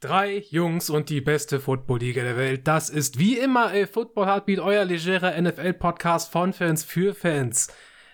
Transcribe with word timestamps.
Drei 0.00 0.44
Jungs 0.50 0.90
und 0.90 1.08
die 1.08 1.20
beste 1.20 1.58
Football-Liga 1.58 2.22
der 2.22 2.36
Welt. 2.36 2.68
Das 2.68 2.88
ist 2.88 3.18
wie 3.18 3.36
immer 3.36 3.72
A 3.72 3.84
Football 3.84 4.26
Heartbeat, 4.26 4.60
euer 4.60 4.84
legerer 4.84 5.40
NFL-Podcast 5.40 6.30
von 6.30 6.52
Fans 6.52 6.84
für 6.84 7.16
Fans. 7.16 7.66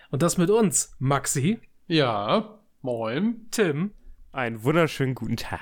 Und 0.09 0.23
das 0.23 0.39
mit 0.39 0.49
uns, 0.49 0.95
Maxi. 0.97 1.59
Ja, 1.85 2.57
moin. 2.81 3.45
Tim. 3.51 3.91
Einen 4.31 4.63
wunderschönen 4.63 5.13
guten 5.13 5.37
Tag. 5.37 5.61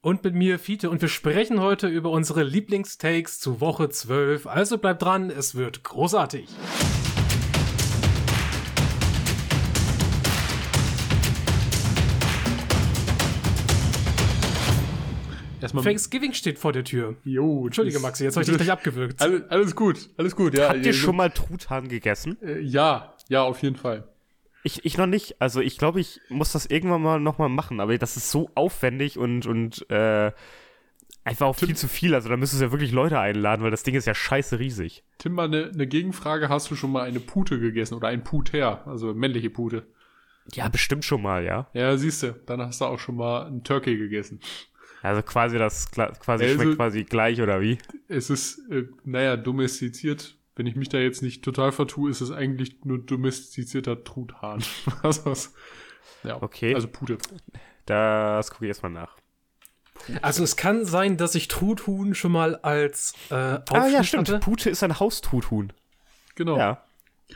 Und 0.00 0.24
mit 0.24 0.34
mir, 0.34 0.58
Fiete. 0.58 0.88
Und 0.88 1.02
wir 1.02 1.10
sprechen 1.10 1.60
heute 1.60 1.88
über 1.88 2.08
unsere 2.08 2.42
Lieblingstakes 2.42 3.38
zu 3.38 3.60
Woche 3.60 3.90
12. 3.90 4.46
Also 4.46 4.78
bleibt 4.78 5.02
dran, 5.02 5.28
es 5.28 5.54
wird 5.54 5.84
großartig. 5.84 6.48
Erstmal 15.62 15.84
Thanksgiving 15.84 16.32
steht 16.32 16.58
vor 16.58 16.72
der 16.72 16.84
Tür. 16.84 17.16
Jo, 17.24 17.66
Entschuldige, 17.66 18.00
Maxi, 18.00 18.24
jetzt 18.24 18.36
habe 18.36 18.42
ich 18.42 18.48
dich 18.48 18.56
gleich 18.56 18.72
abgewürgt. 18.72 19.20
Alles, 19.20 19.42
alles, 19.48 19.76
gut, 19.76 20.10
alles 20.16 20.36
gut, 20.36 20.56
ja. 20.56 20.68
Habt 20.68 20.84
ihr 20.84 20.92
schon 20.92 21.16
mal 21.16 21.30
Truthahn 21.30 21.88
gegessen? 21.88 22.36
Äh, 22.42 22.60
ja, 22.60 23.14
ja, 23.28 23.42
auf 23.42 23.62
jeden 23.62 23.76
Fall. 23.76 24.08
Ich, 24.64 24.84
ich 24.84 24.96
noch 24.96 25.06
nicht. 25.06 25.40
Also 25.40 25.60
ich 25.60 25.78
glaube, 25.78 26.00
ich 26.00 26.20
muss 26.28 26.52
das 26.52 26.66
irgendwann 26.66 27.02
mal 27.02 27.20
nochmal 27.20 27.48
machen, 27.48 27.80
aber 27.80 27.96
das 27.98 28.16
ist 28.16 28.30
so 28.30 28.50
aufwendig 28.54 29.18
und, 29.18 29.46
und 29.46 29.88
äh, 29.90 30.32
einfach 31.24 31.46
auch 31.46 31.56
Tim, 31.56 31.68
viel 31.68 31.76
zu 31.76 31.88
viel. 31.88 32.14
Also 32.14 32.28
da 32.28 32.36
müsstest 32.36 32.60
du 32.60 32.66
ja 32.66 32.72
wirklich 32.72 32.92
Leute 32.92 33.18
einladen, 33.18 33.62
weil 33.62 33.70
das 33.70 33.82
Ding 33.82 33.94
ist 33.94 34.06
ja 34.06 34.14
scheiße 34.14 34.58
riesig. 34.58 35.04
Tim, 35.18 35.32
mal 35.32 35.44
eine, 35.44 35.70
eine 35.72 35.86
Gegenfrage. 35.86 36.48
Hast 36.48 36.70
du 36.70 36.76
schon 36.76 36.92
mal 36.92 37.02
eine 37.02 37.20
Pute 37.20 37.58
gegessen 37.58 37.94
oder 37.94 38.08
ein 38.08 38.24
Puter, 38.24 38.86
also 38.86 39.14
männliche 39.14 39.50
Pute? 39.50 39.86
Ja, 40.52 40.68
bestimmt 40.68 41.04
schon 41.04 41.22
mal, 41.22 41.44
ja. 41.44 41.68
Ja, 41.72 41.96
siehst 41.96 42.22
du, 42.22 42.32
dann 42.46 42.60
hast 42.60 42.80
du 42.80 42.86
auch 42.86 42.98
schon 42.98 43.16
mal 43.16 43.46
einen 43.46 43.62
Turkey 43.62 43.96
gegessen. 43.96 44.40
Also 45.02 45.22
quasi 45.22 45.58
das 45.58 45.90
quasi 45.90 46.44
also, 46.44 46.62
schmeckt 46.62 46.76
quasi 46.76 47.04
gleich 47.04 47.40
oder 47.40 47.60
wie? 47.60 47.78
Es 48.08 48.30
ist 48.30 48.58
äh, 48.70 48.84
naja 49.04 49.36
domestiziert. 49.36 50.36
Wenn 50.54 50.66
ich 50.66 50.76
mich 50.76 50.90
da 50.90 50.98
jetzt 50.98 51.22
nicht 51.22 51.42
total 51.42 51.72
vertue, 51.72 52.10
ist 52.10 52.20
es 52.20 52.30
eigentlich 52.30 52.84
nur 52.84 52.98
domestizierter 52.98 54.04
Truthahn. 54.04 54.62
also, 55.02 55.34
ja, 56.24 56.40
okay. 56.42 56.74
Also 56.74 56.88
Pute. 56.88 57.18
Das 57.86 58.50
gucke 58.50 58.66
ich 58.66 58.68
erstmal 58.68 58.92
nach. 58.92 59.16
Also 60.20 60.44
es 60.44 60.56
kann 60.56 60.84
sein, 60.84 61.16
dass 61.16 61.34
ich 61.34 61.48
Truthuhn 61.48 62.14
schon 62.14 62.32
mal 62.32 62.56
als 62.56 63.14
äh, 63.30 63.34
Ah 63.34 63.88
ja, 63.88 64.04
stimmt. 64.04 64.28
Hatte. 64.28 64.40
Pute 64.40 64.70
ist 64.70 64.82
ein 64.82 64.98
Haustuthuhn. 64.98 65.72
Genau. 66.34 66.56
Ja. 66.58 66.84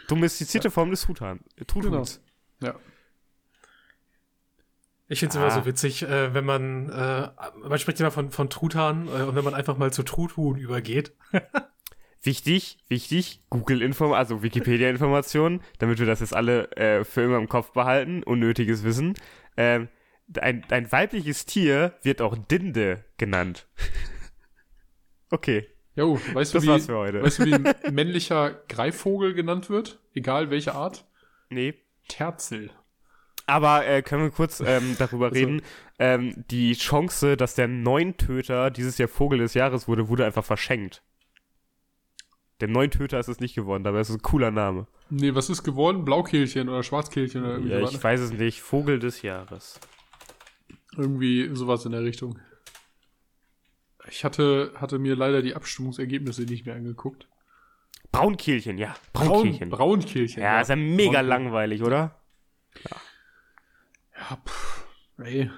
Domestizierte 0.09 0.69
ja. 0.69 0.73
Form 0.73 0.91
des 0.91 1.03
Truthahn. 1.03 1.41
Truthuhns. 1.67 2.21
Genau. 2.61 2.73
Ja. 2.73 2.81
Ich 5.09 5.21
finde 5.21 5.31
es 5.31 5.37
ah. 5.37 5.43
immer 5.43 5.51
so 5.53 5.61
ah. 5.61 5.67
witzig, 5.67 6.03
äh, 6.03 6.35
wenn 6.35 6.45
man, 6.45 6.91
äh, 6.91 7.29
man 7.63 7.79
spricht 7.79 8.01
immer 8.01 8.11
von, 8.11 8.31
von 8.31 8.51
Truthahn 8.51 9.09
äh, 9.09 9.23
und 9.23 9.37
wenn 9.37 9.45
man 9.45 9.55
einfach 9.55 9.77
mal 9.77 9.93
zu 9.93 10.03
Truthuhn 10.03 10.57
übergeht. 10.57 11.13
wichtig, 12.23 12.79
wichtig, 12.89 13.41
Google-Informationen, 13.51 14.19
also 14.19 14.43
Wikipedia-Informationen, 14.43 15.63
damit 15.79 15.99
wir 15.99 16.07
das 16.07 16.21
jetzt 16.21 16.35
alle 16.35 16.71
äh, 16.73 17.05
für 17.05 17.23
immer 17.23 17.39
im 17.39 17.49
Kopf 17.49 17.73
behalten, 17.73 18.23
unnötiges 18.25 18.83
Wissen. 18.83 19.15
Ähm, 19.57 19.89
ein, 20.41 20.65
ein 20.71 20.91
weibliches 20.91 21.47
Tier 21.47 21.95
wird 22.03 22.21
auch 22.21 22.37
Dinde 22.37 23.05
genannt. 23.17 23.69
okay. 25.31 25.69
Jo, 25.95 26.21
weißt 26.35 26.53
du, 26.53 26.59
das 26.59 26.65
wie, 26.65 26.69
war's 26.69 26.87
für 26.87 26.97
heute. 26.97 27.23
weißt 27.23 27.39
du, 27.39 27.45
wie 27.47 27.55
ein 27.55 27.75
männlicher 27.93 28.51
Greifvogel 28.69 29.33
genannt 29.33 29.71
wird? 29.71 30.01
Egal 30.15 30.51
welche 30.51 30.75
Art? 30.75 31.07
Nee. 31.49 31.75
Terzel. 32.09 32.71
Aber 33.47 33.87
äh, 33.87 34.03
können 34.03 34.25
wir 34.25 34.31
kurz 34.31 34.61
ähm, 34.61 34.97
darüber 34.99 35.27
also. 35.27 35.39
reden? 35.39 35.63
Ähm, 35.99 36.45
die 36.51 36.75
Chance, 36.75 37.37
dass 37.37 37.55
der 37.55 37.69
Neuntöter 37.69 38.71
dieses 38.71 38.99
Jahr 38.99 39.09
Vogel 39.09 39.39
des 39.39 39.55
Jahres 39.55 39.89
wurde, 39.89 40.09
wurde 40.09 40.25
einfach 40.27 40.45
verschenkt. 40.45 41.03
Der 42.61 42.69
Neuntöter 42.69 43.21
ist 43.21 43.29
es 43.29 43.39
nicht 43.39 43.55
geworden, 43.55 43.85
dabei 43.85 44.01
ist 44.01 44.09
es 44.09 44.17
ein 44.17 44.23
cooler 44.23 44.51
Name. 44.51 44.87
Nee, 45.11 45.35
was 45.35 45.51
ist 45.51 45.63
geworden? 45.63 46.05
Blaukehlchen 46.05 46.69
oder 46.69 46.83
Schwarzkehlchen 46.83 47.43
oder 47.43 47.53
irgendwie 47.55 47.71
Ja, 47.71 47.81
ich 47.81 48.03
weiß 48.03 48.21
es 48.21 48.33
nicht. 48.33 48.63
Vogel 48.63 48.99
des 48.99 49.23
Jahres. 49.23 49.79
Irgendwie 50.97 51.51
sowas 51.55 51.85
in 51.85 51.93
der 51.93 52.03
Richtung. 52.03 52.39
Ich 54.09 54.25
hatte, 54.25 54.73
hatte 54.77 54.99
mir 54.99 55.17
leider 55.17 55.43
die 55.43 55.55
Abstimmungsergebnisse 55.55 56.43
nicht 56.43 56.65
mehr 56.65 56.77
angeguckt. 56.77 57.29
Braunkehlchen, 58.11 58.79
ja. 58.79 58.95
Braunkehlchen. 59.13 59.69
Braun, 59.69 60.01
Braunkehlchen. 60.01 60.43
Ja, 60.43 60.55
ja, 60.55 60.61
ist 60.63 60.69
ja 60.69 60.77
mega 60.77 61.21
langweilig, 61.21 61.83
oder? 61.83 62.19
Ja. 62.85 62.97
Ja, 64.19 64.37
pff, 64.45 64.87
ey. 65.19 65.51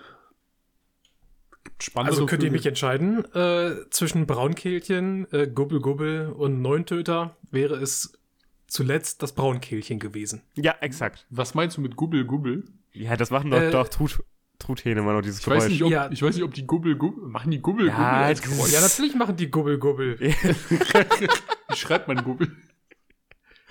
Spannende 1.81 2.13
also 2.13 2.27
könnt 2.27 2.43
ihr 2.43 2.51
mich 2.51 2.67
entscheiden 2.67 3.25
äh, 3.35 3.89
zwischen 3.91 4.27
Braunkehlchen, 4.27 5.33
äh, 5.33 5.47
Gubbel 5.47 5.81
Gubbel 5.81 6.29
und 6.29 6.61
Neuntöter 6.61 7.37
wäre 7.51 7.77
es 7.77 8.19
zuletzt 8.67 9.23
das 9.23 9.33
Braunkehlchen 9.33 10.01
gewesen. 10.01 10.43
Ja, 10.57 10.75
exakt. 10.81 11.27
Was 11.31 11.55
meinst 11.55 11.77
du 11.77 11.81
mit 11.81 11.95
Gubbel 11.95 12.25
Gubbel? 12.25 12.65
Ja, 12.93 13.17
das 13.17 13.31
machen 13.31 13.51
doch, 13.51 13.61
äh, 13.61 13.71
doch 13.71 13.89
Trut, 13.89 14.23
Truthähne 14.59 15.01
immer 15.01 15.13
noch 15.13 15.23
dieses 15.23 15.39
ich 15.39 15.45
Geräusch. 15.45 15.65
Weiß 15.65 15.69
nicht, 15.71 15.83
ob, 15.85 15.91
ja. 15.93 16.11
Ich 16.11 16.21
weiß 16.21 16.35
nicht, 16.35 16.45
ob 16.45 16.53
die 16.53 16.67
Gubbel 16.67 16.97
Gubbel, 16.97 17.29
machen 17.29 17.53
die 17.53 17.61
Gubbel 17.61 17.87
ja, 17.87 18.33
Gubbel? 18.33 18.73
Ja, 18.73 18.81
natürlich 18.81 19.15
machen 19.15 19.37
die 19.37 19.51
Gubbel 19.51 19.79
Gubbel. 19.79 20.19
Wie 20.21 21.77
schreibt 21.77 22.09
man 22.09 22.25
Gubbel? 22.25 22.57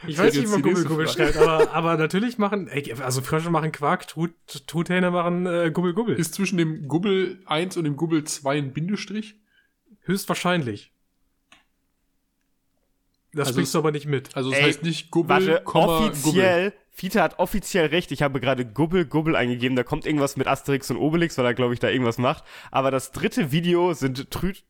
Ich 0.05 0.17
weiß 0.17 0.35
nicht, 0.35 0.45
wie 0.45 0.51
man 0.51 0.61
Gubbel 0.61 0.85
Gubbel 0.85 1.07
schreibt, 1.07 1.37
aber, 1.37 1.71
aber 1.71 1.97
natürlich 1.97 2.37
machen, 2.37 2.67
ey, 2.67 2.93
also 3.01 3.21
Frösche 3.21 3.49
machen 3.49 3.71
Quark, 3.71 4.07
Trut, 4.07 4.31
Truthähne 4.67 5.09
machen 5.09 5.47
äh, 5.47 5.71
Gubbel 5.73 5.93
Gubbel. 5.93 6.15
Ist 6.15 6.35
zwischen 6.35 6.57
dem 6.57 6.87
Gubbel 6.87 7.41
1 7.47 7.77
und 7.77 7.85
dem 7.85 7.95
Gubbel 7.95 8.23
2 8.23 8.57
ein 8.57 8.73
Bindestrich? 8.73 9.39
Höchstwahrscheinlich. 10.01 10.93
Das 13.33 13.47
also 13.47 13.57
bringst 13.57 13.73
du 13.73 13.79
aber 13.79 13.91
nicht 13.91 14.05
mit. 14.05 14.35
Also 14.35 14.51
es 14.51 14.61
heißt 14.61 14.83
nicht 14.83 15.09
Gubbel, 15.09 15.29
warte, 15.29 15.63
Komma, 15.63 15.99
offiziell, 15.99 16.71
Gubbel. 16.71 16.73
Fiete 16.97 17.21
hat 17.21 17.37
offiziell 17.37 17.85
recht. 17.85 18.11
Ich 18.11 18.23
habe 18.23 18.39
gerade 18.39 18.65
Gubbel, 18.65 19.05
Gubbel 19.05 19.35
eingegeben. 19.35 19.75
Da 19.75 19.83
kommt 19.83 20.07
irgendwas 20.07 20.35
mit 20.35 20.47
Asterix 20.47 20.89
und 20.89 20.97
Obelix, 20.97 21.37
weil 21.37 21.45
er, 21.45 21.53
glaube 21.53 21.75
ich, 21.75 21.79
da 21.79 21.89
irgendwas 21.89 22.17
macht. 22.17 22.43
Aber 22.71 22.89
das 22.89 23.11
dritte 23.11 23.51
Video 23.51 23.93
sind 23.93 24.31
Trüt 24.31 24.63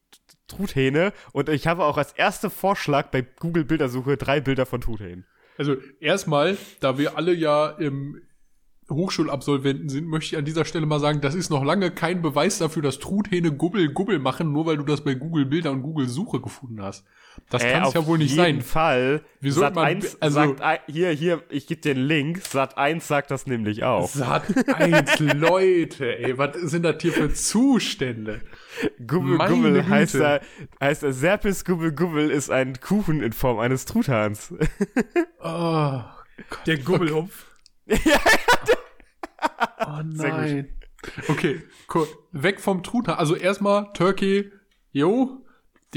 Truthähne 0.47 1.11
und 1.33 1.49
ich 1.49 1.67
habe 1.67 1.83
auch 1.83 1.97
als 1.97 2.13
erster 2.13 2.49
Vorschlag 2.49 3.11
bei 3.11 3.21
Google 3.21 3.65
Bildersuche 3.65 4.15
drei 4.15 4.39
Bilder 4.39 4.65
von 4.65 4.79
Truthähnen. 4.79 5.25
Also 5.57 5.75
erstmal, 5.99 6.57
da 6.79 6.97
wir 6.97 7.17
alle 7.17 7.33
ja 7.33 7.67
im 7.67 8.21
Hochschulabsolventen 8.89 9.89
sind, 9.89 10.07
möchte 10.07 10.35
ich 10.35 10.37
an 10.37 10.45
dieser 10.45 10.63
Stelle 10.63 10.85
mal 10.85 10.99
sagen, 10.99 11.19
das 11.19 11.35
ist 11.35 11.49
noch 11.49 11.63
lange 11.63 11.91
kein 11.91 12.21
Beweis 12.21 12.59
dafür, 12.59 12.81
dass 12.81 12.99
Truthähne 12.99 13.51
Gubbel 13.51 13.91
Gubbel 13.91 14.19
machen, 14.19 14.53
nur 14.53 14.65
weil 14.65 14.77
du 14.77 14.83
das 14.83 15.03
bei 15.03 15.15
Google 15.15 15.45
Bilder 15.45 15.71
und 15.71 15.81
Google 15.81 16.07
Suche 16.07 16.39
gefunden 16.39 16.81
hast. 16.81 17.05
Das 17.49 17.63
äh, 17.63 17.71
kann 17.71 17.83
es 17.83 17.93
ja 17.93 18.05
wohl 18.05 18.17
nicht 18.17 18.35
sein. 18.35 18.39
Auf 18.39 18.47
jeden 18.47 18.61
Fall. 18.61 19.21
Wie 19.39 19.51
Sat 19.51 19.75
man, 19.75 19.85
1 19.85 20.21
also, 20.21 20.55
sagt, 20.57 20.81
hier, 20.87 21.11
hier, 21.11 21.43
ich 21.49 21.67
gebe 21.67 21.81
den 21.81 21.97
Link. 21.97 22.41
Sat 22.41 22.77
1 22.77 23.07
sagt 23.07 23.31
das 23.31 23.47
nämlich 23.47 23.83
auch. 23.83 24.09
Sat 24.09 24.43
1, 24.75 25.19
Leute, 25.19 26.17
ey, 26.19 26.37
was 26.37 26.55
sind 26.57 26.83
das 26.83 26.97
hier 27.01 27.13
für 27.13 27.33
Zustände? 27.33 28.41
Gubbel 29.05 29.37
Meine 29.37 29.53
Gubbel 29.53 29.73
Güte. 29.73 29.89
heißt 29.89 30.15
da, 30.15 30.39
heißt 30.81 31.03
da, 31.03 31.11
Serpis 31.11 31.63
Gubbel 31.65 31.93
Gubbel 31.93 32.29
ist 32.29 32.49
ein 32.49 32.79
Kuchen 32.79 33.21
in 33.21 33.33
Form 33.33 33.59
eines 33.59 33.85
Truthahns. 33.85 34.53
oh, 35.39 36.01
Gott, 36.49 36.67
der 36.67 36.77
Gubbelhupf. 36.77 37.45
ja, 37.85 38.19
oh 39.85 40.01
nein. 40.05 40.69
Okay, 41.27 41.61
cool. 41.93 42.07
Weg 42.31 42.59
vom 42.59 42.83
Truthahn. 42.83 43.15
Also 43.15 43.35
erstmal 43.35 43.91
Turkey, 43.93 44.51
yo, 44.91 45.45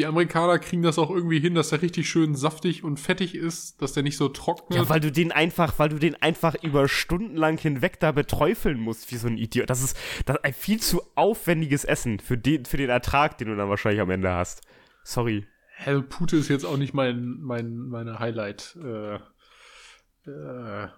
die 0.01 0.07
Amerikaner 0.07 0.59
kriegen 0.59 0.81
das 0.81 0.99
auch 0.99 1.11
irgendwie 1.11 1.41
hin, 1.41 1.55
dass 1.55 1.73
er 1.73 1.83
richtig 1.83 2.09
schön 2.09 2.35
saftig 2.35 2.85
und 2.85 2.99
fettig 2.99 3.35
ist, 3.35 3.83
dass 3.83 3.93
der 3.93 4.03
nicht 4.03 4.17
so 4.17 4.31
trocknet. 4.31 4.79
Ja, 4.79 4.89
weil 4.89 5.01
du 5.01 5.13
den 5.13 5.31
einfach, 5.31 5.79
weil 5.79 5.91
du 5.91 5.99
den 5.99 6.15
einfach 6.23 6.55
über 6.63 6.89
Stunden 6.89 7.37
lang 7.37 7.59
hinweg 7.59 8.01
da 8.01 8.11
beträufeln 8.11 8.81
musst, 8.81 9.13
wie 9.13 9.17
so 9.17 9.29
ein 9.29 9.37
Idiot. 9.37 9.69
Das 9.69 9.83
ist, 9.83 9.99
das 10.25 10.37
ist 10.37 10.45
ein 10.45 10.55
viel 10.55 10.81
zu 10.81 11.03
aufwendiges 11.17 11.85
Essen 11.85 12.19
für 12.19 12.39
den, 12.39 12.65
für 12.65 12.79
den 12.79 12.89
Ertrag, 12.89 13.37
den 13.37 13.49
du 13.49 13.57
dann 13.57 13.69
wahrscheinlich 13.69 14.01
am 14.01 14.09
Ende 14.09 14.33
hast. 14.33 14.63
Sorry. 15.05 15.47
Hell, 15.77 16.01
Pute 16.01 16.39
ist 16.39 16.49
jetzt 16.49 16.65
auch 16.65 16.79
nicht 16.79 16.95
mein, 16.95 17.37
mein, 17.43 17.77
meine 17.77 18.19
Highlight, 18.19 18.79
äh, 18.83 19.17
äh, 20.27 20.89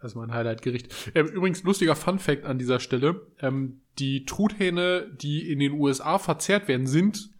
also 0.00 0.18
mein 0.18 0.34
Highlight-Gericht. 0.34 1.12
Ähm, 1.14 1.28
übrigens, 1.28 1.62
lustiger 1.62 1.94
Fun-Fact 1.94 2.44
an 2.44 2.58
dieser 2.58 2.80
Stelle. 2.80 3.24
Ähm, 3.40 3.82
die 4.00 4.24
Truthähne, 4.24 5.06
die 5.14 5.48
in 5.48 5.60
den 5.60 5.74
USA 5.74 6.18
verzehrt 6.18 6.66
werden, 6.66 6.88
sind 6.88 7.37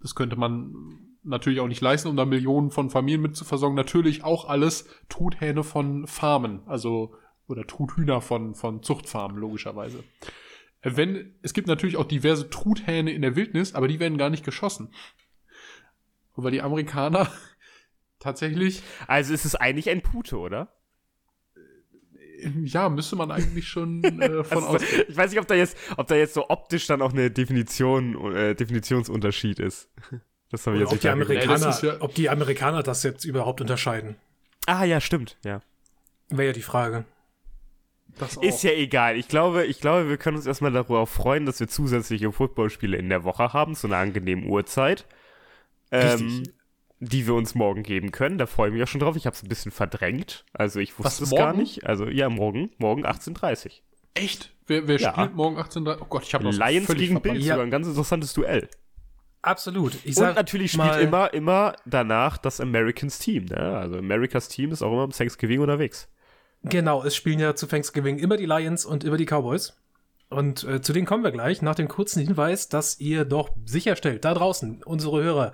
das 0.00 0.14
könnte 0.14 0.36
man 0.36 1.06
natürlich 1.22 1.60
auch 1.60 1.68
nicht 1.68 1.80
leisten, 1.80 2.08
um 2.08 2.16
da 2.16 2.24
Millionen 2.24 2.70
von 2.70 2.90
Familien 2.90 3.20
mit 3.20 3.36
zu 3.36 3.44
versorgen. 3.44 3.74
Natürlich 3.74 4.24
auch 4.24 4.48
alles 4.48 4.88
Truthähne 5.08 5.62
von 5.62 6.06
Farmen, 6.06 6.62
also 6.66 7.14
oder 7.46 7.66
Truthühner 7.66 8.20
von, 8.20 8.54
von 8.54 8.82
Zuchtfarmen, 8.82 9.36
logischerweise. 9.36 10.04
Wenn, 10.82 11.34
es 11.42 11.52
gibt 11.52 11.66
natürlich 11.66 11.96
auch 11.96 12.06
diverse 12.06 12.48
Truthähne 12.48 13.12
in 13.12 13.22
der 13.22 13.36
Wildnis, 13.36 13.74
aber 13.74 13.88
die 13.88 14.00
werden 14.00 14.18
gar 14.18 14.30
nicht 14.30 14.44
geschossen. 14.44 14.94
weil 16.36 16.52
die 16.52 16.62
Amerikaner 16.62 17.30
tatsächlich. 18.18 18.82
Also 19.06 19.34
ist 19.34 19.44
es 19.44 19.56
eigentlich 19.56 19.90
ein 19.90 20.00
Pute, 20.00 20.38
oder? 20.38 20.72
Ja, 22.64 22.88
müsste 22.88 23.16
man 23.16 23.30
eigentlich 23.30 23.68
schon 23.68 24.02
äh, 24.20 24.44
von 24.44 24.64
Also, 24.64 24.68
aus. 24.76 24.82
ich 25.08 25.16
weiß 25.16 25.30
nicht, 25.30 25.40
ob 25.40 25.46
da 25.46 25.54
jetzt, 25.54 25.76
ob 25.96 26.06
da 26.08 26.14
jetzt 26.14 26.34
so 26.34 26.48
optisch 26.48 26.86
dann 26.86 27.02
auch 27.02 27.12
eine 27.12 27.30
Definition, 27.30 28.34
äh, 28.34 28.54
Definitionsunterschied 28.54 29.58
ist. 29.58 29.88
Das 30.52 30.66
habe 30.66 30.74
ich 30.74 30.80
jetzt 30.80 30.88
ob 30.88 30.92
nicht 30.94 31.04
die, 31.04 31.08
Amerikaner, 31.10 31.78
ja- 31.80 31.96
ob 32.00 32.12
die 32.16 32.28
Amerikaner 32.28 32.82
das 32.82 33.04
jetzt 33.04 33.24
überhaupt 33.24 33.60
unterscheiden. 33.60 34.16
Ah, 34.66 34.82
ja, 34.82 35.00
stimmt, 35.00 35.36
ja. 35.44 35.62
Wäre 36.28 36.48
ja 36.48 36.52
die 36.52 36.62
Frage. 36.62 37.04
Das 38.18 38.36
auch. 38.36 38.42
Ist 38.42 38.64
ja 38.64 38.72
egal. 38.72 39.16
Ich 39.16 39.28
glaube, 39.28 39.64
ich 39.66 39.80
glaube, 39.80 40.08
wir 40.08 40.16
können 40.16 40.36
uns 40.36 40.46
erstmal 40.46 40.72
darüber 40.72 41.06
freuen, 41.06 41.46
dass 41.46 41.60
wir 41.60 41.68
zusätzliche 41.68 42.32
Footballspiele 42.32 42.96
in 42.96 43.08
der 43.08 43.22
Woche 43.22 43.52
haben, 43.52 43.76
zu 43.76 43.86
einer 43.86 43.98
angenehmen 43.98 44.48
Uhrzeit. 44.48 45.06
Ähm, 45.92 46.08
Richtig. 46.26 46.54
Die 47.00 47.26
wir 47.26 47.34
uns 47.34 47.54
morgen 47.54 47.82
geben 47.82 48.12
können. 48.12 48.38
Da 48.38 48.46
freue 48.46 48.68
ich 48.68 48.74
mich 48.74 48.82
auch 48.82 48.88
schon 48.88 49.00
drauf. 49.00 49.16
Ich 49.16 49.26
habe 49.26 49.34
es 49.34 49.42
ein 49.42 49.48
bisschen 49.48 49.72
verdrängt. 49.72 50.44
Also 50.52 50.80
ich 50.80 50.98
wusste 50.98 51.22
Was, 51.22 51.32
es 51.32 51.36
gar 51.36 51.54
nicht. 51.54 51.86
Also 51.86 52.06
ja, 52.06 52.28
morgen. 52.28 52.70
Morgen 52.78 53.04
18.30 53.06 53.80
Echt? 54.14 54.52
Wer, 54.66 54.86
wer 54.86 54.98
Ja. 54.98 55.12
spielt 55.12 55.34
morgen 55.34 55.58
18.30 55.58 55.98
Oh 56.00 56.04
Gott, 56.08 56.22
ich 56.24 56.34
habe 56.34 56.48
Lions 56.50 56.88
gegen 56.94 57.20
Bills. 57.20 57.44
Ja. 57.44 57.54
Sogar 57.54 57.66
ein 57.66 57.70
ganz 57.70 57.86
interessantes 57.86 58.34
Duell. 58.34 58.68
Absolut. 59.42 59.94
Ich 60.04 60.08
Und 60.08 60.14
sag 60.14 60.36
natürlich 60.36 60.72
spielt 60.72 60.96
immer, 60.98 61.32
immer 61.32 61.74
danach 61.86 62.36
das 62.36 62.60
Americans 62.60 63.18
Team. 63.18 63.46
Ne? 63.46 63.56
Also 63.56 63.96
Americas 63.96 64.48
Team 64.48 64.70
ist 64.70 64.82
auch 64.82 64.92
immer 64.92 65.02
am 65.04 65.10
Thanksgiving 65.12 65.60
unterwegs. 65.60 66.08
Genau, 66.62 67.02
es 67.02 67.16
spielen 67.16 67.38
ja 67.38 67.54
zu 67.54 67.66
Thanksgiving 67.66 68.18
immer 68.18 68.36
die 68.36 68.44
Lions 68.44 68.84
und 68.84 69.02
immer 69.04 69.16
die 69.16 69.24
Cowboys. 69.24 69.78
Und 70.28 70.62
äh, 70.64 70.82
zu 70.82 70.92
denen 70.92 71.06
kommen 71.06 71.24
wir 71.24 71.30
gleich 71.32 71.62
nach 71.62 71.74
dem 71.74 71.88
kurzen 71.88 72.22
Hinweis, 72.22 72.68
dass 72.68 73.00
ihr 73.00 73.24
doch 73.24 73.48
sicherstellt, 73.64 74.24
da 74.26 74.34
draußen, 74.34 74.82
unsere 74.84 75.22
Hörer, 75.22 75.52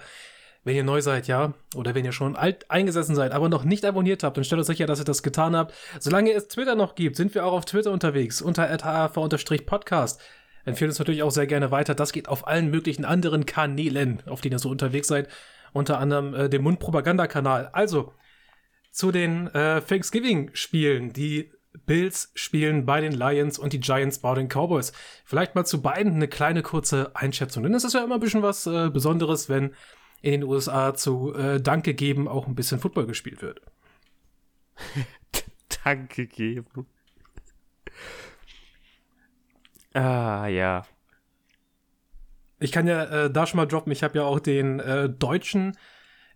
wenn 0.66 0.74
ihr 0.74 0.82
neu 0.82 1.00
seid, 1.00 1.28
ja, 1.28 1.54
oder 1.76 1.94
wenn 1.94 2.04
ihr 2.04 2.10
schon 2.10 2.34
alt 2.34 2.68
eingesessen 2.72 3.14
seid, 3.14 3.30
aber 3.30 3.48
noch 3.48 3.62
nicht 3.62 3.84
abonniert 3.84 4.24
habt, 4.24 4.36
dann 4.36 4.42
stellt 4.42 4.60
euch 4.60 4.66
sicher, 4.66 4.86
dass 4.86 4.98
ihr 4.98 5.04
das 5.04 5.22
getan 5.22 5.54
habt. 5.54 5.72
Solange 6.00 6.32
es 6.32 6.48
Twitter 6.48 6.74
noch 6.74 6.96
gibt, 6.96 7.14
sind 7.14 7.36
wir 7.36 7.46
auch 7.46 7.52
auf 7.52 7.66
Twitter 7.66 7.92
unterwegs, 7.92 8.42
unter 8.42 8.68
haf-podcast. 8.68 10.20
Empfehlen 10.64 10.90
uns 10.90 10.98
natürlich 10.98 11.22
auch 11.22 11.30
sehr 11.30 11.46
gerne 11.46 11.70
weiter. 11.70 11.94
Das 11.94 12.12
geht 12.12 12.28
auf 12.28 12.48
allen 12.48 12.68
möglichen 12.68 13.04
anderen 13.04 13.46
Kanälen, 13.46 14.24
auf 14.26 14.40
denen 14.40 14.56
ihr 14.56 14.58
so 14.58 14.68
unterwegs 14.68 15.06
seid. 15.06 15.28
Unter 15.72 16.00
anderem 16.00 16.34
äh, 16.34 16.48
dem 16.48 16.62
Mundpropagandakanal. 16.62 17.70
Also, 17.72 18.12
zu 18.90 19.12
den 19.12 19.46
äh, 19.54 19.80
Thanksgiving-Spielen. 19.82 21.12
Die 21.12 21.52
Bills 21.84 22.32
spielen 22.34 22.86
bei 22.86 23.00
den 23.00 23.12
Lions 23.12 23.60
und 23.60 23.72
die 23.72 23.78
Giants 23.78 24.18
bei 24.18 24.34
den 24.34 24.48
Cowboys. 24.48 24.92
Vielleicht 25.24 25.54
mal 25.54 25.64
zu 25.64 25.80
beiden 25.80 26.14
eine 26.14 26.26
kleine 26.26 26.62
kurze 26.62 27.14
Einschätzung. 27.14 27.62
Denn 27.62 27.74
es 27.74 27.84
ist 27.84 27.92
ja 27.92 28.02
immer 28.02 28.14
ein 28.14 28.20
bisschen 28.20 28.42
was 28.42 28.66
äh, 28.66 28.90
Besonderes, 28.90 29.48
wenn 29.48 29.72
in 30.26 30.32
den 30.32 30.42
USA 30.42 30.92
zu 30.92 31.32
äh, 31.34 31.60
Danke 31.60 31.94
geben 31.94 32.26
auch 32.26 32.48
ein 32.48 32.56
bisschen 32.56 32.80
Football 32.80 33.06
gespielt 33.06 33.42
wird. 33.42 33.60
Danke 35.84 36.26
geben. 36.26 36.86
Ah, 39.94 40.48
ja. 40.48 40.84
Ich 42.58 42.72
kann 42.72 42.88
ja 42.88 43.04
äh, 43.04 43.30
da 43.30 43.46
schon 43.46 43.58
mal 43.58 43.66
droppen, 43.66 43.92
ich 43.92 44.02
habe 44.02 44.18
ja 44.18 44.24
auch 44.24 44.40
den 44.40 44.80
äh, 44.80 45.08
deutschen, 45.08 45.78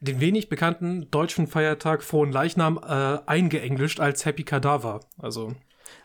den 0.00 0.20
wenig 0.20 0.48
bekannten 0.48 1.10
deutschen 1.10 1.48
Feiertag 1.48 2.04
Frohen 2.04 2.31
Leichnam 2.31 2.78
äh, 2.78 3.19
eingeenglischt 3.26 3.98
als 3.98 4.25
Happy 4.25 4.44
Cadaver. 4.44 5.00
Also, 5.19 5.56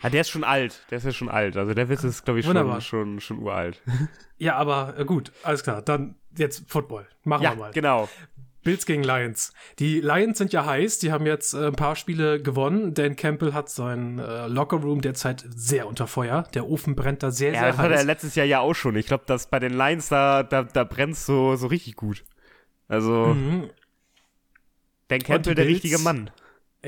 Ah, 0.02 0.10
der 0.10 0.22
ist 0.22 0.30
schon 0.30 0.44
alt. 0.44 0.84
Der 0.90 0.98
ist 0.98 1.04
ja 1.06 1.12
schon 1.12 1.30
alt. 1.30 1.58
Also 1.58 1.74
der 1.74 1.90
Witz 1.90 2.04
ist, 2.04 2.26
glaube 2.26 2.40
ich, 2.40 2.46
schon, 2.46 2.82
schon, 2.82 3.20
schon 3.20 3.40
uralt. 3.40 3.82
ja, 4.38 4.56
aber 4.56 4.96
äh, 4.98 5.06
gut, 5.06 5.32
alles 5.44 5.64
klar. 5.64 5.82
Dann 5.82 6.16
jetzt 6.38 6.70
Football. 6.70 7.08
Machen 7.24 7.44
ja, 7.44 7.52
wir 7.52 7.58
mal. 7.58 7.72
genau. 7.72 8.10
Bills 8.64 8.88
gegen 8.88 9.04
Lions. 9.04 9.54
Die 9.78 10.02
Lions 10.02 10.40
sind 10.40 10.52
ja 10.52 10.66
heiß, 10.66 10.98
die 10.98 11.12
haben 11.12 11.28
jetzt 11.28 11.54
äh, 11.54 11.68
ein 11.68 11.76
paar 11.76 11.96
Spiele 11.96 12.42
gewonnen. 12.42 12.96
Dan 12.96 13.16
Campbell 13.16 13.54
hat 13.54 13.70
seinen 13.70 14.18
äh, 14.18 14.48
Lockerroom 14.48 15.02
derzeit 15.02 15.46
sehr 15.56 15.88
unter 15.88 16.08
Feuer. 16.08 16.44
Der 16.56 16.68
Ofen 16.68 16.96
brennt 16.96 17.22
da 17.22 17.30
sehr, 17.30 17.54
Ja, 17.54 17.60
sehr 17.60 17.68
das 17.70 17.78
hat 17.78 17.92
er 17.92 18.04
letztes 18.04 18.34
Jahr 18.34 18.48
ja 18.48 18.60
auch 18.62 18.74
schon. 18.74 18.96
Ich 18.96 19.06
glaube, 19.06 19.24
dass 19.28 19.48
bei 19.48 19.60
den 19.60 19.74
Lions 19.74 20.10
da, 20.10 20.42
da, 20.42 20.64
da 20.64 20.84
brennt 20.84 21.16
so, 21.16 21.56
so 21.56 21.68
richtig 21.68 21.96
gut. 21.96 22.24
Also, 22.88 23.28
Mhm. 23.28 23.70
Dan 25.08 25.20
Campbell, 25.20 25.54
der 25.54 25.68
richtige 25.68 26.00
Mann. 26.00 26.32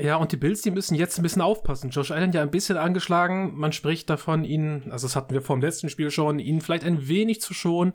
Ja, 0.00 0.16
und 0.16 0.32
die 0.32 0.36
Bills, 0.36 0.62
die 0.62 0.70
müssen 0.70 0.94
jetzt 0.94 1.18
ein 1.18 1.22
bisschen 1.22 1.42
aufpassen. 1.42 1.90
Josh 1.90 2.10
Allen 2.10 2.32
ja 2.32 2.42
ein 2.42 2.50
bisschen 2.50 2.76
angeschlagen. 2.76 3.56
Man 3.56 3.72
spricht 3.72 4.08
davon, 4.10 4.44
ihn, 4.44 4.84
also 4.90 5.06
das 5.06 5.16
hatten 5.16 5.32
wir 5.34 5.42
vor 5.42 5.56
dem 5.56 5.62
letzten 5.62 5.88
Spiel 5.88 6.10
schon, 6.10 6.38
ihn 6.38 6.60
vielleicht 6.60 6.84
ein 6.84 7.08
wenig 7.08 7.40
zu 7.40 7.54
schonen, 7.54 7.94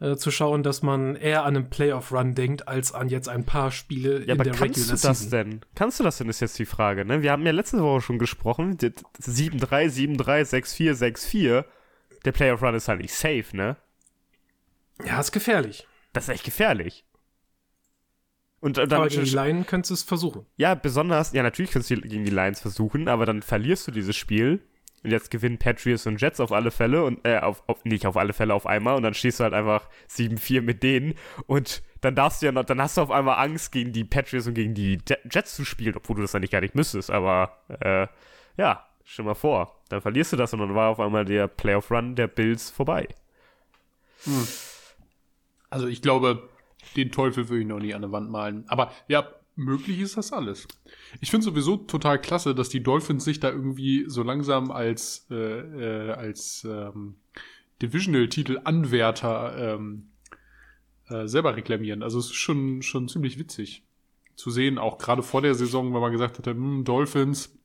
äh, 0.00 0.16
zu 0.16 0.30
schauen, 0.30 0.62
dass 0.62 0.82
man 0.82 1.16
eher 1.16 1.44
an 1.44 1.56
einen 1.56 1.68
Playoff-Run 1.70 2.34
denkt, 2.34 2.68
als 2.68 2.92
an 2.92 3.08
jetzt 3.08 3.28
ein 3.28 3.44
paar 3.44 3.70
Spiele 3.70 4.18
Ja, 4.20 4.24
in 4.24 4.30
aber 4.32 4.44
der 4.44 4.54
kannst 4.54 4.62
Regular 4.78 4.96
du 4.96 5.02
das 5.08 5.18
Season. 5.20 5.30
denn? 5.30 5.60
Kannst 5.74 6.00
du 6.00 6.04
das 6.04 6.16
denn, 6.18 6.28
ist 6.30 6.40
jetzt 6.40 6.58
die 6.58 6.64
Frage, 6.64 7.04
ne? 7.04 7.22
Wir 7.22 7.32
haben 7.32 7.44
ja 7.44 7.52
letzte 7.52 7.82
Woche 7.82 8.00
schon 8.00 8.18
gesprochen, 8.18 8.78
die- 8.78 8.92
7-3, 9.18 9.88
7-3, 9.90 10.44
6-4, 10.44 10.94
6-4. 10.94 11.64
Der 12.24 12.32
Playoff-Run 12.32 12.74
ist 12.74 12.88
halt 12.88 13.00
nicht 13.02 13.14
safe, 13.14 13.44
ne? 13.54 13.76
Ja, 15.04 15.20
ist 15.20 15.32
gefährlich. 15.32 15.86
Das 16.12 16.24
ist 16.24 16.28
echt 16.30 16.44
gefährlich. 16.44 17.04
Und, 18.60 18.76
und 18.78 18.92
aber 18.92 19.04
dann, 19.04 19.08
gegen 19.08 19.24
die 19.24 19.30
Lions 19.30 19.66
könntest 19.66 19.90
du 19.90 19.94
es 19.94 20.02
versuchen. 20.02 20.46
ja, 20.56 20.74
besonders, 20.74 21.32
ja, 21.32 21.42
natürlich 21.42 21.70
kannst 21.70 21.88
du 21.90 21.96
gegen 21.96 22.24
die 22.24 22.30
Lions 22.30 22.60
versuchen, 22.60 23.08
aber 23.08 23.24
dann 23.26 23.42
verlierst 23.42 23.86
du 23.86 23.90
dieses 23.90 24.16
Spiel. 24.16 24.62
Und 25.02 25.12
jetzt 25.12 25.30
gewinnen 25.30 25.56
Patriots 25.56 26.06
und 26.06 26.20
Jets 26.20 26.40
auf 26.40 26.52
alle 26.52 26.70
Fälle 26.70 27.02
und, 27.04 27.26
äh, 27.26 27.38
auf, 27.38 27.62
auf, 27.66 27.86
nicht 27.86 28.06
auf 28.06 28.18
alle 28.18 28.34
Fälle 28.34 28.52
auf 28.52 28.66
einmal 28.66 28.96
und 28.96 29.02
dann 29.02 29.14
stehst 29.14 29.40
du 29.40 29.44
halt 29.44 29.54
einfach 29.54 29.88
7-4 30.10 30.60
mit 30.60 30.82
denen 30.82 31.14
und 31.46 31.82
dann 32.02 32.14
darfst 32.14 32.42
du 32.42 32.46
ja 32.46 32.52
noch, 32.52 32.64
dann 32.64 32.82
hast 32.82 32.98
du 32.98 33.00
auf 33.00 33.10
einmal 33.10 33.38
Angst, 33.42 33.72
gegen 33.72 33.94
die 33.94 34.04
Patriots 34.04 34.46
und 34.46 34.52
gegen 34.52 34.74
die 34.74 34.98
Je- 35.08 35.16
Jets 35.30 35.56
zu 35.56 35.64
spielen, 35.64 35.94
obwohl 35.96 36.16
du 36.16 36.20
das 36.22 36.34
eigentlich 36.34 36.50
gar 36.50 36.60
nicht 36.60 36.74
müsstest, 36.74 37.10
aber, 37.10 37.56
äh, 37.80 38.08
ja, 38.58 38.86
stell 39.02 39.24
mal 39.24 39.34
vor, 39.34 39.80
dann 39.88 40.02
verlierst 40.02 40.34
du 40.34 40.36
das 40.36 40.52
und 40.52 40.58
dann 40.60 40.74
war 40.74 40.90
auf 40.90 41.00
einmal 41.00 41.24
der 41.24 41.48
Playoff-Run 41.48 42.14
der 42.14 42.26
Bills 42.26 42.68
vorbei. 42.68 43.08
Also 45.70 45.86
ich 45.86 46.02
glaube, 46.02 46.49
den 46.96 47.10
Teufel 47.10 47.48
würde 47.48 47.62
ich 47.62 47.68
noch 47.68 47.80
nie 47.80 47.94
an 47.94 48.02
der 48.02 48.12
Wand 48.12 48.30
malen. 48.30 48.64
Aber 48.68 48.92
ja, 49.08 49.28
möglich 49.56 50.00
ist 50.00 50.16
das 50.16 50.32
alles. 50.32 50.66
Ich 51.20 51.30
finde 51.30 51.44
sowieso 51.44 51.76
total 51.76 52.20
klasse, 52.20 52.54
dass 52.54 52.68
die 52.68 52.82
Dolphins 52.82 53.24
sich 53.24 53.40
da 53.40 53.50
irgendwie 53.50 54.04
so 54.08 54.22
langsam 54.22 54.70
als, 54.70 55.26
äh, 55.30 55.34
äh, 55.34 56.12
als 56.12 56.66
ähm, 56.68 57.16
Divisional-Titel-Anwärter 57.82 59.74
ähm, 59.74 60.10
äh, 61.08 61.26
selber 61.26 61.56
reklamieren. 61.56 62.02
Also 62.02 62.18
es 62.18 62.26
ist 62.26 62.34
schon, 62.34 62.82
schon 62.82 63.08
ziemlich 63.08 63.38
witzig 63.38 63.84
zu 64.36 64.50
sehen, 64.50 64.78
auch 64.78 64.98
gerade 64.98 65.22
vor 65.22 65.42
der 65.42 65.54
Saison, 65.54 65.92
wenn 65.92 66.00
man 66.00 66.12
gesagt 66.12 66.38
hatte, 66.38 66.52
hm, 66.52 66.84
Dolphins. 66.84 67.56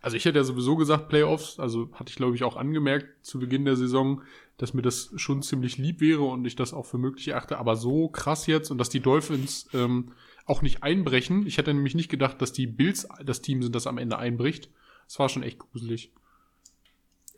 Also 0.00 0.16
ich 0.16 0.24
hätte 0.24 0.38
ja 0.38 0.44
sowieso 0.44 0.76
gesagt 0.76 1.08
Playoffs, 1.08 1.58
also 1.58 1.90
hatte 1.94 2.10
ich 2.10 2.16
glaube 2.16 2.36
ich 2.36 2.44
auch 2.44 2.56
angemerkt 2.56 3.24
zu 3.24 3.38
Beginn 3.38 3.64
der 3.64 3.76
Saison, 3.76 4.22
dass 4.56 4.74
mir 4.74 4.82
das 4.82 5.12
schon 5.16 5.42
ziemlich 5.42 5.78
lieb 5.78 6.00
wäre 6.00 6.22
und 6.22 6.44
ich 6.44 6.56
das 6.56 6.72
auch 6.72 6.86
für 6.86 6.98
möglich 6.98 7.28
erachte, 7.28 7.58
aber 7.58 7.76
so 7.76 8.08
krass 8.08 8.46
jetzt 8.46 8.70
und 8.70 8.78
dass 8.78 8.90
die 8.90 9.00
Dolphins 9.00 9.68
ähm, 9.72 10.12
auch 10.46 10.62
nicht 10.62 10.82
einbrechen. 10.82 11.46
Ich 11.46 11.58
hätte 11.58 11.74
nämlich 11.74 11.94
nicht 11.94 12.08
gedacht, 12.08 12.40
dass 12.40 12.52
die 12.52 12.66
Bills 12.66 13.08
das 13.24 13.42
Team 13.42 13.62
sind, 13.62 13.74
das 13.74 13.86
am 13.86 13.98
Ende 13.98 14.18
einbricht. 14.18 14.70
Das 15.06 15.18
war 15.18 15.28
schon 15.28 15.42
echt 15.42 15.58
gruselig. 15.58 16.12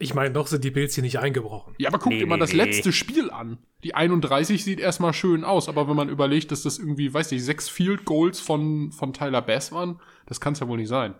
Ich 0.02 0.14
meine, 0.14 0.32
doch 0.32 0.46
sind 0.46 0.64
die 0.64 0.70
Bills 0.70 0.94
hier 0.94 1.04
nicht 1.04 1.18
eingebrochen. 1.18 1.74
Ja, 1.76 1.90
aber 1.90 1.98
guck 1.98 2.12
Nee, 2.12 2.20
dir 2.20 2.26
mal 2.26 2.36
nee, 2.36 2.40
das 2.40 2.52
nee. 2.52 2.56
letzte 2.56 2.90
Spiel 2.90 3.30
an. 3.30 3.58
Die 3.84 3.94
31 3.94 4.64
sieht 4.64 4.80
erstmal 4.80 5.12
schön 5.12 5.44
aus, 5.44 5.68
aber 5.68 5.88
wenn 5.88 5.96
man 5.96 6.08
überlegt, 6.08 6.52
dass 6.52 6.62
das 6.62 6.78
irgendwie, 6.78 7.12
weiß 7.12 7.30
nicht, 7.32 7.44
sechs 7.44 7.68
Field 7.68 8.06
Goals 8.06 8.40
von, 8.40 8.92
von 8.92 9.12
Tyler 9.12 9.42
Bass 9.42 9.72
waren, 9.72 10.00
das 10.24 10.40
kann 10.40 10.54
es 10.54 10.60
ja 10.60 10.68
wohl 10.68 10.78
nicht 10.78 10.88
sein. 10.88 11.14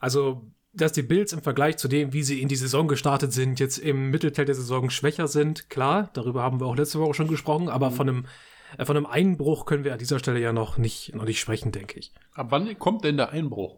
Also, 0.00 0.50
dass 0.72 0.92
die 0.92 1.02
Bills 1.02 1.32
im 1.32 1.42
Vergleich 1.42 1.76
zu 1.76 1.86
dem, 1.88 2.12
wie 2.12 2.22
sie 2.22 2.40
in 2.42 2.48
die 2.48 2.56
Saison 2.56 2.88
gestartet 2.88 3.32
sind, 3.32 3.60
jetzt 3.60 3.78
im 3.78 4.10
Mittelteil 4.10 4.44
der 4.44 4.54
Saison 4.54 4.90
schwächer 4.90 5.28
sind, 5.28 5.70
klar, 5.70 6.10
darüber 6.14 6.42
haben 6.42 6.58
wir 6.60 6.66
auch 6.66 6.76
letzte 6.76 6.98
Woche 6.98 7.14
schon 7.14 7.28
gesprochen, 7.28 7.68
aber 7.68 7.90
von 7.92 8.08
einem, 8.08 8.26
äh, 8.78 8.84
von 8.84 8.96
einem 8.96 9.06
Einbruch 9.06 9.66
können 9.66 9.84
wir 9.84 9.92
an 9.92 9.98
dieser 9.98 10.18
Stelle 10.18 10.40
ja 10.40 10.52
noch 10.52 10.78
nicht, 10.78 11.14
noch 11.14 11.24
nicht 11.24 11.38
sprechen, 11.40 11.70
denke 11.72 11.98
ich. 11.98 12.12
Ab 12.32 12.48
wann 12.50 12.76
kommt 12.78 13.04
denn 13.04 13.16
der 13.16 13.30
Einbruch? 13.30 13.76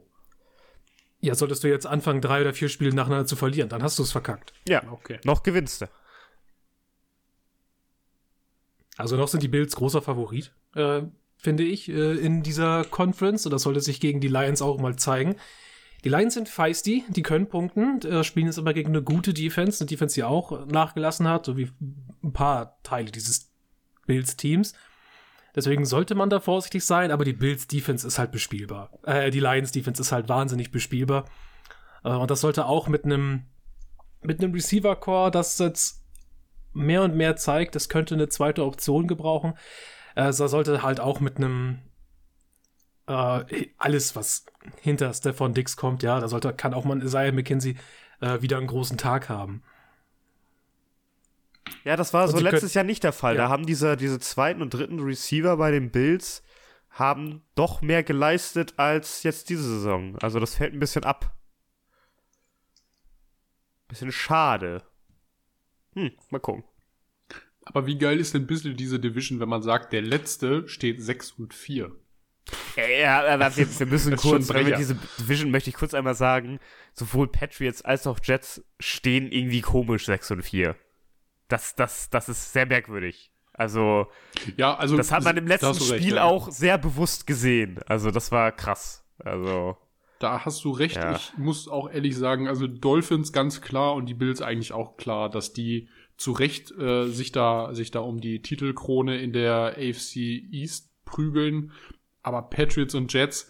Ja, 1.20 1.34
solltest 1.34 1.62
du 1.64 1.68
jetzt 1.68 1.86
anfangen, 1.86 2.20
drei 2.20 2.40
oder 2.40 2.52
vier 2.52 2.68
Spiele 2.68 2.92
nacheinander 2.94 3.26
zu 3.26 3.36
verlieren, 3.36 3.68
dann 3.68 3.82
hast 3.82 3.98
du 3.98 4.02
es 4.02 4.12
verkackt. 4.12 4.52
Ja, 4.68 4.82
Okay. 4.90 5.18
noch 5.24 5.42
gewinnst 5.42 5.82
du. 5.82 5.86
Also 8.96 9.16
noch 9.16 9.28
sind 9.28 9.42
die 9.42 9.48
Bills 9.48 9.74
großer 9.76 10.02
Favorit, 10.02 10.52
äh, 10.74 11.02
finde 11.36 11.62
ich, 11.64 11.88
äh, 11.88 12.12
in 12.16 12.42
dieser 12.42 12.84
Conference. 12.84 13.46
Und 13.46 13.52
das 13.52 13.62
sollte 13.62 13.80
sich 13.80 14.00
gegen 14.00 14.20
die 14.20 14.28
Lions 14.28 14.62
auch 14.62 14.78
mal 14.78 14.96
zeigen. 14.96 15.36
Die 16.04 16.08
Lions 16.08 16.34
sind 16.34 16.48
feisty, 16.48 17.04
die 17.08 17.22
können 17.22 17.48
punkten, 17.48 18.00
äh, 18.02 18.24
spielen 18.24 18.46
jetzt 18.46 18.58
aber 18.58 18.74
gegen 18.74 18.88
eine 18.88 19.02
gute 19.02 19.32
Defense, 19.32 19.80
eine 19.82 19.88
Defense, 19.88 20.14
die 20.14 20.24
auch 20.24 20.66
nachgelassen 20.66 21.28
hat, 21.28 21.46
so 21.46 21.56
wie 21.56 21.70
ein 22.22 22.32
paar 22.32 22.82
Teile 22.82 23.10
dieses 23.10 23.52
Bills-Teams. 24.06 24.74
Deswegen 25.54 25.84
sollte 25.84 26.14
man 26.14 26.30
da 26.30 26.40
vorsichtig 26.40 26.84
sein, 26.84 27.10
aber 27.10 27.24
die 27.24 27.34
Bills-Defense 27.34 28.06
ist 28.06 28.18
halt 28.18 28.32
bespielbar. 28.32 28.90
Äh, 29.04 29.30
die 29.30 29.40
Lions-Defense 29.40 30.00
ist 30.00 30.10
halt 30.10 30.28
wahnsinnig 30.28 30.70
bespielbar. 30.70 31.26
Äh, 32.04 32.10
und 32.10 32.30
das 32.30 32.40
sollte 32.40 32.66
auch 32.66 32.88
mit 32.88 33.04
einem 33.04 33.46
mit 34.22 34.40
einem 34.40 34.52
Receiver-Core, 34.52 35.30
das 35.30 35.58
jetzt 35.58 36.04
mehr 36.72 37.02
und 37.02 37.16
mehr 37.16 37.36
zeigt, 37.36 37.76
es 37.76 37.88
könnte 37.88 38.14
eine 38.14 38.28
zweite 38.28 38.64
Option 38.64 39.06
gebrauchen. 39.06 39.54
Äh, 40.14 40.32
so 40.32 40.46
sollte 40.46 40.82
halt 40.82 41.00
auch 41.00 41.20
mit 41.20 41.36
einem 41.36 41.80
äh, 43.06 43.68
alles, 43.78 44.16
was 44.16 44.46
hinter 44.80 45.12
Stefan 45.12 45.54
Dix 45.54 45.76
kommt, 45.76 46.02
ja, 46.02 46.20
da 46.20 46.28
sollte, 46.28 46.52
kann 46.52 46.74
auch 46.74 46.84
mal 46.84 47.02
Isaiah 47.02 47.32
McKenzie 47.32 47.76
äh, 48.20 48.40
wieder 48.42 48.58
einen 48.58 48.66
großen 48.66 48.98
Tag 48.98 49.28
haben. 49.28 49.62
Ja, 51.84 51.96
das 51.96 52.12
war 52.12 52.24
Und 52.24 52.30
so 52.30 52.38
letztes 52.38 52.74
Jahr 52.74 52.84
nicht 52.84 53.04
der 53.04 53.12
Fall. 53.12 53.36
Ja. 53.36 53.44
Da 53.44 53.48
haben 53.48 53.66
diese, 53.66 53.96
diese 53.96 54.20
zweiten 54.20 54.62
und 54.62 54.74
dritten 54.74 55.00
Receiver 55.00 55.56
bei 55.56 55.70
den 55.70 55.90
Bills 55.90 56.42
haben 56.90 57.42
doch 57.54 57.80
mehr 57.80 58.02
geleistet 58.02 58.74
als 58.76 59.22
jetzt 59.22 59.48
diese 59.48 59.62
Saison. 59.62 60.18
Also 60.18 60.38
das 60.38 60.56
fällt 60.56 60.74
ein 60.74 60.80
bisschen 60.80 61.04
ab. 61.04 61.34
Bisschen 63.88 64.12
schade. 64.12 64.82
Hm, 65.94 66.12
mal 66.30 66.38
gucken. 66.38 66.64
Aber 67.64 67.86
wie 67.86 67.96
geil 67.96 68.18
ist 68.18 68.34
denn 68.34 68.42
ein 68.42 68.46
bisschen 68.46 68.76
diese 68.76 68.98
Division, 68.98 69.40
wenn 69.40 69.48
man 69.48 69.62
sagt, 69.62 69.92
der 69.92 70.02
letzte 70.02 70.68
steht 70.68 71.00
6 71.00 71.32
und 71.32 71.54
4? 71.54 71.92
Ja, 72.76 73.24
aber 73.26 73.56
wir, 73.56 73.78
wir 73.78 73.86
müssen 73.86 74.16
kurz, 74.16 74.48
wenn 74.52 74.66
wir 74.66 74.76
diese 74.76 74.96
Division, 75.20 75.50
möchte 75.50 75.70
ich 75.70 75.76
kurz 75.76 75.94
einmal 75.94 76.14
sagen, 76.14 76.58
sowohl 76.92 77.28
Patriots 77.28 77.82
als 77.82 78.06
auch 78.06 78.18
Jets 78.22 78.64
stehen 78.80 79.30
irgendwie 79.30 79.60
komisch 79.60 80.06
6 80.06 80.32
und 80.32 80.42
4. 80.42 80.76
Das, 81.48 81.74
das, 81.74 82.10
das 82.10 82.28
ist 82.28 82.52
sehr 82.52 82.66
merkwürdig. 82.66 83.32
Also, 83.52 84.06
Ja, 84.56 84.74
also. 84.74 84.96
das 84.96 85.12
hat 85.12 85.24
man 85.24 85.36
im 85.36 85.46
letzten 85.46 85.66
recht, 85.66 85.86
Spiel 85.86 86.14
ja. 86.16 86.24
auch 86.24 86.50
sehr 86.50 86.78
bewusst 86.78 87.26
gesehen. 87.26 87.80
Also, 87.86 88.10
das 88.10 88.32
war 88.32 88.50
krass. 88.52 89.04
Also, 89.18 89.76
Da 90.18 90.44
hast 90.44 90.64
du 90.64 90.70
recht. 90.70 90.96
Ja. 90.96 91.14
Ich 91.14 91.36
muss 91.36 91.68
auch 91.68 91.90
ehrlich 91.90 92.16
sagen, 92.16 92.48
also 92.48 92.66
Dolphins 92.66 93.32
ganz 93.32 93.60
klar 93.60 93.94
und 93.94 94.06
die 94.06 94.14
Bills 94.14 94.40
eigentlich 94.40 94.72
auch 94.72 94.96
klar, 94.96 95.28
dass 95.28 95.52
die 95.52 95.88
zu 96.16 96.32
Recht 96.32 96.70
äh, 96.72 97.08
sich 97.08 97.32
da 97.32 97.74
sich 97.74 97.90
da 97.90 98.00
um 98.00 98.20
die 98.20 98.40
Titelkrone 98.42 99.20
in 99.20 99.32
der 99.32 99.76
AFC 99.76 100.16
East 100.50 100.90
prügeln. 101.04 101.72
Aber 102.22 102.42
Patriots 102.42 102.94
und 102.94 103.12
Jets, 103.12 103.48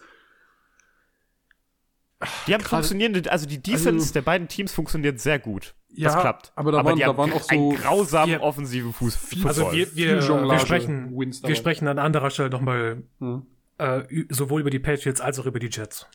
die 2.47 2.53
haben 2.53 2.63
funktionierende, 2.63 3.29
also 3.31 3.45
die 3.45 3.61
Defense 3.61 3.89
Also- 3.89 4.13
der 4.13 4.21
beiden 4.21 4.47
Teams 4.47 4.71
funktioniert 4.71 5.19
sehr 5.19 5.39
gut. 5.39 5.75
Ja, 5.95 6.09
das 6.11 6.21
klappt. 6.21 6.51
aber 6.55 6.71
da 6.71 6.83
waren- 6.83 6.95
die 6.95 7.01
da 7.01 7.07
haben 7.09 7.17
waren 7.17 7.33
auch 7.33 7.47
einen 7.49 7.71
so 7.71 7.77
grausamen 7.77 8.29
vier- 8.35 8.41
offensiven 8.41 8.93
Fuß. 8.93 9.15
Fußball. 9.15 9.47
Also 9.47 9.71
wir, 9.73 9.85
Viel 9.87 9.95
wir, 9.95 10.27
wir 10.49 10.59
sprechen, 10.59 11.11
wir 11.15 11.55
sprechen 11.55 11.87
an 11.87 11.99
anderer 11.99 12.31
Stelle 12.31 12.49
nochmal 12.49 13.03
hm. 13.19 13.45
äh, 13.77 14.03
sowohl 14.29 14.61
über 14.61 14.71
die 14.71 14.79
Patriots 14.79 15.21
als 15.21 15.37
auch 15.39 15.45
über 15.45 15.59
die 15.59 15.69
Jets. 15.69 16.07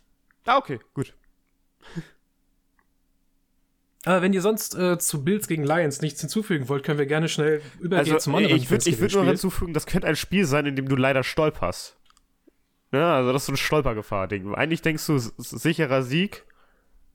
ah, 0.46 0.56
okay, 0.56 0.80
gut. 0.94 1.14
Aber 4.04 4.22
wenn 4.22 4.32
ihr 4.32 4.40
sonst 4.42 4.74
äh, 4.74 4.98
zu 4.98 5.22
Bills 5.24 5.48
gegen 5.48 5.64
Lions 5.64 6.00
nichts 6.00 6.20
hinzufügen 6.20 6.68
wollt, 6.68 6.82
können 6.84 6.98
wir 6.98 7.06
gerne 7.06 7.28
schnell 7.28 7.60
übergehen 7.78 8.14
Also, 8.14 8.16
zum 8.18 8.34
anderen 8.36 8.56
ich 8.56 8.70
würde 8.70 8.88
ich 8.88 8.98
würd 8.98 9.12
nur 9.12 9.24
hinzufügen, 9.24 9.74
das 9.74 9.86
könnte 9.86 10.06
ein 10.06 10.16
Spiel 10.16 10.44
sein, 10.46 10.66
in 10.66 10.76
dem 10.76 10.88
du 10.88 10.96
leider 10.96 11.22
stolperst. 11.22 11.97
Ja, 12.92 13.16
also 13.16 13.32
das 13.32 13.42
ist 13.42 13.46
so 13.46 13.52
ein 13.52 13.56
Stolpergefahr-Ding. 13.56 14.54
Eigentlich 14.54 14.82
denkst 14.82 15.06
du, 15.06 15.18
sicherer 15.18 16.02
Sieg, 16.02 16.46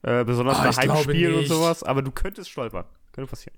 äh, 0.02 0.24
besonders 0.24 0.58
Ah, 0.58 0.70
bei 0.70 0.88
Heimspielen 0.88 1.34
und 1.34 1.46
sowas, 1.46 1.82
aber 1.82 2.02
du 2.02 2.10
könntest 2.10 2.50
stolpern. 2.50 2.84
Könnte 3.12 3.30
passieren. 3.30 3.56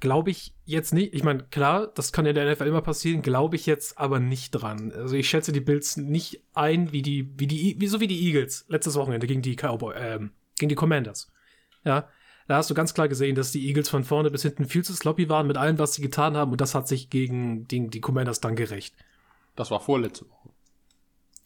Glaube 0.00 0.30
ich 0.30 0.52
jetzt 0.64 0.92
nicht. 0.92 1.14
Ich 1.14 1.22
meine, 1.22 1.44
klar, 1.44 1.86
das 1.86 2.12
kann 2.12 2.26
in 2.26 2.34
der 2.34 2.50
NFL 2.50 2.66
immer 2.66 2.82
passieren, 2.82 3.22
glaube 3.22 3.54
ich 3.54 3.66
jetzt 3.66 3.98
aber 3.98 4.18
nicht 4.18 4.50
dran. 4.50 4.92
Also 4.92 5.14
ich 5.14 5.28
schätze 5.28 5.52
die 5.52 5.60
Bills 5.60 5.96
nicht 5.96 6.42
ein, 6.54 6.90
wie 6.90 7.02
die, 7.02 7.38
wie 7.38 7.46
die, 7.46 7.76
wie 7.78 7.86
so 7.86 8.00
wie 8.00 8.08
die 8.08 8.26
Eagles 8.26 8.64
letztes 8.68 8.96
Wochenende 8.96 9.28
gegen 9.28 9.42
die 9.42 9.54
Cowboy, 9.54 9.94
ähm, 9.96 10.32
gegen 10.58 10.70
die 10.70 10.74
Commanders. 10.74 11.30
Ja, 11.84 12.08
da 12.48 12.56
hast 12.56 12.70
du 12.70 12.74
ganz 12.74 12.94
klar 12.94 13.08
gesehen, 13.08 13.34
dass 13.34 13.52
die 13.52 13.66
Eagles 13.66 13.88
von 13.88 14.04
vorne 14.04 14.30
bis 14.30 14.42
hinten 14.42 14.66
viel 14.66 14.84
zu 14.84 14.94
sloppy 14.94 15.28
waren 15.28 15.46
mit 15.46 15.56
allem, 15.56 15.78
was 15.78 15.94
sie 15.94 16.02
getan 16.02 16.36
haben, 16.36 16.52
und 16.52 16.60
das 16.60 16.74
hat 16.74 16.88
sich 16.88 17.10
gegen 17.10 17.66
die, 17.68 17.88
die 17.88 18.00
Commanders 18.00 18.40
dann 18.40 18.56
gerecht. 18.56 18.94
das 19.56 19.70
war 19.70 19.80
vorletzte 19.80 20.28
Woche. 20.28 20.50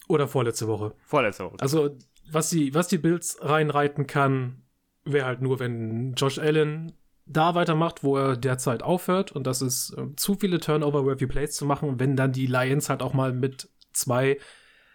Oder 0.07 0.27
vorletzte 0.27 0.67
Woche. 0.67 0.93
Vorletzte 1.05 1.45
Woche. 1.45 1.57
Also, 1.59 1.97
was 2.31 2.49
die, 2.49 2.73
was 2.73 2.87
die 2.87 2.97
Bills 2.97 3.37
reinreiten 3.41 4.07
kann, 4.07 4.63
wäre 5.03 5.25
halt 5.25 5.41
nur, 5.41 5.59
wenn 5.59 6.13
Josh 6.13 6.39
Allen 6.39 6.93
da 7.25 7.55
weitermacht, 7.55 8.03
wo 8.03 8.17
er 8.17 8.37
derzeit 8.37 8.83
aufhört. 8.83 9.31
Und 9.31 9.47
das 9.47 9.61
ist 9.61 9.93
äh, 9.97 10.15
zu 10.15 10.35
viele 10.35 10.59
Turnover-worthy 10.59 11.27
Plays 11.27 11.55
zu 11.55 11.65
machen. 11.65 11.99
Wenn 11.99 12.15
dann 12.15 12.31
die 12.31 12.47
Lions 12.47 12.89
halt 12.89 13.01
auch 13.01 13.13
mal 13.13 13.33
mit 13.33 13.69
zwei 13.91 14.39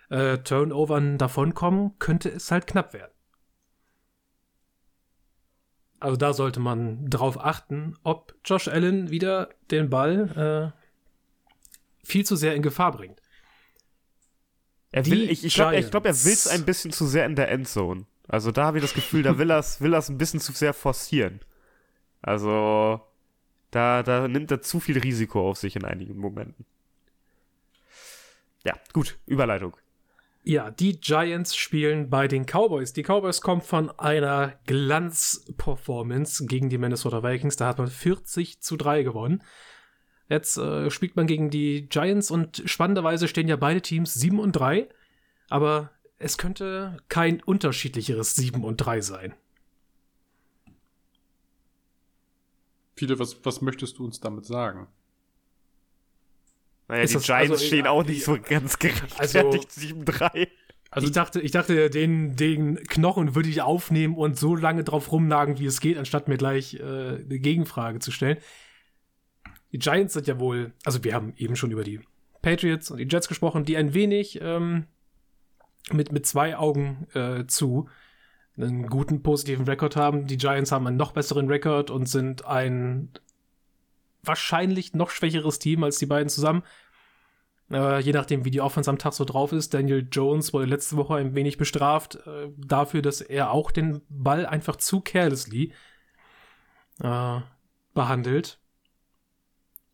äh, 0.08 0.38
Turnovern 0.38 1.18
davonkommen, 1.18 1.98
könnte 1.98 2.30
es 2.30 2.50
halt 2.50 2.66
knapp 2.66 2.94
werden. 2.94 3.11
Also 6.02 6.16
da 6.16 6.32
sollte 6.32 6.58
man 6.58 7.08
drauf 7.08 7.38
achten, 7.38 7.96
ob 8.02 8.34
Josh 8.44 8.66
Allen 8.66 9.10
wieder 9.10 9.50
den 9.70 9.88
Ball 9.88 10.72
äh, 10.74 12.04
viel 12.04 12.26
zu 12.26 12.34
sehr 12.34 12.56
in 12.56 12.62
Gefahr 12.62 12.90
bringt. 12.90 13.22
Er 14.90 15.02
die 15.02 15.12
will, 15.12 15.30
ich 15.30 15.44
ich 15.44 15.54
glaube, 15.54 15.80
glaub, 15.80 16.04
er 16.04 16.24
will 16.24 16.32
es 16.32 16.48
ein 16.48 16.64
bisschen 16.64 16.90
zu 16.90 17.06
sehr 17.06 17.24
in 17.24 17.36
der 17.36 17.50
Endzone. 17.50 18.06
Also 18.26 18.50
da 18.50 18.64
habe 18.64 18.78
ich 18.78 18.82
das 18.82 18.94
Gefühl, 18.94 19.22
da 19.22 19.38
will 19.38 19.50
er 19.50 19.60
es 19.60 19.80
will 19.80 19.94
er's 19.94 20.08
ein 20.08 20.18
bisschen 20.18 20.40
zu 20.40 20.50
sehr 20.50 20.74
forcieren. 20.74 21.38
Also 22.20 23.00
da, 23.70 24.02
da 24.02 24.26
nimmt 24.26 24.50
er 24.50 24.60
zu 24.60 24.80
viel 24.80 24.98
Risiko 24.98 25.48
auf 25.48 25.56
sich 25.56 25.76
in 25.76 25.84
einigen 25.84 26.18
Momenten. 26.18 26.66
Ja, 28.64 28.74
gut, 28.92 29.18
Überleitung. 29.26 29.76
Ja, 30.44 30.72
die 30.72 31.00
Giants 31.00 31.54
spielen 31.54 32.10
bei 32.10 32.26
den 32.26 32.46
Cowboys. 32.46 32.92
Die 32.92 33.04
Cowboys 33.04 33.40
kommen 33.40 33.60
von 33.60 33.90
einer 33.98 34.58
Glanzperformance 34.66 36.46
gegen 36.46 36.68
die 36.68 36.78
Minnesota 36.78 37.22
Vikings. 37.22 37.56
Da 37.56 37.68
hat 37.68 37.78
man 37.78 37.86
40 37.86 38.60
zu 38.60 38.76
3 38.76 39.04
gewonnen. 39.04 39.44
Jetzt 40.28 40.56
äh, 40.56 40.90
spielt 40.90 41.14
man 41.14 41.28
gegen 41.28 41.50
die 41.50 41.88
Giants 41.88 42.32
und 42.32 42.62
spannenderweise 42.66 43.28
stehen 43.28 43.46
ja 43.46 43.56
beide 43.56 43.82
Teams 43.82 44.14
7 44.14 44.40
und 44.40 44.52
3. 44.52 44.88
Aber 45.48 45.92
es 46.18 46.38
könnte 46.38 46.96
kein 47.08 47.40
unterschiedlicheres 47.40 48.34
7 48.34 48.64
und 48.64 48.78
3 48.78 49.00
sein. 49.00 49.34
Viele, 52.96 53.18
was, 53.20 53.44
was 53.44 53.60
möchtest 53.60 53.98
du 53.98 54.04
uns 54.04 54.18
damit 54.18 54.44
sagen? 54.44 54.88
Naja, 56.92 57.04
Ist 57.04 57.14
die 57.14 57.18
Giants 57.20 57.52
also, 57.52 57.64
stehen 57.64 57.86
ja, 57.86 57.90
auch 57.90 58.04
nicht 58.04 58.22
so 58.22 58.36
ganz 58.38 58.78
gerechtfertigt 58.78 59.66
Also- 59.66 59.94
7-3. 59.94 60.48
Also, 60.90 61.06
ich 61.06 61.14
dachte, 61.14 61.40
ich 61.40 61.50
dachte, 61.50 61.88
den, 61.88 62.36
den 62.36 62.76
Knochen 62.84 63.34
würde 63.34 63.48
ich 63.48 63.62
aufnehmen 63.62 64.14
und 64.14 64.38
so 64.38 64.54
lange 64.54 64.84
drauf 64.84 65.10
rumnagen, 65.10 65.58
wie 65.58 65.64
es 65.64 65.80
geht, 65.80 65.96
anstatt 65.96 66.28
mir 66.28 66.36
gleich 66.36 66.74
äh, 66.74 66.82
eine 66.82 67.38
Gegenfrage 67.38 68.00
zu 68.00 68.10
stellen. 68.10 68.36
Die 69.72 69.78
Giants 69.78 70.12
sind 70.12 70.26
ja 70.26 70.38
wohl, 70.38 70.74
also 70.84 71.02
wir 71.02 71.14
haben 71.14 71.32
eben 71.38 71.56
schon 71.56 71.70
über 71.70 71.82
die 71.82 72.00
Patriots 72.42 72.90
und 72.90 72.98
die 72.98 73.08
Jets 73.08 73.26
gesprochen, 73.26 73.64
die 73.64 73.78
ein 73.78 73.94
wenig 73.94 74.38
ähm, 74.42 74.84
mit, 75.90 76.12
mit 76.12 76.26
zwei 76.26 76.58
Augen 76.58 77.06
äh, 77.14 77.46
zu 77.46 77.88
einen 78.58 78.86
guten 78.88 79.22
positiven 79.22 79.64
Rekord 79.64 79.96
haben. 79.96 80.26
Die 80.26 80.36
Giants 80.36 80.72
haben 80.72 80.86
einen 80.86 80.98
noch 80.98 81.12
besseren 81.12 81.48
Rekord 81.48 81.90
und 81.90 82.04
sind 82.06 82.44
ein 82.44 83.08
wahrscheinlich 84.22 84.94
noch 84.94 85.10
schwächeres 85.10 85.58
Team 85.58 85.84
als 85.84 85.98
die 85.98 86.06
beiden 86.06 86.28
zusammen. 86.28 86.62
Äh, 87.70 88.00
je 88.00 88.12
nachdem, 88.12 88.44
wie 88.44 88.50
die 88.50 88.60
Offense 88.60 88.90
am 88.90 88.98
Tag 88.98 89.14
so 89.14 89.24
drauf 89.24 89.52
ist. 89.52 89.74
Daniel 89.74 90.06
Jones 90.10 90.52
wurde 90.52 90.66
letzte 90.66 90.96
Woche 90.96 91.16
ein 91.16 91.34
wenig 91.34 91.56
bestraft 91.56 92.16
äh, 92.26 92.50
dafür, 92.56 93.02
dass 93.02 93.20
er 93.20 93.50
auch 93.50 93.70
den 93.70 94.02
Ball 94.08 94.46
einfach 94.46 94.76
zu 94.76 95.00
carelessly 95.00 95.72
äh, 97.00 97.40
behandelt. 97.94 98.58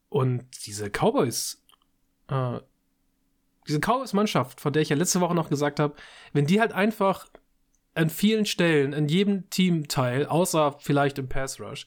Und 0.09 0.67
diese 0.67 0.91
Cowboys, 0.91 1.63
äh, 2.29 2.61
diese 3.67 3.81
Cowboys-Mannschaft, 3.81 4.61
von 4.61 4.73
der 4.73 4.83
ich 4.83 4.89
ja 4.89 4.97
letzte 4.97 5.21
Woche 5.21 5.35
noch 5.35 5.51
gesagt 5.51 5.79
habe, 5.79 5.95
wenn 6.33 6.47
die 6.47 6.61
halt 6.61 6.73
einfach 6.73 7.27
an 7.95 8.11
vielen 8.11 8.47
Stellen, 8.47 8.93
in 8.93 9.09
jedem 9.09 9.51
Teamteil, 9.51 10.27
außer 10.27 10.77
vielleicht 10.79 11.19
im 11.19 11.29
Pass 11.29 11.61
Rush, 11.61 11.87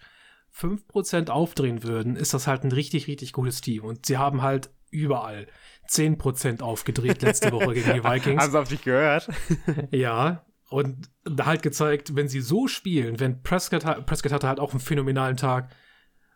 5% 0.55 1.29
aufdrehen 1.29 1.83
würden, 1.83 2.15
ist 2.15 2.33
das 2.33 2.47
halt 2.47 2.63
ein 2.63 2.71
richtig, 2.71 3.07
richtig 3.07 3.33
gutes 3.33 3.61
Team. 3.61 3.83
Und 3.83 4.05
sie 4.05 4.17
haben 4.17 4.41
halt 4.41 4.69
überall 4.89 5.47
10% 5.89 6.61
aufgedreht 6.61 7.21
letzte 7.21 7.51
Woche 7.51 7.73
gegen 7.73 7.93
die 7.93 8.03
Vikings. 8.03 8.41
Haben 8.41 8.51
sie 8.51 8.59
auf 8.59 8.69
dich 8.69 8.83
gehört? 8.83 9.29
Ja, 9.91 10.45
und 10.69 11.09
da 11.25 11.47
halt 11.47 11.63
gezeigt, 11.63 12.15
wenn 12.15 12.29
sie 12.29 12.39
so 12.39 12.67
spielen, 12.67 13.19
wenn 13.19 13.43
Prescott, 13.43 13.83
Prescott 14.05 14.31
hatte 14.31 14.47
halt 14.47 14.59
auch 14.59 14.71
einen 14.71 14.79
phänomenalen 14.79 15.35
Tag. 15.35 15.69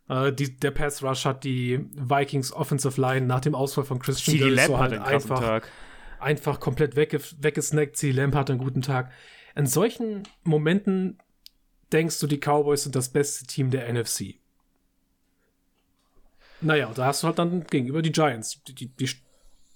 Äh, 0.10 0.34
die, 0.34 0.58
der 0.58 0.72
Pass 0.72 1.02
Rush 1.04 1.26
hat 1.26 1.44
die 1.46 1.80
Vikings 1.96 2.52
Offensive 2.52 3.00
Line 3.00 3.26
nach 3.26 3.40
dem 3.40 3.56
Ausfall 3.56 3.86
von 3.86 4.00
Christian 4.00 4.38
CD 4.38 4.50
Lamb 4.50 4.68
so 4.68 4.78
halt 4.78 5.00
einfach, 5.00 5.40
Tag. 5.40 5.72
einfach 6.20 6.60
komplett 6.60 6.98
wegge 6.98 7.22
weggesnackt. 7.40 7.96
CD 7.96 8.14
Lamb 8.14 8.36
hatte 8.36 8.54
einen 8.54 8.62
guten 8.62 8.82
Tag. 8.82 9.12
In 9.56 9.68
solchen 9.68 10.24
Momenten 10.44 11.18
denkst 11.92 12.20
du, 12.20 12.28
die 12.28 12.40
Cowboys 12.40 12.84
sind 12.84 12.96
das 12.96 13.10
beste 13.10 13.46
Team 13.46 13.72
der 13.72 13.92
NFC. 13.92 14.36
Naja, 16.62 16.92
da 16.94 17.06
hast 17.06 17.24
du 17.24 17.28
halt 17.28 17.40
dann 17.40 17.66
gegenüber 17.66 18.02
die 18.02 18.12
Giants. 18.12 18.62
Die, 18.64 18.74
die, 18.74 18.92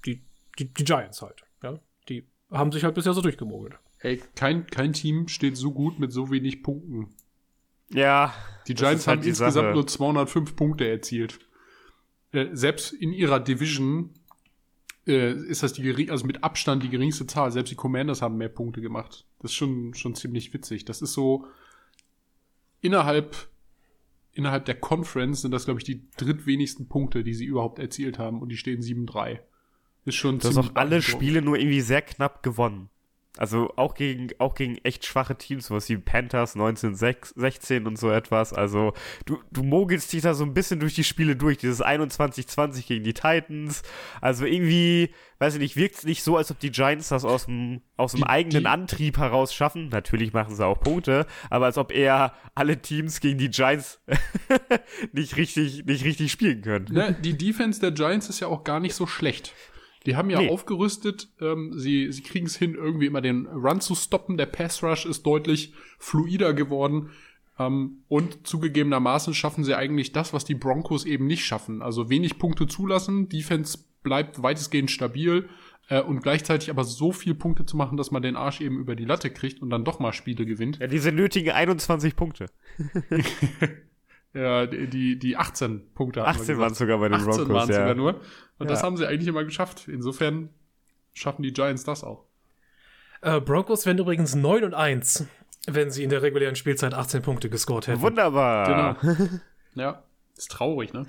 die, 0.06 0.22
die, 0.58 0.84
Giants 0.84 1.22
halt. 1.22 1.44
Ja? 1.62 1.80
Die 2.08 2.26
haben 2.52 2.72
sich 2.72 2.84
halt 2.84 2.96
bisher 2.96 3.14
so 3.14 3.22
durchgemogelt. 3.22 3.76
ey, 4.00 4.22
kein, 4.36 4.66
kein 4.68 4.94
Team 4.94 5.28
steht 5.28 5.58
so 5.58 5.72
gut 5.72 6.00
mit 6.00 6.12
so 6.12 6.32
wenig 6.32 6.64
Punkten. 6.64 7.10
Ja. 7.90 8.34
Die 8.68 8.74
Giants 8.74 9.08
halt 9.08 9.18
haben 9.18 9.24
die 9.24 9.30
insgesamt 9.30 9.54
Sache. 9.54 9.74
nur 9.74 9.88
205 9.88 10.56
Punkte 10.56 10.88
erzielt. 10.88 11.40
Äh, 12.32 12.48
selbst 12.54 12.94
in 12.94 13.12
ihrer 13.12 13.40
Division 13.40 14.12
äh, 15.08 15.34
ist 15.34 15.64
das 15.64 15.74
die 15.74 15.82
gering, 15.82 16.10
also 16.10 16.26
mit 16.26 16.44
Abstand 16.44 16.84
die 16.84 16.90
geringste 16.90 17.28
Zahl. 17.28 17.52
Selbst 17.52 17.72
die 17.72 17.76
Commanders 17.76 18.22
haben 18.22 18.38
mehr 18.38 18.50
Punkte 18.50 18.82
gemacht. 18.82 19.26
Das 19.40 19.52
ist 19.52 19.58
schon, 19.58 19.94
schon 19.94 20.16
ziemlich 20.16 20.54
witzig. 20.54 20.86
Das 20.86 21.02
ist 21.02 21.14
so 21.14 21.48
innerhalb, 22.82 23.50
innerhalb 24.32 24.66
der 24.66 24.76
Conference 24.76 25.42
sind 25.42 25.52
das, 25.52 25.66
glaube 25.66 25.80
ich, 25.80 25.84
die 25.84 26.10
drittwenigsten 26.18 26.88
Punkte, 26.88 27.24
die 27.24 27.34
sie 27.34 27.46
überhaupt 27.46 27.80
erzielt 27.80 28.20
haben. 28.20 28.42
Und 28.42 28.50
die 28.50 28.58
stehen 28.58 28.82
7-3. 28.82 29.40
Ist 30.06 30.16
schon 30.16 30.40
Du 30.40 30.48
hast 30.48 30.58
auch 30.58 30.76
alle. 30.76 31.02
Spiele 31.02 31.42
nur 31.42 31.58
irgendwie 31.58 31.82
sehr 31.82 32.02
knapp 32.02 32.42
gewonnen. 32.44 32.90
Also 33.40 33.72
auch 33.78 33.94
gegen, 33.96 34.28
auch 34.38 34.54
gegen 34.54 34.78
echt 34.84 35.06
schwache 35.06 35.34
Teams, 35.38 35.68
sowas 35.68 35.88
wie 35.88 35.96
Panthers 35.98 36.56
1916 36.56 37.88
und 37.88 37.98
so 37.98 38.12
etwas. 38.12 38.52
Also 38.52 38.92
du, 39.26 39.40
du 39.50 39.64
mogelst 39.64 40.12
dich 40.12 40.24
da 40.24 40.34
so 40.34 40.44
ein 40.44 40.54
bisschen 40.54 40.82
durch 40.82 40.94
die 40.96 41.06
Spiele 41.06 41.38
durch. 41.38 41.58
Dieses 41.58 41.82
21-20 41.82 42.86
gegen 42.86 43.06
die 43.06 43.14
Titans. 43.14 43.82
Also 44.20 44.44
irgendwie, 44.46 45.14
weiß 45.40 45.54
ich 45.54 45.62
nicht, 45.62 45.78
wirkt 45.78 45.96
es 45.96 46.04
nicht 46.04 46.22
so, 46.22 46.36
als 46.36 46.52
ob 46.52 46.60
die 46.60 46.70
Giants 46.72 47.08
das 47.08 47.24
aus 47.24 47.46
dem, 47.46 47.82
aus 47.96 48.12
dem 48.12 48.24
Die- 48.24 48.28
eigenen 48.28 48.64
die- 48.64 48.68
Antrieb 48.70 49.18
heraus 49.18 49.54
schaffen. 49.54 49.88
Natürlich 49.88 50.34
machen 50.34 50.54
sie 50.54 50.66
auch 50.66 50.82
Punkte, 50.82 51.26
aber 51.50 51.66
als 51.68 51.78
ob 51.78 51.94
eher 51.94 52.34
alle 52.56 52.82
Teams 52.82 53.22
gegen 53.22 53.38
die 53.38 53.50
Giants 53.50 54.02
nicht 55.14 55.38
richtig, 55.38 55.86
nicht 55.86 56.04
richtig 56.04 56.32
spielen 56.32 56.62
können. 56.62 56.88
Ne, 56.92 57.16
die 57.20 57.38
Defense 57.38 57.80
der 57.80 57.92
Giants 57.92 58.28
ist 58.28 58.42
ja 58.42 58.48
auch 58.48 58.66
gar 58.66 58.82
nicht 58.82 58.96
so 58.96 59.08
schlecht. 59.08 59.54
Die 60.06 60.16
haben 60.16 60.30
ja 60.30 60.40
Nee. 60.40 60.50
aufgerüstet, 60.50 61.28
ähm, 61.42 61.74
sie, 61.78 62.12
sie 62.12 62.22
kriegen 62.24 62.46
es 62.46 62.56
hin, 62.56 62.76
irgendwie 62.76 63.06
immer 63.06 63.22
den 63.22 63.48
Run 63.48 63.82
zu 63.82 63.96
stoppen. 63.96 64.38
Der 64.38 64.46
Pass 64.46 64.82
Rush 64.84 65.06
ist 65.06 65.24
deutlich 65.24 65.74
fluider 65.98 66.54
geworden. 66.54 67.10
Ähm, 67.58 68.04
und 68.08 68.48
zugegebenermaßen 68.48 69.34
schaffen 69.34 69.64
sie 69.66 69.76
eigentlich 69.76 70.14
das, 70.14 70.34
was 70.34 70.46
die 70.46 70.56
Broncos 70.56 71.06
eben 71.06 71.28
nicht 71.28 71.44
schaffen. 71.44 71.82
Also 71.82 72.10
wenig 72.10 72.40
Punkte 72.40 72.68
zulassen, 72.68 73.28
Defense 73.28 73.80
bleibt 74.02 74.42
weitestgehend 74.42 74.90
stabil 74.90 75.50
äh, 75.90 76.02
und 76.02 76.24
gleichzeitig 76.24 76.70
aber 76.70 76.86
so 76.86 77.12
viel 77.12 77.36
Punkte 77.36 77.66
zu 77.66 77.76
machen, 77.76 77.98
dass 77.98 78.12
man 78.12 78.22
den 78.22 78.38
Arsch 78.38 78.62
eben 78.62 78.80
über 78.80 78.96
die 78.96 79.04
Latte 79.04 79.30
kriegt 79.30 79.62
und 79.62 79.70
dann 79.70 79.84
doch 79.84 80.00
mal 80.00 80.14
Spiele 80.14 80.46
gewinnt. 80.46 80.80
Ja, 80.80 80.88
diese 80.88 81.12
nötigen 81.12 81.52
21 81.52 82.16
Punkte. 82.16 82.46
Ja, 84.34 84.66
die, 84.68 84.88
die, 84.88 85.18
die 85.18 85.38
18 85.38 85.94
Punkte. 85.94 86.22
hatten 86.22 86.36
wir 86.38 86.42
18 86.42 86.58
waren 86.60 86.74
sogar 86.76 87.00
bei 87.00 87.10
den 87.10 87.16
18 87.16 87.26
Broncos, 87.30 87.50
waren 87.50 87.70
ja. 87.70 87.76
sogar 87.76 87.96
nur. 87.96 88.22
Und 88.60 88.70
das 88.70 88.82
Ja. 88.82 88.86
haben 88.86 88.98
sie 88.98 89.08
eigentlich 89.08 89.28
immer 89.28 89.44
geschafft. 89.44 89.88
Insofern 89.88 90.50
schaffen 91.14 91.42
die 91.42 91.52
Giants 91.52 91.84
das 91.84 92.04
auch. 92.04 92.26
Äh, 93.22 93.42
Broncos 93.42 93.86
wären 93.86 93.98
übrigens 93.98 94.36
9 94.36 94.64
und 94.64 94.74
1, 94.74 95.26
wenn 95.68 95.90
sie 95.92 96.04
in 96.04 96.10
der 96.10 96.22
regulären 96.22 96.56
Spielzeit 96.56 96.94
18 96.94 97.22
Punkte 97.22 97.50
gescored 97.50 97.88
hätten. 97.88 98.02
Wunderbar. 98.02 98.96
Genau. 99.02 99.18
ja, 99.76 100.04
ist 100.38 100.52
traurig, 100.52 100.94
ne? 100.94 101.06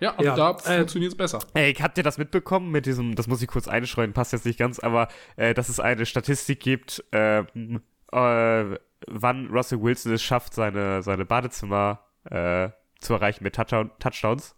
Ja, 0.00 0.14
aber 0.14 0.24
Ja, 0.24 0.34
da 0.34 0.50
äh, 0.50 0.78
funktioniert 0.78 1.12
es 1.12 1.16
besser. 1.16 1.38
Ey, 1.54 1.72
habt 1.74 1.96
ihr 1.96 2.02
das 2.02 2.18
mitbekommen 2.18 2.72
mit 2.72 2.86
diesem, 2.86 3.14
das 3.14 3.28
muss 3.28 3.40
ich 3.40 3.46
kurz 3.46 3.68
einstreuen, 3.68 4.12
passt 4.12 4.32
jetzt 4.32 4.44
nicht 4.44 4.58
ganz, 4.58 4.80
aber 4.80 5.06
äh, 5.36 5.54
dass 5.54 5.68
es 5.68 5.78
eine 5.78 6.06
Statistik 6.06 6.58
gibt, 6.58 7.04
ähm, 7.12 7.80
äh, 8.10 8.64
wann 9.06 9.46
Russell 9.52 9.80
Wilson 9.80 10.12
es 10.12 10.22
schafft, 10.22 10.54
seine, 10.54 11.02
seine 11.02 11.24
Badezimmer 11.24 12.00
äh, 12.24 12.70
zu 13.00 13.14
erreichen 13.14 13.44
mit 13.44 13.54
Touchdown, 13.54 13.90
Touchdowns. 13.98 14.56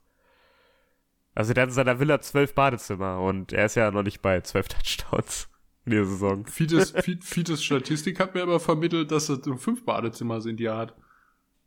Also 1.35 1.52
der 1.52 1.62
hat 1.62 1.71
in 1.71 1.75
seiner 1.75 1.99
Villa 1.99 2.21
zwölf 2.21 2.54
Badezimmer 2.54 3.21
und 3.21 3.52
er 3.52 3.66
ist 3.66 3.75
ja 3.75 3.90
noch 3.90 4.02
nicht 4.02 4.23
bei 4.23 4.40
zwölf 4.42 4.68
Touchdowns 4.68 5.49
in 5.85 5.92
der 5.92 6.04
Saison. 6.04 6.47
Fides, 6.47 6.90
Fi- 6.97 7.18
Fides 7.21 7.62
Statistik 7.62 8.21
hat 8.21 8.35
mir 8.35 8.42
aber 8.42 8.61
vermittelt, 8.61 9.11
dass 9.11 9.28
es 9.28 9.44
nur 9.44 9.59
fünf 9.59 9.85
Badezimmer 9.85 10.40
sind, 10.40 10.59
die 10.61 10.66
er 10.66 10.76
hat. 10.76 10.97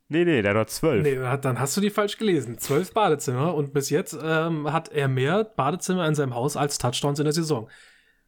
Nee, 0.09 0.23
nee, 0.23 0.41
der 0.41 0.55
hat 0.55 0.69
zwölf. 0.69 1.03
Nee, 1.03 1.17
dann 1.41 1.59
hast 1.59 1.75
du 1.75 1.81
die 1.81 1.89
falsch 1.89 2.17
gelesen. 2.17 2.57
Zwölf 2.59 2.93
Badezimmer 2.93 3.53
und 3.53 3.73
bis 3.73 3.89
jetzt 3.89 4.17
ähm, 4.23 4.71
hat 4.71 4.87
er 4.89 5.09
mehr 5.09 5.43
Badezimmer 5.43 6.07
in 6.07 6.15
seinem 6.15 6.33
Haus 6.33 6.55
als 6.55 6.77
Touchdowns 6.77 7.19
in 7.19 7.25
der 7.25 7.33
Saison. 7.33 7.69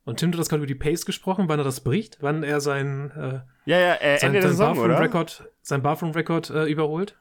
Und 0.03 0.17
Tim, 0.19 0.31
du 0.33 0.37
hast 0.39 0.49
gerade 0.49 0.59
über 0.63 0.67
die 0.67 0.75
Pace 0.75 1.05
gesprochen, 1.05 1.45
wann 1.47 1.59
er 1.59 1.63
das 1.63 1.81
bricht, 1.81 2.17
wann 2.19 2.43
er 2.43 2.59
sein, 2.59 3.11
äh, 3.11 3.39
Ja, 3.69 3.79
ja, 3.79 3.95
äh, 3.95 4.17
sein, 4.17 4.35
Ende 4.35 4.41
der 4.41 4.53
sein 4.53 4.77
oder? 4.77 4.95
Bathroom-Record 4.99 6.51
sein 6.51 6.67
äh, 6.67 6.69
überholt. 6.71 7.17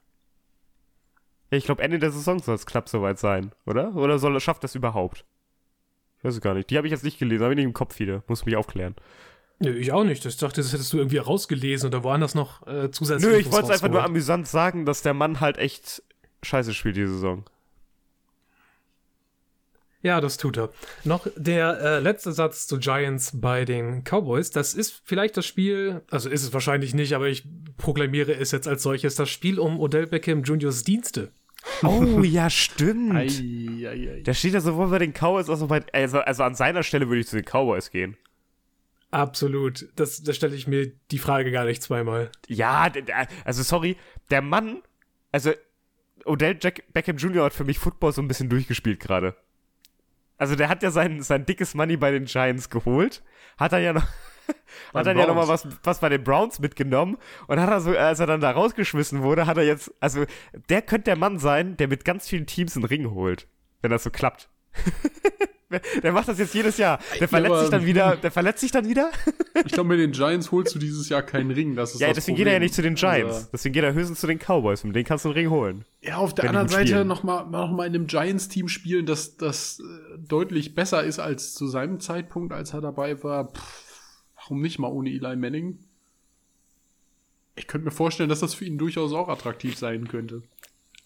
Ja, 1.51 1.59
ich 1.59 1.65
glaube, 1.65 1.83
Ende 1.83 1.99
der 1.99 2.11
Saison 2.11 2.39
soll 2.41 2.55
es 2.55 2.67
knapp 2.67 2.89
soweit 2.89 3.19
sein, 3.19 3.53
oder? 3.67 3.95
Oder 3.97 4.19
soll, 4.19 4.39
schafft 4.41 4.65
das 4.65 4.75
überhaupt? 4.75 5.25
Ich 6.19 6.25
weiß 6.25 6.35
es 6.35 6.41
gar 6.41 6.55
nicht. 6.55 6.71
Die 6.71 6.77
habe 6.77 6.87
ich 6.87 6.91
jetzt 6.91 7.05
nicht 7.05 7.19
gelesen, 7.19 7.43
habe 7.43 7.55
ich 7.55 7.57
nicht 7.57 7.65
im 7.65 7.73
Kopf 7.73 7.99
wieder. 7.99 8.23
Muss 8.27 8.45
mich 8.45 8.57
aufklären. 8.57 8.97
Nö, 9.61 9.71
ich 9.71 9.93
auch 9.93 10.05
nicht. 10.05 10.25
Ich 10.25 10.37
dachte, 10.37 10.61
das 10.61 10.73
hättest 10.73 10.93
du 10.93 10.99
irgendwie 10.99 11.19
rausgelesen 11.19 11.89
oder 11.89 12.05
woanders 12.05 12.35
noch 12.35 12.67
äh, 12.67 12.91
zusätzlich. 12.91 13.33
Nö, 13.33 13.39
ich 13.39 13.51
wollte 13.51 13.67
es 13.67 13.71
einfach 13.71 13.89
nur 13.89 14.05
amüsant 14.05 14.47
sagen, 14.47 14.85
dass 14.85 15.03
der 15.03 15.15
Mann 15.15 15.41
halt 15.41 15.59
echt 15.59 16.03
scheiße 16.43 16.75
spielt 16.75 16.97
die 16.97 17.07
Saison. 17.07 17.45
Ja, 20.01 20.21
das 20.21 20.37
tut 20.37 20.57
er. 20.57 20.71
Noch 21.05 21.27
der 21.37 21.81
äh, 21.81 21.99
letzte 21.99 22.33
Satz 22.33 22.67
zu 22.69 22.79
Giants 22.79 23.33
bei 23.35 23.65
den 23.65 24.05
Cowboys. 24.05 24.51
Das 24.51 24.75
ist 24.75 25.03
vielleicht 25.05 25.37
das 25.37 25.45
Spiel, 25.45 26.03
also 26.11 26.29
ist 26.29 26.45
es 26.45 26.53
wahrscheinlich 26.53 26.95
nicht, 26.95 27.15
aber 27.15 27.27
ich 27.27 27.45
proklamiere 27.77 28.33
es 28.33 28.53
jetzt 28.53 28.69
als 28.69 28.83
solches, 28.83 29.17
das 29.17 29.29
Spiel 29.29 29.59
um 29.59 29.81
Odell 29.81 30.07
Beckham 30.07 30.45
Juniors 30.45 30.85
Dienste. 30.85 31.33
Oh, 31.83 32.23
ja, 32.23 32.49
stimmt. 32.49 33.17
Ei, 33.17 33.27
ei, 33.27 34.11
ei. 34.11 34.23
Der 34.25 34.35
steht 34.35 34.55
ja 34.55 34.61
sowohl 34.61 34.89
bei 34.89 34.99
den 34.99 35.13
Cowboys 35.13 35.51
als 35.51 35.63
auch 35.63 35.69
bei. 35.69 35.85
Also, 35.93 36.21
also 36.21 36.45
an 36.45 36.55
seiner 36.55 36.85
Stelle 36.85 37.09
würde 37.09 37.21
ich 37.21 37.27
zu 37.27 37.37
den 37.37 37.45
Cowboys 37.45 37.91
gehen. 37.91 38.17
Absolut. 39.11 39.89
Das, 39.97 40.23
da 40.23 40.33
stelle 40.33 40.55
ich 40.55 40.69
mir 40.69 40.93
die 41.11 41.19
Frage 41.19 41.51
gar 41.51 41.65
nicht 41.65 41.83
zweimal. 41.83 42.31
Ja, 42.47 42.93
also 43.45 43.63
sorry, 43.63 43.97
der 44.31 44.43
Mann, 44.43 44.83
also 45.33 45.53
Odell 46.25 46.59
Jack 46.61 46.85
Beckham 46.93 47.17
Jr. 47.17 47.45
hat 47.45 47.55
für 47.55 47.65
mich 47.65 47.79
Football 47.79 48.13
so 48.13 48.23
ein 48.23 48.29
bisschen 48.29 48.49
durchgespielt 48.49 49.01
gerade. 49.01 49.35
Also 50.39 50.55
der 50.55 50.69
hat 50.69 50.83
ja 50.83 50.91
sein, 50.91 51.21
sein 51.21 51.45
dickes 51.45 51.75
Money 51.75 51.97
bei 51.97 52.11
den 52.11 52.25
Giants 52.25 52.71
geholt, 52.71 53.23
hat 53.59 53.73
dann 53.73 53.83
ja 53.83 53.93
noch 53.93 54.07
hat 54.95 55.07
dann 55.07 55.19
ja 55.19 55.27
noch 55.27 55.35
mal 55.35 55.49
was, 55.49 55.67
was 55.83 56.01
bei 56.01 56.09
den 56.09 56.25
Browns 56.25 56.59
mitgenommen. 56.59 57.19
Und 57.47 57.61
hat 57.61 57.69
er 57.69 57.81
so, 57.81 57.97
als 57.97 58.21
er 58.21 58.27
dann 58.27 58.41
da 58.41 58.51
rausgeschmissen 58.51 59.23
wurde, 59.23 59.47
hat 59.47 59.59
er 59.59 59.65
jetzt, 59.65 59.93
also 60.01 60.25
der 60.71 60.83
könnte 60.83 61.05
der 61.05 61.17
Mann 61.17 61.39
sein, 61.39 61.77
der 61.77 61.89
mit 61.89 62.05
ganz 62.05 62.29
vielen 62.29 62.47
Teams 62.47 62.77
einen 62.77 62.85
Ring 62.85 63.11
holt, 63.11 63.47
wenn 63.83 63.91
das 63.91 64.05
so 64.05 64.11
klappt. 64.11 64.49
der 66.03 66.13
macht 66.13 66.29
das 66.29 66.39
jetzt 66.39 66.55
jedes 66.55 66.79
Jahr. 66.79 66.99
Der 67.21 67.29
verletzt 67.29 67.51
aber- 67.53 67.61
sich 67.61 67.71
dann 67.71 67.85
wieder, 67.85 68.17
der 68.23 68.31
verletzt 68.31 68.61
sich 68.61 68.71
dann 68.71 68.89
wieder. 68.89 69.11
Ich 69.67 69.73
glaube, 69.73 69.91
mit 69.91 69.99
den 70.01 70.13
Giants 70.13 70.51
holst 70.51 70.75
du 70.75 70.79
dieses 70.79 71.09
Jahr 71.09 71.23
keinen 71.23 71.51
Ring. 71.51 71.75
Das 71.77 71.93
ist 71.95 72.01
Ja, 72.01 72.09
das 72.09 72.17
deswegen 72.17 72.37
Problem. 72.37 72.45
geht 72.47 72.51
er 72.51 72.53
ja 72.55 72.59
nicht 72.61 72.75
zu 72.75 72.83
den 72.83 72.95
Giants. 72.95 73.35
Also, 73.35 73.49
Deswegen 73.53 73.73
geht 73.75 73.85
er 73.85 73.93
höchstens 73.93 74.21
zu 74.21 74.27
den 74.27 74.39
Cowboys. 74.39 74.85
Mit 74.85 74.97
denen 74.97 75.05
kannst 75.05 75.25
du 75.25 75.29
einen 75.29 75.35
Ring 75.39 75.51
holen. 75.51 75.85
ja, 76.01 76.17
auf 76.17 76.35
der 76.35 76.49
anderen 76.49 76.69
Seite 76.69 76.89
spielen. 76.89 77.07
noch 77.09 77.23
mal, 77.23 77.43
in 77.87 77.95
einem 77.95 78.07
Giants-Team 78.07 78.69
spielen, 78.69 79.05
das, 79.05 79.37
das 79.37 79.81
äh, 79.81 80.19
deutlich 80.19 80.75
besser 80.75 81.03
ist 81.05 81.19
als 81.19 81.53
zu 81.55 81.67
seinem 81.67 82.01
Zeitpunkt, 82.01 82.53
als 82.55 82.73
er 82.73 82.81
dabei 82.81 83.23
war. 83.23 83.49
Pff, 83.53 83.85
warum 84.37 84.63
nicht 84.63 84.79
mal 84.79 84.89
ohne 84.89 85.11
Eli 85.11 85.37
Manning? 85.37 85.79
Ich 87.57 87.67
könnte 87.67 87.87
mir 87.87 87.91
vorstellen, 87.91 88.29
dass 88.29 88.41
das 88.41 88.55
für 88.55 88.65
ihn 88.65 88.79
durchaus 88.79 89.13
auch 89.13 89.29
attraktiv 89.29 89.77
sein 89.77 90.07
könnte. 90.09 90.43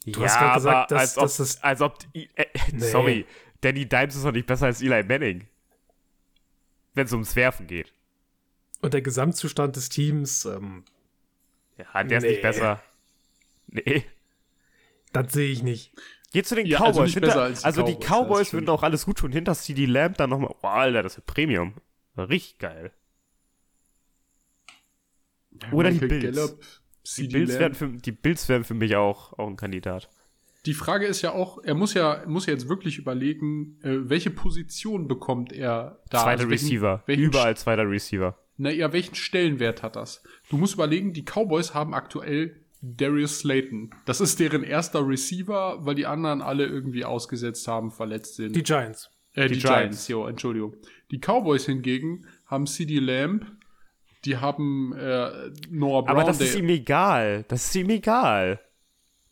Du 0.05 0.23
hast 0.23 0.37
grad 0.39 0.55
gesagt, 0.57 0.91
dass- 0.91 1.01
als 1.01 1.17
ob, 1.17 1.23
dass 1.25 1.37
das- 1.39 1.63
als 1.63 1.81
ob 1.81 1.99
äh, 2.15 2.27
äh, 2.35 2.47
Nee. 2.73 2.79
sorry, 2.91 3.27
Danny 3.63 3.89
Dimes 3.89 4.15
ist 4.17 4.25
doch 4.25 4.33
nicht 4.33 4.47
besser 4.47 4.67
als 4.67 4.83
Eli 4.83 5.03
Manning. 5.05 5.49
Wenn 6.95 7.07
es 7.07 7.13
ums 7.13 7.35
Werfen 7.37 7.67
geht. 7.67 7.93
Und 8.83 8.93
der 8.95 9.01
Gesamtzustand 9.03 9.77
des 9.77 9.89
Teams, 9.89 10.45
ähm, 10.45 10.85
Ja, 11.79 12.05
der 12.05 12.19
ist 12.19 12.25
Nee. 12.25 12.31
nicht 12.31 12.43
besser. 12.43 12.83
Nee. 13.69 14.05
das 15.13 15.33
sehe 15.33 15.51
ich 15.51 15.63
nicht. 15.63 15.93
Geht 16.33 16.47
zu 16.47 16.55
den 16.55 16.67
Ja, 16.67 16.79
also 16.81 17.01
Cowboys. 17.01 17.15
nicht 17.15 17.25
hinter, 17.25 17.43
als 17.43 17.61
die 17.61 17.65
also 17.65 17.83
die 17.83 17.97
Cowboys, 17.97 18.53
würden 18.53 18.69
auch 18.69 18.83
alles 18.83 19.05
gut 19.07 19.19
tun. 19.19 19.33
Hinter 19.33 19.55
CD 19.55 19.87
Lamb 19.87 20.17
dann 20.19 20.31
nochmal. 20.31 20.55
Boah, 20.61 20.73
Alter, 20.75 21.03
das 21.03 21.17
wird 21.17 21.27
Premium. 21.27 21.75
Richtig 22.17 22.59
geil. 22.59 22.93
Oder 25.71 25.91
die 25.91 25.99
Bills. 25.99 26.37
Gallup, 26.37 26.61
Die 27.17 27.29
Bills, 27.29 27.59
wären 27.59 27.75
für, 27.75 27.89
die 27.89 28.13
Bills 28.13 28.49
wären 28.49 28.65
für 28.65 28.75
mich 28.75 28.97
auch, 28.97 29.33
auch 29.39 29.47
ein 29.49 29.57
Kandidat. 29.57 30.09
Die 30.67 30.75
Frage 30.75 31.07
ist 31.07 31.23
ja 31.23 31.33
auch, 31.33 31.59
er 31.65 31.75
muss 31.75 31.95
ja, 31.95 32.23
muss 32.27 32.47
ja 32.47 32.53
jetzt 32.53 32.69
wirklich 32.69 32.99
überlegen, 32.99 33.79
äh, 33.83 34.09
welche 34.09 34.31
Position 34.31 35.09
bekommt 35.09 35.53
er 35.53 36.01
da? 36.11 36.19
zweiter 36.21 36.31
Also 36.43 36.51
welchen- 36.51 36.65
Receiver. 36.67 37.03
Welchen, 37.07 37.23
Überall 37.25 37.57
zweiter 37.57 37.89
Receiver. 37.89 38.39
Na 38.59 38.71
ja, 38.71 38.93
welchen 38.93 39.15
Stellenwert 39.17 39.83
hat 39.83 39.97
das? 39.97 40.23
Du 40.51 40.57
musst 40.57 40.75
überlegen, 40.75 41.13
die 41.13 41.25
Cowboys 41.25 41.75
haben 41.75 41.95
aktuell 41.95 42.61
Darius 42.81 43.41
Slayton. 43.41 43.91
Das 44.05 44.21
ist 44.21 44.39
deren 44.41 44.63
erster 44.63 45.07
Receiver, 45.07 45.79
weil 45.85 45.95
die 45.97 46.07
anderen 46.07 46.43
alle 46.43 46.67
irgendwie 46.67 47.05
ausgesetzt 47.05 47.67
haben, 47.67 47.91
verletzt 47.91 48.37
sind. 48.37 48.55
Die 48.55 48.63
Giants. 48.63 49.11
äh, 49.35 49.49
die, 49.49 49.55
die 49.55 49.61
Giants, 49.61 49.69
Giants. 50.07 50.09
jo, 50.09 50.27
Entschuldigung. 50.27 50.77
Die 51.11 51.19
Cowboys 51.19 51.67
hingegen 51.67 52.27
haben 52.47 52.67
CD 52.67 52.99
Lamb, 53.01 53.47
die 54.25 54.37
haben 54.37 54.93
äh, 54.97 55.51
Noah 55.71 56.03
Brown, 56.05 56.09
Aber 56.09 56.25
das 56.25 56.41
ist 56.41 56.55
ihm 56.55 56.69
egal. 56.69 57.45
Das 57.49 57.65
ist 57.67 57.75
ihm 57.75 57.91
egal. 57.91 58.61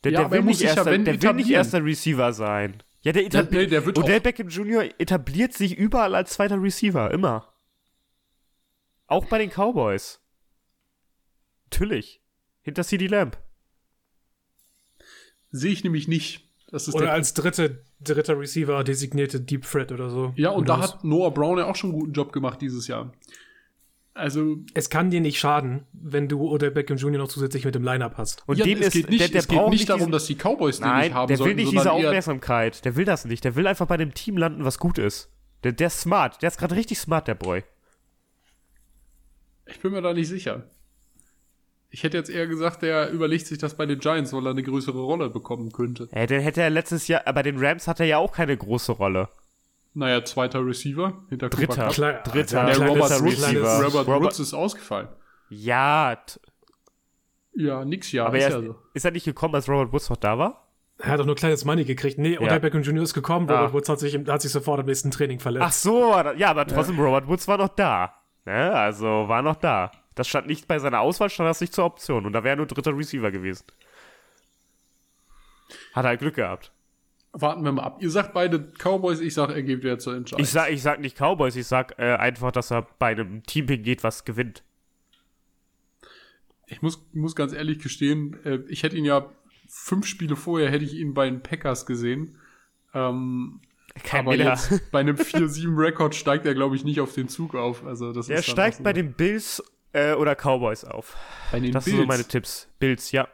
Der, 0.04 0.12
Ja, 0.12 0.18
der 0.20 0.26
er 0.26 0.30
will, 0.32 0.42
nicht 0.42 0.60
ja, 0.60 0.68
erster, 0.68 0.86
wenn, 0.86 1.04
der 1.04 1.20
will 1.20 1.32
nicht 1.34 1.50
erster 1.50 1.84
Receiver 1.84 2.32
sein. 2.32 2.82
Ja, 3.02 3.12
der, 3.12 3.22
Ja, 3.22 3.28
etabli 3.28 3.58
nee, 3.58 3.66
der 3.66 3.86
wird 3.86 3.98
Odell 3.98 4.20
Beckham 4.20 4.48
Jr. 4.48 4.84
etabliert 4.98 5.52
sich 5.54 5.76
überall 5.76 6.14
als 6.14 6.32
zweiter 6.32 6.62
Receiver. 6.62 7.10
Immer. 7.10 7.52
Auch 9.06 9.26
bei 9.26 9.38
den 9.38 9.50
Cowboys. 9.50 10.20
Natürlich. 11.64 12.20
Hinter 12.62 12.84
CD 12.84 13.06
Lamb. 13.06 13.38
sehe 15.50 15.72
ich 15.72 15.82
nämlich 15.84 16.08
nicht. 16.08 16.46
Das 16.70 16.86
ist 16.86 16.94
Oder 16.94 17.06
der, 17.06 17.14
als 17.14 17.34
dritte, 17.34 17.84
dritter 18.00 18.38
Receiver 18.38 18.84
designierte 18.84 19.40
Deep 19.40 19.64
Threat 19.64 19.90
oder 19.90 20.08
so. 20.08 20.32
ja, 20.36 20.50
und 20.50 20.62
Who 20.62 20.66
da 20.66 20.80
hat 20.80 21.02
Noah 21.02 21.34
Brown 21.34 21.58
ja 21.58 21.66
auch 21.66 21.74
schon 21.74 21.90
einen 21.90 21.98
guten 21.98 22.12
Job 22.12 22.32
gemacht 22.32 22.60
dieses 22.60 22.86
Jahr. 22.86 23.12
Also, 24.20 24.58
Es 24.74 24.90
kann 24.90 25.10
dir 25.10 25.20
nicht 25.20 25.38
schaden, 25.38 25.86
wenn 25.92 26.28
du 26.28 26.46
oder 26.48 26.70
Beckham 26.70 26.98
Jr. 26.98 27.18
noch 27.18 27.28
zusätzlich 27.28 27.64
mit 27.64 27.74
dem 27.74 27.82
Lineup 27.82 28.18
hast. 28.18 28.46
Und 28.46 28.58
ja, 28.58 28.64
dem 28.64 28.78
es 28.78 28.88
ist, 28.88 28.92
geht 28.92 29.10
nicht, 29.10 29.20
der, 29.20 29.28
der 29.28 29.40
es 29.40 29.48
geht 29.48 29.58
braucht 29.58 29.70
nicht 29.70 29.88
darum, 29.88 30.12
dass 30.12 30.26
die 30.26 30.34
Cowboys 30.34 30.78
den 30.78 30.88
Nein, 30.88 31.04
nicht 31.04 31.14
haben 31.14 31.28
der 31.28 31.38
will 31.38 31.44
sollten, 31.44 31.56
nicht 31.56 31.72
diese 31.72 31.82
sondern 31.84 32.00
eher, 32.00 32.08
Aufmerksamkeit. 32.08 32.84
Der 32.84 32.96
will 32.96 33.04
das 33.04 33.24
nicht. 33.24 33.44
Der 33.44 33.56
will 33.56 33.66
einfach 33.66 33.86
bei 33.86 33.96
dem 33.96 34.12
Team 34.12 34.36
landen, 34.36 34.64
was 34.64 34.78
gut 34.78 34.98
ist. 34.98 35.30
Der, 35.64 35.72
der 35.72 35.86
ist 35.86 36.00
smart. 36.00 36.42
Der 36.42 36.48
ist 36.48 36.58
gerade 36.58 36.76
richtig 36.76 36.98
smart, 36.98 37.28
der 37.28 37.34
Boy. 37.34 37.64
Ich 39.66 39.80
bin 39.80 39.92
mir 39.92 40.02
da 40.02 40.12
nicht 40.12 40.28
sicher. 40.28 40.64
Ich 41.90 42.04
hätte 42.04 42.16
jetzt 42.16 42.30
eher 42.30 42.46
gesagt, 42.46 42.82
der 42.82 43.10
überlegt 43.10 43.46
sich 43.46 43.58
das 43.58 43.76
bei 43.76 43.84
den 43.84 43.98
Giants, 43.98 44.32
weil 44.32 44.46
er 44.46 44.50
eine 44.50 44.62
größere 44.62 45.00
Rolle 45.00 45.28
bekommen 45.28 45.72
könnte. 45.72 46.08
Äh, 46.12 46.26
den 46.26 46.40
hätte 46.40 46.62
er 46.62 46.70
letztes 46.70 47.08
Jahr, 47.08 47.26
äh, 47.26 47.32
bei 47.32 47.42
den 47.42 47.58
Rams 47.58 47.88
hat 47.88 47.98
er 47.98 48.06
ja 48.06 48.18
auch 48.18 48.32
keine 48.32 48.56
große 48.56 48.92
Rolle. 48.92 49.28
Naja, 49.92 50.24
zweiter 50.24 50.64
Receiver 50.64 51.24
hinter 51.28 51.50
Cooper 51.50 51.66
Dritter. 51.88 52.12
Dritter. 52.22 52.58
ja, 52.58 52.66
Der 52.78 52.88
Robert, 52.88 53.06
Kleines- 53.06 53.22
Woods, 53.24 53.42
Receiver. 53.42 53.84
Robert, 53.84 54.06
Robert- 54.06 54.22
Woods 54.22 54.38
ist 54.40 54.54
ausgefallen. 54.54 55.08
Ja, 55.48 56.16
Ja, 57.54 57.84
nix 57.84 58.12
ja. 58.12 58.26
aber 58.26 58.38
ist 58.38 58.44
er 58.44 58.50
ja 58.50 58.58
ist, 58.58 58.64
so. 58.66 58.76
ist 58.94 59.04
er 59.04 59.10
nicht 59.10 59.24
gekommen, 59.24 59.54
als 59.56 59.68
Robert 59.68 59.92
Woods 59.92 60.08
noch 60.08 60.16
da 60.16 60.38
war? 60.38 60.68
Er 60.98 61.12
hat 61.12 61.18
doch 61.20 61.26
nur 61.26 61.34
kleines 61.34 61.64
Money 61.64 61.84
gekriegt. 61.84 62.18
Nee, 62.18 62.34
Ja. 62.34 62.40
oder 62.40 62.60
Beckham 62.60 62.82
Jr. 62.82 63.02
ist 63.02 63.14
gekommen. 63.14 63.50
Ah. 63.50 63.56
Robert 63.58 63.72
Woods 63.72 63.88
hat 63.88 63.98
sich, 63.98 64.14
hat 64.28 64.42
sich 64.42 64.52
sofort 64.52 64.80
am 64.80 64.86
nächsten 64.86 65.10
Training 65.10 65.40
verletzt. 65.40 65.64
Ach 65.66 65.72
so, 65.72 66.12
ja, 66.36 66.50
aber 66.50 66.66
trotzdem, 66.66 67.00
Robert 67.00 67.26
Woods 67.26 67.48
war 67.48 67.58
noch 67.58 67.68
da. 67.70 68.14
Ne? 68.44 68.72
Also 68.72 69.06
war 69.26 69.42
noch 69.42 69.56
da. 69.56 69.90
Das 70.14 70.28
stand 70.28 70.46
nicht 70.46 70.68
bei 70.68 70.78
seiner 70.78 71.00
Auswahl, 71.00 71.30
stand 71.30 71.48
das 71.48 71.60
nicht 71.60 71.74
zur 71.74 71.84
Option. 71.86 72.26
Und 72.26 72.32
da 72.34 72.44
wäre 72.44 72.54
er 72.54 72.56
nur 72.56 72.66
dritter 72.66 72.96
Receiver 72.96 73.30
gewesen. 73.30 73.64
Hat 75.94 76.04
halt 76.04 76.20
Glück 76.20 76.34
gehabt. 76.36 76.72
Warten 77.32 77.62
wir 77.64 77.70
mal 77.72 77.82
ab. 77.84 77.98
Ihr 78.00 78.10
sagt 78.10 78.32
beide 78.34 78.58
Cowboys, 78.78 79.20
ich 79.20 79.34
sag, 79.34 79.50
er 79.50 79.62
geht 79.62 79.82
wieder 79.84 79.98
zur 79.98 80.16
Entscheidung. 80.16 80.42
Ich 80.42 80.50
sag, 80.50 80.70
ich 80.70 80.82
sag 80.82 80.98
nicht 81.00 81.16
Cowboys, 81.16 81.54
ich 81.56 81.66
sag 81.66 81.96
äh, 81.98 82.14
einfach, 82.16 82.50
dass 82.50 82.70
er 82.72 82.86
bei 82.98 83.08
einem 83.12 83.42
Team 83.44 83.68
hingeht, 83.68 84.02
was 84.02 84.24
gewinnt. 84.24 84.64
ich 86.66 86.82
muss, 86.82 87.04
muss 87.12 87.34
ganz 87.36 87.52
ehrlich 87.52 87.78
gestehen, 87.78 88.36
äh, 88.44 88.58
ich 88.68 88.82
hätte 88.82 88.96
ihn 88.96 89.04
ja 89.04 89.30
fünf 89.68 90.06
Spiele 90.06 90.36
vorher, 90.36 90.70
hätte 90.70 90.84
ich 90.84 90.94
ihn 90.94 91.14
bei 91.14 91.26
den 91.28 91.42
Packers 91.42 91.86
gesehen. 91.86 92.36
Ähm, 92.94 93.60
Kein 94.04 94.20
aber 94.20 94.30
Miller. 94.32 94.50
jetzt 94.54 94.90
bei 94.90 95.00
einem 95.00 95.16
4-7-Rekord 95.16 96.14
steigt 96.14 96.46
er, 96.46 96.54
glaube 96.54 96.74
ich, 96.76 96.84
nicht 96.84 97.00
auf 97.00 97.12
den 97.14 97.28
Zug 97.28 97.54
auf. 97.54 97.84
Also 97.84 98.12
das 98.12 98.26
Der 98.26 98.38
ist 98.38 98.46
steigt 98.48 98.78
so- 98.78 98.82
bei 98.82 98.92
den 98.92 99.12
Bills 99.12 99.62
äh, 99.92 100.14
oder 100.14 100.34
Cowboys 100.34 100.84
auf. 100.84 101.16
bei 101.52 101.60
den 101.60 101.72
Das 101.72 101.84
Bills. 101.84 101.96
sind 101.96 102.02
so 102.04 102.08
meine 102.08 102.24
Tipps. 102.24 102.68
Bills, 102.78 103.12
ja. 103.12 103.28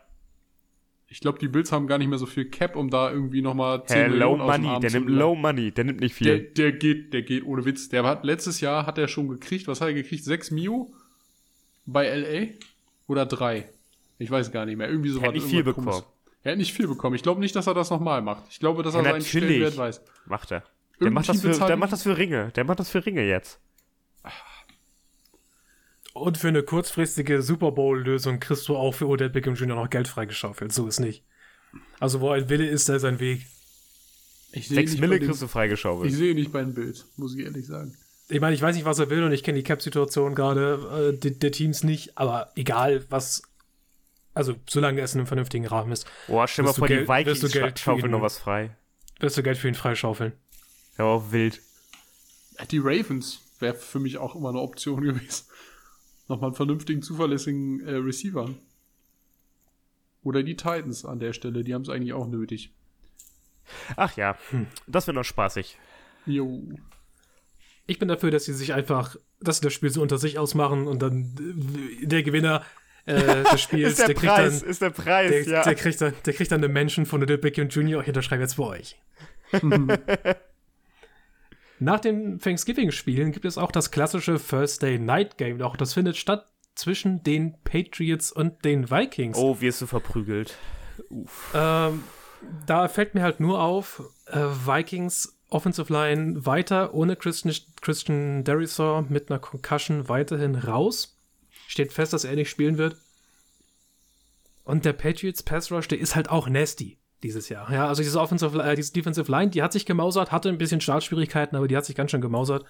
Ich 1.08 1.20
glaube, 1.20 1.38
die 1.38 1.46
Bills 1.48 1.70
haben 1.70 1.86
gar 1.86 1.98
nicht 1.98 2.08
mehr 2.08 2.18
so 2.18 2.26
viel 2.26 2.46
Cap, 2.46 2.74
um 2.74 2.90
da 2.90 3.10
irgendwie 3.12 3.40
nochmal 3.40 3.84
10 3.86 3.96
Hey, 3.96 4.06
low 4.08 4.36
Millionen 4.36 4.52
dem 4.52 4.62
Money, 4.64 4.80
der 4.80 4.90
nimmt. 4.90 5.08
Low 5.10 5.34
Money, 5.36 5.70
der 5.72 5.84
nimmt 5.84 6.00
nicht 6.00 6.20
Der, 6.20 6.36
viel. 6.38 6.44
der 6.56 6.72
geht, 6.72 7.12
der 7.12 7.22
geht 7.22 7.44
ohne 7.46 7.64
Witz. 7.64 7.88
Der 7.88 8.02
hat 8.04 8.24
letztes 8.24 8.60
Jahr 8.60 8.86
hat 8.86 8.98
er 8.98 9.06
schon 9.06 9.28
gekriegt. 9.28 9.68
Was 9.68 9.80
hat 9.80 9.88
er 9.88 9.94
gekriegt? 9.94 10.24
6 10.24 10.50
Mio 10.50 10.92
bei 11.84 12.08
LA 12.08 12.46
oder 13.06 13.24
3? 13.24 13.68
Ich 14.18 14.30
weiß 14.30 14.50
gar 14.50 14.66
nicht 14.66 14.76
mehr. 14.76 14.88
Irgendwie 14.88 15.10
so 15.10 15.20
Er 15.20 15.28
hat 15.28 15.34
nicht 15.34 15.46
viel 15.46 15.62
bekommen. 15.62 16.02
Er 16.42 16.52
hat 16.52 16.58
nicht 16.58 16.72
viel 16.72 16.88
bekommen. 16.88 17.14
Ich 17.14 17.22
glaube 17.22 17.40
nicht, 17.40 17.54
dass 17.54 17.66
er 17.66 17.74
das 17.74 17.90
nochmal 17.90 18.22
macht. 18.22 18.44
Ich 18.50 18.58
glaube, 18.58 18.82
dass 18.82 18.94
Ja, 18.94 19.00
er 19.02 19.12
seinen. 19.12 19.22
Stellenwert 19.22 19.76
weiß. 19.76 20.02
Macht 20.26 20.50
er. 20.52 20.60
Der 20.60 20.66
Irgendein 21.08 21.14
macht, 21.14 21.28
das 21.28 21.40
für, 21.42 21.66
der 21.66 21.76
macht 21.76 21.92
das 21.92 22.02
für 22.02 22.16
Ringe. 22.16 22.50
Der 22.56 22.64
macht 22.64 22.78
das 22.80 22.88
für 22.88 23.04
Ringe 23.04 23.22
jetzt. 23.22 23.60
Und 26.20 26.38
für 26.38 26.48
eine 26.48 26.62
kurzfristige 26.62 27.42
Super 27.42 27.72
Bowl-Lösung 27.72 28.40
kriegst 28.40 28.66
du 28.68 28.76
auch 28.76 28.92
für 28.92 29.06
Odell 29.06 29.30
Beckham 29.30 29.54
Jr. 29.54 29.76
noch 29.76 29.90
Geld 29.90 30.08
freigeschaufelt. 30.08 30.72
So 30.72 30.86
ist 30.86 31.00
nicht. 31.00 31.22
Also, 32.00 32.20
wo 32.20 32.30
ein 32.30 32.48
Wille 32.48 32.66
ist, 32.66 32.88
da 32.88 32.96
ist 32.96 33.04
ein 33.04 33.20
Weg. 33.20 33.46
Ich 34.52 34.68
sehe 34.68 34.76
Sechs 34.76 34.92
nicht, 34.92 35.00
Mille 35.00 35.18
kriegst 35.20 35.42
du 35.42 35.48
freigeschaufelt. 35.48 36.10
ich 36.10 36.16
sehe 36.16 36.34
nicht 36.34 36.52
bei 36.52 36.60
den 36.62 36.72
Bills, 36.74 37.06
muss 37.16 37.34
ich 37.34 37.44
ehrlich 37.44 37.66
sagen. 37.66 37.96
Ich 38.28 38.40
meine, 38.40 38.54
ich 38.54 38.62
weiß 38.62 38.74
nicht, 38.74 38.84
was 38.86 38.98
er 38.98 39.10
will 39.10 39.22
und 39.24 39.32
ich 39.32 39.42
kenne 39.44 39.58
die 39.58 39.62
Cap-Situation 39.62 40.34
gerade 40.34 41.12
äh, 41.14 41.18
der, 41.18 41.32
der 41.32 41.52
Teams 41.52 41.84
nicht, 41.84 42.16
aber 42.16 42.50
egal, 42.56 43.04
was. 43.10 43.42
Also, 44.34 44.54
solange 44.68 45.00
es 45.00 45.14
in 45.14 45.20
einem 45.20 45.26
vernünftigen 45.26 45.66
Rahmen 45.66 45.92
ist, 45.92 46.06
Boah, 46.26 46.46
stell 46.48 46.64
mal 46.64 46.72
vor, 46.74 46.88
die 46.88 47.06
Vikings 47.08 47.40
du 47.40 47.48
Geld 47.48 47.76
scha- 47.78 47.82
schaufeln 47.84 48.00
für 48.02 48.06
ihn- 48.08 48.10
noch 48.12 48.20
was 48.22 48.38
frei. 48.38 48.76
wirst 49.20 49.36
du 49.36 49.42
Geld 49.42 49.58
für 49.58 49.68
ihn 49.68 49.74
freischaufeln. 49.74 50.32
Ja, 50.98 51.04
auch 51.04 51.30
wild. 51.32 51.60
Die 52.70 52.78
Ravens 52.78 53.40
wäre 53.60 53.74
für 53.74 53.98
mich 53.98 54.18
auch 54.18 54.34
immer 54.34 54.48
eine 54.50 54.60
Option 54.60 55.00
gewesen. 55.02 55.44
Nochmal 56.28 56.48
einen 56.48 56.56
vernünftigen, 56.56 57.02
zuverlässigen 57.02 57.80
äh, 57.86 57.94
Receiver. 57.94 58.50
Oder 60.22 60.42
die 60.42 60.56
Titans 60.56 61.04
an 61.04 61.20
der 61.20 61.32
Stelle, 61.32 61.62
die 61.62 61.72
haben 61.72 61.82
es 61.82 61.88
eigentlich 61.88 62.12
auch 62.12 62.26
nötig. 62.26 62.72
Ach 63.96 64.16
ja, 64.16 64.36
Hm. 64.50 64.66
das 64.86 65.06
wird 65.06 65.14
noch 65.16 65.24
spaßig. 65.24 65.78
Jo. 66.24 66.62
Ich 67.86 67.98
bin 68.00 68.08
dafür, 68.08 68.32
dass 68.32 68.44
sie 68.44 68.52
sich 68.54 68.72
einfach, 68.74 69.16
dass 69.40 69.58
sie 69.58 69.62
das 69.62 69.72
Spiel 69.72 69.90
so 69.90 70.02
unter 70.02 70.18
sich 70.18 70.38
ausmachen 70.38 70.88
und 70.88 71.00
dann 71.00 71.34
äh, 72.02 72.06
der 72.06 72.24
Gewinner 72.24 72.64
äh, 73.04 73.44
des 73.44 73.60
Spiels, 73.60 73.98
Ist 74.00 74.08
der, 74.08 74.14
kriegt 74.14 74.32
Preis, 74.32 74.60
dann, 74.60 74.70
ist 74.70 74.82
der 74.82 74.90
Preis, 74.90 75.30
der, 75.30 75.42
ja. 75.46 75.62
der, 75.62 75.74
kriegt 75.76 76.00
dann, 76.00 76.14
der 76.24 76.32
kriegt 76.32 76.50
dann 76.50 76.58
eine 76.58 76.72
Menschen 76.72 77.06
von 77.06 77.22
Odell 77.22 77.38
Beckham 77.38 77.68
Jr. 77.68 78.02
Ich 78.02 78.08
unterschreibe 78.08 78.42
jetzt 78.42 78.54
für 78.54 78.64
euch. 78.64 78.96
Nach 81.78 82.00
den 82.00 82.38
Thanksgiving-Spielen 82.38 83.32
gibt 83.32 83.44
es 83.44 83.58
auch 83.58 83.70
das 83.70 83.90
klassische 83.90 84.38
First 84.38 84.82
Day 84.82 84.98
Night 84.98 85.36
Game. 85.36 85.60
Auch 85.60 85.76
das 85.76 85.94
findet 85.94 86.16
statt 86.16 86.46
zwischen 86.74 87.22
den 87.22 87.56
Patriots 87.64 88.32
und 88.32 88.64
den 88.64 88.90
Vikings. 88.90 89.36
oh, 89.36 89.60
wirst 89.60 89.82
du 89.82 89.86
verprügelt. 89.86 90.56
Uff. 91.10 91.52
Ähm, 91.54 92.02
da 92.66 92.88
fällt 92.88 93.14
mir 93.14 93.22
halt 93.22 93.40
nur 93.40 93.62
auf, 93.62 94.02
äh, 94.26 94.38
Vikings 94.38 95.38
Offensive 95.48 95.92
Line 95.92 96.44
weiter 96.44 96.92
ohne 96.92 97.14
Christian, 97.14 97.54
Christian 97.80 98.42
Derisor 98.42 99.02
mit 99.08 99.30
einer 99.30 99.38
Concussion 99.38 100.08
weiterhin 100.08 100.56
raus. 100.56 101.18
Steht 101.68 101.92
fest, 101.92 102.12
dass 102.12 102.24
er 102.24 102.34
nicht 102.34 102.50
spielen 102.50 102.78
wird. 102.78 102.96
Und 104.64 104.84
der 104.84 104.92
Patriots 104.92 105.42
Pass 105.42 105.70
Rush, 105.70 105.88
der 105.88 106.00
ist 106.00 106.16
halt 106.16 106.30
auch 106.30 106.48
nasty 106.48 106.98
dieses 107.26 107.48
Jahr. 107.48 107.70
Ja, 107.72 107.88
also 107.88 108.02
diese 108.02 108.20
Offensive, 108.20 108.62
äh, 108.62 108.74
diese 108.76 108.92
Defensive 108.92 109.30
Line, 109.30 109.50
die 109.50 109.62
hat 109.62 109.72
sich 109.72 109.86
gemausert, 109.86 110.32
hatte 110.32 110.48
ein 110.48 110.58
bisschen 110.58 110.80
Startschwierigkeiten, 110.80 111.56
aber 111.56 111.68
die 111.68 111.76
hat 111.76 111.84
sich 111.84 111.96
ganz 111.96 112.10
schön 112.10 112.20
gemausert. 112.20 112.64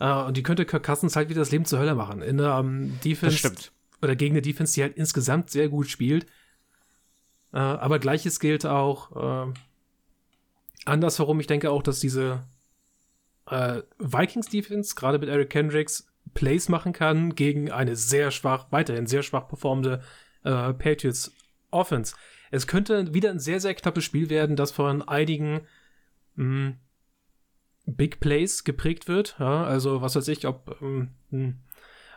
Äh, 0.00 0.12
und 0.24 0.36
die 0.36 0.42
könnte 0.42 0.64
Kirk 0.64 0.84
Cousins 0.84 1.16
halt 1.16 1.28
wieder 1.28 1.40
das 1.40 1.50
Leben 1.50 1.64
zur 1.64 1.78
Hölle 1.78 1.94
machen. 1.94 2.22
In 2.22 2.38
der 2.38 2.58
ähm, 2.58 2.98
Defense 3.04 3.34
Das 3.34 3.38
stimmt. 3.38 3.72
oder 4.02 4.16
gegen 4.16 4.34
eine 4.34 4.42
Defense, 4.42 4.74
die 4.74 4.82
halt 4.82 4.96
insgesamt 4.96 5.50
sehr 5.50 5.68
gut 5.68 5.88
spielt. 5.88 6.26
Äh, 7.52 7.58
aber 7.58 7.98
gleiches 7.98 8.40
gilt 8.40 8.66
auch 8.66 9.46
äh, 9.46 9.52
andersherum. 10.84 11.40
Ich 11.40 11.46
denke 11.46 11.70
auch, 11.70 11.82
dass 11.82 12.00
diese 12.00 12.44
äh, 13.46 13.82
Vikings 13.98 14.48
Defense 14.48 14.94
gerade 14.94 15.18
mit 15.18 15.28
Eric 15.28 15.50
Kendricks 15.50 16.06
Plays 16.32 16.68
machen 16.68 16.92
kann 16.92 17.34
gegen 17.34 17.70
eine 17.70 17.96
sehr 17.96 18.30
schwach, 18.30 18.66
weiterhin 18.70 19.06
sehr 19.06 19.22
schwach 19.22 19.46
performende 19.46 20.02
äh, 20.42 20.72
Patriots 20.72 21.32
Offense. 21.70 22.14
Es 22.50 22.66
könnte 22.66 23.14
wieder 23.14 23.30
ein 23.30 23.40
sehr, 23.40 23.60
sehr 23.60 23.74
knappes 23.74 24.04
Spiel 24.04 24.30
werden, 24.30 24.56
das 24.56 24.72
von 24.72 25.02
einigen 25.02 25.62
mh, 26.36 26.74
Big 27.86 28.20
Plays 28.20 28.64
geprägt 28.64 29.08
wird. 29.08 29.36
Ja, 29.38 29.64
also, 29.64 30.02
was 30.02 30.16
weiß 30.16 30.28
ich, 30.28 30.46
ob 30.46 30.76
ähm, 30.80 31.10
mh, 31.30 31.54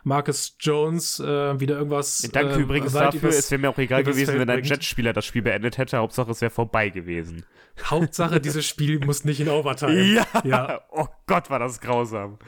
Marcus 0.04 0.56
Jones 0.60 1.20
äh, 1.20 1.60
wieder 1.60 1.76
irgendwas. 1.76 2.28
Danke 2.32 2.54
äh, 2.54 2.60
übrigens 2.60 2.92
dafür. 2.92 3.30
Es 3.30 3.50
wäre 3.50 3.60
mir 3.60 3.70
auch 3.70 3.78
egal 3.78 4.04
gewesen, 4.04 4.36
Feld 4.36 4.40
wenn 4.40 4.50
ein. 4.50 4.64
Jetspieler 4.64 5.12
das 5.12 5.26
Spiel 5.26 5.42
beendet 5.42 5.76
hätte. 5.76 5.98
Hauptsache, 5.98 6.30
es 6.30 6.40
wäre 6.40 6.50
vorbei 6.50 6.88
gewesen. 6.88 7.44
Hauptsache, 7.84 8.40
dieses 8.40 8.66
Spiel 8.66 9.04
muss 9.04 9.24
nicht 9.24 9.40
in 9.40 9.48
Overtime. 9.48 10.24
Ja. 10.44 10.82
Oh 10.90 11.08
Gott, 11.26 11.50
war 11.50 11.58
das 11.58 11.80
grausam. 11.80 12.38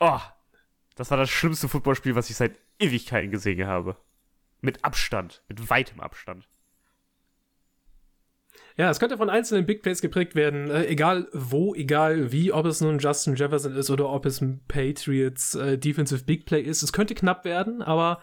Oh, 0.00 0.20
das 0.96 1.10
war 1.10 1.18
das 1.18 1.30
schlimmste 1.30 1.68
Footballspiel, 1.68 2.14
was 2.14 2.28
ich 2.28 2.36
seit 2.36 2.58
Ewigkeiten 2.78 3.30
gesehen 3.30 3.66
habe. 3.66 3.96
Mit 4.60 4.84
Abstand, 4.84 5.42
mit 5.48 5.70
weitem 5.70 6.00
Abstand. 6.00 6.48
Ja, 8.76 8.90
es 8.90 8.98
könnte 8.98 9.16
von 9.16 9.30
einzelnen 9.30 9.66
Big 9.66 9.82
Plays 9.82 10.00
geprägt 10.00 10.34
werden, 10.34 10.68
äh, 10.68 10.86
egal 10.86 11.28
wo, 11.32 11.74
egal 11.76 12.32
wie, 12.32 12.52
ob 12.52 12.66
es 12.66 12.80
nun 12.80 12.98
Justin 12.98 13.36
Jefferson 13.36 13.76
ist 13.76 13.88
oder 13.88 14.08
ob 14.08 14.26
es 14.26 14.40
ein 14.40 14.62
Patriots 14.66 15.54
äh, 15.54 15.78
Defensive 15.78 16.24
Big 16.24 16.44
Play 16.44 16.60
ist. 16.60 16.82
Es 16.82 16.92
könnte 16.92 17.14
knapp 17.14 17.44
werden, 17.44 17.82
aber 17.82 18.20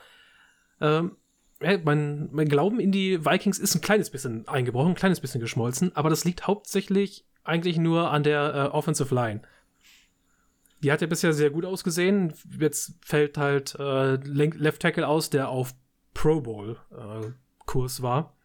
ähm, 0.82 1.16
ja, 1.62 1.78
mein, 1.84 2.28
mein 2.34 2.50
Glauben 2.50 2.82
in 2.82 2.92
die 2.92 3.24
Vikings 3.24 3.60
ist 3.60 3.76
ein 3.76 3.82
kleines 3.82 4.10
bisschen 4.10 4.46
eingebrochen, 4.50 4.92
ein 4.92 4.96
kleines 4.96 5.22
bisschen 5.22 5.40
geschmolzen, 5.40 5.96
aber 5.96 6.10
das 6.10 6.26
liegt 6.26 6.48
hauptsächlich 6.48 7.26
eigentlich 7.46 7.78
nur 7.78 8.12
an 8.12 8.24
der 8.24 8.54
äh, 8.54 8.76
Offensive 8.76 9.16
Line. 9.16 9.42
Die 10.84 10.92
hat 10.92 11.00
ja 11.00 11.08
bisher 11.08 11.32
sehr 11.32 11.52
gut 11.52 11.64
ausgesehen. 11.64 12.34
Jetzt 12.60 12.96
fällt 13.06 13.38
halt 13.38 13.76
äh, 13.80 14.16
Left 14.16 14.82
Tackle 14.82 15.08
aus, 15.08 15.30
der 15.30 15.48
auf 15.48 15.74
Pro 16.14 16.42
Bowl 16.42 16.78
äh, 16.92 17.30
Kurs 17.66 18.02
war. 18.02 18.36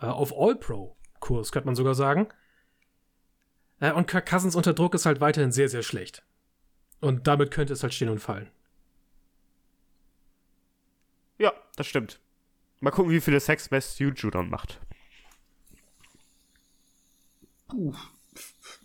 Äh, 0.00 0.06
auf 0.06 0.32
All 0.32 0.54
Pro 0.54 0.97
Kurs, 1.20 1.52
könnte 1.52 1.66
man 1.66 1.74
sogar 1.74 1.94
sagen. 1.94 2.28
Äh, 3.80 3.92
und 3.92 4.06
Kirk 4.06 4.26
Cousins 4.28 4.56
unter 4.56 4.74
Druck 4.74 4.94
ist 4.94 5.06
halt 5.06 5.20
weiterhin 5.20 5.52
sehr, 5.52 5.68
sehr 5.68 5.82
schlecht. 5.82 6.22
Und 7.00 7.26
damit 7.26 7.50
könnte 7.50 7.72
es 7.72 7.82
halt 7.82 7.94
stehen 7.94 8.08
und 8.08 8.18
fallen. 8.20 8.50
Ja, 11.38 11.52
das 11.76 11.86
stimmt. 11.86 12.20
Mal 12.80 12.90
gucken, 12.90 13.12
wie 13.12 13.20
viele 13.20 13.40
Sex 13.40 13.70
Matthew 13.70 14.10
Judon 14.14 14.50
macht. 14.50 14.80
Puh, 17.68 17.92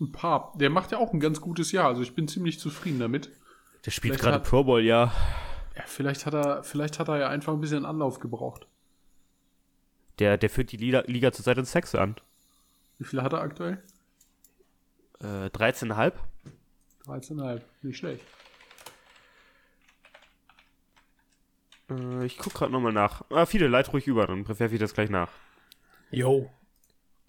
ein 0.02 0.12
paar. 0.12 0.54
Der 0.58 0.70
macht 0.70 0.92
ja 0.92 0.98
auch 0.98 1.14
ein 1.14 1.20
ganz 1.20 1.42
gutes 1.42 1.72
Jahr, 1.72 1.88
also 1.88 2.02
ich 2.02 2.16
bin 2.16 2.28
ziemlich 2.28 2.60
zufrieden 2.60 3.00
damit. 3.00 3.32
Der 3.86 3.92
spielt 3.92 4.14
Vielleicht 4.16 4.24
gerade 4.24 4.36
hat- 4.38 4.44
Pro 4.50 4.64
Bowl, 4.64 4.82
ja. 4.82 5.12
Ja, 5.76 5.84
vielleicht 5.86 6.26
hat 6.26 6.34
er, 6.36 6.64
vielleicht 6.64 7.00
hat 7.00 7.08
er 7.08 7.18
ja 7.18 7.30
einfach 7.30 7.54
ein 7.54 7.62
bisschen 7.62 7.86
Anlauf 7.86 8.20
gebraucht. 8.20 8.68
Der, 10.20 10.38
der 10.38 10.50
führt 10.50 10.72
die 10.72 10.78
Liga, 10.78 11.04
Liga 11.08 11.32
zurzeit 11.32 11.58
in 11.58 11.66
Sex 11.66 11.96
an. 11.96 12.16
Wie 12.98 13.06
viel 13.06 13.22
hat 13.22 13.34
er 13.34 13.42
aktuell? 13.42 13.84
Äh, 15.20 15.48
13,5. 15.48 16.14
13,5. 17.06 17.62
Nicht 17.82 17.98
schlecht. 17.98 18.24
Äh, 21.90 22.26
ich 22.26 22.38
guck 22.38 22.54
gerade 22.54 22.72
nochmal 22.72 22.94
nach. 22.94 23.24
Ah, 23.30 23.46
viele, 23.46 23.68
leit 23.68 23.92
ruhig 23.94 24.08
über, 24.08 24.28
dann 24.28 24.48
werfe 24.48 24.74
ich 24.74 24.80
das 24.80 24.94
gleich 24.94 25.10
nach. 25.10 25.30
Yo. 26.12 26.52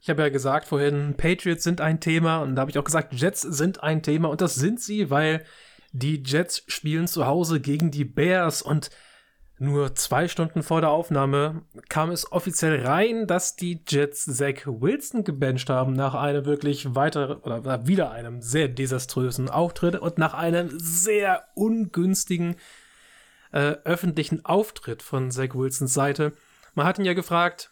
Ich 0.00 0.10
habe 0.10 0.20
ja 0.20 0.28
gesagt 0.28 0.68
vorhin, 0.68 1.14
Patriots 1.16 1.64
sind 1.64 1.80
ein 1.80 1.98
Thema 1.98 2.42
und 2.42 2.56
da 2.56 2.60
habe 2.60 2.70
ich 2.70 2.78
auch 2.78 2.84
gesagt, 2.84 3.14
Jets 3.14 3.40
sind 3.40 3.82
ein 3.82 4.02
Thema 4.02 4.28
und 4.28 4.42
das 4.42 4.54
sind 4.54 4.78
sie, 4.80 5.08
weil 5.08 5.46
die 5.92 6.22
Jets 6.22 6.62
spielen 6.66 7.06
zu 7.06 7.24
Hause 7.24 7.60
gegen 7.60 7.90
die 7.90 8.04
Bears 8.04 8.60
und 8.60 8.90
nur 9.58 9.94
zwei 9.94 10.26
Stunden 10.28 10.62
vor 10.62 10.80
der 10.80 10.90
Aufnahme 10.90 11.62
kam 11.88 12.10
es 12.10 12.30
offiziell 12.32 12.84
rein, 12.84 13.26
dass 13.26 13.56
die 13.56 13.82
Jets 13.86 14.24
Zach 14.24 14.66
Wilson 14.66 15.24
gebencht 15.24 15.70
haben 15.70 15.92
nach 15.92 16.14
einem 16.14 16.44
wirklich 16.44 16.94
weiter 16.94 17.44
oder 17.44 17.86
wieder 17.86 18.10
einem 18.10 18.42
sehr 18.42 18.68
desaströsen 18.68 19.48
Auftritt 19.48 19.96
und 19.96 20.18
nach 20.18 20.34
einem 20.34 20.70
sehr 20.78 21.44
ungünstigen 21.54 22.56
äh, 23.52 23.76
öffentlichen 23.84 24.44
Auftritt 24.44 25.02
von 25.02 25.30
Zach 25.30 25.54
Wilsons 25.54 25.94
Seite. 25.94 26.32
Man 26.74 26.86
hat 26.86 26.98
ihn 26.98 27.04
ja 27.04 27.14
gefragt, 27.14 27.70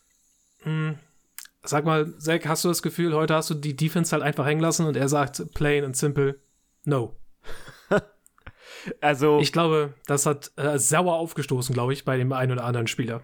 hm, 0.62 0.98
Sag 1.64 1.84
mal, 1.84 2.18
Zach, 2.18 2.40
hast 2.46 2.64
du 2.64 2.68
das 2.68 2.82
Gefühl, 2.82 3.14
heute 3.14 3.34
hast 3.34 3.50
du 3.50 3.54
die 3.54 3.76
Defense 3.76 4.10
halt 4.12 4.24
einfach 4.24 4.44
hängen 4.44 4.60
lassen 4.60 4.84
und 4.84 4.96
er 4.96 5.08
sagt 5.08 5.54
plain 5.54 5.84
and 5.84 5.96
simple, 5.96 6.40
no. 6.84 7.16
Also, 9.00 9.38
Ich 9.40 9.52
glaube, 9.52 9.94
das 10.06 10.26
hat 10.26 10.52
äh, 10.56 10.78
sauer 10.78 11.14
aufgestoßen, 11.14 11.72
glaube 11.72 11.92
ich, 11.92 12.04
bei 12.04 12.16
dem 12.16 12.32
einen 12.32 12.52
oder 12.52 12.64
anderen 12.64 12.86
Spieler. 12.86 13.22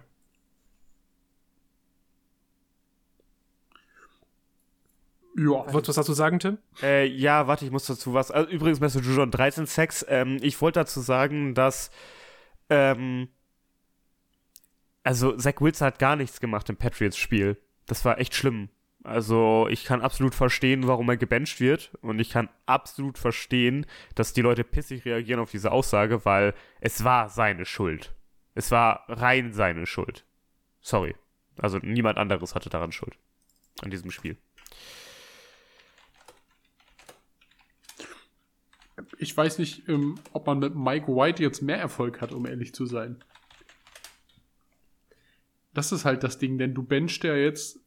Ja. 5.37 5.71
Wolltest 5.71 5.87
du 5.87 5.89
was 5.89 5.95
dazu 5.95 6.13
sagen, 6.13 6.39
Tim? 6.39 6.57
Äh, 6.81 7.05
ja, 7.05 7.47
warte, 7.47 7.63
ich 7.63 7.71
muss 7.71 7.85
dazu 7.85 8.13
was. 8.13 8.31
Also, 8.31 8.49
übrigens, 8.49 8.79
Messer 8.79 8.99
Jujon 8.99 9.31
13 9.31 9.67
Sex. 9.67 10.05
Ähm, 10.09 10.37
ich 10.41 10.61
wollte 10.61 10.79
dazu 10.79 10.99
sagen, 11.01 11.53
dass. 11.53 11.91
Ähm, 12.69 13.29
also, 15.03 15.35
Zach 15.37 15.61
Wilson 15.61 15.87
hat 15.87 15.99
gar 15.99 16.15
nichts 16.15 16.39
gemacht 16.39 16.69
im 16.69 16.75
Patriots-Spiel. 16.75 17.57
Das 17.85 18.03
war 18.05 18.19
echt 18.19 18.35
schlimm. 18.35 18.69
Also, 19.03 19.67
ich 19.69 19.85
kann 19.85 20.01
absolut 20.01 20.35
verstehen, 20.35 20.87
warum 20.87 21.09
er 21.09 21.17
gebencht 21.17 21.61
wird. 21.61 21.91
Und 22.01 22.19
ich 22.19 22.29
kann 22.29 22.49
absolut 22.65 23.17
verstehen, 23.17 23.85
dass 24.15 24.33
die 24.33 24.41
Leute 24.41 24.63
pissig 24.63 25.05
reagieren 25.05 25.39
auf 25.39 25.51
diese 25.51 25.71
Aussage, 25.71 26.25
weil 26.25 26.53
es 26.81 27.03
war 27.03 27.29
seine 27.29 27.65
Schuld. 27.65 28.13
Es 28.55 28.71
war 28.71 29.05
rein 29.07 29.53
seine 29.53 29.85
Schuld. 29.85 30.25
Sorry. 30.81 31.15
Also, 31.57 31.77
niemand 31.77 32.17
anderes 32.17 32.55
hatte 32.55 32.69
daran 32.69 32.91
Schuld. 32.91 33.17
An 33.81 33.89
diesem 33.89 34.11
Spiel. 34.11 34.37
Ich 39.17 39.35
weiß 39.35 39.59
nicht, 39.59 39.87
ähm, 39.87 40.15
ob 40.33 40.45
man 40.45 40.59
mit 40.59 40.75
Mike 40.75 41.07
White 41.07 41.41
jetzt 41.41 41.61
mehr 41.61 41.77
Erfolg 41.77 42.19
hat, 42.19 42.33
um 42.33 42.45
ehrlich 42.45 42.73
zu 42.73 42.85
sein. 42.85 43.23
Das 45.73 45.93
ist 45.93 46.03
halt 46.03 46.23
das 46.23 46.37
Ding, 46.37 46.57
denn 46.57 46.73
du 46.73 46.83
benchst 46.83 47.23
ja 47.23 47.35
jetzt 47.35 47.79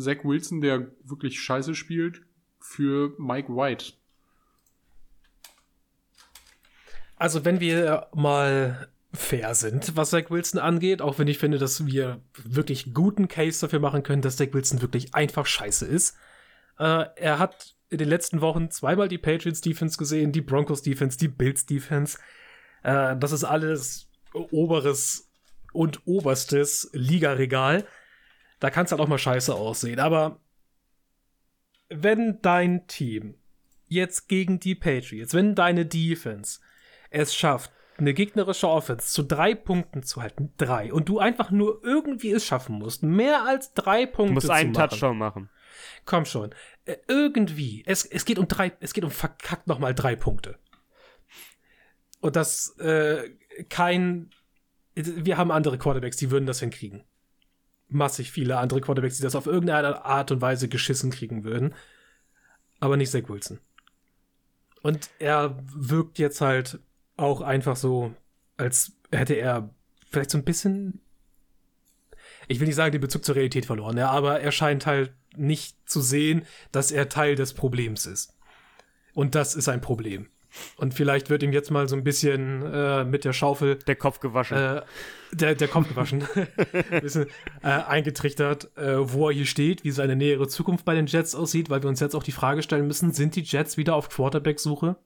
Zach 0.00 0.24
Wilson, 0.24 0.60
der 0.60 0.90
wirklich 1.04 1.40
scheiße 1.40 1.74
spielt, 1.74 2.22
für 2.58 3.14
Mike 3.18 3.54
White. 3.54 3.92
Also, 7.16 7.44
wenn 7.44 7.60
wir 7.60 8.08
mal 8.14 8.88
fair 9.12 9.54
sind, 9.54 9.96
was 9.96 10.10
Zach 10.10 10.30
Wilson 10.30 10.60
angeht, 10.60 11.02
auch 11.02 11.18
wenn 11.18 11.28
ich 11.28 11.38
finde, 11.38 11.58
dass 11.58 11.84
wir 11.86 12.20
wirklich 12.44 12.94
guten 12.94 13.28
Case 13.28 13.60
dafür 13.60 13.80
machen 13.80 14.02
können, 14.02 14.22
dass 14.22 14.36
Zach 14.36 14.52
Wilson 14.52 14.80
wirklich 14.82 15.14
einfach 15.14 15.46
scheiße 15.46 15.86
ist. 15.86 16.16
Äh, 16.78 17.06
er 17.16 17.38
hat 17.38 17.76
in 17.90 17.98
den 17.98 18.08
letzten 18.08 18.40
Wochen 18.40 18.70
zweimal 18.70 19.08
die 19.08 19.18
Patriots 19.18 19.60
Defense 19.60 19.98
gesehen, 19.98 20.32
die 20.32 20.40
Broncos 20.40 20.82
Defense, 20.82 21.18
die 21.18 21.28
Bills 21.28 21.66
Defense. 21.66 22.18
Äh, 22.82 23.16
das 23.16 23.32
ist 23.32 23.44
alles 23.44 24.08
oberes 24.32 25.28
und 25.72 26.06
oberstes 26.06 26.88
Ligaregal. 26.92 27.86
Da 28.60 28.70
kann 28.70 28.84
es 28.84 28.92
halt 28.92 29.00
auch 29.00 29.08
mal 29.08 29.18
scheiße 29.18 29.54
aussehen. 29.54 29.98
Aber 29.98 30.40
wenn 31.88 32.40
dein 32.42 32.86
Team 32.86 33.34
jetzt 33.86 34.28
gegen 34.28 34.60
die 34.60 34.74
Patriots, 34.74 35.34
wenn 35.34 35.54
deine 35.54 35.86
Defense 35.86 36.60
es 37.10 37.34
schafft, 37.34 37.72
eine 37.98 38.14
gegnerische 38.14 38.68
Offense 38.68 39.08
zu 39.08 39.22
drei 39.22 39.54
Punkten 39.54 40.02
zu 40.02 40.22
halten, 40.22 40.52
drei, 40.56 40.92
und 40.92 41.08
du 41.08 41.18
einfach 41.18 41.50
nur 41.50 41.82
irgendwie 41.82 42.30
es 42.30 42.46
schaffen 42.46 42.76
musst, 42.76 43.02
mehr 43.02 43.44
als 43.44 43.74
drei 43.74 44.06
Punkte 44.06 44.28
Du 44.28 44.34
musst 44.34 44.46
zu 44.46 44.52
einen 44.52 44.72
machen. 44.72 44.88
Touchdown 44.90 45.18
machen. 45.18 45.50
Komm 46.04 46.24
schon. 46.24 46.54
Äh, 46.84 46.96
irgendwie. 47.08 47.82
Es, 47.86 48.04
es 48.04 48.24
geht 48.24 48.38
um 48.38 48.48
drei, 48.48 48.72
es 48.80 48.94
geht 48.94 49.04
um 49.04 49.10
verkackt 49.10 49.66
nochmal 49.66 49.94
drei 49.94 50.16
Punkte. 50.16 50.58
Und 52.20 52.36
das, 52.36 52.76
äh, 52.78 53.30
kein, 53.68 54.30
wir 54.94 55.36
haben 55.36 55.50
andere 55.50 55.78
Quarterbacks, 55.78 56.16
die 56.16 56.30
würden 56.30 56.46
das 56.46 56.60
hinkriegen. 56.60 57.04
Massig 57.90 58.30
viele 58.30 58.58
andere 58.58 58.80
Quarterbacks, 58.80 59.16
die 59.16 59.22
das 59.22 59.34
auf 59.34 59.46
irgendeine 59.46 60.04
Art 60.04 60.30
und 60.30 60.40
Weise 60.40 60.68
geschissen 60.68 61.10
kriegen 61.10 61.44
würden. 61.44 61.74
Aber 62.78 62.96
nicht 62.96 63.10
Zach 63.10 63.28
Wilson. 63.28 63.58
Und 64.82 65.10
er 65.18 65.58
wirkt 65.74 66.18
jetzt 66.18 66.40
halt 66.40 66.80
auch 67.16 67.42
einfach 67.42 67.76
so, 67.76 68.14
als 68.56 68.92
hätte 69.12 69.34
er 69.34 69.70
vielleicht 70.10 70.30
so 70.30 70.38
ein 70.38 70.44
bisschen 70.44 71.00
ich 72.50 72.58
will 72.58 72.66
nicht 72.66 72.76
sagen, 72.76 72.90
den 72.90 73.00
Bezug 73.00 73.24
zur 73.24 73.36
Realität 73.36 73.64
verloren, 73.64 73.96
ja, 73.96 74.10
aber 74.10 74.40
er 74.40 74.50
scheint 74.50 74.84
halt 74.84 75.12
nicht 75.36 75.76
zu 75.88 76.00
sehen, 76.00 76.42
dass 76.72 76.90
er 76.90 77.08
Teil 77.08 77.36
des 77.36 77.54
Problems 77.54 78.06
ist. 78.06 78.36
Und 79.14 79.36
das 79.36 79.54
ist 79.54 79.68
ein 79.68 79.80
Problem. 79.80 80.28
Und 80.76 80.94
vielleicht 80.94 81.30
wird 81.30 81.42
ihm 81.42 81.52
jetzt 81.52 81.70
mal 81.70 81.88
so 81.88 81.96
ein 81.96 82.02
bisschen 82.04 82.62
äh, 82.62 83.04
mit 83.04 83.24
der 83.24 83.32
Schaufel 83.32 83.76
Der 83.76 83.96
Kopf 83.96 84.20
gewaschen. 84.20 84.56
äh, 84.56 84.82
der, 85.32 85.54
der 85.54 85.68
Kopf 85.68 85.88
gewaschen, 85.88 86.26
ein 86.34 86.48
bisschen 87.02 87.26
äh, 87.62 87.68
eingetrichtert, 87.68 88.76
äh, 88.76 88.96
wo 89.12 89.28
er 89.28 89.34
hier 89.34 89.46
steht, 89.46 89.84
wie 89.84 89.90
seine 89.92 90.16
nähere 90.16 90.48
Zukunft 90.48 90.84
bei 90.84 90.94
den 90.94 91.06
Jets 91.06 91.34
aussieht, 91.34 91.70
weil 91.70 91.82
wir 91.82 91.88
uns 91.88 92.00
jetzt 92.00 92.14
auch 92.16 92.22
die 92.24 92.32
Frage 92.32 92.62
stellen 92.62 92.86
müssen, 92.86 93.12
sind 93.12 93.36
die 93.36 93.42
Jets 93.42 93.76
wieder 93.76 93.94
auf 93.94 94.08
Quarterback-Suche? 94.08 94.96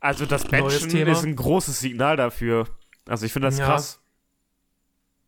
Also 0.00 0.26
das 0.26 0.44
Benchen 0.44 0.90
ist 1.08 1.24
ein 1.24 1.34
großes 1.34 1.80
Signal 1.80 2.16
dafür. 2.16 2.68
Also 3.08 3.26
ich 3.26 3.32
finde 3.32 3.48
das 3.48 3.58
Ja. 3.58 3.66
krass. 3.66 4.00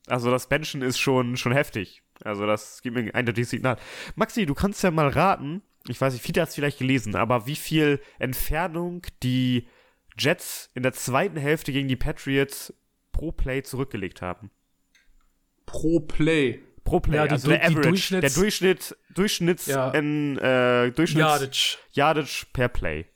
Also 0.07 0.31
das 0.31 0.49
Benchen 0.49 0.83
ist 0.83 0.99
schon, 0.99 1.37
schon 1.37 1.53
heftig. 1.53 2.03
Also 2.23 2.47
das 2.47 2.83
gibt 2.83 2.97
mir 2.97 3.03
ein 3.03 3.15
eindeutiges 3.15 3.51
Signal. 3.51 3.77
Maxi, 4.15 4.47
du 4.47 4.55
kannst 4.55 4.83
ja 4.85 4.91
mal 4.91 5.09
raten, 5.09 5.63
ich 5.89 6.01
weiß 6.01 6.13
nicht, 6.13 6.23
viele 6.25 6.43
hat 6.43 6.49
es 6.51 6.55
vielleicht 6.55 6.79
gelesen, 6.79 7.15
aber 7.17 7.47
wie 7.47 7.57
viel 7.57 8.01
Entfernung 8.19 9.03
die 9.23 9.67
Jets 10.19 10.71
in 10.75 10.83
der 10.83 10.93
zweiten 10.93 11.39
Hälfte 11.39 11.73
gegen 11.73 11.89
die 11.89 11.97
Patriots 11.97 12.75
pro 13.13 13.33
Play 13.33 13.63
zurückgelegt 13.63 14.21
haben. 14.23 14.51
Pro 15.67 16.01
Play. 16.01 16.61
Pro 16.85 17.01
Play, 17.01 17.17
Ja, 17.17 17.25
die 17.27 17.33
also 17.33 17.49
Du- 17.49 17.57
der 17.57 17.69
die 17.69 17.77
Average, 17.77 17.89
Durchschnitts- 17.91 18.21
der 18.21 18.31
Durchschnitt, 18.31 18.97
Durchschnitts, 19.15 19.67
Ja. 19.67 19.91
in, 19.91 20.37
äh, 20.39 20.91
Durchschnitts 20.91 21.21
Yardage 21.29 21.79
Yardage 21.93 22.47
per 22.53 22.69
Play. 22.69 23.07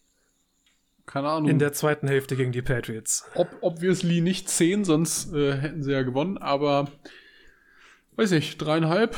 Keine 1.07 1.29
Ahnung. 1.29 1.51
in 1.51 1.59
der 1.59 1.75
zweiten 1.75 2.09
Hälfte 2.09 2.35
gegen 2.35 2.51
die 2.53 2.63
Patriots. 2.63 3.25
Ob, 3.35 3.49
obviously 3.61 4.23
nicht 4.23 4.49
10, 4.49 4.85
sonst 4.85 5.35
äh, 5.35 5.53
hätten 5.59 5.83
sie 5.83 5.93
ja 5.93 6.01
gewonnen, 6.03 6.39
aber 6.39 6.91
weiß 8.17 8.33
ich, 8.33 8.57
dreieinhalb. 8.57 9.15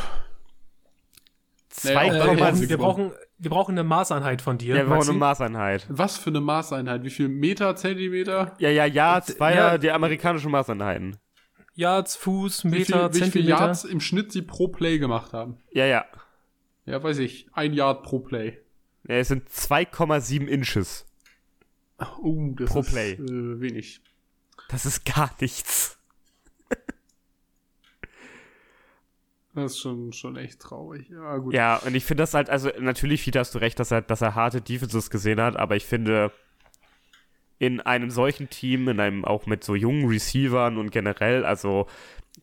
Naja, 1.85 2.03
Äh, 2.03 2.13
wir, 2.15 2.77
Komm, 2.77 2.79
brauchen, 2.79 3.13
wir, 3.39 3.51
brauchen, 3.51 3.73
eine 3.73 3.85
Maßeinheit 3.85 4.43
von 4.43 4.59
dir. 4.59 4.77
Ja, 4.77 4.83
wir 4.83 4.95
brauchen 4.95 5.11
eine 5.11 5.19
Maßeinheit. 5.19 5.87
Was 5.89 6.17
für 6.17 6.31
eine 6.31 6.41
Maßeinheit? 6.41 7.05
Wie 7.05 7.11
viel 7.11 7.29
Meter, 7.29 7.77
Zentimeter? 7.77 8.55
Ja, 8.59 8.71
ja, 8.71 8.87
Yards 8.87 9.39
war 9.39 9.51
ja, 9.51 9.73
ja. 9.73 9.79
die 9.79 9.91
amerikanischen 9.91 10.51
Maßeinheiten. 10.51 11.17
Yards, 11.75 12.17
Fuß, 12.17 12.65
Wie 12.65 12.69
Meter, 12.69 12.85
viel, 12.85 13.09
wie 13.09 13.13
viel 13.13 13.33
Zentimeter. 13.33 13.59
Yards 13.61 13.85
im 13.85 14.01
Schnitt 14.01 14.33
sie 14.33 14.43
pro 14.43 14.69
Play 14.69 14.99
gemacht 14.99 15.33
haben? 15.33 15.59
Ja, 15.73 15.85
ja. 15.85 16.07
Ja, 16.87 17.03
weiß 17.03 17.19
ich. 17.19 17.49
Ein 17.53 17.75
Yard 17.75 18.03
pro 18.03 18.21
Play. 18.21 18.59
ja 19.07 19.17
es 19.17 19.29
sind 19.29 19.49
2,7 19.51 20.47
Inches. 20.47 21.05
Oh, 22.23 22.55
das 22.57 22.71
Pro 22.71 22.81
ist 22.81 22.91
Play. 22.91 23.13
Äh, 23.13 23.61
wenig. 23.61 24.01
Das 24.69 24.87
ist 24.87 25.05
gar 25.05 25.31
nichts. 25.41 25.99
Das 29.57 29.73
ist 29.73 29.79
schon, 29.81 30.13
schon 30.13 30.37
echt 30.37 30.61
traurig. 30.61 31.09
Ja, 31.11 31.39
gut. 31.39 31.55
Ja, 31.55 31.77
und 31.79 31.95
ich 31.95 32.05
finde 32.05 32.23
das 32.23 32.35
halt, 32.35 32.51
also 32.51 32.71
natürlich, 32.79 33.23
Fiete, 33.23 33.39
hast 33.39 33.55
du 33.55 33.59
recht, 33.59 33.79
dass 33.81 33.91
er, 33.91 34.03
dass 34.03 34.21
er 34.21 34.35
harte 34.35 34.61
Defenses 34.61 35.11
gesehen 35.11 35.41
hat, 35.41 35.57
aber 35.57 35.77
ich 35.77 35.85
finde, 35.87 36.31
in 37.59 37.81
einem 37.81 38.11
solchen 38.11 38.51
Team, 38.51 38.89
in 38.89 39.01
einem 39.01 39.25
auch 39.25 39.47
mit 39.47 39.65
so 39.65 39.75
jungen 39.75 40.07
Receivern 40.09 40.77
und 40.79 40.91
generell, 40.91 41.45
also 41.45 41.87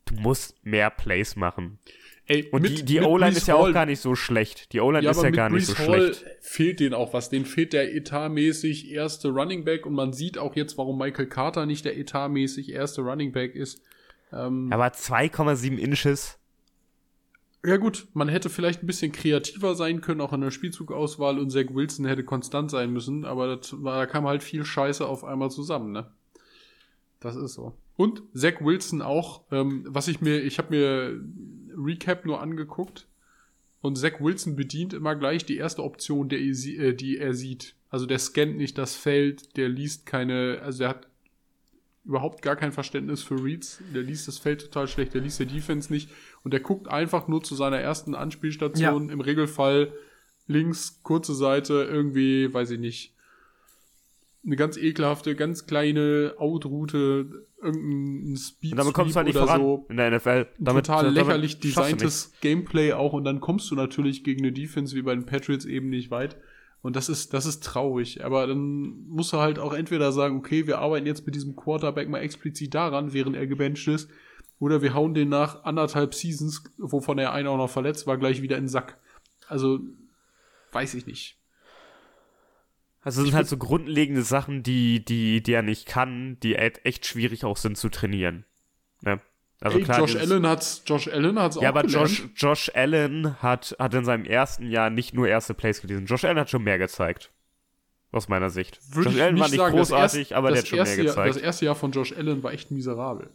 du 0.06 0.15
musst 0.15 0.65
mehr 0.65 0.89
Plays 0.89 1.36
machen. 1.36 1.78
Ey, 2.26 2.47
Und 2.52 2.62
mit- 2.62 2.80
die, 2.80 2.86
die 2.86 3.02
O-Line 3.02 3.36
ist 3.36 3.47
ja 3.47 3.56
auch 3.56 3.71
gar 3.73 3.86
nicht 3.86 3.99
so 3.99 4.15
schlecht. 4.15 4.71
Die 4.71 4.80
O-Line 4.80 5.04
ja, 5.04 5.12
ist 5.12 5.21
ja 5.21 5.30
gar 5.30 5.49
nicht 5.49 5.67
so 5.67 5.78
Hall 5.78 6.13
schlecht. 6.13 6.26
fehlt 6.39 6.80
denen 6.80 6.93
auch 6.93 7.13
was. 7.13 7.30
Denen 7.30 7.45
fehlt 7.45 7.73
der 7.73 7.93
etatmäßig 7.93 8.89
erste 8.91 9.28
Running 9.30 9.65
Back 9.65 9.86
und 9.86 9.93
man 9.93 10.13
sieht 10.13 10.38
auch 10.38 10.56
jetzt, 10.56 10.78
warum 10.78 10.97
Michael 10.97 11.28
Carter 11.28 11.65
nicht 11.65 11.84
der 11.84 11.97
etatmäßig 11.97 12.71
erste 12.71 13.02
Running 13.02 13.34
Back 13.34 13.56
ist. 13.56 13.82
Ähm, 14.32 14.69
Aber 14.71 14.88
2,7 14.88 15.78
Inches. 15.78 16.39
Ja 17.65 17.78
gut, 17.78 18.08
man 18.13 18.28
hätte 18.28 18.49
vielleicht 18.49 18.84
ein 18.84 18.88
bisschen 18.88 19.13
kreativer 19.13 19.73
sein 19.76 20.02
können, 20.02 20.19
auch 20.19 20.34
in 20.34 20.41
der 20.41 20.52
Spielzugauswahl 20.52 21.39
und 21.39 21.49
Zach 21.49 21.67
Wilson 21.69 22.06
hätte 22.06 22.26
konstant 22.26 22.69
sein 22.69 22.91
müssen, 22.91 23.23
aber 23.23 23.60
war, 23.71 23.99
da 23.99 24.06
kam 24.06 24.28
halt 24.28 24.43
viel 24.43 24.65
Scheiße 24.65 25.08
auf 25.08 25.23
einmal 25.23 25.49
zusammen, 25.49 25.93
ne? 25.93 26.12
Das 27.21 27.38
ist 27.38 27.54
so. 27.54 27.73
Und 27.95 28.23
Zach 28.34 28.60
Wilson 28.60 29.02
auch, 29.02 29.43
ähm, 29.49 29.86
was 29.88 30.10
ich 30.10 30.19
mir, 30.19 30.41
ich 30.41 30.58
habe 30.58 30.76
mir 30.76 31.23
Recap 31.78 32.26
nur 32.26 32.41
angeguckt 32.41 33.08
und 33.80 33.97
Zach 33.97 34.19
Wilson 34.19 34.58
bedient 34.58 34.93
immer 34.93 35.15
gleich 35.15 35.45
die 35.45 35.58
erste 35.58 35.84
Option, 35.84 36.28
der, 36.28 36.39
er 36.39 36.45
äh, 36.80 36.93
die 36.93 37.17
er 37.17 37.34
sieht. 37.34 37.76
Also 37.89 38.06
der 38.06 38.19
scannt 38.19 38.58
nicht 38.58 38.78
das 38.78 38.95
Feld, 38.95 39.56
der 39.56 39.69
liest 39.69 40.06
keine, 40.06 40.60
also 40.63 40.80
der 40.80 40.89
hat 40.89 41.08
überhaupt 42.05 42.41
gar 42.41 42.55
kein 42.55 42.71
Verständnis 42.71 43.23
für 43.23 43.41
Reads. 43.41 43.81
Der 43.93 44.01
liest 44.01 44.27
das 44.27 44.37
Feld 44.37 44.61
total 44.61 44.87
schlecht, 44.87 45.13
der 45.13 45.21
liest 45.21 45.39
der 45.39 45.45
Defense 45.45 45.91
nicht 45.91 46.09
und 46.43 46.51
der 46.51 46.59
guckt 46.59 46.87
einfach 46.87 47.27
nur 47.27 47.43
zu 47.43 47.55
seiner 47.55 47.79
ersten 47.79 48.15
Anspielstation. 48.15 49.09
Im 49.09 49.21
Regelfall 49.21 49.93
links, 50.47 51.01
kurze 51.03 51.33
Seite, 51.33 51.87
irgendwie, 51.89 52.53
weiß 52.53 52.71
ich 52.71 52.79
nicht, 52.79 53.13
eine 54.45 54.57
ganz 54.57 54.75
ekelhafte, 54.75 55.35
ganz 55.35 55.65
kleine 55.65 56.33
Outroute, 56.37 57.47
irgendein 57.61 58.35
Speed 58.35 58.73
Und 58.73 58.77
damit 58.77 58.93
kommst 58.93 59.15
du 59.15 59.17
halt 59.17 59.27
nicht 59.27 59.37
oder 59.37 59.45
voran 59.45 59.61
so. 59.61 59.85
in 59.89 59.97
der 59.97 60.11
NFL. 60.11 60.47
Damit, 60.59 60.85
Total 60.85 61.03
damit 61.05 61.15
lächerlich 61.15 61.53
nichts. 61.53 61.61
designtes 61.61 62.33
Gameplay 62.41 62.91
auch 62.91 63.13
und 63.13 63.23
dann 63.23 63.39
kommst 63.39 63.71
du 63.71 63.75
natürlich 63.75 64.25
gegen 64.25 64.43
eine 64.43 64.51
Defense 64.51 64.95
wie 64.95 65.01
bei 65.01 65.15
den 65.15 65.25
Patriots 65.25 65.63
eben 65.63 65.89
nicht 65.89 66.11
weit. 66.11 66.35
Und 66.84 66.98
das 66.98 67.08
ist, 67.08 67.34
das 67.34 67.46
ist 67.46 67.63
traurig. 67.63 68.24
Aber 68.26 68.46
dann 68.46 69.08
musst 69.08 69.32
du 69.32 69.38
halt 69.38 69.58
auch 69.58 69.74
entweder 69.74 70.12
sagen, 70.12 70.38
okay, 70.38 70.67
wir 70.67 70.80
arbeiten 70.80 71.08
jetzt 71.08 71.26
mit 71.26 71.34
diesem 71.34 71.56
Quarterback 71.56 72.10
mal 72.10 72.19
explizit 72.19 72.74
daran, 72.74 73.13
während 73.13 73.38
er 73.38 73.48
gebencht 73.48 73.88
ist, 73.88 74.10
oder 74.60 74.82
wir 74.82 74.93
hauen 74.93 75.13
den 75.13 75.30
nach 75.30 75.63
anderthalb 75.63 76.13
Seasons, 76.13 76.63
wovon 76.78 77.17
er 77.19 77.32
einer 77.32 77.52
auch 77.52 77.58
noch 77.58 77.69
verletzt 77.69 78.06
war, 78.06 78.17
gleich 78.17 78.41
wieder 78.41 78.58
in 78.58 78.65
den 78.65 78.69
Sack. 78.69 79.00
Also, 79.48 79.80
weiß 80.74 80.93
ich 80.96 81.08
nicht. 81.08 81.39
Also 83.02 83.22
es 83.22 83.28
sind 83.28 83.36
halt 83.36 83.48
so 83.48 83.58
grundlegende 83.58 84.22
Sachen, 84.22 84.62
die, 84.62 85.04
die, 85.04 85.41
die 85.41 85.54
er 85.54 85.62
nicht 85.62 85.88
kann, 85.88 86.38
die 86.43 86.56
echt 86.56 87.06
schwierig 87.06 87.46
auch 87.46 87.58
sind 87.58 87.78
zu 87.78 87.89
trainieren. 87.89 88.46
Ne? 89.02 89.22
Also 89.63 89.78
Ey, 89.78 89.84
klar, 89.86 89.99
Josh 89.99 90.15
Allen 90.17 90.45
hat's, 90.45 90.84
Josh 90.86 91.08
Allen 91.08 91.39
hat's 91.39 91.56
Ja, 91.56 91.62
auch 91.62 91.65
aber 91.67 91.84
gelernt. 91.84 92.10
Josh, 92.10 92.23
Josh 92.36 92.71
Allen 92.76 93.41
hat, 93.41 93.76
hat 93.80 93.93
in 93.93 94.04
seinem 94.04 94.26
ersten 94.26 94.69
Jahr 94.69 94.89
nicht 94.89 95.13
nur 95.13 95.28
erste 95.28 95.54
Plays 95.54 95.80
gelesen. 95.82 96.06
Josh 96.06 96.26
Allen 96.26 96.38
hat 96.38 96.49
schon 96.49 96.63
mehr 96.63 96.78
gezeigt. 96.78 97.32
Aus 98.12 98.28
meiner 98.28 98.49
Sicht. 98.49 98.80
Würde 98.93 99.10
Josh 99.10 99.21
Allen 99.21 99.39
war 99.39 99.47
nicht 99.47 99.58
sagen. 99.58 99.78
Das 99.78 99.89
großartig, 99.89 100.19
erst- 100.19 100.34
aber 100.34 100.49
der 100.52 100.60
hat 100.60 100.67
schon 100.67 100.78
mehr 100.80 100.86
erste 100.86 101.02
Jahr, 101.04 101.15
gezeigt. 101.15 101.36
Das 101.36 101.41
erste 101.41 101.65
Jahr 101.65 101.76
von 101.76 101.91
Josh 101.91 102.12
Allen 102.12 102.43
war 102.43 102.52
echt 102.52 102.71
miserabel. 102.71 103.30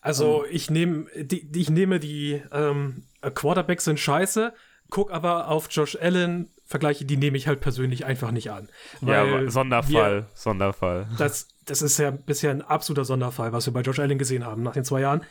Also 0.00 0.44
Ähm. 0.44 0.50
ich 0.52 0.70
nehme 0.70 1.06
die, 1.16 1.46
ich 1.60 1.68
nehme 1.70 2.00
die 2.00 2.42
ähm, 2.50 3.02
Quarterbacks 3.20 3.84
sind 3.84 4.00
scheiße, 4.00 4.54
guck 4.90 5.10
aber 5.12 5.48
auf 5.48 5.68
Josh 5.70 5.96
Allen 6.00 6.48
Vergleiche, 6.64 7.04
die 7.04 7.16
nehme 7.16 7.36
ich 7.36 7.46
halt 7.46 7.60
persönlich 7.60 8.04
einfach 8.06 8.30
nicht 8.30 8.50
an. 8.50 8.68
ja, 9.02 9.22
aber 9.22 9.50
Sonderfall, 9.50 10.26
Sonderfall. 10.34 11.08
das, 11.18 11.48
das 11.64 11.80
ist 11.82 11.98
ja 11.98 12.10
bisher 12.10 12.50
ein 12.50 12.62
absoluter 12.62 13.04
Sonderfall, 13.04 13.52
was 13.52 13.66
wir 13.66 13.72
bei 13.72 13.80
Josh 13.82 13.98
Allen 13.98 14.18
gesehen 14.18 14.44
haben 14.46 14.62
nach 14.62 14.72
den 14.74 14.84
zwei 14.84 15.00
Jahren. 15.02 15.22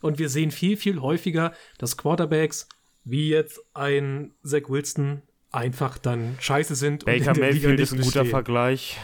Und 0.00 0.18
wir 0.18 0.28
sehen 0.28 0.50
viel, 0.50 0.76
viel 0.76 1.00
häufiger, 1.00 1.52
dass 1.78 1.96
Quarterbacks 1.96 2.68
wie 3.04 3.28
jetzt 3.28 3.60
ein 3.74 4.32
Zach 4.42 4.68
Wilson 4.68 5.22
einfach 5.52 5.98
dann 5.98 6.36
scheiße 6.40 6.74
sind 6.74 7.04
Baker 7.04 7.38
Mayfield 7.38 7.78
nicht 7.78 7.80
ist 7.80 7.92
ein 7.92 7.98
guter 7.98 8.20
bestehen. 8.20 8.30
Vergleich. 8.30 8.98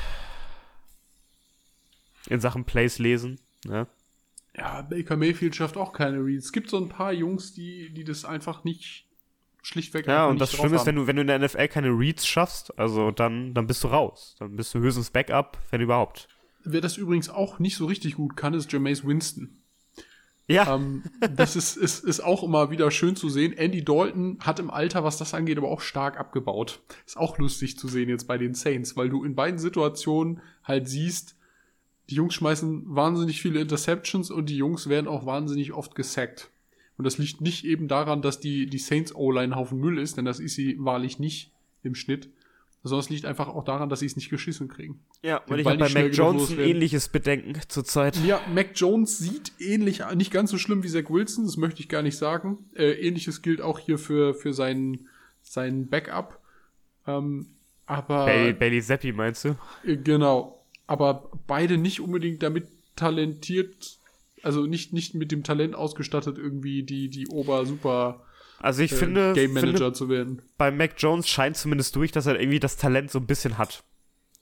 In 2.29 2.41
Sachen 2.41 2.65
Plays 2.65 2.99
lesen. 2.99 3.41
Ne? 3.65 3.87
Ja, 4.57 4.83
Baker 4.83 5.17
Mayfield 5.17 5.55
schafft 5.55 5.77
auch 5.77 5.93
keine 5.93 6.19
Reads. 6.19 6.47
Es 6.47 6.53
gibt 6.53 6.71
so 6.71 6.79
ein 6.79 6.89
paar 6.89 7.13
Jungs, 7.13 7.55
die, 7.55 7.91
die 7.91 8.05
das 8.05 8.25
einfach 8.25 8.65
nicht 8.65 9.07
schlichtweg 9.63 10.07
Ja, 10.07 10.27
und 10.27 10.41
das 10.41 10.53
Schlimme 10.53 10.77
ist, 10.77 10.87
wenn 10.87 10.97
du, 10.97 11.07
wenn 11.07 11.17
du 11.17 11.23
in 11.23 11.29
der 11.29 11.39
NFL 11.39 11.69
keine 11.69 11.89
Reads 11.89 12.27
schaffst, 12.27 12.79
also 12.79 13.11
dann, 13.11 13.55
dann 13.55 13.67
bist 13.67 13.85
du 13.85 13.89
raus. 13.89 14.37
Dann 14.39 14.57
bist 14.57 14.75
du 14.75 14.81
höchstens 14.81 15.11
Backup, 15.11 15.59
wenn 15.71 15.81
überhaupt. 15.81 16.29
Wer 16.65 16.81
das 16.81 16.97
übrigens 16.97 17.31
auch 17.31 17.59
nicht 17.59 17.77
so 17.77 17.87
richtig 17.87 18.17
gut 18.17 18.37
kann, 18.37 18.55
ist 18.55 18.73
Jameis 18.73 19.05
Winston. 19.07 19.60
Ja, 20.51 20.75
Ähm, 20.75 21.05
das 21.37 21.57
ist, 21.57 21.77
ist, 21.77 22.05
ist 22.05 22.21
auch 22.21 22.43
immer 22.43 22.71
wieder 22.71 22.91
schön 22.91 23.17
zu 23.17 23.29
sehen. 23.29 23.53
Andy 23.53 23.85
Dalton 23.85 24.39
hat 24.41 24.59
im 24.59 24.71
Alter, 24.71 25.05
was 25.05 25.17
das 25.17 25.33
angeht, 25.33 25.59
aber 25.59 25.69
auch 25.69 25.81
stark 25.81 26.19
abgebaut. 26.19 26.81
Ist 27.07 27.17
auch 27.17 27.39
lustig 27.39 27.79
zu 27.79 27.89
sehen 27.89 28.09
jetzt 28.09 28.27
bei 28.27 28.37
den 28.37 28.55
Saints, 28.55 28.97
weil 28.97 29.09
du 29.09 29.25
in 29.25 29.35
beiden 29.35 29.59
Situationen 29.59 30.41
halt 30.65 30.89
siehst, 30.89 31.37
die 32.11 32.17
Jungs 32.17 32.35
schmeißen 32.35 32.85
wahnsinnig 32.87 33.41
viele 33.41 33.61
Interceptions 33.61 34.33
und 34.33 34.51
die 34.51 34.57
Jungs 34.57 34.89
werden 34.89 35.07
auch 35.07 35.27
wahnsinnig 35.27 35.73
oft 35.73 35.95
gesackt. 35.95 36.51
Und 36.97 37.05
das 37.05 37.19
liegt 37.19 37.41
nicht 37.41 37.65
eben 37.65 37.87
daran, 37.87 38.21
dass 38.21 38.41
die, 38.41 38.67
die 38.67 38.79
Saints 38.79 39.15
O-Line 39.15 39.55
Haufen 39.55 39.79
Müll 39.79 39.99
ist, 39.99 40.17
denn 40.17 40.25
das 40.25 40.41
ist 40.41 40.57
sie 40.57 40.77
wahrlich 40.81 41.19
nicht 41.21 41.53
im 41.83 41.95
Schnitt, 41.95 42.29
sondern 42.83 43.01
es 43.01 43.11
liegt 43.11 43.27
einfach 43.27 43.49
auch 43.49 43.65
daran, 43.65 43.89
dass 43.89 44.01
sie 44.01 44.07
es 44.07 44.17
nicht 44.17 44.31
geschissen 44.31 44.69
kriegen. 44.69 45.01
ja, 45.23 45.41
den 45.41 45.53
und 45.53 45.59
ich 45.59 45.67
habe 45.67 45.79
bei 45.79 45.89
Mac 45.89 46.15
Jones 46.15 46.51
ein 46.51 46.61
ähnliches 46.61 47.09
Bedenken 47.09 47.55
zurzeit. 47.69 48.17
Ja, 48.25 48.41
Mac 48.53 48.71
Jones 48.75 49.19
sieht 49.19 49.53
ähnlich, 49.59 50.03
nicht 50.15 50.33
ganz 50.33 50.51
so 50.51 50.59
schlimm 50.59 50.83
wie 50.83 50.89
Zach 50.89 51.11
Wilson, 51.11 51.45
das 51.45 51.57
möchte 51.57 51.81
ich 51.81 51.89
gar 51.89 52.03
nicht 52.03 52.17
sagen. 52.17 52.71
Äh, 52.75 52.93
ähnliches 52.93 53.43
gilt 53.43 53.61
auch 53.61 53.79
hier 53.79 53.99
für, 53.99 54.35
für 54.35 54.55
seinen, 54.55 55.09
seinen 55.43 55.89
Backup. 55.89 56.41
Ähm, 57.07 57.49
aber 57.85 58.25
Bailey, 58.25 58.53
Bailey 58.55 58.83
Zappi, 58.83 59.13
meinst 59.13 59.45
du? 59.45 59.57
äh, 59.85 59.97
genau. 59.97 60.65
Aber 60.87 61.31
beide 61.47 61.77
nicht 61.77 62.01
unbedingt 62.01 62.43
damit 62.43 62.67
talentiert, 62.97 63.99
also 64.43 64.67
nicht, 64.67 64.93
nicht 64.93 65.15
mit 65.15 65.33
dem 65.33 65.43
Talent 65.43 65.75
ausgestattet, 65.75 66.39
irgendwie 66.39 66.83
die, 66.83 67.09
die 67.09 67.29
Ober-Super 67.29 68.25
Also 68.61 68.83
ich 68.83 68.93
äh, 68.93 68.97
finde, 68.97 69.33
Game 69.33 69.53
Manager 69.53 69.79
finde, 69.79 69.93
zu 69.95 70.09
werden. 70.09 70.43
bei 70.59 70.71
Mac 70.71 70.93
Jones 70.99 71.29
scheint 71.29 71.57
zumindest 71.57 71.97
durch, 71.97 72.13
dass 72.13 72.27
er 72.27 72.39
irgendwie 72.39 72.61
das 72.61 72.77
Talent 72.77 73.11
so 73.11 73.19
ein 73.19 73.27
bisschen 73.27 73.59
hat. 73.59 73.83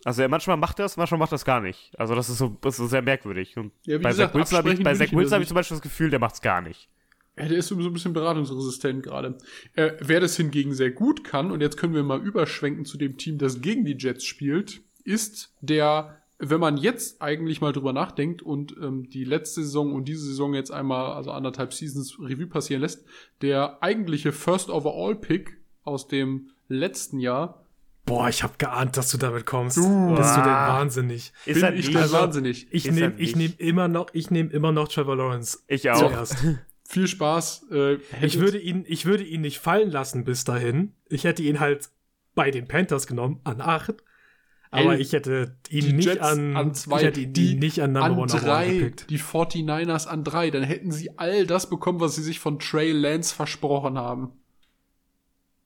Also 0.04 0.22
er 0.22 0.28
manchmal 0.28 0.56
macht 0.56 0.78
das, 0.78 0.96
manchmal 0.96 1.18
macht 1.18 1.32
das 1.32 1.44
gar 1.44 1.60
nicht. 1.60 1.92
Also 1.98 2.14
das 2.14 2.28
ist 2.28 2.38
so, 2.38 2.56
das 2.60 2.78
ist 2.78 2.90
sehr 2.90 3.02
merkwürdig. 3.02 3.56
Und 3.56 3.72
Ja, 3.84 3.98
bei 3.98 4.12
Zach 4.12 4.32
Wilson 4.34 4.58
habe 4.58 4.72
ich, 4.72 4.82
bei 4.82 4.94
Zach 4.94 5.12
Wilson 5.12 5.34
habe 5.34 5.42
ich 5.42 5.48
zum 5.48 5.54
Beispiel 5.54 5.76
das 5.76 5.82
Gefühl, 5.82 6.10
der 6.10 6.18
macht's 6.18 6.40
gar 6.40 6.60
nicht. 6.60 6.88
Ja, 7.36 7.46
der 7.46 7.58
ist 7.58 7.68
so 7.68 7.76
ein 7.76 7.92
bisschen 7.92 8.12
beratungsresistent 8.12 9.04
gerade. 9.04 9.38
Äh, 9.74 9.92
wer 10.00 10.20
das 10.20 10.36
hingegen 10.36 10.74
sehr 10.74 10.90
gut 10.90 11.22
kann, 11.22 11.52
und 11.52 11.60
jetzt 11.60 11.76
können 11.76 11.94
wir 11.94 12.02
mal 12.02 12.20
überschwenken 12.20 12.84
zu 12.84 12.98
dem 12.98 13.16
Team, 13.16 13.38
das 13.38 13.60
gegen 13.60 13.84
die 13.84 13.96
Jets 13.96 14.24
spielt, 14.24 14.80
ist 15.04 15.54
der, 15.60 16.20
wenn 16.38 16.60
man 16.60 16.76
jetzt 16.76 17.20
eigentlich 17.20 17.60
mal 17.60 17.72
drüber 17.72 17.92
nachdenkt 17.92 18.42
und 18.42 18.74
ähm, 18.80 19.08
die 19.10 19.24
letzte 19.24 19.62
Saison 19.62 19.92
und 19.92 20.06
diese 20.06 20.24
Saison 20.24 20.54
jetzt 20.54 20.70
einmal, 20.70 21.12
also 21.12 21.32
anderthalb 21.32 21.74
Seasons 21.74 22.18
Revue 22.20 22.46
passieren 22.46 22.82
lässt, 22.82 23.04
der 23.42 23.82
eigentliche 23.82 24.32
First 24.32 24.70
Overall 24.70 25.16
Pick 25.16 25.56
aus 25.84 26.06
dem 26.08 26.50
letzten 26.68 27.18
Jahr, 27.20 27.64
Boah, 28.04 28.26
ich 28.30 28.42
habe 28.42 28.54
geahnt, 28.56 28.96
dass 28.96 29.10
du 29.10 29.18
damit 29.18 29.44
kommst. 29.44 29.76
Du. 29.76 29.82
Bist 30.16 30.34
du 30.34 30.40
denn 30.40 30.48
Ah. 30.50 30.78
wahnsinnig? 30.78 31.30
Ist 31.44 31.56
bin 31.56 31.62
er 31.64 31.74
ich 31.74 31.88
nicht. 31.88 31.94
da 31.94 32.00
Also, 32.00 32.16
wahnsinnig. 32.16 32.66
Ich 32.70 32.90
nehme 32.90 33.12
ich 33.18 33.36
nehm 33.36 33.52
immer 33.58 33.86
noch, 33.86 34.06
ich 34.14 34.30
nehme 34.30 34.50
immer 34.50 34.72
noch 34.72 34.88
Trevor 34.88 35.14
Lawrence. 35.16 35.58
Ich 35.66 35.90
auch. 35.90 35.98
Zuerst. 35.98 36.36
Viel 36.88 37.06
Spaß. 37.06 37.66
Äh, 37.70 37.98
Ich 38.22 38.40
würde 38.40 38.58
ihn, 38.58 38.86
ich 38.88 39.04
würde 39.04 39.24
ihn 39.24 39.42
nicht 39.42 39.58
fallen 39.58 39.90
lassen 39.90 40.24
bis 40.24 40.44
dahin. 40.44 40.94
Ich 41.10 41.24
hätte 41.24 41.42
ihn 41.42 41.60
halt 41.60 41.90
bei 42.34 42.50
den 42.50 42.66
Panthers 42.66 43.06
genommen 43.06 43.40
an 43.44 43.60
8. 43.60 43.96
Aber 44.70 44.98
ich 44.98 45.12
hätte 45.12 45.56
ihn 45.70 45.96
nicht 45.96 46.06
Jets 46.06 46.20
an, 46.20 46.56
an 46.56 46.74
zwei, 46.74 46.98
ich 46.98 47.06
hätte 47.06 47.20
ihn 47.20 47.32
die 47.32 47.54
nicht 47.54 47.80
an 47.80 47.92
Number 47.92 48.06
an 48.06 48.18
One 48.18 48.26
drei, 48.26 48.74
gepickt. 48.74 49.10
die 49.10 49.18
49ers 49.18 50.06
an 50.06 50.24
drei, 50.24 50.50
dann 50.50 50.62
hätten 50.62 50.92
sie 50.92 51.18
all 51.18 51.46
das 51.46 51.70
bekommen, 51.70 52.00
was 52.00 52.16
sie 52.16 52.22
sich 52.22 52.38
von 52.38 52.58
Trey 52.58 52.92
Lance 52.92 53.34
versprochen 53.34 53.98
haben. 53.98 54.32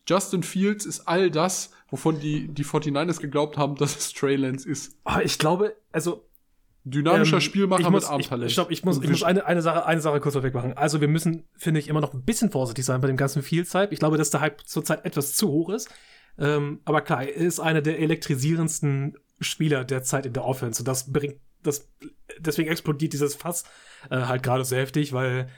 Justin 0.08 0.42
Fields 0.42 0.84
ist 0.84 1.06
all 1.06 1.30
das, 1.30 1.70
wovon 1.88 2.20
die, 2.20 2.48
die 2.48 2.64
49ers 2.64 3.20
geglaubt 3.20 3.56
haben, 3.56 3.76
dass 3.76 3.96
es 3.96 4.12
Trey 4.12 4.36
Lance 4.36 4.68
ist. 4.68 4.96
Ah, 5.04 5.20
ich 5.22 5.38
glaube, 5.38 5.74
also 5.92 6.28
Dynamischer 6.84 7.36
Ähm, 7.36 7.40
Spielmacher 7.40 7.80
ich 7.80 7.86
mit 7.86 7.94
muss, 7.94 8.04
Armtalent. 8.06 8.46
Ich, 8.46 8.54
stopp, 8.54 8.70
ich 8.70 8.84
muss, 8.84 9.00
ich 9.00 9.08
muss 9.08 9.22
eine, 9.22 9.46
eine, 9.46 9.62
Sache, 9.62 9.86
eine 9.86 10.00
Sache 10.00 10.18
kurz 10.18 10.34
vorweg 10.34 10.52
machen. 10.52 10.72
Also 10.76 11.00
wir 11.00 11.06
müssen, 11.06 11.44
finde 11.56 11.78
ich, 11.78 11.86
immer 11.88 12.00
noch 12.00 12.12
ein 12.12 12.24
bisschen 12.24 12.50
vorsichtig 12.50 12.84
sein 12.84 13.00
bei 13.00 13.06
dem 13.06 13.16
ganzen 13.16 13.42
Fields-Hype. 13.42 13.92
Ich 13.92 14.00
glaube, 14.00 14.18
dass 14.18 14.30
der 14.30 14.40
Hype 14.40 14.62
zurzeit 14.66 15.04
etwas 15.04 15.36
zu 15.36 15.48
hoch 15.48 15.70
ist. 15.70 15.88
Ähm, 16.38 16.80
aber 16.84 17.00
klar, 17.02 17.22
er 17.24 17.34
ist 17.34 17.60
einer 17.60 17.82
der 17.82 17.98
elektrisierendsten 18.00 19.16
Spieler 19.40 19.84
der 19.84 20.02
Zeit 20.02 20.26
in 20.26 20.32
der 20.32 20.44
Offense. 20.44 20.80
Und 20.82 20.88
das 20.88 21.12
bringt, 21.12 21.36
das, 21.62 21.88
deswegen 22.38 22.70
explodiert 22.70 23.12
dieses 23.12 23.34
Fass 23.34 23.64
äh, 24.10 24.16
halt 24.16 24.42
gerade 24.42 24.64
so 24.64 24.76
heftig, 24.76 25.12
weil 25.12 25.48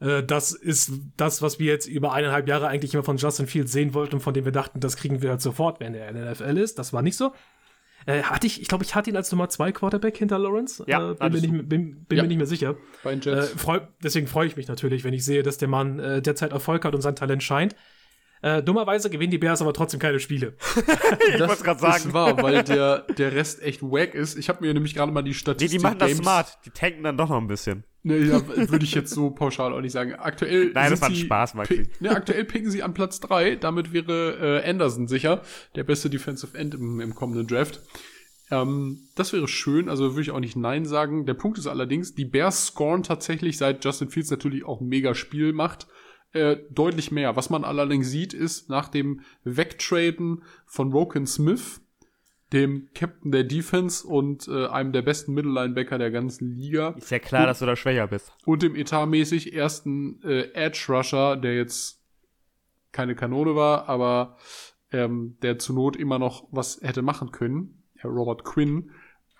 äh, 0.00 0.22
das 0.22 0.52
ist 0.52 0.92
das, 1.16 1.40
was 1.42 1.58
wir 1.58 1.66
jetzt 1.66 1.86
über 1.86 2.12
eineinhalb 2.12 2.48
Jahre 2.48 2.68
eigentlich 2.68 2.94
immer 2.94 3.04
von 3.04 3.16
Justin 3.16 3.46
Fields 3.46 3.72
sehen 3.72 3.94
wollten 3.94 4.16
und 4.16 4.20
von 4.20 4.34
dem 4.34 4.44
wir 4.44 4.52
dachten, 4.52 4.80
das 4.80 4.96
kriegen 4.96 5.22
wir 5.22 5.30
halt 5.30 5.40
sofort, 5.42 5.80
wenn 5.80 5.94
er 5.94 6.08
in 6.08 6.16
der 6.16 6.30
NFL 6.32 6.56
ist. 6.58 6.78
Das 6.78 6.92
war 6.92 7.02
nicht 7.02 7.16
so. 7.16 7.32
Äh, 8.06 8.22
hatte 8.22 8.46
ich, 8.46 8.62
ich 8.62 8.68
glaube, 8.68 8.84
ich 8.84 8.94
hatte 8.94 9.10
ihn 9.10 9.16
als 9.16 9.30
Nummer 9.32 9.48
2 9.48 9.72
Quarterback 9.72 10.16
hinter 10.16 10.38
Lawrence. 10.38 10.82
Ja, 10.86 11.10
äh, 11.10 11.14
bin, 11.14 11.32
mir 11.32 11.40
nicht, 11.40 11.68
bin, 11.68 12.04
bin 12.04 12.16
Ja. 12.16 12.22
mir 12.22 12.28
nicht 12.28 12.38
mehr 12.38 12.46
sicher. 12.46 12.76
Bei 13.04 13.14
den 13.14 13.20
Äh, 13.32 13.36
Jets. 13.40 13.50
freu, 13.60 13.80
deswegen 14.02 14.26
freue 14.26 14.46
ich 14.46 14.56
mich 14.56 14.68
natürlich, 14.68 15.04
wenn 15.04 15.12
ich 15.14 15.24
sehe, 15.24 15.42
dass 15.42 15.58
der 15.58 15.68
Mann 15.68 15.98
äh, 15.98 16.22
derzeit 16.22 16.52
Erfolg 16.52 16.84
hat 16.84 16.94
und 16.94 17.00
sein 17.02 17.16
Talent 17.16 17.42
scheint. 17.42 17.74
Äh, 18.40 18.62
dummerweise 18.62 19.10
gewinnen 19.10 19.30
die 19.32 19.38
Bears 19.38 19.60
aber 19.62 19.72
trotzdem 19.72 19.98
keine 19.98 20.20
Spiele. 20.20 20.54
ich 21.34 21.40
wollte 21.40 21.62
gerade 21.64 21.80
sagen. 21.80 21.96
ist 21.96 22.12
wahr, 22.12 22.40
weil 22.42 22.62
der, 22.62 23.00
der 23.18 23.32
Rest 23.32 23.62
echt 23.62 23.82
wack 23.82 24.14
ist. 24.14 24.38
Ich 24.38 24.48
habe 24.48 24.64
mir 24.64 24.72
nämlich 24.72 24.94
gerade 24.94 25.10
mal 25.10 25.22
die 25.22 25.30
Nee, 25.30 25.34
Statistik 25.34 25.78
die 25.78 25.82
machen 25.82 25.98
das 25.98 26.08
Games- 26.10 26.20
smart. 26.22 26.58
Die 26.64 26.70
tanken 26.70 27.02
dann 27.02 27.16
doch 27.16 27.28
noch 27.28 27.38
ein 27.40 27.48
bisschen. 27.48 27.84
Ne, 28.04 28.16
ja, 28.18 28.40
würde 28.70 28.84
ich 28.84 28.94
jetzt 28.94 29.10
so 29.12 29.30
pauschal 29.30 29.72
auch 29.72 29.80
nicht 29.80 29.90
sagen. 29.92 30.14
Aktuell 30.14 30.70
Nein, 30.72 30.90
das 30.92 31.00
war 31.00 31.08
ein 31.08 31.14
sie 31.16 31.22
Spaß, 31.22 31.54
Maxi. 31.54 31.74
pi- 31.82 31.90
Ne, 31.98 32.10
aktuell 32.10 32.44
picken 32.44 32.70
sie 32.70 32.82
an 32.84 32.94
Platz 32.94 33.18
3. 33.20 33.56
Damit 33.56 33.92
wäre 33.92 34.62
äh, 34.64 34.70
Anderson 34.70 35.08
sicher, 35.08 35.42
der 35.74 35.82
beste 35.82 36.08
Defensive 36.08 36.56
End 36.56 36.74
im, 36.74 37.00
im 37.00 37.14
kommenden 37.16 37.46
Draft. 37.48 37.80
Ähm, 38.50 39.08
das 39.16 39.32
wäre 39.32 39.48
schön, 39.48 39.88
also 39.88 40.12
würde 40.12 40.22
ich 40.22 40.30
auch 40.30 40.40
nicht 40.40 40.56
Nein 40.56 40.86
sagen. 40.86 41.26
Der 41.26 41.34
Punkt 41.34 41.58
ist 41.58 41.66
allerdings, 41.66 42.14
die 42.14 42.24
Bears 42.24 42.66
scoren 42.68 43.02
tatsächlich, 43.02 43.58
seit 43.58 43.84
Justin 43.84 44.08
Fields 44.10 44.30
natürlich 44.30 44.64
auch 44.64 44.80
ein 44.80 44.88
mega 44.88 45.14
Spiel 45.14 45.52
macht, 45.52 45.86
äh, 46.32 46.56
deutlich 46.70 47.10
mehr. 47.10 47.36
Was 47.36 47.50
man 47.50 47.64
allerdings 47.64 48.10
sieht, 48.10 48.34
ist 48.34 48.68
nach 48.68 48.88
dem 48.88 49.20
Wegtraden 49.44 50.42
von 50.66 50.92
Roken 50.92 51.26
Smith, 51.26 51.80
dem 52.52 52.88
Captain 52.94 53.30
der 53.30 53.44
Defense 53.44 54.06
und 54.06 54.48
äh, 54.48 54.66
einem 54.68 54.92
der 54.92 55.02
besten 55.02 55.34
Mittellinebacker 55.34 55.98
der 55.98 56.10
ganzen 56.10 56.54
Liga, 56.54 56.90
Ist 56.98 57.10
ja 57.10 57.18
klar, 57.18 57.46
dass 57.46 57.58
du 57.58 57.66
da 57.66 57.76
schwächer 57.76 58.06
bist. 58.06 58.32
und 58.46 58.62
dem 58.62 58.74
etatmäßig 58.74 59.52
ersten 59.54 60.22
äh, 60.22 60.50
Edge 60.54 60.86
Rusher, 60.88 61.36
der 61.36 61.56
jetzt 61.56 62.02
keine 62.92 63.14
Kanone 63.14 63.54
war, 63.54 63.88
aber 63.88 64.38
ähm, 64.92 65.36
der 65.42 65.58
zur 65.58 65.74
Not 65.74 65.96
immer 65.96 66.18
noch 66.18 66.48
was 66.50 66.80
hätte 66.80 67.02
machen 67.02 67.32
können, 67.32 67.82
Herr 67.96 68.10
Robert 68.10 68.44
Quinn, 68.44 68.92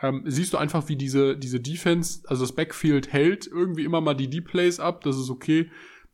ähm, 0.03 0.23
siehst 0.27 0.53
du 0.53 0.59
einfach, 0.59 0.89
wie 0.89 0.97
diese, 0.97 1.37
diese 1.37 1.61
Defense, 1.61 2.21
also 2.27 2.45
das 2.45 2.55
Backfield 2.55 3.11
hält 3.13 3.47
irgendwie 3.47 3.85
immer 3.85 4.03
mal 4.03 4.15
die 4.15 4.29
Deep 4.29 4.49
Plays 4.49 4.81
ab, 4.81 5.01
das 5.01 5.17
ist 5.17 5.31
okay. 5.31 5.71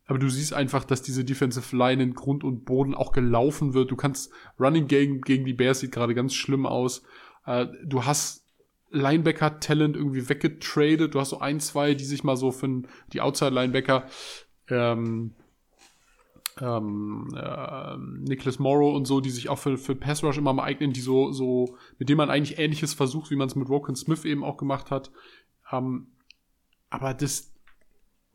Aber 0.07 0.19
du 0.19 0.29
siehst 0.29 0.53
einfach, 0.53 0.85
dass 0.85 1.03
diese 1.03 1.25
Defensive 1.25 1.75
Line 1.75 2.03
in 2.03 2.15
Grund 2.15 2.45
und 2.45 2.65
Boden 2.65 2.95
auch 2.95 3.13
gelaufen 3.13 3.73
wird. 3.73 3.91
Du 3.91 3.97
kannst 3.97 4.31
Running 4.61 4.87
gegen, 4.87 5.23
gegen 5.23 5.45
die 5.45 5.55
Bears 5.55 5.81
sieht 5.81 5.93
gerade 5.93 6.15
ganz 6.15 6.35
schlimm 6.35 6.67
aus. 6.67 7.03
Äh, 7.47 7.67
du 7.85 8.05
hast 8.05 8.45
Linebacker-Talent 8.91 9.97
irgendwie 9.97 10.29
weggetradet. 10.29 11.15
Du 11.15 11.21
hast 11.21 11.31
so 11.31 11.41
ein, 11.41 11.59
zwei, 11.59 11.95
die 11.95 12.05
sich 12.05 12.23
mal 12.23 12.37
so 12.37 12.53
für 12.53 12.83
die 13.13 13.21
Outside-Linebacker 13.21 14.07
ähm, 14.69 15.33
ähm, 16.61 17.29
äh, 17.35 17.97
Nicholas 17.97 18.59
Morrow 18.59 18.95
und 18.95 19.07
so, 19.07 19.21
die 19.21 19.31
sich 19.31 19.49
auch 19.49 19.59
für, 19.59 19.77
für 19.77 19.97
Pass 19.97 20.23
Rush 20.23 20.39
immer 20.39 20.53
mal 20.53 20.65
eignen, 20.65 20.93
die 20.93 21.01
so, 21.01 21.33
so, 21.33 21.77
mit 21.99 22.09
denen 22.09 22.19
man 22.19 22.31
eigentlich 22.31 22.59
ähnliches 22.59 22.95
versucht, 22.95 23.31
wie 23.31 23.37
man 23.37 23.49
es 23.49 23.57
mit 23.57 23.69
Roken 23.69 23.97
Smith 23.97 24.25
eben 24.25 24.45
auch 24.45 24.57
gemacht 24.57 24.91
hat. 24.91 25.11
Ähm, 25.73 26.09
aber 26.91 27.15
das, 27.15 27.54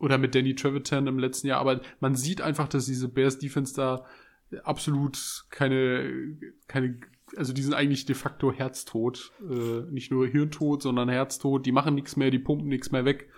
oder 0.00 0.18
mit 0.18 0.34
Danny 0.34 0.54
Trevitan 0.54 1.06
im 1.06 1.18
letzten 1.18 1.46
Jahr, 1.46 1.60
aber 1.60 1.80
man 2.00 2.16
sieht 2.16 2.40
einfach, 2.40 2.66
dass 2.68 2.86
diese 2.86 3.08
Bears 3.08 3.38
Defense 3.38 3.74
da 3.74 4.04
absolut 4.64 5.44
keine, 5.50 6.36
keine, 6.66 6.98
also 7.36 7.52
die 7.52 7.62
sind 7.62 7.74
eigentlich 7.74 8.06
de 8.06 8.16
facto 8.16 8.52
herztot. 8.52 9.32
Äh, 9.48 9.90
nicht 9.92 10.10
nur 10.10 10.26
Hirntod, 10.26 10.82
sondern 10.82 11.08
herztot. 11.08 11.66
Die 11.66 11.72
machen 11.72 11.94
nichts 11.94 12.16
mehr, 12.16 12.30
die 12.30 12.38
pumpen 12.38 12.68
nichts 12.68 12.90
mehr 12.90 13.04
weg. 13.04 13.28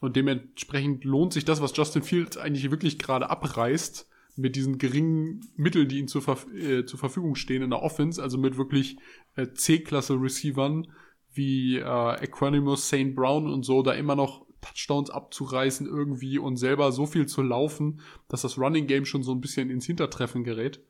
Und 0.00 0.16
dementsprechend 0.16 1.04
lohnt 1.04 1.32
sich 1.32 1.44
das, 1.44 1.60
was 1.60 1.76
Justin 1.76 2.02
Fields 2.02 2.36
eigentlich 2.36 2.70
wirklich 2.70 2.98
gerade 2.98 3.28
abreißt, 3.30 4.08
mit 4.36 4.56
diesen 4.56 4.78
geringen 4.78 5.40
Mitteln, 5.56 5.88
die 5.88 5.98
ihm 5.98 6.08
zur, 6.08 6.22
Verf 6.22 6.46
äh, 6.54 6.86
zur 6.86 6.98
Verfügung 6.98 7.34
stehen 7.34 7.62
in 7.62 7.70
der 7.70 7.82
Offense, 7.82 8.22
also 8.22 8.38
mit 8.38 8.56
wirklich 8.56 8.96
äh, 9.36 9.48
C-Klasse-Receivern 9.52 10.90
wie 11.32 11.76
äh, 11.76 12.24
Equanimous, 12.24 12.88
St. 12.88 13.14
Brown 13.14 13.52
und 13.52 13.64
so, 13.64 13.82
da 13.82 13.92
immer 13.92 14.16
noch 14.16 14.46
Touchdowns 14.60 15.10
abzureißen 15.10 15.86
irgendwie 15.86 16.38
und 16.38 16.56
selber 16.56 16.92
so 16.92 17.06
viel 17.06 17.26
zu 17.26 17.42
laufen, 17.42 18.00
dass 18.28 18.42
das 18.42 18.58
Running 18.58 18.86
Game 18.86 19.04
schon 19.04 19.22
so 19.22 19.32
ein 19.32 19.40
bisschen 19.40 19.70
ins 19.70 19.86
Hintertreffen 19.86 20.44
gerät. 20.44 20.80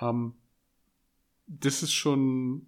Ähm, 0.00 0.34
das 1.46 1.82
ist 1.82 1.92
schon, 1.92 2.66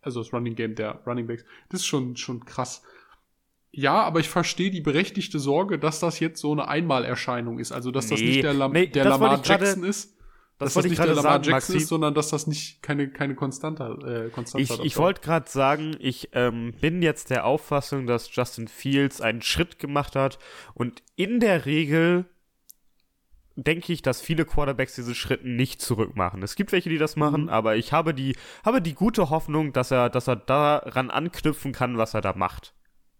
also 0.00 0.22
das 0.22 0.32
Running 0.32 0.54
Game 0.54 0.74
der 0.74 1.02
Running 1.06 1.26
Backs, 1.26 1.44
das 1.68 1.80
ist 1.80 1.86
schon, 1.86 2.16
schon 2.16 2.44
krass. 2.44 2.82
Ja, 3.70 4.02
aber 4.02 4.20
ich 4.20 4.28
verstehe 4.28 4.70
die 4.70 4.82
berechtigte 4.82 5.38
Sorge, 5.38 5.78
dass 5.78 5.98
das 5.98 6.20
jetzt 6.20 6.40
so 6.40 6.52
eine 6.52 6.68
Einmalerscheinung 6.68 7.58
ist. 7.58 7.72
Also, 7.72 7.90
dass 7.90 8.08
das 8.08 8.20
Nee, 8.20 8.26
nicht 8.26 8.42
der, 8.44 8.52
Lam 8.52 8.72
nee, 8.72 8.86
der 8.86 9.04
das 9.04 9.18
Lamar 9.18 9.42
Jackson 9.42 9.82
ist. 9.82 10.14
Das 10.64 10.74
dass 10.74 10.84
ich 10.84 10.90
nicht 10.90 10.98
der 11.02 11.08
Lamar 11.14 11.22
sagen, 11.22 11.44
Jackson 11.44 11.74
Maxi. 11.74 11.76
ist, 11.76 11.88
sondern 11.88 12.14
dass 12.14 12.28
das 12.30 12.46
nicht 12.46 12.82
keine, 12.82 13.08
keine 13.08 13.34
Konstante, 13.34 14.26
äh, 14.28 14.30
Konstante 14.30 14.62
Ich, 14.62 14.80
ich 14.80 14.96
wollte 14.96 15.20
gerade 15.20 15.50
sagen, 15.50 15.96
ich 15.98 16.30
ähm, 16.32 16.72
bin 16.80 17.02
jetzt 17.02 17.30
der 17.30 17.44
Auffassung, 17.46 18.06
dass 18.06 18.34
Justin 18.34 18.68
Fields 18.68 19.20
einen 19.20 19.42
Schritt 19.42 19.78
gemacht 19.78 20.16
hat 20.16 20.38
und 20.74 21.02
in 21.16 21.40
der 21.40 21.66
Regel 21.66 22.26
denke 23.56 23.92
ich, 23.92 24.00
dass 24.02 24.20
viele 24.22 24.44
Quarterbacks 24.46 24.94
diese 24.94 25.14
Schritte 25.14 25.46
nicht 25.46 25.82
zurückmachen. 25.82 26.42
Es 26.42 26.54
gibt 26.56 26.72
welche, 26.72 26.88
die 26.88 26.98
das 26.98 27.16
machen, 27.16 27.42
Mhm. 27.44 27.48
aber 27.50 27.76
ich 27.76 27.92
habe 27.92 28.14
die, 28.14 28.36
habe 28.64 28.80
die 28.80 28.94
gute 28.94 29.28
Hoffnung, 29.30 29.72
dass 29.74 29.90
er, 29.90 30.08
dass 30.08 30.26
er 30.26 30.36
daran 30.36 31.10
anknüpfen 31.10 31.72
kann, 31.72 31.98
was 31.98 32.14
er 32.14 32.22
da 32.22 32.32
macht. 32.34 32.72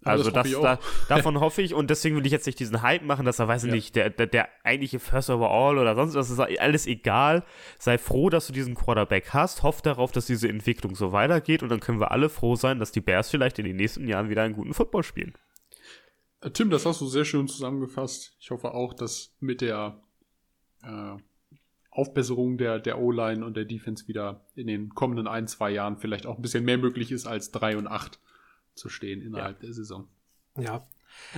Also 0.05 0.31
das 0.31 0.51
das, 0.51 0.61
da, 0.61 0.79
davon 1.09 1.39
hoffe 1.41 1.63
ich 1.63 1.75
und 1.75 1.89
deswegen 1.91 2.17
will 2.17 2.27
ich 2.27 2.33
jetzt 2.33 2.47
nicht 2.47 2.59
diesen 2.59 2.83
Hype 2.83 3.03
machen, 3.03 3.25
dass 3.25 3.39
er, 3.39 3.49
weiß 3.49 3.65
ich 3.65 3.69
Ja. 3.69 3.75
nicht, 3.75 3.95
der, 3.97 4.11
der, 4.11 4.27
der 4.27 4.49
eigentliche 4.65 4.99
First 4.99 5.31
Overall 5.31 5.79
oder 5.79 5.95
sonst 5.95 6.15
was, 6.15 6.31
ist 6.31 6.41
alles 6.41 6.87
egal. 6.87 7.45
Sei 7.79 7.99
froh, 7.99 8.29
dass 8.31 8.47
du 8.47 8.53
diesen 8.53 8.75
Quarterback 8.75 9.31
hast, 9.33 9.63
hoff 9.63 9.83
darauf, 9.83 10.13
dass 10.13 10.27
diese 10.27 10.49
Entwicklung 10.49 10.95
so 10.95 11.13
weitergeht 11.13 11.63
und 11.63 11.69
dann 11.69 11.81
können 11.81 12.01
wir 12.01 12.11
alle 12.11 12.29
froh 12.29 12.57
sein, 12.57 12.79
dass 12.79 12.93
die 12.93 13.01
Bears 13.01 13.31
vielleicht 13.31 13.59
in 13.59 13.65
den 13.65 13.77
nächsten 13.77 14.09
Jahren 14.09 14.29
wieder 14.29 14.43
einen 14.43 14.55
guten 14.55 14.75
Football 14.75 15.03
spielen. 15.05 15.35
Äh, 16.41 16.51
Tim, 16.51 16.71
das 16.71 16.85
hast 16.87 17.01
du 17.01 17.07
sehr 17.07 17.25
schön 17.25 17.47
zusammengefasst. 17.49 18.37
Ich 18.41 18.51
hoffe 18.51 18.75
auch, 18.75 18.95
dass 18.95 19.35
mit 19.41 19.61
der 19.61 20.01
äh, 20.83 21.17
Aufbesserung 21.91 22.57
der, 22.57 22.79
der 22.81 22.99
O-Line 22.99 23.45
und 23.45 23.57
der 23.57 23.67
Defense 23.67 24.09
wieder 24.09 24.47
in 24.55 24.67
den 24.67 24.89
kommenden 24.95 25.27
ein, 25.29 25.47
zwei 25.47 25.71
Jahren 25.71 25.99
vielleicht 25.99 26.27
auch 26.27 26.37
ein 26.37 26.43
bisschen 26.43 26.65
mehr 26.65 26.79
möglich 26.79 27.13
ist, 27.13 27.27
als 27.27 27.51
3 27.53 27.77
und 27.77 27.87
8 27.87 28.19
zu 28.75 28.89
stehen 28.89 29.23
innerhalb 29.23 29.61
der 29.61 29.73
Saison. 29.73 30.09
Ja. 30.59 30.87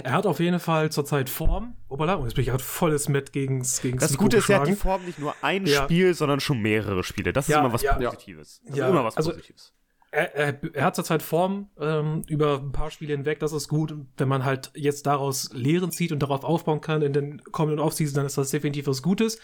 Er 0.03 0.13
hat 0.13 0.27
auf 0.27 0.39
jeden 0.39 0.61
Fall 0.61 0.93
zurzeit 0.93 1.29
Form. 1.29 1.77
Opala, 1.89 2.15
und 2.15 2.25
jetzt 2.27 2.35
bin 2.35 2.43
ich 2.43 2.49
gerade 2.51 2.63
volles 2.63 3.09
Met 3.09 3.33
gegens, 3.33 3.81
gegens 3.81 4.03
Das 4.03 4.17
Gute 4.17 4.37
ist, 4.37 4.49
er 4.49 4.61
hat 4.61 4.69
die. 4.69 4.77
Form 4.77 5.05
nicht 5.05 5.19
nur 5.19 5.35
ein 5.43 5.67
Ja. 5.67 5.83
Spiel, 5.85 6.15
sondern 6.15 6.39
schon 6.41 6.61
mehrere 6.61 7.03
Spiele. 7.03 7.33
Das 7.33 7.47
ist 7.49 7.53
Ja, 7.55 7.61
immer 7.61 7.73
was 7.73 7.83
ja. 7.83 7.95
Positives. 7.95 8.61
Das 8.67 8.77
Ja, 8.77 8.87
ist 8.87 8.91
immer 8.93 9.05
was 9.05 9.17
also- 9.17 9.31
Positives. 9.33 9.73
Er, 10.13 10.33
er, 10.37 10.75
er 10.77 10.85
hat 10.85 10.95
zurzeit 10.95 11.23
Form 11.25 11.71
ähm, 11.81 12.23
über 12.29 12.61
ein 12.61 12.71
paar 12.71 12.93
Spiele 12.93 13.15
hinweg, 13.17 13.41
das 13.41 13.53
ist 13.53 13.67
gut. 13.67 13.97
Wenn 14.17 14.29
man 14.29 14.45
halt 14.45 14.71
jetzt 14.77 15.07
daraus 15.09 15.51
Lehren 15.53 15.91
zieht 15.91 16.13
und 16.13 16.21
darauf 16.21 16.45
aufbauen 16.45 16.81
kann 16.81 17.03
in 17.03 17.13
den 17.13 17.43
kommenden 17.51 17.81
Offseason, 17.81 18.15
dann 18.15 18.27
ist 18.27 18.39
das 18.39 18.51
definitiv 18.51 18.87
was 18.87 19.03
Gutes. 19.03 19.41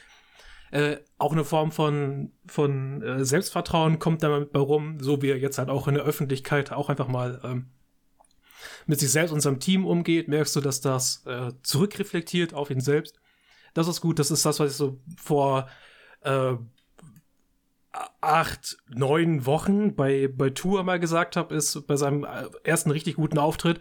Äh, 0.71 0.99
auch 1.19 1.33
eine 1.33 1.45
Form 1.45 1.73
von, 1.73 2.31
von 2.47 3.03
äh, 3.03 3.25
Selbstvertrauen 3.25 3.99
kommt 3.99 4.23
damit 4.23 4.53
bei 4.53 4.61
rum, 4.61 5.01
so 5.01 5.21
wie 5.23 5.31
er 5.31 5.39
jetzt 5.39 5.59
halt 5.59 5.71
auch 5.71 5.89
in 5.89 5.95
der 5.95 6.05
Öffentlichkeit 6.05 6.71
auch 6.71 6.89
einfach 6.89 7.09
mal 7.09 7.41
ähm, 7.43 7.67
mit 8.87 9.01
sich 9.01 9.11
selbst 9.11 9.33
und 9.33 9.41
seinem 9.41 9.61
Team 9.61 9.87
umgeht, 9.87 10.29
merkst 10.29 10.55
du, 10.57 10.61
dass 10.61 10.81
das 10.81 11.25
äh, 11.27 11.53
zurückreflektiert 11.63 12.55
auf 12.55 12.71
ihn 12.71 12.81
selbst. 12.81 13.21
Das 13.75 13.89
ist 13.89 14.01
gut, 14.01 14.19
das 14.19 14.31
ist 14.31 14.45
das, 14.45 14.59
was 14.61 14.73
ich 14.73 14.77
so 14.77 14.99
vor 15.17 15.69
äh, 16.23 16.55
acht, 18.21 18.77
neun 18.89 19.47
Wochen 19.47 19.95
bei, 19.95 20.29
bei 20.29 20.51
Tour 20.51 20.83
mal 20.85 21.01
gesagt 21.01 21.37
habe, 21.37 21.55
ist 21.55 21.87
bei 21.87 21.97
seinem 21.97 22.25
äh, 22.25 22.49
ersten 22.63 22.91
richtig 22.91 23.17
guten 23.17 23.39
Auftritt, 23.39 23.81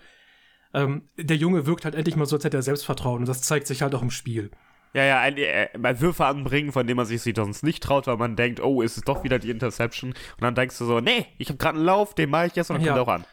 ähm, 0.73 1.03
der 1.17 1.37
Junge 1.37 1.65
wirkt 1.65 1.85
halt 1.85 1.95
endlich 1.95 2.15
mal 2.15 2.25
so, 2.25 2.35
als 2.35 2.45
hätte 2.45 2.57
er 2.57 2.63
Selbstvertrauen 2.63 3.19
und 3.19 3.27
das 3.27 3.41
zeigt 3.41 3.67
sich 3.67 3.81
halt 3.81 3.93
auch 3.95 4.01
im 4.01 4.11
Spiel. 4.11 4.51
Ja, 4.93 5.03
ja, 5.03 5.19
ein, 5.19 5.37
äh, 5.37 5.69
Würfe 5.99 6.25
anbringen, 6.25 6.71
von 6.71 6.87
denen 6.87 6.97
man 6.97 7.05
sich 7.05 7.21
sonst 7.35 7.63
nicht 7.63 7.83
traut, 7.83 8.07
weil 8.07 8.17
man 8.17 8.35
denkt, 8.35 8.59
oh, 8.59 8.81
ist 8.81 8.97
es 8.97 9.03
doch 9.03 9.23
wieder 9.23 9.37
die 9.37 9.51
Interception. 9.51 10.11
Und 10.11 10.41
dann 10.41 10.55
denkst 10.55 10.79
du 10.79 10.85
so, 10.85 10.99
nee, 10.99 11.27
ich 11.37 11.49
habe 11.49 11.57
gerade 11.59 11.77
einen 11.77 11.85
Lauf, 11.85 12.15
den 12.15 12.31
mache 12.31 12.47
ich 12.47 12.55
jetzt 12.55 12.71
und 12.71 12.77
dann 12.77 12.85
Ja. 12.85 12.93
kommt 12.93 13.07
er 13.07 13.13
auch 13.13 13.15
an. 13.15 13.25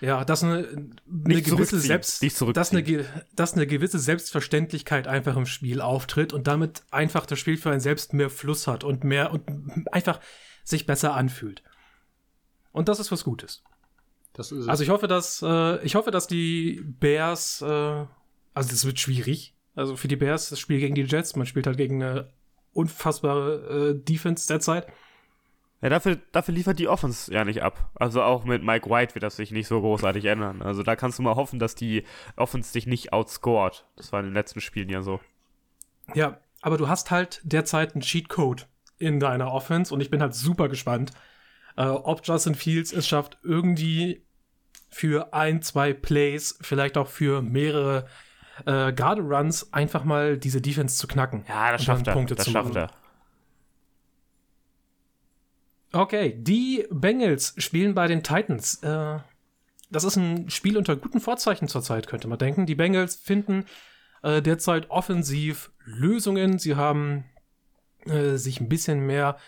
Ja, 0.00 0.24
dass 0.24 0.44
eine, 0.44 0.68
eine 0.68 0.88
Nicht 1.06 1.46
gewisse 1.46 1.80
Selbst, 1.80 2.22
dass 2.54 2.70
eine, 2.72 3.04
dass 3.34 3.54
eine 3.54 3.66
gewisse 3.66 3.98
Selbstverständlichkeit 3.98 5.08
einfach 5.08 5.36
im 5.36 5.46
Spiel 5.46 5.80
auftritt 5.80 6.32
und 6.32 6.46
damit 6.46 6.82
einfach 6.90 7.26
das 7.26 7.38
Spiel 7.40 7.56
für 7.56 7.70
einen 7.70 7.80
selbst 7.80 8.12
mehr 8.12 8.30
Fluss 8.30 8.68
hat 8.68 8.84
und 8.84 9.02
mehr 9.02 9.32
und 9.32 9.42
einfach 9.90 10.20
sich 10.62 10.86
besser 10.86 11.14
anfühlt. 11.14 11.62
Und 12.70 12.88
das 12.88 13.00
ist 13.00 13.10
was 13.10 13.24
Gutes. 13.24 13.64
Das 14.34 14.52
ist. 14.52 14.68
Also 14.68 14.84
ich 14.84 14.90
hoffe, 14.90 15.08
dass 15.08 15.42
äh, 15.42 15.84
ich 15.84 15.96
hoffe, 15.96 16.12
dass 16.12 16.28
die 16.28 16.80
Bears, 16.84 17.60
äh, 17.62 17.66
also 17.66 18.70
das 18.70 18.84
wird 18.84 19.00
schwierig. 19.00 19.56
Also 19.74 19.96
für 19.96 20.08
die 20.08 20.16
Bears 20.16 20.50
das 20.50 20.60
Spiel 20.60 20.78
gegen 20.78 20.94
die 20.94 21.02
Jets, 21.02 21.34
man 21.34 21.46
spielt 21.46 21.66
halt 21.66 21.76
gegen 21.76 22.02
eine 22.02 22.30
unfassbare 22.72 23.94
äh, 23.96 24.04
Defense 24.04 24.46
derzeit. 24.46 24.86
Ja, 25.80 25.88
dafür, 25.88 26.18
dafür 26.32 26.54
liefert 26.54 26.78
die 26.78 26.88
Offense 26.88 27.32
ja 27.32 27.44
nicht 27.44 27.62
ab. 27.62 27.90
Also 27.94 28.22
auch 28.22 28.44
mit 28.44 28.64
Mike 28.64 28.90
White 28.90 29.14
wird 29.14 29.22
das 29.22 29.36
sich 29.36 29.52
nicht 29.52 29.68
so 29.68 29.80
großartig 29.80 30.24
ändern. 30.24 30.60
Also 30.62 30.82
da 30.82 30.96
kannst 30.96 31.18
du 31.18 31.22
mal 31.22 31.36
hoffen, 31.36 31.60
dass 31.60 31.76
die 31.76 32.04
Offense 32.36 32.72
dich 32.72 32.86
nicht 32.86 33.12
outscored. 33.12 33.84
Das 33.96 34.12
war 34.12 34.20
in 34.20 34.26
den 34.26 34.34
letzten 34.34 34.60
Spielen 34.60 34.88
ja 34.88 35.02
so. 35.02 35.20
Ja, 36.14 36.38
aber 36.62 36.78
du 36.78 36.88
hast 36.88 37.10
halt 37.12 37.40
derzeit 37.44 37.94
einen 37.94 38.02
Cheatcode 38.02 38.66
in 38.98 39.20
deiner 39.20 39.52
Offense 39.52 39.94
und 39.94 40.00
ich 40.00 40.10
bin 40.10 40.20
halt 40.20 40.34
super 40.34 40.68
gespannt, 40.68 41.12
äh, 41.76 41.84
ob 41.84 42.26
Justin 42.26 42.56
Fields 42.56 42.92
es 42.92 43.06
schafft, 43.06 43.38
irgendwie 43.44 44.24
für 44.90 45.32
ein, 45.32 45.62
zwei 45.62 45.92
Plays, 45.92 46.58
vielleicht 46.60 46.98
auch 46.98 47.06
für 47.06 47.40
mehrere 47.40 48.06
äh, 48.66 48.92
Garde 48.92 49.22
Runs 49.22 49.72
einfach 49.72 50.02
mal 50.02 50.38
diese 50.38 50.60
Defense 50.60 50.96
zu 50.96 51.06
knacken. 51.06 51.44
Ja, 51.48 51.70
das 51.70 51.84
schafft 51.84 52.08
er. 52.08 52.14
Punkte 52.14 52.34
das 52.34 52.46
zu 52.46 52.50
schafft 52.50 52.74
machen. 52.74 52.88
er. 52.88 53.07
Okay, 55.92 56.34
die 56.36 56.86
Bengals 56.90 57.54
spielen 57.58 57.94
bei 57.94 58.06
den 58.08 58.22
Titans. 58.22 58.82
Äh, 58.82 59.18
das 59.90 60.04
ist 60.04 60.16
ein 60.16 60.50
Spiel 60.50 60.76
unter 60.76 60.96
guten 60.96 61.20
Vorzeichen 61.20 61.68
zurzeit, 61.68 62.08
könnte 62.08 62.28
man 62.28 62.38
denken. 62.38 62.66
Die 62.66 62.74
Bengals 62.74 63.16
finden 63.16 63.64
äh, 64.22 64.42
derzeit 64.42 64.90
offensiv 64.90 65.70
Lösungen. 65.84 66.58
Sie 66.58 66.76
haben 66.76 67.24
äh, 68.04 68.36
sich 68.36 68.60
ein 68.60 68.68
bisschen 68.68 69.06
mehr 69.06 69.38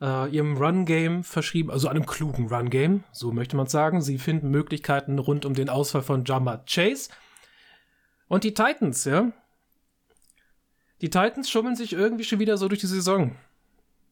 äh, 0.00 0.30
ihrem 0.30 0.56
Run-Game 0.56 1.22
verschrieben, 1.22 1.70
also 1.70 1.88
einem 1.88 2.06
klugen 2.06 2.48
Run-Game, 2.48 3.04
so 3.12 3.32
möchte 3.32 3.56
man 3.56 3.66
sagen. 3.66 4.00
Sie 4.00 4.18
finden 4.18 4.50
Möglichkeiten 4.50 5.18
rund 5.18 5.44
um 5.44 5.54
den 5.54 5.68
Ausfall 5.68 6.02
von 6.02 6.24
Jama 6.24 6.64
Chase. 6.66 7.10
Und 8.26 8.44
die 8.44 8.54
Titans, 8.54 9.04
ja. 9.04 9.32
Die 11.02 11.10
Titans 11.10 11.50
schummeln 11.50 11.76
sich 11.76 11.92
irgendwie 11.92 12.24
schon 12.24 12.38
wieder 12.38 12.56
so 12.56 12.68
durch 12.68 12.80
die 12.80 12.86
Saison. 12.86 13.36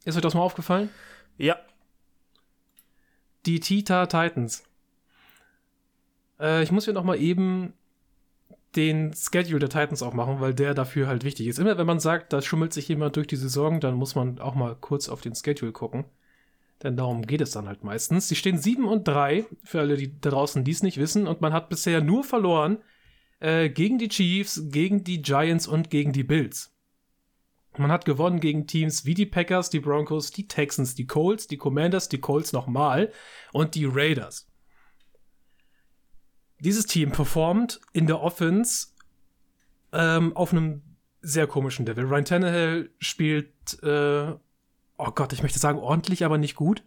Ist 0.05 0.17
euch 0.17 0.23
das 0.23 0.35
mal 0.35 0.43
aufgefallen? 0.43 0.91
Ja. 1.39 1.57
Die 3.47 3.61
Tita 3.61 4.07
Titans. 4.07 4.65
Äh, 6.39 6.63
ich 6.63 6.71
muss 6.71 6.85
hier 6.85 6.95
noch 6.95 7.05
mal 7.05 7.19
eben 7.19 7.73
den 8.77 9.13
Schedule 9.15 9.59
der 9.59 9.69
Titans 9.69 10.03
auch 10.03 10.15
machen, 10.15 10.41
weil 10.41 10.55
der 10.55 10.75
dafür 10.75 11.07
halt 11.07 11.25
wichtig 11.25 11.47
ist. 11.47 11.59
Immer 11.59 11.77
wenn 11.77 11.87
man 11.87 12.01
sagt, 12.01 12.33
da 12.33 12.41
schummelt 12.41 12.73
sich 12.73 12.89
jemand 12.89 13.17
durch 13.17 13.27
die 13.27 13.37
Saison, 13.37 13.81
dann 13.81 13.95
muss 13.95 14.15
man 14.15 14.39
auch 14.39 14.55
mal 14.55 14.77
kurz 14.81 15.09
auf 15.09 15.21
den 15.21 15.35
Schedule 15.35 15.73
gucken. 15.73 16.05
Denn 16.83 16.97
darum 16.97 17.23
geht 17.23 17.41
es 17.41 17.53
dann 17.53 17.69
halt 17.69 17.85
meistens. 17.85 18.29
Sie 18.29 18.35
stehen 18.35 18.59
7 18.59 18.89
und 18.89 19.07
3, 19.07 19.47
für 19.63 19.81
alle, 19.81 19.97
die 19.97 20.19
da 20.21 20.31
draußen 20.31 20.65
dies 20.65 20.83
nicht 20.83 20.99
wissen, 20.99 21.27
und 21.27 21.41
man 21.41 21.53
hat 21.53 21.69
bisher 21.69 22.01
nur 22.01 22.25
verloren 22.25 22.79
äh, 23.41 23.69
gegen 23.69 23.99
die 23.99 24.09
Chiefs, 24.09 24.63
gegen 24.71 25.05
die 25.05 25.23
Giants 25.23 25.67
und 25.69 25.91
gegen 25.91 26.13
die 26.13 26.25
Bills. 26.25 26.72
Man 27.79 27.91
hat 27.91 28.05
gewonnen 28.05 28.41
gegen 28.41 28.67
Teams 28.67 29.05
wie 29.07 29.15
die 29.15 29.27
Packers, 29.27 29.71
die 29.71 29.81
Broncos, 29.81 30.31
die 30.31 30.47
Texans, 30.47 30.95
die 30.95 31.07
Colts, 31.07 31.47
die 31.47 31.57
Commanders, 31.57 32.09
die 32.09 32.21
Colts 32.21 32.53
nochmal 32.53 33.13
und 33.53 33.75
die 33.75 33.87
Raiders. 33.87 34.49
Dieses 36.61 36.87
Team 36.87 37.11
performt 37.11 37.81
in 37.93 38.07
der 38.07 38.21
Offense 38.21 38.89
ähm, 39.93 40.37
auf 40.37 40.53
einem 40.53 40.83
sehr 41.23 41.47
komischen 41.47 41.87
Level. 41.87 42.05
Ryan 42.05 42.25
Tannehill 42.25 42.91
spielt, 42.99 43.83
äh, 43.83 44.33
oh 44.99 45.11
Gott, 45.15 45.33
ich 45.33 45.43
möchte 45.43 45.59
sagen 45.59 45.79
ordentlich, 45.79 46.25
aber 46.25 46.39
nicht 46.39 46.57
gut. 46.57 46.85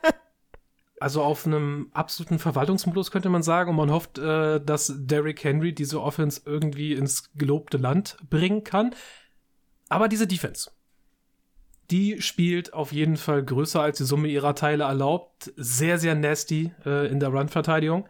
also 1.00 1.22
auf 1.22 1.46
einem 1.46 1.88
absoluten 1.92 2.38
Verwaltungsmodus 2.38 3.10
könnte 3.10 3.28
man 3.28 3.42
sagen 3.42 3.70
und 3.70 3.76
man 3.76 3.90
hofft, 3.90 4.18
äh, 4.18 4.60
dass 4.60 4.92
Derrick 4.96 5.42
Henry 5.44 5.72
diese 5.72 6.02
Offense 6.02 6.42
irgendwie 6.44 6.92
ins 6.92 7.30
gelobte 7.34 7.78
Land 7.78 8.16
bringen 8.28 8.64
kann. 8.64 8.94
Aber 9.88 10.08
diese 10.08 10.26
Defense, 10.26 10.70
die 11.90 12.20
spielt 12.20 12.74
auf 12.74 12.92
jeden 12.92 13.16
Fall 13.16 13.44
größer 13.44 13.80
als 13.80 13.98
die 13.98 14.04
Summe 14.04 14.28
ihrer 14.28 14.54
Teile 14.54 14.84
erlaubt. 14.84 15.52
Sehr, 15.56 15.98
sehr 15.98 16.14
nasty 16.14 16.72
äh, 16.84 17.10
in 17.10 17.20
der 17.20 17.30
Run-Verteidigung. 17.30 18.08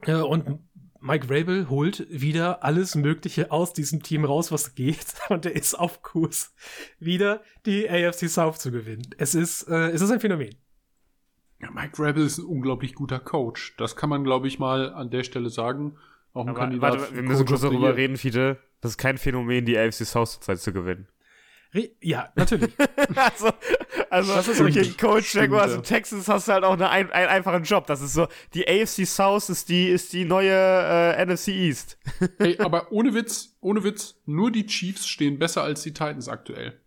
Äh, 0.00 0.14
und 0.14 0.58
Mike 1.00 1.28
Rabel 1.28 1.68
holt 1.68 2.06
wieder 2.10 2.62
alles 2.62 2.94
Mögliche 2.94 3.50
aus 3.50 3.72
diesem 3.72 4.02
Team 4.02 4.24
raus, 4.24 4.52
was 4.52 4.74
geht. 4.74 5.14
Und 5.28 5.46
er 5.46 5.54
ist 5.54 5.74
auf 5.74 6.02
Kurs, 6.02 6.54
wieder 7.00 7.42
die 7.66 7.88
AFC 7.90 8.28
South 8.28 8.58
zu 8.58 8.70
gewinnen. 8.70 9.08
Es 9.18 9.34
ist, 9.34 9.64
äh, 9.68 9.90
es 9.90 10.00
ist 10.00 10.10
ein 10.10 10.20
Phänomen. 10.20 10.54
Ja, 11.60 11.70
Mike 11.70 12.00
Rabel 12.00 12.24
ist 12.24 12.38
ein 12.38 12.44
unglaublich 12.44 12.94
guter 12.94 13.18
Coach. 13.20 13.76
Das 13.78 13.96
kann 13.96 14.10
man, 14.10 14.24
glaube 14.24 14.48
ich, 14.48 14.58
mal 14.58 14.92
an 14.92 15.10
der 15.10 15.22
Stelle 15.24 15.50
sagen. 15.50 15.96
Auch 16.32 16.42
ein 16.42 16.50
Aber, 16.50 16.58
Kandidat. 16.58 17.00
warte, 17.00 17.14
wir 17.14 17.22
müssen 17.22 17.46
kurz 17.46 17.60
darüber 17.60 17.96
reden, 17.96 18.16
Fiete. 18.16 18.58
Das 18.82 18.90
ist 18.90 18.98
kein 18.98 19.16
Phänomen, 19.16 19.64
die 19.64 19.78
AFC 19.78 20.04
South 20.04 20.32
zurzeit 20.32 20.60
zu 20.60 20.72
gewinnen. 20.72 21.08
Ja, 22.02 22.30
natürlich. 22.34 22.74
also, 23.14 23.50
also 24.10 24.34
Das 24.34 24.48
ist 24.48 24.58
gegen 24.58 24.66
richtig. 24.66 24.98
Coach 24.98 25.34
Jaguars 25.34 25.70
ja. 25.70 25.78
und 25.78 25.84
Texans 25.84 26.28
hast 26.28 26.48
du 26.48 26.52
halt 26.52 26.64
auch 26.64 26.74
eine, 26.74 26.90
ein, 26.90 27.10
einen 27.10 27.28
einfachen 27.28 27.62
Job. 27.62 27.86
Das 27.86 28.02
ist 28.02 28.12
so, 28.12 28.26
die 28.52 28.68
AFC 28.68 29.06
South 29.06 29.48
ist 29.48 29.70
die, 29.70 29.86
ist 29.86 30.12
die 30.12 30.26
neue 30.26 30.52
äh, 30.52 31.24
NFC 31.24 31.48
East. 31.48 31.96
Ey, 32.38 32.58
aber 32.58 32.92
ohne 32.92 33.14
Witz, 33.14 33.56
ohne 33.60 33.84
Witz, 33.84 34.20
nur 34.26 34.50
die 34.50 34.66
Chiefs 34.66 35.06
stehen 35.06 35.38
besser 35.38 35.62
als 35.62 35.82
die 35.82 35.92
Titans 35.92 36.28
aktuell. 36.28 36.78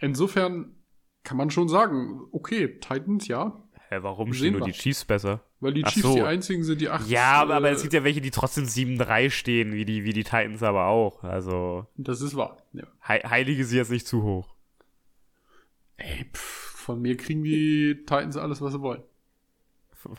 Insofern 0.00 0.74
kann 1.22 1.38
man 1.38 1.50
schon 1.50 1.68
sagen, 1.68 2.20
okay, 2.32 2.78
Titans 2.78 3.28
ja, 3.28 3.62
Hä, 3.88 3.98
warum 4.00 4.32
stehen 4.32 4.58
nur 4.58 4.66
die 4.66 4.72
Chiefs 4.72 5.04
besser? 5.04 5.44
Weil 5.60 5.72
die 5.72 5.84
Ach 5.84 5.90
Chiefs 5.90 6.06
so. 6.06 6.14
die 6.14 6.22
einzigen 6.22 6.64
sind, 6.64 6.80
die 6.80 6.88
acht. 6.88 7.08
Ja, 7.08 7.32
aber, 7.42 7.54
aber 7.54 7.70
äh, 7.70 7.72
es 7.72 7.82
gibt 7.82 7.94
ja 7.94 8.04
welche, 8.04 8.20
die 8.20 8.30
trotzdem 8.30 8.64
7-3 8.64 9.30
stehen, 9.30 9.72
wie 9.72 9.84
die, 9.84 10.04
wie 10.04 10.12
die 10.12 10.24
Titans 10.24 10.62
aber 10.62 10.86
auch. 10.86 11.22
Also, 11.24 11.86
Das 11.96 12.20
ist 12.20 12.36
wahr. 12.36 12.56
Ja. 12.72 12.84
hei 13.06 13.20
heilige 13.20 13.64
sie 13.64 13.76
jetzt 13.76 13.90
nicht 13.90 14.06
zu 14.06 14.22
hoch. 14.22 14.54
Ey, 15.96 16.26
pff, 16.32 16.40
von 16.40 17.00
mir 17.00 17.16
kriegen 17.16 17.42
die 17.42 17.96
Titans 18.00 18.36
alles, 18.36 18.60
was 18.60 18.72
sie 18.74 18.80
wollen. 18.80 19.02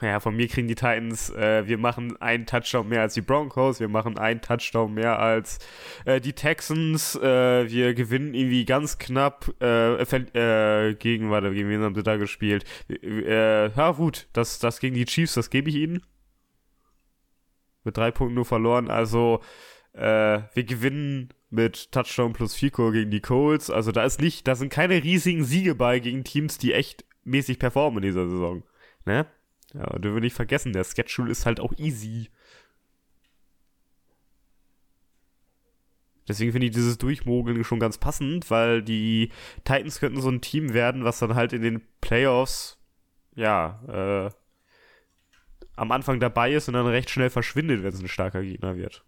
Ja, 0.02 0.20
von 0.20 0.36
mir 0.36 0.48
kriegen 0.48 0.68
die 0.68 0.76
Titans, 0.76 1.30
äh, 1.30 1.68
wir 1.68 1.78
machen 1.78 2.20
einen 2.20 2.46
Touchdown 2.46 2.90
mehr 2.90 3.02
als 3.02 3.14
die 3.14 3.22
Broncos, 3.22 3.80
wir 3.80 3.88
machen 3.88 4.18
einen 4.18 4.42
Touchdown 4.42 4.94
mehr 4.94 5.20
als 5.20 5.60
äh, 6.06 6.20
die 6.20 6.34
Texans, 6.34 7.16
äh, 7.16 7.70
wir 7.70 7.94
gewinnen 7.94 8.34
irgendwie 8.34 8.66
ganz 8.66 8.98
knapp 8.98 9.48
äh, 9.62 10.04
ver- 10.04 10.36
äh, 10.36 10.96
gegen, 10.96 11.30
warte, 11.30 11.54
gegen 11.54 11.70
wen 11.70 11.82
haben 11.82 11.96
sie 11.96 12.04
da 12.04 12.18
gespielt? 12.18 12.66
Äh, 12.90 13.70
ja 13.70 13.92
gut, 13.92 14.28
das, 14.34 14.60
das 14.60 14.80
gegen 14.80 14.96
die 14.96 15.06
Chiefs, 15.06 15.36
das 15.36 15.50
gebe 15.50 15.70
ich 15.70 15.76
ihnen. 15.76 16.02
Mit 17.84 17.96
drei 17.96 18.12
Punkten 18.12 18.36
nur 18.36 18.46
verloren, 18.46 18.90
also 18.90 19.42
äh, 19.94 20.42
wir 20.54 20.64
gewinnen 20.66 21.30
mit 21.50 21.92
Touchdown 21.94 22.34
plus 22.34 22.56
Fico 22.56 22.92
gegen 22.92 23.12
die 23.12 23.22
Colts, 23.22 23.70
also 23.70 23.92
da 23.94 24.04
ist 24.04 24.20
nicht, 24.20 24.48
da 24.48 24.56
sind 24.56 24.74
keine 24.74 25.02
riesigen 25.04 25.46
Siege 25.46 25.76
bei 25.76 26.00
gegen 26.00 26.24
Teams, 26.26 26.58
die 26.58 26.74
echt 26.74 27.06
mäßig 27.24 27.58
performen 27.60 28.04
in 28.04 28.10
dieser 28.10 28.28
Saison, 28.28 28.64
ne? 29.06 29.28
Ja, 29.74 29.86
dürfen 30.00 30.16
wir 30.16 30.22
nicht 30.22 30.36
vergessen, 30.36 30.74
der 30.74 30.84
Schedule 30.84 31.32
ist 31.32 31.46
halt 31.46 31.60
auch 31.60 31.74
easy. 31.78 32.30
Deswegen 36.28 36.52
finde 36.52 36.68
ich 36.68 36.74
dieses 36.74 36.98
Durchmogeln 36.98 37.64
schon 37.64 37.80
ganz 37.80 37.98
passend, 37.98 38.52
weil 38.52 38.82
die 38.82 39.32
Titans 39.64 40.00
könnten 40.00 40.22
so 40.22 40.30
ein 40.30 40.42
Team 40.42 40.74
werden, 40.74 41.06
was 41.06 41.20
dann 41.20 41.36
halt 41.36 41.54
in 41.54 41.62
den 41.62 41.82
Playoffs, 42.02 42.78
ja, 43.36 43.82
äh, 44.28 44.32
am 45.78 45.92
Anfang 45.92 46.20
dabei 46.20 46.54
ist 46.54 46.68
und 46.68 46.74
dann 46.74 46.88
recht 46.88 47.10
schnell 47.10 47.30
verschwindet, 47.30 47.84
wenn 47.84 47.94
es 47.94 48.02
ein 48.02 48.08
starker 48.08 48.42
Gegner 48.42 48.76
wird. 48.76 49.06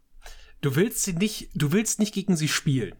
Du 0.61 0.75
willst 0.75 1.03
sie 1.03 1.13
nicht, 1.13 1.49
du 1.55 1.71
willst 1.71 1.99
nicht 1.99 2.13
gegen 2.13 2.35
sie 2.35 2.47
spielen, 2.47 2.95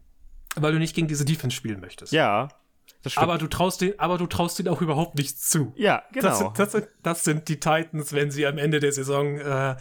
weil 0.56 0.74
du 0.74 0.80
nicht 0.80 0.96
gegen 0.96 1.08
diese 1.08 1.26
Defense 1.26 1.56
spielen 1.56 1.80
möchtest. 1.80 2.12
Ja. 2.12 2.50
Aber 3.16 3.38
du 3.38 3.48
traust 3.48 3.82
den, 3.82 3.98
aber 4.00 4.18
du 4.18 4.28
traust 4.28 4.60
denen 4.60 4.68
auch 4.70 4.82
überhaupt 4.82 5.16
nichts 5.16 5.50
zu. 5.50 5.74
ja, 5.78 6.04
genau. 6.12 6.28
Das, 6.28 6.38
sind, 6.40 6.60
das, 6.60 6.72
sind, 6.72 6.88
das 7.04 7.24
sind 7.24 7.48
die 7.48 7.60
Titans, 7.60 8.14
wenn 8.14 8.32
sie 8.32 8.46
am 8.46 8.58
Ende 8.58 8.80
der 8.80 8.92
Saison, 8.92 9.38
äh, 9.38 9.76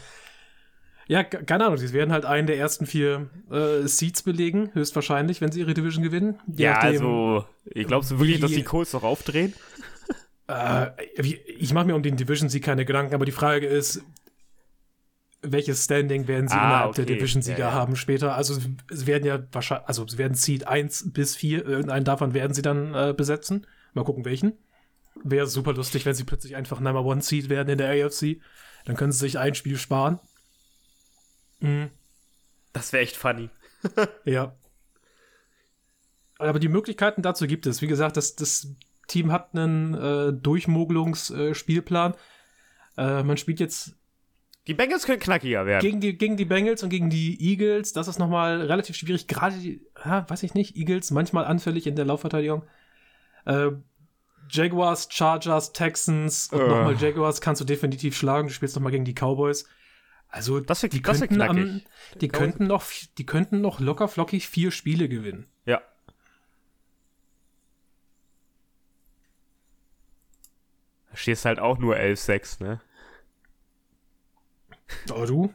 ja, 1.08 1.24
ke- 1.24 1.42
keine 1.44 1.64
Ahnung, 1.66 1.78
sie 1.78 1.92
werden 1.92 2.12
halt 2.12 2.24
einen 2.26 2.46
der 2.46 2.58
ersten 2.58 2.84
vier 2.86 3.30
äh, 3.50 3.86
Seeds 3.88 4.22
belegen, 4.22 4.70
höchstwahrscheinlich, 4.74 5.40
wenn 5.40 5.50
sie 5.50 5.60
ihre 5.60 5.74
Division 5.74 6.02
gewinnen. 6.04 6.38
Ja, 6.54 6.72
nachdem, 6.74 6.90
also, 6.90 7.44
ich 7.64 7.86
glaubst 7.86 8.10
du 8.10 8.18
wirklich, 8.18 8.36
wie- 8.36 8.40
dass 8.42 8.50
die 8.52 8.62
Colts 8.62 8.92
noch 8.92 9.04
aufdrehen? 9.04 9.52
Äh, 10.46 10.90
ich 11.58 11.74
mache 11.74 11.86
mir 11.86 11.94
um 11.94 12.02
den 12.02 12.16
Division-Sieg 12.16 12.64
keine 12.64 12.84
Gedanken, 12.84 13.14
aber 13.14 13.24
die 13.26 13.32
Frage 13.32 13.66
ist, 13.66 14.02
welches 15.42 15.84
Standing 15.84 16.26
werden 16.26 16.48
sie 16.48 16.54
Ah, 16.54 16.66
innerhalb 16.66 16.88
okay. 16.90 17.04
der 17.04 17.16
Division-Sieger 17.16 17.58
Ja, 17.58 17.68
ja. 17.68 17.72
haben 17.72 17.96
später? 17.96 18.34
Also 18.34 18.58
es 18.90 19.06
werden 19.06 19.24
ja 19.24 19.40
wahrscheinlich, 19.52 19.86
also 19.88 20.06
sie 20.06 20.18
werden 20.18 20.34
Seed 20.34 20.66
1 20.66 21.12
bis 21.12 21.36
4, 21.36 21.64
irgendeinen 21.64 22.04
davon 22.04 22.34
werden 22.34 22.54
sie 22.54 22.62
dann 22.62 22.94
äh, 22.94 23.14
besetzen. 23.16 23.66
Mal 23.94 24.04
gucken, 24.04 24.24
welchen. 24.24 24.54
Wäre 25.22 25.46
super 25.46 25.72
lustig, 25.72 26.06
wenn 26.06 26.14
sie 26.14 26.24
plötzlich 26.24 26.56
einfach 26.56 26.80
Number 26.80 27.04
One 27.04 27.22
Seed 27.22 27.48
werden 27.48 27.68
in 27.68 27.78
der 27.78 27.90
AFC. 28.06 28.40
Dann 28.84 28.96
können 28.96 29.12
sie 29.12 29.18
sich 29.18 29.38
ein 29.38 29.54
Spiel 29.54 29.76
sparen. 29.76 30.18
Mhm. 31.60 31.90
Das 32.72 32.92
wäre 32.92 33.02
echt 33.02 33.16
funny. 33.16 33.50
Ja. 34.24 34.54
Aber 36.38 36.58
die 36.60 36.68
Möglichkeiten 36.68 37.22
dazu 37.22 37.46
gibt 37.46 37.66
es. 37.66 37.82
Wie 37.82 37.86
gesagt, 37.88 38.16
das, 38.16 38.36
das 38.36 38.68
Team 39.08 39.32
hat 39.32 39.54
einen 39.54 39.94
äh, 39.94 40.32
Durchmogelungsspielplan. 40.32 42.14
Äh, 42.96 43.22
man 43.24 43.36
spielt 43.36 43.58
jetzt 43.60 43.96
Die 44.68 44.74
Bengals 44.74 45.06
können 45.06 45.18
knackiger 45.18 45.64
werden. 45.66 45.80
gegen 45.80 46.00
die, 46.00 46.16
gegen 46.16 46.36
die 46.36 46.44
Bengals 46.44 46.82
und 46.82 46.90
gegen 46.90 47.08
die 47.10 47.40
Eagles. 47.40 47.92
Das 47.94 48.06
ist 48.06 48.18
nochmal 48.18 48.60
relativ 48.62 48.94
schwierig. 48.96 49.26
Gerade 49.26 49.56
die, 49.56 49.80
ja, 50.04 50.28
weiß 50.28 50.42
ich 50.42 50.54
nicht, 50.54 50.76
Eagles 50.76 51.10
manchmal 51.10 51.46
anfällig 51.46 51.86
in 51.86 51.96
der 51.96 52.04
Laufverteidigung. 52.04 52.62
Äh, 53.46 53.70
Jaguars, 54.50 55.08
Chargers, 55.10 55.72
Texans 55.72 56.48
und 56.52 56.60
Äh. 56.60 56.68
nochmal 56.68 56.96
Jaguars 57.00 57.40
kannst 57.40 57.60
du 57.60 57.64
definitiv 57.64 58.16
schlagen. 58.16 58.48
Du 58.48 58.54
spielst 58.54 58.76
nochmal 58.76 58.92
gegen 58.92 59.04
die 59.04 59.14
Cowboys. 59.14 59.66
Also 60.28 60.60
Das 60.60 60.82
wird- 60.82 60.92
die 60.92 61.00
das 61.02 61.20
könnten, 61.20 61.40
am, 61.40 61.56
knackig. 61.56 61.84
die 62.20 62.28
könnten 62.28 62.66
noch, 62.66 62.84
die 63.16 63.24
könnten 63.26 63.60
noch 63.62 63.80
locker 63.80 64.08
flockig 64.08 64.48
vier 64.48 64.70
Spiele 64.70 65.08
gewinnen. 65.08 65.46
ja. 65.64 65.80
Stehst 71.14 71.44
halt 71.44 71.58
auch 71.58 71.78
nur 71.78 71.96
11-6, 71.96 72.60
ne? 72.62 72.80
Aber 75.10 75.26
du? 75.26 75.54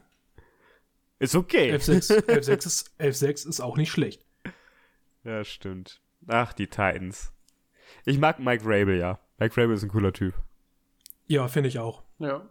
Ist 1.18 1.34
okay. 1.34 1.72
11-6 1.74 2.26
11-6 2.26 2.66
ist, 2.66 2.94
11-6 3.00 3.48
ist 3.48 3.60
auch 3.60 3.76
nicht 3.76 3.90
schlecht. 3.90 4.24
Ja, 5.22 5.44
stimmt. 5.44 6.00
Ach, 6.26 6.52
die 6.52 6.66
Titans. 6.66 7.32
Ich 8.04 8.18
mag 8.18 8.38
Mike 8.38 8.64
Rabel, 8.64 8.98
ja. 8.98 9.18
Mike 9.38 9.60
Rabel 9.60 9.74
ist 9.74 9.82
ein 9.82 9.88
cooler 9.88 10.12
Typ. 10.12 10.34
Ja, 11.26 11.48
finde 11.48 11.68
ich 11.68 11.78
auch. 11.78 12.02
Ja. 12.18 12.46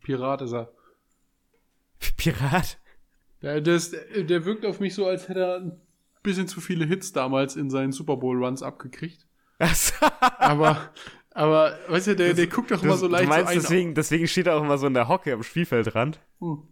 Pirat 0.00 0.42
ist 0.42 0.52
er. 0.52 0.72
Pirat? 2.16 2.78
Ja, 3.40 3.60
der, 3.60 3.74
ist, 3.74 3.94
der 4.14 4.44
wirkt 4.44 4.64
auf 4.64 4.80
mich 4.80 4.94
so, 4.94 5.06
als 5.06 5.28
hätte 5.28 5.40
er 5.40 5.56
ein 5.60 5.80
bisschen 6.22 6.48
zu 6.48 6.60
viele 6.60 6.84
Hits 6.84 7.12
damals 7.12 7.56
in 7.56 7.70
seinen 7.70 7.92
Super 7.92 8.16
Bowl 8.16 8.42
Runs 8.42 8.62
abgekriegt. 8.62 9.26
aber, 10.38 10.92
aber, 11.38 11.78
weißt 11.88 12.08
du, 12.08 12.16
der, 12.16 12.34
der 12.34 12.46
guckt 12.48 12.70
doch 12.72 12.82
immer 12.82 12.96
so 12.96 13.06
leicht 13.06 13.24
du 13.24 13.28
meinst, 13.28 13.46
so 13.46 13.52
ein. 13.52 13.60
deswegen, 13.60 13.94
deswegen 13.94 14.26
steht 14.26 14.48
er 14.48 14.56
auch 14.56 14.62
immer 14.64 14.76
so 14.76 14.88
in 14.88 14.94
der 14.94 15.06
Hocke 15.08 15.32
am 15.32 15.42
Spielfeldrand. 15.44 16.18
Hm. 16.40 16.62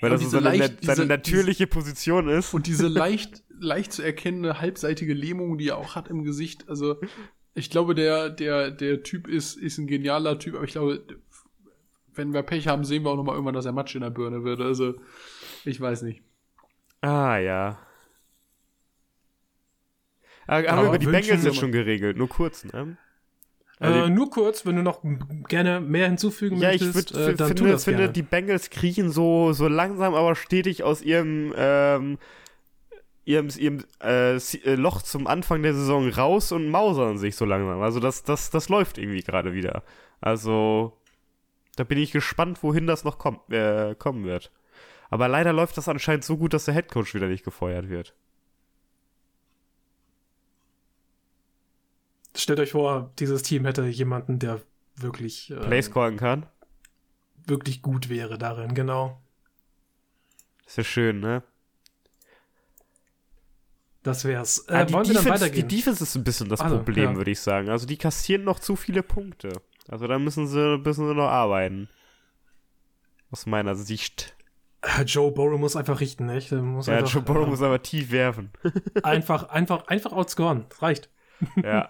Weil 0.00 0.10
das 0.10 0.20
so 0.20 0.28
seine, 0.28 0.44
leicht- 0.56 0.84
seine 0.84 0.96
diese- 0.96 1.06
natürliche 1.06 1.66
Position 1.66 2.28
ist. 2.28 2.52
Und 2.52 2.66
diese 2.66 2.88
leicht, 3.02 3.42
leicht 3.58 3.92
zu 3.92 4.02
erkennende 4.02 4.60
halbseitige 4.60 5.14
Lähmung, 5.14 5.56
die 5.56 5.68
er 5.68 5.78
auch 5.78 5.94
hat 5.94 6.08
im 6.08 6.22
Gesicht. 6.22 6.68
Also, 6.68 6.96
ich 7.54 7.70
glaube, 7.70 7.94
der, 7.94 8.28
der, 8.28 8.70
der 8.70 9.02
Typ 9.04 9.26
ist, 9.26 9.56
ist 9.56 9.78
ein 9.78 9.86
genialer 9.86 10.38
Typ, 10.38 10.56
aber 10.56 10.64
ich 10.64 10.72
glaube, 10.72 11.02
wenn 12.14 12.34
wir 12.34 12.42
Pech 12.42 12.68
haben, 12.68 12.84
sehen 12.84 13.04
wir 13.04 13.10
auch 13.10 13.16
noch 13.16 13.24
mal 13.24 13.32
irgendwann, 13.32 13.54
dass 13.54 13.64
er 13.64 13.72
Matsch 13.72 13.94
in 13.94 14.02
der 14.02 14.10
Birne 14.10 14.44
wird. 14.44 14.60
Also, 14.60 14.94
ich 15.64 15.80
weiß 15.80 16.02
nicht. 16.02 16.22
Ah, 17.00 17.38
ja. 17.38 17.78
Ah, 20.46 20.56
haben 20.58 20.66
Aber 20.66 20.82
wir 20.82 20.88
über 20.88 20.98
die 20.98 21.06
Bengals 21.06 21.44
jetzt 21.44 21.56
schon 21.56 21.72
geregelt, 21.72 22.16
nur 22.18 22.28
kurz, 22.28 22.64
ne? 22.64 22.98
Also 23.80 24.00
Äh, 24.00 24.10
nur 24.10 24.30
kurz, 24.30 24.64
wenn 24.64 24.76
du 24.76 24.82
noch 24.82 25.00
gerne 25.48 25.80
mehr 25.80 26.06
hinzufügen 26.06 26.56
Ja, 26.58 26.70
ich 26.70 26.82
möchtest, 26.82 27.14
würd, 27.14 27.34
äh, 27.34 27.34
dann 27.34 27.48
tu 27.48 27.54
finde, 27.56 27.72
das 27.72 27.84
finde 27.84 27.98
gerne. 27.98 28.12
die 28.12 28.22
Bengals 28.22 28.70
kriechen 28.70 29.10
so, 29.10 29.52
so 29.52 29.68
langsam, 29.68 30.14
aber 30.14 30.36
stetig 30.36 30.84
aus 30.84 31.02
ihrem, 31.02 31.52
ähm, 31.56 32.18
ihrem, 33.24 33.48
ihrem 33.58 33.84
äh, 34.02 34.36
äh, 34.36 34.74
Loch 34.76 35.02
zum 35.02 35.26
Anfang 35.26 35.62
der 35.62 35.74
Saison 35.74 36.08
raus 36.08 36.52
und 36.52 36.68
mausern 36.70 37.18
sich 37.18 37.36
so 37.36 37.44
langsam. 37.44 37.82
Also 37.82 38.00
das, 38.00 38.22
das, 38.22 38.50
das 38.50 38.68
läuft 38.68 38.98
irgendwie 38.98 39.22
gerade 39.22 39.54
wieder. 39.54 39.82
Also 40.20 40.96
da 41.76 41.84
bin 41.84 41.98
ich 41.98 42.12
gespannt, 42.12 42.62
wohin 42.62 42.86
das 42.86 43.04
noch 43.04 43.18
kommt, 43.18 43.50
äh, 43.52 43.94
kommen 43.96 44.24
wird. 44.24 44.52
Aber 45.10 45.28
leider 45.28 45.52
läuft 45.52 45.76
das 45.76 45.88
anscheinend 45.88 46.24
so 46.24 46.36
gut, 46.36 46.54
dass 46.54 46.64
der 46.64 46.74
Headcoach 46.74 47.14
wieder 47.14 47.26
nicht 47.26 47.44
gefeuert 47.44 47.88
wird. 47.88 48.14
Stellt 52.36 52.60
euch 52.60 52.72
vor, 52.72 53.12
dieses 53.18 53.42
Team 53.42 53.64
hätte 53.64 53.84
jemanden, 53.86 54.38
der 54.38 54.60
wirklich, 54.96 55.50
äh, 55.50 55.56
Plays 55.56 55.90
callen 55.90 56.16
kann. 56.16 56.46
wirklich 57.46 57.82
gut 57.82 58.08
wäre 58.08 58.38
darin, 58.38 58.74
genau. 58.74 59.20
Ist 60.66 60.78
ja 60.78 60.84
schön, 60.84 61.20
ne? 61.20 61.42
Das 64.02 64.24
wär's. 64.24 64.58
Äh, 64.68 64.74
Ah, 64.74 64.84
die, 64.84 64.92
wollen 64.92 65.06
wir 65.06 65.14
dann 65.14 65.24
Defense, 65.24 65.44
weitergehen? 65.44 65.68
die 65.68 65.76
Defense 65.76 66.02
ist 66.02 66.14
ein 66.14 66.24
bisschen 66.24 66.48
das 66.48 66.60
Also, 66.60 66.76
Problem, 66.76 67.12
ja. 67.12 67.16
würde 67.16 67.30
ich 67.30 67.40
sagen. 67.40 67.68
Also 67.70 67.86
die 67.86 67.96
kassieren 67.96 68.44
noch 68.44 68.60
zu 68.60 68.76
viele 68.76 69.02
Punkte. 69.02 69.60
Also 69.88 70.06
da 70.06 70.18
müssen 70.18 70.46
sie, 70.46 70.78
müssen 70.78 71.06
sie 71.08 71.14
noch 71.14 71.28
arbeiten. 71.28 71.88
Aus 73.30 73.46
meiner 73.46 73.74
Sicht. 73.74 74.34
Joe 75.06 75.30
Burrow 75.32 75.58
muss 75.58 75.76
einfach 75.76 76.00
richten, 76.00 76.26
nicht? 76.26 76.50
Ja, 76.50 76.58
einfach, 76.58 77.12
Joe 77.14 77.22
Burrow 77.22 77.46
äh, 77.46 77.50
muss 77.50 77.62
aber 77.62 77.80
tief 77.82 78.10
werfen. 78.10 78.50
einfach, 79.02 79.48
einfach, 79.48 79.86
einfach 79.88 80.12
outscoren. 80.12 80.66
Das 80.68 80.82
reicht. 80.82 81.08
Ja. 81.62 81.88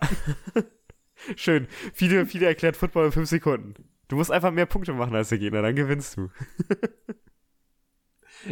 Schön. 1.36 1.68
Viele, 1.94 2.26
viele 2.26 2.46
erklärt 2.46 2.76
Football 2.76 3.06
in 3.06 3.12
fünf 3.12 3.28
Sekunden. 3.28 3.74
Du 4.08 4.16
musst 4.16 4.30
einfach 4.30 4.50
mehr 4.50 4.66
Punkte 4.66 4.92
machen 4.92 5.14
als 5.14 5.30
der 5.30 5.38
Gegner, 5.38 5.62
dann 5.62 5.74
gewinnst 5.76 6.16
du. 6.16 6.30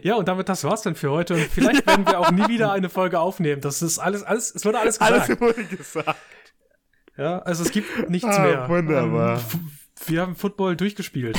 Ja, 0.02 0.14
und 0.14 0.26
damit 0.26 0.48
das 0.48 0.64
war's 0.64 0.80
dann 0.80 0.94
für 0.94 1.10
heute. 1.10 1.34
Und 1.34 1.42
vielleicht 1.42 1.86
werden 1.86 2.06
wir 2.06 2.18
auch 2.18 2.30
nie 2.30 2.48
wieder 2.48 2.72
eine 2.72 2.88
Folge 2.88 3.20
aufnehmen. 3.20 3.60
Das 3.60 3.82
ist 3.82 3.98
alles, 3.98 4.22
alles, 4.22 4.54
es 4.54 4.64
wurde 4.64 4.78
alles 4.78 4.98
gesagt. 4.98 5.28
Alles 5.28 5.40
wurde 5.40 5.64
gesagt. 5.64 6.18
Ja, 7.18 7.40
also 7.40 7.62
es 7.62 7.72
gibt 7.72 8.08
nichts 8.08 8.26
Ah, 8.26 8.42
mehr. 8.42 8.68
wunderbar. 8.70 9.38
Ähm, 9.52 9.70
wir 10.06 10.22
haben 10.22 10.34
Football 10.34 10.76
durchgespielt. 10.76 11.38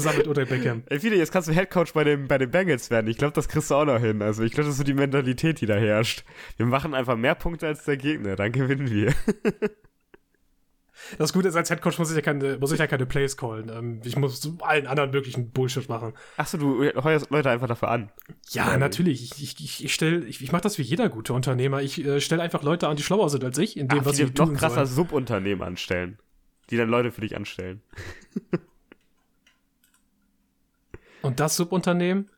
Zusammen 0.00 0.18
mit 0.18 0.28
Odell 0.28 0.46
Beckham. 0.46 0.82
Ey, 0.86 1.00
Fide, 1.00 1.16
jetzt 1.16 1.32
kannst 1.32 1.48
du 1.48 1.52
Headcoach 1.52 1.92
bei 1.94 2.04
den, 2.04 2.28
bei 2.28 2.38
den 2.38 2.50
Bengals 2.50 2.90
werden. 2.90 3.08
Ich 3.08 3.16
glaube, 3.16 3.32
das 3.32 3.48
kriegst 3.48 3.70
du 3.70 3.74
auch 3.74 3.84
noch 3.84 3.98
hin. 3.98 4.22
Also 4.22 4.42
ich 4.42 4.52
glaube, 4.52 4.66
das 4.66 4.74
ist 4.74 4.78
so 4.78 4.84
die 4.84 4.94
Mentalität, 4.94 5.60
die 5.60 5.66
da 5.66 5.74
herrscht. 5.76 6.24
Wir 6.56 6.66
machen 6.66 6.94
einfach 6.94 7.16
mehr 7.16 7.34
Punkte 7.34 7.66
als 7.66 7.84
der 7.84 7.96
Gegner, 7.96 8.36
dann 8.36 8.52
gewinnen 8.52 8.90
wir. 8.90 9.14
Das 11.18 11.32
Gute 11.32 11.48
ist, 11.48 11.56
als 11.56 11.70
Headcoach 11.70 11.98
muss 11.98 12.10
ich 12.10 12.16
ja 12.16 12.22
keine, 12.22 12.58
muss 12.58 12.72
ich 12.72 12.78
ja 12.78 12.86
keine 12.86 13.06
Plays 13.06 13.36
callen. 13.36 13.68
Ähm, 13.68 14.00
ich 14.04 14.16
muss 14.16 14.50
allen 14.60 14.86
anderen 14.86 15.10
möglichen 15.10 15.50
Bullshit 15.50 15.88
machen. 15.88 16.14
Achso, 16.36 16.58
du 16.58 16.82
heuerst 17.02 17.30
Leute 17.30 17.50
einfach 17.50 17.68
dafür 17.68 17.90
an. 17.90 18.10
Ja, 18.50 18.72
Ja, 18.72 18.78
natürlich. 18.78 19.22
Ich, 19.22 19.42
ich, 19.42 19.64
ich, 19.64 19.84
ich, 19.84 19.94
stell, 19.94 20.26
ich, 20.26 20.42
ich 20.42 20.52
mache 20.52 20.62
das 20.62 20.78
wie 20.78 20.82
jeder 20.82 21.08
gute 21.08 21.32
Unternehmer. 21.32 21.82
Ich 21.82 22.04
äh, 22.04 22.20
stelle 22.20 22.42
einfach 22.42 22.62
Leute 22.62 22.88
an, 22.88 22.96
die 22.96 23.02
schlauer 23.02 23.30
sind 23.30 23.44
als 23.44 23.58
ich, 23.58 23.76
in 23.76 23.88
dem, 23.88 24.00
Ach, 24.00 24.06
was 24.06 24.16
sie 24.16 24.24
noch 24.24 24.34
tun 24.34 24.56
krasser 24.56 24.86
sollen. 24.86 25.08
Subunternehmen 25.08 25.62
anstellen. 25.62 26.18
Die 26.70 26.76
dann 26.76 26.88
Leute 26.88 27.12
für 27.12 27.20
dich 27.20 27.36
anstellen. 27.36 27.82
Und 31.26 31.40
das 31.40 31.56
Subunternehmen 31.56 32.30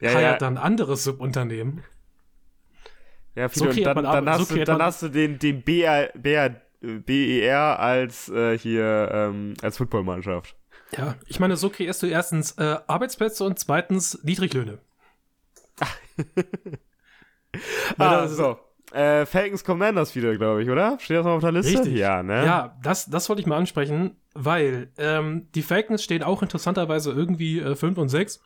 Ja, 0.00 0.18
ja, 0.20 0.36
dann 0.36 0.56
ein 0.56 0.62
anderes 0.62 1.02
Subunternehmen. 1.02 1.82
ja 3.34 3.48
so 3.48 3.64
Fide, 3.66 3.82
kreiert 3.82 3.96
und 3.96 4.04
dann, 4.04 4.24
dann, 4.24 4.30
hast, 4.30 4.48
so 4.48 4.54
du, 4.54 4.64
dann 4.64 4.82
hast 4.82 5.02
du 5.02 5.08
den, 5.08 5.38
den 5.40 5.62
BR, 5.62 6.10
BR, 6.14 6.60
BER 6.80 7.80
als 7.80 8.28
äh, 8.28 8.56
hier 8.56 9.10
ähm, 9.12 9.54
als 9.60 9.76
Footballmannschaft. 9.78 10.54
Ja, 10.96 11.16
ich 11.26 11.40
meine, 11.40 11.56
so 11.56 11.68
kreierst 11.68 12.02
du 12.02 12.06
erstens 12.06 12.52
äh, 12.52 12.76
Arbeitsplätze 12.86 13.44
und 13.44 13.58
zweitens 13.58 14.22
Niedriglöhne. 14.22 14.78
Ah, 17.96 18.28
so. 18.28 18.58
Äh, 18.92 19.26
Falcons 19.26 19.64
Commanders 19.64 20.14
wieder, 20.16 20.34
glaube 20.36 20.62
ich, 20.62 20.70
oder? 20.70 20.98
Steht 20.98 21.18
das 21.18 21.24
noch 21.26 21.32
auf 21.34 21.42
der 21.42 21.52
Liste? 21.52 21.80
Richtig. 21.80 21.94
Ja, 21.98 22.22
ne? 22.22 22.44
Ja, 22.44 22.76
das, 22.82 23.06
das 23.06 23.28
wollte 23.28 23.40
ich 23.40 23.46
mal 23.46 23.56
ansprechen, 23.58 24.16
weil 24.34 24.90
ähm, 24.96 25.48
die 25.54 25.62
Falcons 25.62 26.02
stehen 26.02 26.22
auch 26.22 26.42
interessanterweise 26.42 27.12
irgendwie 27.12 27.60
5 27.74 27.98
und 27.98 28.08
6 28.08 28.40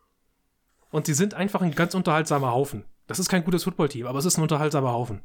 und 0.91 1.07
sie 1.07 1.15
sind 1.15 1.35
einfach 1.35 1.63
ein 1.63 1.75
ganz 1.75 1.95
unterhaltsamer 1.95 2.51
Haufen. 2.53 2.85
Das 3.07 3.19
ist 3.19 3.29
kein 3.29 3.45
gutes 3.45 3.65
Footballteam, 3.65 4.07
aber 4.07 4.19
es 4.19 4.25
ist 4.25 4.37
ein 4.37 4.43
unterhaltsamer 4.43 4.93
Haufen. 4.93 5.23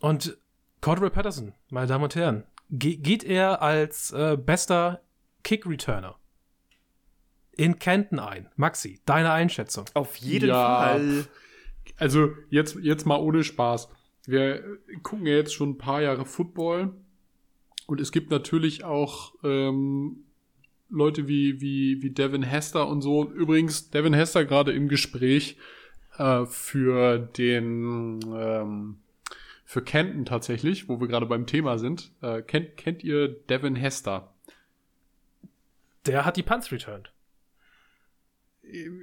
Und 0.00 0.38
Cordero 0.80 1.10
Patterson, 1.10 1.52
meine 1.70 1.86
Damen 1.88 2.04
und 2.04 2.14
Herren, 2.14 2.44
ge 2.70 2.96
geht 2.96 3.24
er 3.24 3.60
als 3.60 4.12
äh, 4.12 4.36
bester 4.36 5.02
Kick-Returner 5.42 6.16
in 7.56 7.78
Kenton 7.78 8.20
ein? 8.20 8.48
Maxi, 8.56 9.00
deine 9.04 9.32
Einschätzung. 9.32 9.86
Auf 9.94 10.16
jeden 10.16 10.48
Ja. 10.48 10.78
Fall. 10.92 11.24
Also 11.96 12.30
jetzt, 12.50 12.76
jetzt 12.82 13.06
mal 13.06 13.16
ohne 13.16 13.44
Spaß. 13.44 13.88
Wir 14.26 14.62
gucken 15.02 15.26
ja 15.26 15.34
jetzt 15.34 15.54
schon 15.54 15.70
ein 15.70 15.78
paar 15.78 16.02
Jahre 16.02 16.24
Football 16.24 16.94
und 17.86 18.00
es 18.00 18.12
gibt 18.12 18.30
natürlich 18.30 18.84
auch 18.84 19.34
ähm, 19.42 20.24
Leute 20.90 21.28
wie, 21.28 21.60
wie, 21.60 22.02
wie 22.02 22.10
Devin 22.10 22.42
Hester 22.42 22.88
und 22.88 23.02
so. 23.02 23.30
Übrigens, 23.30 23.90
Devin 23.90 24.14
Hester 24.14 24.44
gerade 24.44 24.72
im 24.72 24.88
Gespräch 24.88 25.56
äh, 26.18 26.44
für 26.46 27.18
den 27.18 28.20
ähm, 28.34 28.98
für 29.64 29.82
Kenton 29.82 30.24
tatsächlich, 30.24 30.88
wo 30.88 30.98
wir 30.98 31.08
gerade 31.08 31.26
beim 31.26 31.46
Thema 31.46 31.78
sind. 31.78 32.10
Äh, 32.22 32.40
kennt, 32.40 32.78
kennt 32.78 33.04
ihr 33.04 33.28
Devin 33.28 33.76
Hester? 33.76 34.32
Der 36.06 36.24
hat 36.24 36.38
die 36.38 36.42
Punts 36.42 36.72
returned. 36.72 37.12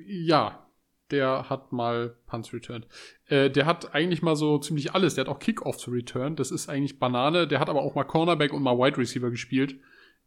Ja, 0.07 0.64
der 1.11 1.49
hat 1.49 1.71
mal 1.71 2.15
Punts 2.27 2.53
returned. 2.53 2.87
Äh, 3.27 3.49
der 3.49 3.65
hat 3.65 3.93
eigentlich 3.93 4.21
mal 4.21 4.35
so 4.35 4.57
ziemlich 4.57 4.93
alles. 4.93 5.15
Der 5.15 5.25
hat 5.25 5.29
auch 5.31 5.39
Kickoffs 5.39 5.87
returned. 5.87 6.39
Das 6.39 6.51
ist 6.51 6.69
eigentlich 6.69 6.99
Banane. 6.99 7.47
Der 7.47 7.59
hat 7.59 7.69
aber 7.69 7.81
auch 7.81 7.95
mal 7.95 8.03
Cornerback 8.03 8.53
und 8.53 8.63
mal 8.63 8.77
Wide 8.77 8.97
Receiver 8.97 9.29
gespielt. 9.29 9.75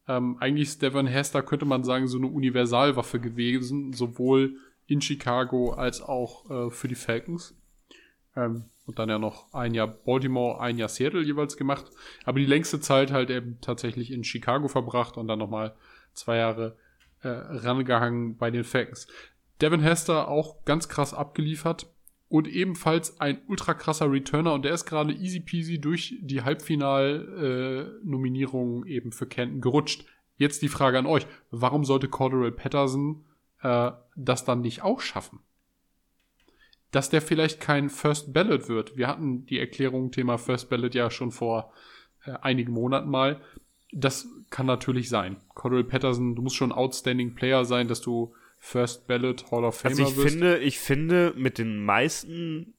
Ähm, 0.07 0.37
eigentlich 0.41 0.69
ist 0.69 0.83
Devon 0.83 1.07
Hester, 1.07 1.43
könnte 1.43 1.67
man 1.67 1.85
sagen, 1.85 2.09
so 2.09 2.17
eine 2.17 2.29
Universalwaffe 2.29 3.21
gewesen, 3.21 3.93
sowohl 3.93 4.57
in 4.87 5.03
Chicago 5.03 5.73
als 5.73 6.01
auch 6.01 6.51
äh, 6.51 6.71
für 6.71 6.89
die 6.89 6.95
Falcons. 6.95 7.57
Ähm, 8.35 8.65
und 8.87 8.99
dann 8.99 9.11
ja 9.11 9.19
noch 9.19 9.53
ein 9.53 9.75
Jahr 9.75 9.87
Baltimore, 9.87 10.61
ein 10.61 10.79
Jahr 10.79 10.89
Seattle 10.89 11.23
jeweils 11.23 11.59
gemacht. 11.59 11.85
Aber 12.25 12.39
die 12.39 12.47
längste 12.47 12.81
Zeit 12.81 13.13
halt 13.13 13.29
eben 13.29 13.59
tatsächlich 13.61 14.11
in 14.11 14.25
Chicago 14.25 14.67
verbracht 14.69 15.19
und 15.19 15.29
dann 15.29 15.39
nochmal 15.39 15.75
zwei 16.15 16.39
Jahre 16.39 16.77
äh, 17.21 17.29
rangehangen 17.29 18.39
bei 18.39 18.51
den 18.51 18.65
Falcons. 18.65 19.07
Devin 19.61 19.81
Hester 19.81 20.29
auch 20.29 20.65
ganz 20.65 20.89
krass 20.89 21.13
abgeliefert 21.15 21.93
und 22.29 22.47
ebenfalls 22.47 23.21
ein 23.21 23.41
ultra 23.49 23.75
krasser 23.75 24.09
Returner 24.11 24.55
und 24.55 24.65
der 24.65 24.73
ist 24.75 24.87
gerade 24.87 25.13
easy 25.13 25.41
peasy 25.41 25.81
durch 25.81 26.15
die 26.21 26.43
Halbfinal-Nominierung 26.43 28.87
eben 28.87 29.11
für 29.13 29.27
Kenton 29.27 29.61
gerutscht. 29.61 30.07
Jetzt 30.37 30.63
die 30.63 30.69
Frage 30.69 30.99
an 30.99 31.07
euch, 31.07 31.27
warum 31.51 31.85
sollte 31.85 32.09
Cordero 32.09 32.51
Patterson 32.51 33.25
äh, 33.63 33.93
das 34.15 34.45
dann 34.45 34.61
nicht 34.61 34.83
auch 34.83 35.01
schaffen? 35.01 35.41
Dass 36.91 37.11
der 37.11 37.21
vielleicht 37.23 37.61
kein 37.61 37.91
First 37.91 38.33
Ballot 38.33 38.69
wird. 38.69 38.97
Wir 38.97 39.09
hatten 39.09 39.47
die 39.47 39.59
Erklärung 39.59 40.13
Thema 40.13 40.39
First 40.39 40.71
Ballot 40.71 40.95
ja 40.95 41.11
schon 41.11 41.33
vor 41.33 41.73
äh, 42.25 42.31
einigen 42.41 42.73
Monaten 42.73 43.11
mal. 43.11 43.43
das 43.91 44.29
kann 44.51 44.67
natürlich 44.67 45.09
sein. 45.09 45.39
Cordell 45.55 45.85
Patterson, 45.85 46.37
du 46.37 46.43
musst 46.43 46.57
schon 46.57 46.73
Outstanding 46.73 47.35
Player 47.35 47.65
sein, 47.65 47.89
dass 47.89 48.01
du 48.01 48.35
First 48.59 49.07
Ballot 49.07 49.51
Hall 49.51 49.65
of 49.65 49.77
Famer 49.77 49.91
Also 49.91 50.03
ich 50.03 50.17
wirst. 50.17 50.29
finde, 50.29 50.59
ich 50.59 50.79
finde, 50.79 51.33
mit 51.37 51.59
den 51.59 51.85
meisten, 51.85 52.75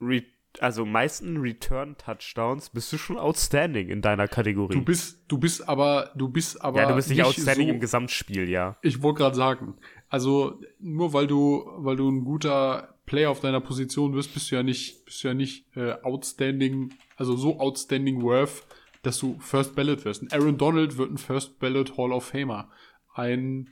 Re 0.00 0.22
also 0.60 0.84
meisten 0.84 1.38
Return-Touchdowns 1.38 2.70
bist 2.70 2.92
du 2.92 2.98
schon 2.98 3.18
outstanding 3.18 3.88
in 3.88 4.02
deiner 4.02 4.28
Kategorie. 4.28 4.74
du 4.74 4.82
bist, 4.82 5.24
du 5.26 5.38
bist 5.38 5.68
aber, 5.68 6.12
du 6.14 6.28
bist 6.28 6.62
aber. 6.62 6.80
ja, 6.80 6.88
du 6.88 6.94
bist 6.94 7.10
nicht, 7.10 7.24
outstanding 7.24 7.68
so, 7.68 7.74
im 7.74 7.80
Gesamtspiel, 7.80 8.48
ja. 8.48 8.76
Ich 8.82 9.02
wollte 9.02 9.18
gerade 9.18 9.34
sagen, 9.34 9.74
also 10.08 10.60
nur 10.78 11.12
weil 11.12 11.26
du, 11.26 11.64
weil 11.78 11.96
du 11.96 12.08
ein 12.08 12.24
guter 12.24 12.94
Player 13.06 13.30
auf 13.30 13.40
deiner 13.40 13.60
Position 13.60 14.12
bist, 14.12 14.32
bist 14.32 14.50
du 14.50 14.56
ja 14.56 14.62
nicht, 14.62 15.04
bist 15.04 15.24
du 15.24 15.28
ja 15.28 15.34
nicht 15.34 15.76
äh, 15.76 15.92
outstanding, 16.02 16.94
also 17.16 17.36
so 17.36 17.58
outstanding 17.58 18.22
worth, 18.22 18.64
dass 19.02 19.18
du 19.18 19.36
First 19.40 19.74
Ballot 19.74 20.04
wirst. 20.04 20.22
Ein 20.22 20.32
Aaron 20.32 20.56
Donald 20.56 20.96
wird 20.96 21.10
ein 21.10 21.18
First 21.18 21.58
Ballot 21.58 21.96
Hall 21.98 22.12
of 22.12 22.26
Famer. 22.26 22.70
Ein 23.12 23.70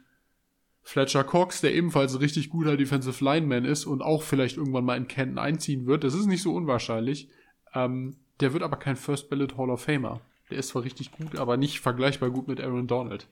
Fletcher 0.82 1.24
Cox, 1.24 1.60
der 1.60 1.74
ebenfalls 1.74 2.12
ein 2.12 2.18
richtig 2.18 2.50
guter 2.50 2.76
Defensive 2.76 3.24
Lineman 3.24 3.64
ist 3.64 3.86
und 3.86 4.02
auch 4.02 4.22
vielleicht 4.22 4.56
irgendwann 4.56 4.84
mal 4.84 4.96
in 4.96 5.08
Canton 5.08 5.38
einziehen 5.38 5.86
wird, 5.86 6.04
das 6.04 6.14
ist 6.14 6.26
nicht 6.26 6.42
so 6.42 6.54
unwahrscheinlich. 6.54 7.28
Ähm, 7.72 8.16
der 8.40 8.52
wird 8.52 8.64
aber 8.64 8.76
kein 8.76 8.96
First 8.96 9.30
Ballot 9.30 9.56
Hall 9.56 9.70
of 9.70 9.82
Famer. 9.82 10.20
Der 10.50 10.58
ist 10.58 10.68
zwar 10.68 10.82
richtig 10.82 11.12
gut, 11.12 11.38
aber 11.38 11.56
nicht 11.56 11.80
vergleichbar 11.80 12.30
gut 12.30 12.48
mit 12.48 12.60
Aaron 12.60 12.88
Donald. 12.88 13.28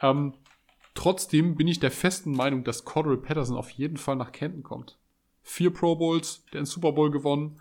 Ähm, 0.00 0.34
trotzdem 0.94 1.56
bin 1.56 1.66
ich 1.66 1.80
der 1.80 1.90
festen 1.90 2.32
Meinung, 2.32 2.62
dass 2.62 2.84
Cordell 2.84 3.16
Patterson 3.16 3.56
auf 3.56 3.70
jeden 3.70 3.96
Fall 3.96 4.16
nach 4.16 4.32
Canton 4.32 4.62
kommt. 4.62 4.96
Vier 5.42 5.72
Pro 5.72 5.96
Bowls, 5.96 6.44
der 6.52 6.60
einen 6.60 6.66
Super 6.66 6.92
Bowl 6.92 7.10
gewonnen. 7.10 7.60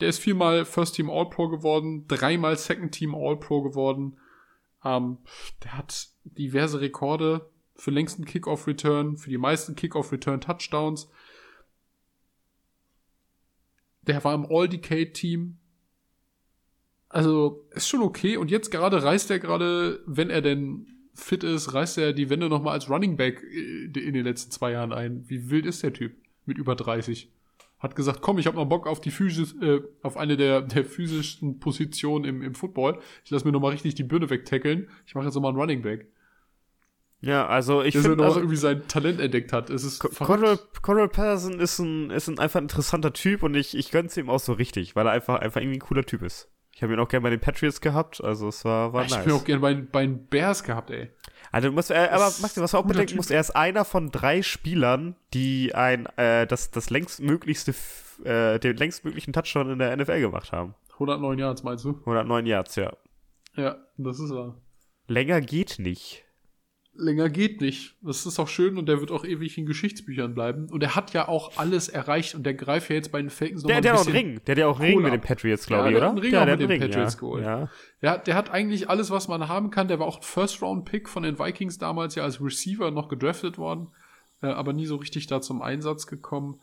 Der 0.00 0.08
ist 0.08 0.18
viermal 0.18 0.64
First 0.64 0.96
Team 0.96 1.08
All-Pro 1.08 1.48
geworden, 1.48 2.06
dreimal 2.08 2.56
Second 2.56 2.92
Team 2.92 3.14
All-Pro 3.14 3.62
geworden. 3.62 4.18
Ähm, 4.84 5.18
der 5.62 5.78
hat 5.78 6.08
diverse 6.24 6.80
Rekorde 6.80 7.48
für 7.76 7.90
längsten 7.90 8.24
Kickoff-Return, 8.24 9.16
für 9.16 9.30
die 9.30 9.38
meisten 9.38 9.74
Kickoff-Return-Touchdowns. 9.74 11.10
Der 14.02 14.22
war 14.22 14.34
im 14.34 14.46
All-Decade-Team. 14.46 15.58
Also, 17.08 17.64
ist 17.70 17.88
schon 17.88 18.02
okay. 18.02 18.36
Und 18.36 18.50
jetzt 18.50 18.70
gerade 18.70 19.02
reißt 19.02 19.30
er 19.30 19.38
gerade, 19.38 20.02
wenn 20.06 20.30
er 20.30 20.42
denn 20.42 20.86
fit 21.14 21.44
ist, 21.44 21.72
reißt 21.72 21.98
er 21.98 22.12
die 22.12 22.28
Wände 22.28 22.48
nochmal 22.48 22.74
als 22.74 22.90
Running 22.90 23.16
Back 23.16 23.42
äh, 23.42 23.84
in 23.84 24.14
den 24.14 24.24
letzten 24.24 24.50
zwei 24.50 24.72
Jahren 24.72 24.92
ein. 24.92 25.24
Wie 25.28 25.50
wild 25.50 25.66
ist 25.66 25.82
der 25.82 25.92
Typ? 25.92 26.12
Mit 26.44 26.58
über 26.58 26.74
30. 26.74 27.30
Hat 27.78 27.96
gesagt, 27.96 28.20
komm, 28.20 28.38
ich 28.38 28.46
habe 28.46 28.56
noch 28.56 28.66
Bock 28.66 28.86
auf 28.86 29.00
die 29.00 29.10
Physis, 29.10 29.54
äh, 29.60 29.80
auf 30.02 30.16
eine 30.16 30.36
der, 30.36 30.62
der 30.62 30.84
physischsten 30.84 31.60
Positionen 31.60 32.24
im, 32.24 32.42
im 32.42 32.54
Football. 32.54 32.98
Ich 33.24 33.30
lasse 33.30 33.44
mir 33.44 33.52
nochmal 33.52 33.72
richtig 33.72 33.94
die 33.94 34.04
Birne 34.04 34.30
wegtackeln. 34.30 34.88
Ich 35.06 35.14
mache 35.14 35.26
jetzt 35.26 35.34
nochmal 35.34 35.50
einen 35.50 35.60
Running 35.60 35.82
Back. 35.82 36.08
Ja, 37.24 37.46
also 37.46 37.82
ich 37.82 37.94
Dass 37.94 38.04
er 38.04 38.10
finde, 38.10 38.16
noch 38.18 38.24
also, 38.26 38.40
irgendwie 38.40 38.56
sein 38.56 38.86
Talent 38.86 39.18
entdeckt 39.18 39.52
hat. 39.52 39.70
Es 39.70 39.82
ist. 39.82 39.98
Cordell, 40.00 40.58
Cordell 40.82 41.08
Patterson 41.08 41.58
ist 41.58 41.78
ein, 41.78 42.10
ist 42.10 42.28
ein 42.28 42.38
einfach 42.38 42.60
interessanter 42.60 43.14
Typ 43.14 43.42
und 43.42 43.54
ich, 43.54 43.76
ich 43.76 43.90
gönn's 43.90 44.16
ihm 44.18 44.28
auch 44.28 44.40
so 44.40 44.52
richtig, 44.52 44.94
weil 44.94 45.06
er 45.06 45.12
einfach, 45.12 45.40
einfach 45.40 45.60
irgendwie 45.60 45.78
ein 45.78 45.80
cooler 45.80 46.04
Typ 46.04 46.22
ist. 46.22 46.50
Ich 46.72 46.82
habe 46.82 46.92
ihn 46.92 46.98
auch 46.98 47.08
gerne 47.08 47.22
bei 47.22 47.30
den 47.30 47.40
Patriots 47.40 47.80
gehabt, 47.80 48.22
also 48.22 48.48
es 48.48 48.64
war, 48.64 48.92
war 48.92 49.04
ich 49.04 49.10
nice. 49.12 49.24
bin 49.24 49.32
auch 49.32 49.44
gerne 49.44 49.60
bei, 49.60 49.74
bei 49.74 50.02
den 50.04 50.26
Bears 50.26 50.64
gehabt, 50.64 50.90
ey. 50.90 51.10
Also 51.50 51.68
du 51.68 51.74
musst, 51.74 51.90
äh, 51.90 52.08
aber 52.10 52.24
Maxi, 52.42 52.60
was 52.60 52.72
du 52.72 52.78
auch 52.78 52.84
bedenken 52.84 53.16
musst, 53.16 53.30
er 53.30 53.40
ist 53.40 53.54
einer 53.54 53.84
von 53.84 54.10
drei 54.10 54.42
Spielern, 54.42 55.14
die 55.32 55.74
ein, 55.74 56.06
äh, 56.16 56.46
das, 56.46 56.72
das 56.72 56.90
längstmöglichste, 56.90 57.74
äh, 58.24 58.58
den 58.58 58.76
längstmöglichen 58.76 59.32
Touchdown 59.32 59.70
in 59.70 59.78
der 59.78 59.96
NFL 59.96 60.20
gemacht 60.20 60.52
haben. 60.52 60.74
109 60.94 61.38
Yards, 61.38 61.62
meinst 61.62 61.84
du? 61.84 61.90
109 62.00 62.46
Yards, 62.46 62.76
ja. 62.76 62.92
Ja, 63.56 63.76
das 63.96 64.18
ist 64.18 64.32
er. 64.32 64.56
Länger 65.06 65.40
geht 65.40 65.78
nicht. 65.78 66.23
Länger 66.96 67.28
geht 67.28 67.60
nicht. 67.60 67.96
Das 68.02 68.24
ist 68.24 68.38
auch 68.38 68.48
schön 68.48 68.78
und 68.78 68.86
der 68.86 69.00
wird 69.00 69.10
auch 69.10 69.24
ewig 69.24 69.58
in 69.58 69.66
Geschichtsbüchern 69.66 70.34
bleiben. 70.34 70.68
Und 70.70 70.82
er 70.82 70.94
hat 70.94 71.12
ja 71.12 71.26
auch 71.28 71.56
alles 71.56 71.88
erreicht 71.88 72.34
und 72.34 72.44
der 72.44 72.54
greift 72.54 72.88
ja 72.88 72.96
jetzt 72.96 73.10
bei 73.10 73.20
den 73.20 73.30
Falcons 73.30 73.62
noch 73.62 73.68
Der, 73.68 73.76
mal 73.76 73.80
der 73.82 73.92
ein 73.92 73.98
hat 73.98 74.02
auch 74.02 74.06
einen 74.06 74.14
bisschen 74.14 74.30
Ring. 74.30 74.40
Der 74.46 74.52
hat 74.52 74.58
ja 74.58 74.66
auch 74.68 74.80
einen 74.80 74.88
Ring 74.88 75.02
mit 75.02 75.12
den. 75.12 75.20
Patriots, 75.20 75.68
Ja, 75.68 75.76
glaube 75.76 75.88
ich, 75.88 75.94
der 75.94 75.98
oder? 75.98 76.06
hat 76.06 76.10
einen 76.12 76.18
Ring 76.18 76.32
ja, 76.32 76.40
auch 76.40 76.44
der 76.44 76.56
mit 76.56 76.62
hat 76.62 76.70
den 76.70 76.80
Ring, 76.82 76.90
Patriots 76.90 77.14
ja. 77.14 77.20
geholt. 77.20 77.44
Ja. 77.44 77.68
Der, 78.02 78.18
der 78.18 78.34
hat 78.34 78.50
eigentlich 78.50 78.88
alles, 78.88 79.10
was 79.10 79.28
man 79.28 79.48
haben 79.48 79.70
kann. 79.70 79.88
Der 79.88 79.98
war 79.98 80.06
auch 80.06 80.18
ein 80.18 80.22
First-Round-Pick 80.22 81.08
von 81.08 81.22
den 81.24 81.38
Vikings 81.38 81.78
damals 81.78 82.14
ja 82.14 82.22
als 82.22 82.40
Receiver 82.40 82.90
noch 82.90 83.08
gedraftet 83.08 83.58
worden, 83.58 83.88
äh, 84.42 84.46
aber 84.46 84.72
nie 84.72 84.86
so 84.86 84.96
richtig 84.96 85.26
da 85.26 85.40
zum 85.40 85.62
Einsatz 85.62 86.06
gekommen. 86.06 86.60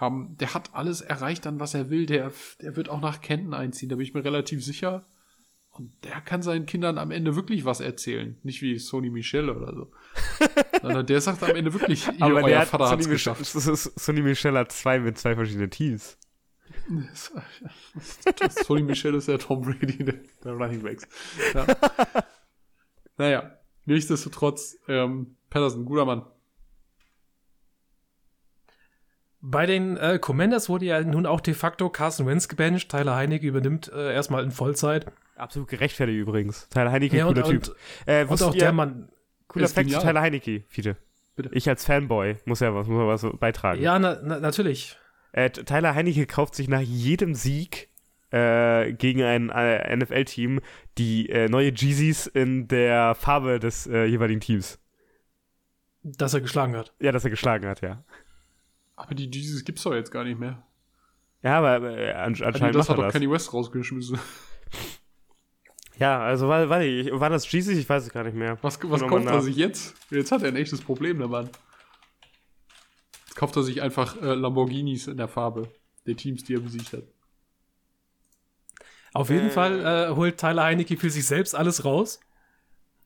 Ähm, 0.00 0.36
der 0.40 0.54
hat 0.54 0.70
alles 0.74 1.02
erreicht 1.02 1.46
an, 1.46 1.60
was 1.60 1.74
er 1.74 1.90
will. 1.90 2.06
Der, 2.06 2.32
der 2.60 2.76
wird 2.76 2.88
auch 2.88 3.00
nach 3.00 3.20
Kenton 3.20 3.54
einziehen, 3.54 3.88
da 3.90 3.96
bin 3.96 4.04
ich 4.04 4.14
mir 4.14 4.24
relativ 4.24 4.64
sicher. 4.64 5.04
Und 5.76 5.92
der 6.04 6.20
kann 6.20 6.40
seinen 6.40 6.66
Kindern 6.66 6.98
am 6.98 7.10
Ende 7.10 7.34
wirklich 7.34 7.64
was 7.64 7.80
erzählen. 7.80 8.38
Nicht 8.44 8.62
wie 8.62 8.78
Sony 8.78 9.10
Michel 9.10 9.50
oder 9.50 9.74
so. 9.74 9.90
Sondern 10.82 11.04
der 11.04 11.20
sagt 11.20 11.42
am 11.42 11.56
Ende 11.56 11.72
wirklich, 11.72 12.06
ihr, 12.06 12.22
Aber 12.22 12.34
der 12.34 12.44
euer 12.44 12.60
hat 12.60 12.68
Vater 12.68 12.90
hat's 12.90 13.08
Michel, 13.08 13.34
geschafft. 13.34 13.44
Sonny 13.44 14.22
Michel 14.22 14.56
hat 14.56 14.70
zwei 14.70 15.00
mit 15.00 15.18
zwei 15.18 15.34
verschiedenen 15.34 15.70
Teams. 15.70 16.16
Sony 18.50 18.82
Michel 18.82 19.16
ist 19.16 19.26
ja 19.26 19.36
Tom 19.36 19.62
Brady 19.62 20.04
der, 20.04 20.14
der 20.44 20.52
Running 20.52 20.82
Backs. 20.82 21.08
Ja. 21.52 21.66
naja, 23.16 23.58
nichtsdestotrotz, 23.84 24.78
ähm, 24.86 25.36
Patterson, 25.50 25.84
guter 25.86 26.04
Mann. 26.04 26.24
Bei 29.40 29.66
den 29.66 29.96
äh, 29.96 30.20
Commanders 30.20 30.68
wurde 30.68 30.86
ja 30.86 31.00
nun 31.02 31.26
auch 31.26 31.40
de 31.40 31.52
facto 31.52 31.90
Carson 31.90 32.26
Wentz 32.26 32.46
gebencht. 32.46 32.92
Tyler 32.92 33.16
Heinecke 33.16 33.46
übernimmt 33.46 33.90
äh, 33.92 34.14
erstmal 34.14 34.44
in 34.44 34.52
Vollzeit. 34.52 35.12
Absolut 35.36 35.68
gerechtfertigt 35.68 36.18
übrigens. 36.18 36.68
Tyler 36.68 36.92
Heineke, 36.92 37.16
Ja, 37.16 37.26
und, 37.26 37.34
cooler 37.34 37.48
Typ. 37.48 37.68
und, 37.68 37.76
äh, 38.06 38.24
und 38.24 38.42
auch 38.42 38.54
ihr, 38.54 38.60
der 38.60 38.72
Mann. 38.72 39.08
cooler 39.48 39.68
Fact 39.68 39.90
zu. 39.90 39.98
Tyler 40.00 40.20
Heineke, 40.20 40.62
Fiete. 40.68 40.96
Bitte. 41.36 41.50
Ich 41.52 41.68
als 41.68 41.84
Fanboy 41.84 42.36
muss 42.44 42.60
ja 42.60 42.72
was, 42.74 42.86
muss 42.86 43.22
ja 43.22 43.30
was 43.30 43.38
beitragen. 43.40 43.82
Ja, 43.82 43.98
na, 43.98 44.20
na, 44.22 44.38
natürlich. 44.38 44.96
Äh, 45.32 45.50
Tyler 45.50 45.94
Heineke 45.96 46.26
kauft 46.26 46.54
sich 46.54 46.68
nach 46.68 46.80
jedem 46.80 47.34
Sieg 47.34 47.88
äh, 48.30 48.92
gegen 48.92 49.22
ein 49.22 49.50
äh, 49.50 49.96
NFL-Team 49.96 50.60
die 50.98 51.28
äh, 51.30 51.48
neue 51.48 51.72
Jeezys 51.74 52.28
in 52.28 52.68
der 52.68 53.16
Farbe 53.16 53.58
des 53.58 53.88
äh, 53.88 54.04
jeweiligen 54.04 54.40
Teams. 54.40 54.78
Dass 56.04 56.34
er 56.34 56.40
geschlagen 56.40 56.76
hat. 56.76 56.94
Ja, 57.00 57.10
dass 57.10 57.24
er 57.24 57.30
geschlagen 57.30 57.66
hat, 57.66 57.80
ja. 57.80 58.04
Aber 58.94 59.14
die 59.16 59.28
Jesus 59.28 59.64
gibt's 59.64 59.82
doch 59.82 59.94
jetzt 59.94 60.12
gar 60.12 60.22
nicht 60.22 60.38
mehr. 60.38 60.62
Ja, 61.42 61.58
aber 61.58 61.82
äh, 61.98 62.12
an, 62.12 62.34
anscheinend 62.40 62.76
das 62.76 62.88
macht 62.88 62.88
hat 62.88 62.88
er 62.90 62.96
doch 62.96 63.02
das. 63.04 63.12
Kanye 63.12 63.30
West 63.30 63.52
rausgeschmissen. 63.52 64.18
Ja, 65.98 66.20
also 66.20 66.48
war, 66.48 66.68
warte, 66.68 66.84
ich- 66.86 67.10
war 67.12 67.30
das 67.30 67.50
Jeezys? 67.50 67.78
Ich 67.78 67.88
weiß 67.88 68.02
es 68.04 68.10
gar 68.12 68.24
nicht 68.24 68.34
mehr. 68.36 68.58
Was, 68.62 68.78
was 68.82 69.00
kauft 69.02 69.26
er 69.26 69.42
sich 69.42 69.56
jetzt? 69.56 69.94
Jetzt 70.10 70.32
hat 70.32 70.42
er 70.42 70.48
ein 70.48 70.56
echtes 70.56 70.80
Problem, 70.80 71.18
der 71.18 71.28
Mann. 71.28 71.48
Jetzt 73.26 73.36
kauft 73.36 73.56
er 73.56 73.62
sich 73.62 73.80
einfach 73.82 74.20
äh, 74.20 74.34
Lamborghinis 74.34 75.06
in 75.06 75.16
der 75.16 75.28
Farbe 75.28 75.68
der 76.06 76.16
Teams, 76.16 76.44
die 76.44 76.54
er 76.54 76.60
besiegt 76.60 76.92
hat. 76.92 77.04
Auf 79.12 79.30
jeden 79.30 79.46
Äh. 79.46 79.50
Fall 79.50 79.80
äh, 80.10 80.14
holt 80.14 80.38
Tyler 80.38 80.64
Heinecke 80.64 80.96
für 80.96 81.10
sich 81.10 81.26
selbst 81.26 81.54
alles 81.54 81.84
raus. 81.84 82.18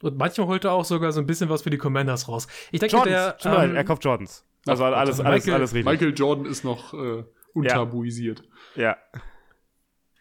Und 0.01 0.16
manchmal 0.16 0.47
holt 0.47 0.64
er 0.64 0.72
auch 0.72 0.84
sogar 0.84 1.12
so 1.12 1.20
ein 1.20 1.26
bisschen 1.26 1.49
was 1.51 1.62
für 1.62 1.70
die 1.70 1.76
Commanders 1.78 2.28
raus. 2.28 2.47
Ich 2.70 2.80
denke, 2.80 2.97
Jordans, 2.97 3.36
der. 3.43 3.53
ähm, 3.64 3.74
er 3.76 3.84
kauft 3.84 4.05
Jordans. 4.05 4.45
Also 4.66 4.84
Ach, 4.84 4.93
alles, 4.97 5.16
Gott, 5.18 5.26
alles, 5.26 5.45
Michael- 5.45 5.55
alles 5.61 5.74
richtig. 5.74 5.93
Michael 5.93 6.14
Jordan 6.16 6.47
ist 6.47 6.64
noch 6.64 6.95
äh, 6.95 7.24
untabuisiert. 7.53 8.43
Ja. 8.76 8.97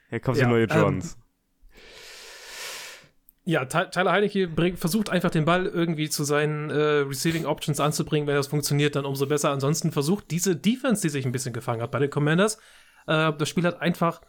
Er 0.10 0.20
kauft 0.20 0.40
Ja, 0.40 0.46
sich 0.46 0.52
neue 0.52 0.64
ähm, 0.64 0.70
Jordans. 0.70 1.18
Ja, 3.50 3.64
Ty- 3.64 3.90
Tyler 3.92 4.12
Heinecke 4.12 4.48
bring, 4.50 4.76
versucht 4.76 5.10
einfach 5.10 5.30
den 5.30 5.46
Ball 5.46 5.66
irgendwie 5.68 6.10
zu 6.10 6.26
seinen 6.26 6.70
äh, 6.70 6.76
Receiving 6.76 7.46
Options 7.46 7.80
anzubringen. 7.80 8.28
Wenn 8.28 8.36
das 8.36 8.48
funktioniert, 8.48 8.98
dann 8.98 9.06
umso 9.06 9.26
besser. 9.26 9.52
Ansonsten 9.52 9.94
versucht 9.94 10.32
diese 10.32 10.58
Defense, 10.58 11.02
die 11.02 11.08
sich 11.10 11.26
ein 11.26 11.32
bisschen 11.32 11.54
gefangen 11.54 11.82
hat 11.82 11.92
bei 11.92 12.00
den 12.00 12.10
Commanders, 12.10 12.58
äh, 13.08 13.32
das 13.32 13.48
Spiel 13.48 13.64
hat 13.64 13.82
einfach 13.82 14.20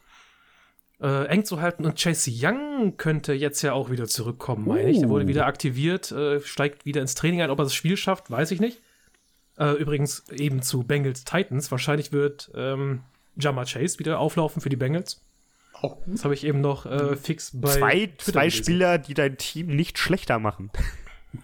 äh, 1.02 1.26
eng 1.26 1.44
zu 1.44 1.60
halten. 1.60 1.84
Und 1.84 2.00
Chase 2.00 2.30
Young 2.32 2.96
könnte 2.96 3.32
jetzt 3.32 3.60
ja 3.62 3.72
auch 3.72 3.90
wieder 3.90 4.06
zurückkommen, 4.06 4.68
meine 4.68 4.88
ich. 4.88 5.00
Der 5.00 5.08
wurde 5.08 5.26
wieder 5.26 5.46
aktiviert, 5.46 6.12
äh, 6.12 6.40
steigt 6.40 6.86
wieder 6.86 7.00
ins 7.00 7.16
Training 7.16 7.42
ein. 7.42 7.50
Ob 7.50 7.58
er 7.58 7.64
das 7.64 7.74
Spiel 7.74 7.96
schafft, 7.96 8.30
weiß 8.30 8.52
ich 8.52 8.60
nicht. 8.60 8.80
Äh, 9.58 9.72
übrigens 9.72 10.28
eben 10.30 10.62
zu 10.62 10.84
Bengals 10.84 11.24
Titans. 11.24 11.72
Wahrscheinlich 11.72 12.12
wird 12.12 12.52
ähm, 12.54 13.00
Jama 13.34 13.64
Chase 13.64 13.98
wieder 13.98 14.20
auflaufen 14.20 14.62
für 14.62 14.68
die 14.68 14.76
Bengals. 14.76 15.24
Auch 15.80 16.00
gut. 16.02 16.14
Das 16.14 16.24
habe 16.24 16.34
ich 16.34 16.44
eben 16.44 16.60
noch 16.60 16.86
äh, 16.86 17.16
fix 17.16 17.52
bei 17.54 17.68
Zwei, 17.70 18.06
Twitter 18.06 18.32
zwei 18.32 18.40
gelesen. 18.48 18.64
Spieler, 18.64 18.98
die 18.98 19.14
dein 19.14 19.36
Team 19.36 19.68
nicht 19.68 19.98
schlechter 19.98 20.38
machen. 20.38 20.70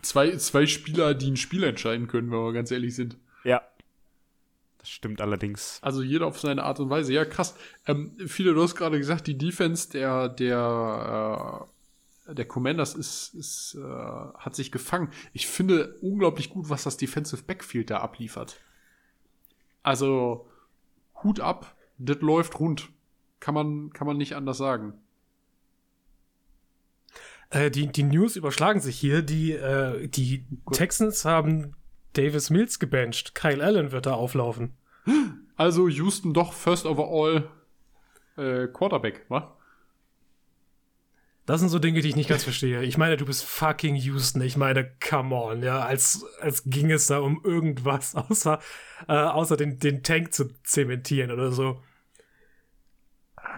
Zwei, 0.03 0.37
zwei 0.37 0.67
Spieler, 0.67 1.15
die 1.15 1.31
ein 1.31 1.37
Spiel 1.37 1.63
entscheiden 1.63 2.09
können, 2.09 2.31
wenn 2.31 2.39
wir 2.39 2.53
ganz 2.53 2.71
ehrlich 2.71 2.95
sind. 2.95 3.17
Ja. 3.45 3.63
Das 4.79 4.89
stimmt 4.91 5.21
allerdings. 5.21 5.79
Also 5.83 6.03
jeder 6.03 6.27
auf 6.27 6.41
seine 6.41 6.65
Art 6.65 6.81
und 6.81 6.91
Weise. 6.91 7.13
Ja, 7.13 7.25
krass. 7.25 7.55
Ähm, 7.87 8.17
viele, 8.27 8.55
du 8.55 8.63
hast 8.63 8.75
gerade 8.75 8.99
gesagt, 8.99 9.27
die 9.27 9.39
Defense 9.39 9.91
der, 9.91 10.29
der, 10.29 11.69
äh, 12.29 12.35
der 12.35 12.45
Commanders 12.47 12.95
ist, 12.95 13.35
ist, 13.35 13.77
äh, 13.79 13.83
hat 13.83 14.57
sich 14.57 14.73
gefangen. 14.73 15.11
Ich 15.33 15.47
finde 15.47 15.97
unglaublich 16.01 16.51
gut, 16.51 16.69
was 16.69 16.83
das 16.83 16.97
Defensive 16.97 17.43
Backfield 17.45 17.91
da 17.91 17.99
abliefert. 17.99 18.57
Also, 19.83 20.49
Hut 21.23 21.41
ab, 21.41 21.77
das 21.99 22.21
läuft 22.21 22.59
rund. 22.59 22.89
Kann 23.45 23.53
man, 23.53 23.93
kann 23.93 24.07
man 24.07 24.17
nicht 24.17 24.37
anders 24.37 24.57
sagen. 24.57 24.95
Äh, 27.51 27.71
die, 27.71 27.89
die 27.89 28.03
News 28.03 28.37
überschlagen 28.37 28.81
sich 28.81 28.99
hier. 28.99 29.21
Die, 29.21 29.53
äh, 29.53 30.09
die 30.09 30.47
Texans 30.73 31.27
haben 31.27 31.77
Davis 32.15 32.49
Mills 32.49 32.79
gebencht. 32.79 33.35
Kyle 33.35 33.63
Allen 33.63 33.93
wird 33.93 34.07
da 34.07 34.15
auflaufen. 34.15 34.73
Also 35.57 35.89
Houston 35.89 36.33
doch 36.33 36.55
first 36.55 36.87
overall 36.87 37.51
äh, 38.39 38.67
Quarterback, 38.69 39.27
wa? 39.29 39.55
Das 41.45 41.61
sind 41.61 41.69
so 41.69 41.79
Dinge, 41.79 42.01
die 42.01 42.09
ich 42.09 42.17
nicht 42.17 42.31
ganz 42.31 42.45
verstehe. 42.45 42.83
Ich 42.83 42.97
meine, 42.97 43.19
du 43.19 43.27
bist 43.27 43.45
fucking 43.45 43.95
Houston. 43.97 44.41
Ich 44.41 44.57
meine, 44.57 44.91
come 45.07 45.37
on, 45.37 45.63
ja, 45.63 45.81
als, 45.81 46.25
als 46.41 46.63
ging 46.65 46.91
es 46.91 47.09
da 47.09 47.19
um 47.19 47.43
irgendwas, 47.45 48.15
außer, 48.15 48.59
äh, 49.07 49.13
außer 49.13 49.59
den, 49.59 49.79
den 49.81 50.03
Tank 50.03 50.33
zu 50.33 50.49
zementieren 50.63 51.31
oder 51.31 51.53
so. 51.53 51.83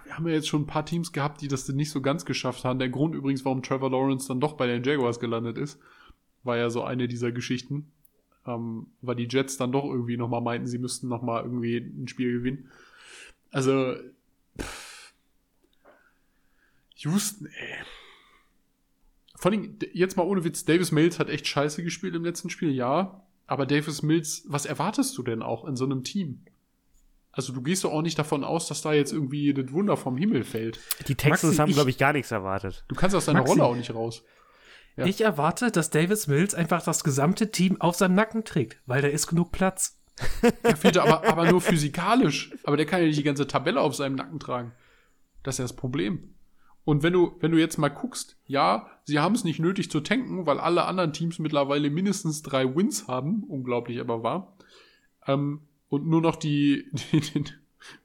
Wir 0.05 0.17
haben 0.17 0.27
ja 0.27 0.35
jetzt 0.35 0.49
schon 0.49 0.63
ein 0.63 0.67
paar 0.67 0.87
Teams 0.87 1.13
gehabt, 1.13 1.41
die 1.41 1.49
das 1.49 1.69
nicht 1.69 1.91
so 1.91 2.01
ganz 2.01 2.25
geschafft 2.25 2.65
haben. 2.65 2.79
Der 2.79 2.89
Grund 2.89 3.15
übrigens, 3.15 3.45
warum 3.45 3.63
Trevor 3.63 3.91
Lawrence 3.91 4.29
dann 4.29 4.41
doch 4.41 4.55
bei 4.55 4.67
den 4.67 4.83
Jaguars 4.83 5.21
gelandet 5.21 5.59
ist, 5.59 5.79
war 6.43 6.57
ja 6.57 6.71
so 6.71 6.83
eine 6.85 7.09
dieser 7.09 7.33
Geschichten. 7.33 7.91
Ähm, 8.47 8.87
weil 9.03 9.17
die 9.17 9.29
Jets 9.29 9.57
dann 9.57 9.73
doch 9.73 9.85
irgendwie 9.85 10.17
nochmal 10.17 10.41
meinten, 10.41 10.69
sie 10.69 10.79
müssten 10.79 11.09
nochmal 11.09 11.43
irgendwie 11.43 11.79
ein 11.79 12.07
Spiel 12.07 12.33
gewinnen. 12.33 12.71
Also, 13.51 13.97
pff. 14.59 15.13
Houston, 16.97 17.47
ey. 17.47 17.85
Vor 19.35 19.51
allem, 19.51 19.77
jetzt 19.93 20.17
mal 20.17 20.23
ohne 20.23 20.45
Witz, 20.45 20.65
Davis 20.65 20.93
Mills 20.93 21.19
hat 21.19 21.29
echt 21.29 21.47
scheiße 21.47 21.83
gespielt 21.83 22.15
im 22.15 22.25
letzten 22.25 22.51
Spiel, 22.51 22.71
ja. 22.71 23.23
Aber 23.47 23.67
Davis 23.67 24.03
Mills, 24.03 24.45
was 24.49 24.67
erwartest 24.67 25.17
du 25.19 25.23
denn 25.23 25.43
auch 25.43 25.67
in 25.67 25.77
so 25.77 25.85
einem 25.85 26.05
Team? 26.05 26.41
Also 27.37 27.53
du 27.53 27.61
gehst 27.61 27.85
doch 27.85 27.93
auch 27.93 28.01
nicht 28.01 28.19
davon 28.19 28.45
aus, 28.45 28.67
dass 28.67 28.81
da 28.81 28.95
jetzt 28.95 29.13
irgendwie 29.13 29.53
das 29.53 29.71
Wunder 29.71 29.99
vom 29.99 30.17
Himmel 30.17 30.43
fällt. 30.43 30.81
Die 31.07 31.15
Texans 31.15 31.59
Maxi, 31.59 31.59
haben, 31.59 31.73
glaube 31.73 31.91
ich, 31.91 31.99
gar 31.99 32.15
nichts 32.15 32.31
erwartet. 32.31 32.85
Du 32.89 32.95
kannst 32.95 33.15
aus 33.15 33.27
deiner 33.27 33.41
Maxi. 33.41 33.53
Rolle 33.53 33.65
auch 33.65 33.77
nicht 33.77 33.95
raus. 33.95 34.25
Ja. 34.97 35.05
Ich 35.05 35.21
erwarte, 35.21 35.71
dass 35.71 35.91
Davis 35.91 36.29
Mills 36.29 36.55
einfach 36.55 36.83
das 36.83 37.05
gesamte 37.05 37.51
Team 37.51 37.79
auf 37.79 37.95
seinem 37.95 38.15
Nacken 38.15 38.45
trägt, 38.45 38.81
weil 38.87 39.03
da 39.03 39.09
ist 39.09 39.27
genug 39.27 39.53
Platz. 39.53 40.01
Er 40.63 40.77
fehlt 40.77 40.97
aber, 40.97 41.29
aber 41.29 41.51
nur 41.51 41.61
physikalisch. 41.61 42.55
Aber 42.65 42.79
der 42.79 42.87
kann 42.87 43.03
ja 43.03 43.07
nicht 43.07 43.19
die 43.19 43.23
ganze 43.23 43.47
Tabelle 43.47 43.83
auf 43.83 43.95
seinem 43.95 44.15
Nacken 44.15 44.41
tragen. 44.41 44.73
Das 45.43 45.57
ist 45.57 45.59
ja 45.59 45.65
das 45.65 45.77
Problem. 45.77 46.35
Und 46.85 47.03
wenn 47.03 47.13
du, 47.13 47.37
wenn 47.41 47.53
du 47.53 47.59
jetzt 47.59 47.77
mal 47.77 47.91
guckst, 47.91 48.39
ja, 48.47 48.89
sie 49.05 49.19
haben 49.19 49.35
es 49.35 49.45
nicht 49.45 49.59
nötig 49.59 49.91
zu 49.91 50.01
tanken, 50.01 50.47
weil 50.47 50.59
alle 50.59 50.87
anderen 50.87 51.13
Teams 51.13 51.39
mittlerweile 51.39 51.91
mindestens 51.91 52.41
drei 52.41 52.75
Wins 52.75 53.09
haben, 53.09 53.45
unglaublich 53.47 54.01
aber 54.01 54.23
wahr. 54.23 54.57
Ähm, 55.27 55.66
und 55.89 56.07
nur 56.07 56.21
noch 56.21 56.37
die, 56.37 56.87
die, 57.13 57.21
die 57.21 57.45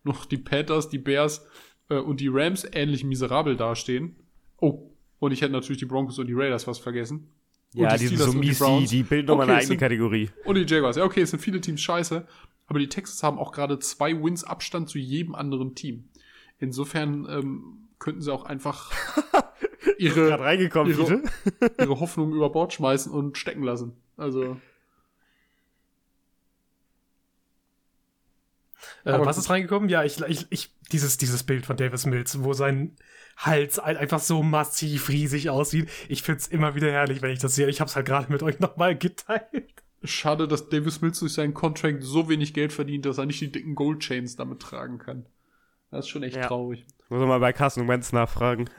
noch 0.04 0.26
die 0.26 0.38
Panthers, 0.38 0.90
die 0.90 1.00
Bears 1.00 1.46
äh, 1.90 1.96
und 1.98 2.20
die 2.20 2.28
Rams 2.30 2.68
ähnlich 2.72 3.04
miserabel 3.04 3.56
dastehen. 3.58 4.16
Oh, 4.58 4.92
und 5.20 5.32
ich 5.32 5.42
hätte 5.42 5.54
natürlich 5.54 5.80
die 5.80 5.86
Broncos 5.86 6.20
und 6.20 6.28
die 6.28 6.34
Raiders 6.34 6.64
fast 6.66 6.82
vergessen. 6.82 7.30
Und 7.74 7.82
Ja, 7.84 7.96
die 7.96 8.08
die 8.10 8.16
sind 8.16 8.32
so 8.32 8.34
mies, 8.34 8.60
die, 8.60 8.86
die 8.98 9.04
bilden 9.04 9.28
nochmal 9.28 9.46
Okay, 9.46 9.52
eine 9.52 9.60
eigene 9.60 9.68
sind- 9.70 9.80
Kategorie. 9.80 10.30
Und 10.46 10.56
die 10.56 10.66
Jaguars. 10.72 10.98
Ja, 10.98 11.04
okay, 11.06 11.22
es 11.22 11.32
sind 11.32 11.40
viele 11.40 11.62
Teams 11.62 11.82
scheiße, 11.82 12.28
aber 12.68 12.80
die 12.80 12.90
Texans 12.90 13.24
haben 13.24 13.38
auch 13.40 13.52
gerade 13.54 13.80
zwei 13.80 14.14
Wins 14.22 14.44
Abstand 14.44 14.90
zu 14.90 14.98
jedem 15.00 15.34
anderen 15.36 15.74
Team. 15.74 16.10
Insofern 16.60 17.28
ähm, 17.30 17.88
könnten 17.98 18.22
sie 18.22 18.32
auch 18.34 18.44
einfach 18.44 18.92
ihre, 19.98 20.30
ihre- 20.30 20.84
bitte. 20.86 21.24
ihre 21.80 22.00
Hoffnung 22.00 22.34
über 22.34 22.50
Bord 22.50 22.74
schmeißen 22.74 23.12
und 23.12 23.38
stecken 23.38 23.64
lassen. 23.64 23.94
Also, 24.18 24.58
Äh, 29.04 29.14
was 29.20 29.38
ist 29.38 29.50
reingekommen? 29.50 29.90
Ja, 29.90 30.04
ich, 30.04 30.20
ich, 30.22 30.48
ich, 30.52 30.76
dieses, 30.92 31.18
dieses 31.18 31.44
Bild 31.44 31.66
von 31.66 31.78
Davis 31.78 32.06
Mills, 32.06 32.44
wo 32.44 32.54
sein 32.54 32.96
Hals 33.38 33.80
ein- 33.80 33.98
einfach 33.98 34.20
so 34.20 34.44
massiv 34.44 35.10
riesig 35.10 35.50
aussieht. 35.50 35.90
Ich 36.10 36.24
find's 36.24 36.48
immer 36.48 36.76
wieder 36.76 36.92
herrlich, 36.92 37.22
wenn 37.22 37.32
ich 37.32 37.40
das 37.40 37.56
sehe. 37.56 37.68
Ich 37.70 37.82
hab's 37.82 37.96
halt 37.96 38.06
gerade 38.06 38.32
mit 38.32 38.44
euch 38.44 38.60
nochmal 38.60 38.98
geteilt. 38.98 39.74
schade, 40.04 40.48
dass 40.48 40.70
Davis 40.70 41.02
Mills 41.02 41.20
durch 41.20 41.34
seinen 41.34 41.54
Contract 41.54 42.02
so 42.04 42.28
wenig 42.30 42.54
Geld 42.54 42.74
verdient, 42.74 43.06
dass 43.06 43.18
er 43.18 43.26
nicht 43.26 43.40
die 43.42 43.52
dicken 43.52 43.76
Gold 43.76 44.00
Chains 44.00 44.36
damit 44.36 44.60
tragen 44.62 44.98
kann. 44.98 45.26
Das 45.92 46.06
ist 46.06 46.10
schon 46.10 46.24
echt 46.24 46.36
Ja. 46.38 46.48
traurig. 46.48 46.86
Muss 47.10 47.20
man 47.20 47.28
mal 47.28 47.40
bei 47.40 47.54
Carson 47.54 47.88
Wentz 47.88 48.12
nachfragen. 48.14 48.70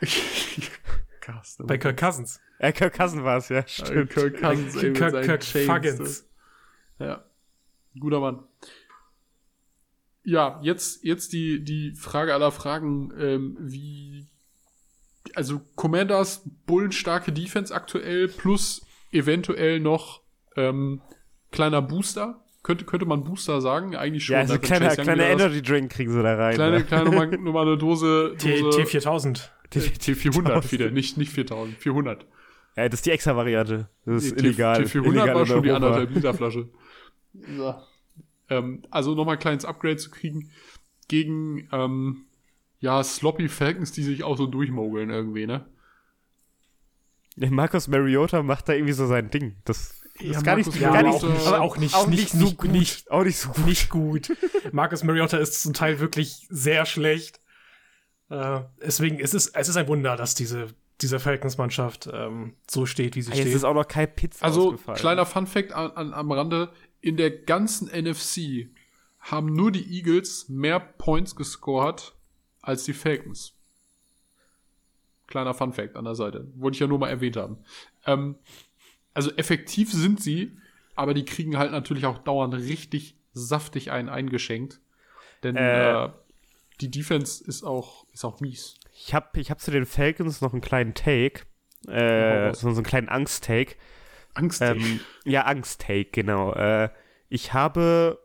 Carsten. 1.20 1.66
Bei 1.66 1.78
Kirk 1.78 1.96
Cousins. 1.98 2.40
Äh, 2.58 2.72
Kirk 2.72 2.94
Cousin 2.94 3.24
war 3.24 3.36
es, 3.38 3.48
ja, 3.48 3.58
Äh, 3.58 3.64
stimmt. 3.68 4.10
Kirk 4.10 4.40
Cousins, 4.40 4.76
ey, 4.76 4.90
mit 4.90 4.98
Kirk, 4.98 5.22
Kirk 5.24 5.40
Chains, 5.40 5.66
Fuggins. 5.66 6.28
Ja. 6.98 7.24
Guter 7.98 8.20
Mann. 8.20 8.42
Ja, 10.24 10.60
jetzt, 10.62 11.02
jetzt 11.04 11.32
die, 11.32 11.64
die 11.64 11.94
Frage 11.96 12.32
aller 12.32 12.52
Fragen, 12.52 13.12
ähm, 13.18 13.56
wie, 13.60 14.26
also 15.34 15.60
Commanders 15.74 16.48
bullenstarke 16.66 17.32
Defense 17.32 17.74
aktuell 17.74 18.28
plus 18.28 18.86
eventuell 19.10 19.80
noch 19.80 20.22
ähm, 20.56 21.00
kleiner 21.50 21.82
Booster. 21.82 22.38
Könnte, 22.62 22.84
könnte 22.84 23.06
man 23.06 23.24
Booster 23.24 23.60
sagen? 23.60 23.96
Eigentlich 23.96 24.24
schon. 24.24 24.34
Ja, 24.34 24.40
also 24.40 24.54
ne, 24.54 24.60
kleiner, 24.60 24.94
kleiner 24.94 25.24
Energy 25.24 25.60
Drink 25.62 25.90
kriegen 25.90 26.12
sie 26.12 26.22
da 26.22 26.36
rein. 26.36 26.54
Kleine, 26.54 26.78
ne? 26.78 26.84
kleine, 26.84 27.04
nochmal, 27.06 27.26
nochmal 27.26 27.66
eine 27.66 27.76
Dose, 27.76 28.36
T, 28.38 28.60
Dose 28.60 28.80
T4000. 28.82 29.48
T- 29.70 29.80
T400 29.80 30.70
wieder, 30.70 30.90
nicht, 30.90 31.16
nicht 31.16 31.32
4000, 31.32 31.76
400. 31.78 32.26
Ja, 32.76 32.88
das 32.88 33.00
ist 33.00 33.06
die 33.06 33.10
extra 33.10 33.34
Variante. 33.34 33.88
Das 34.04 34.22
ist 34.22 34.36
Nee, 34.36 34.42
T- 34.42 34.46
illegal. 34.46 34.82
T400 34.82 35.06
illegal 35.06 35.34
war 35.34 35.46
schon 35.46 35.62
die 35.64 35.70
anderthalb 35.72 36.14
Liter 36.14 36.34
Flasche. 36.34 36.68
So. 37.56 37.74
Ähm, 38.52 38.82
also 38.90 39.14
nochmal 39.14 39.36
ein 39.36 39.40
kleines 39.40 39.64
Upgrade 39.64 39.96
zu 39.96 40.10
kriegen 40.10 40.50
gegen 41.08 41.68
ähm, 41.72 42.26
ja, 42.80 43.02
Sloppy 43.04 43.48
Falcons, 43.48 43.92
die 43.92 44.02
sich 44.02 44.24
auch 44.24 44.36
so 44.36 44.46
durchmogeln 44.46 45.10
irgendwie, 45.10 45.46
ne? 45.46 45.64
Der 47.36 47.50
Marcus 47.50 47.88
Mariota 47.88 48.42
macht 48.42 48.68
da 48.68 48.74
irgendwie 48.74 48.92
so 48.92 49.06
sein 49.06 49.30
Ding. 49.30 49.56
Das 49.64 50.00
Ja, 50.20 50.32
ist 50.38 50.44
gar 50.44 50.56
nicht, 50.56 50.66
Marcus 50.66 50.80
gar 50.82 51.02
nicht, 51.02 51.46
aber 51.46 51.60
auch 51.62 51.76
nicht- 51.78 51.94
auch 51.94 52.06
nicht- 52.06 52.34
nicht, 52.34 52.48
so 52.50 52.52
gut. 52.54 52.70
nicht- 52.70 53.10
auch 53.10 53.24
nicht 53.24 53.38
so 53.38 53.48
gut. 53.50 53.66
Nicht 53.66 53.88
gut. 53.90 54.36
Marcus 54.72 55.02
Mariota 55.02 55.38
ist 55.38 55.62
zum 55.62 55.72
Teil 55.72 55.98
wirklich 56.00 56.46
sehr 56.50 56.84
schlecht. 56.84 57.40
Äh, 58.28 58.60
deswegen 58.84 59.18
ist 59.18 59.34
es, 59.34 59.48
es 59.48 59.68
ist 59.68 59.76
ein 59.76 59.88
Wunder, 59.88 60.16
dass 60.16 60.34
diese, 60.34 60.68
diese 61.00 61.20
Falcons-Mannschaft 61.20 62.08
ähm, 62.12 62.54
so 62.70 62.84
steht, 62.86 63.16
wie 63.16 63.22
sie 63.22 63.30
Jetzt 63.32 63.40
steht. 63.42 63.54
ist 63.54 63.64
auch 63.64 63.74
noch 63.74 63.88
Kai 63.88 64.06
Pitts 64.06 64.42
Also, 64.42 64.66
ausgefallen. 64.68 64.98
kleiner 64.98 65.24
Fun 65.26 65.46
Fact 65.46 65.72
an, 65.72 65.90
an, 65.92 66.12
am 66.14 66.30
Rande. 66.32 66.70
In 67.02 67.18
der 67.18 67.30
ganzen 67.30 67.88
NFC 67.88 68.70
haben 69.20 69.52
nur 69.52 69.70
die 69.70 69.94
Eagles 69.94 70.48
mehr 70.48 70.80
Points 70.80 71.36
gescored 71.36 72.14
als 72.62 72.84
die 72.84 72.94
Falcons. 72.94 73.54
Kleiner 75.26 75.52
Fun 75.52 75.72
Fact 75.72 75.96
an 75.96 76.04
der 76.04 76.14
Seite. 76.14 76.48
Wollte 76.56 76.76
ich 76.76 76.80
ja 76.80 76.86
nur 76.86 76.98
mal 76.98 77.08
erwähnt 77.08 77.36
haben. 77.36 77.58
Ähm, 78.06 78.36
also 79.14 79.30
effektiv 79.32 79.92
sind 79.92 80.22
sie, 80.22 80.56
aber 80.94 81.12
die 81.12 81.24
kriegen 81.24 81.58
halt 81.58 81.72
natürlich 81.72 82.06
auch 82.06 82.18
dauernd 82.18 82.54
richtig 82.54 83.16
saftig 83.34 83.90
einen 83.90 84.08
eingeschenkt. 84.08 84.80
Denn 85.42 85.56
Äh. 85.56 86.04
äh, 86.04 86.10
die 86.80 86.90
Defense 86.90 87.42
ist 87.44 87.62
auch, 87.64 88.06
ist 88.12 88.24
auch 88.24 88.40
mies. 88.40 88.76
Ich 88.94 89.14
habe 89.14 89.40
ich 89.40 89.50
hab 89.50 89.60
zu 89.60 89.70
den 89.70 89.86
Falcons 89.86 90.40
noch 90.40 90.52
einen 90.52 90.62
kleinen 90.62 90.94
Take. 90.94 91.42
Äh, 91.88 92.54
so, 92.54 92.70
so 92.70 92.76
einen 92.76 92.84
kleinen 92.84 93.08
Angst-Take. 93.08 93.74
Angst. 94.34 94.62
Ähm, 94.62 95.00
ja, 95.24 95.42
Angst-Take, 95.42 96.10
genau. 96.10 96.52
Äh, 96.54 96.90
ich 97.28 97.52
habe 97.52 98.18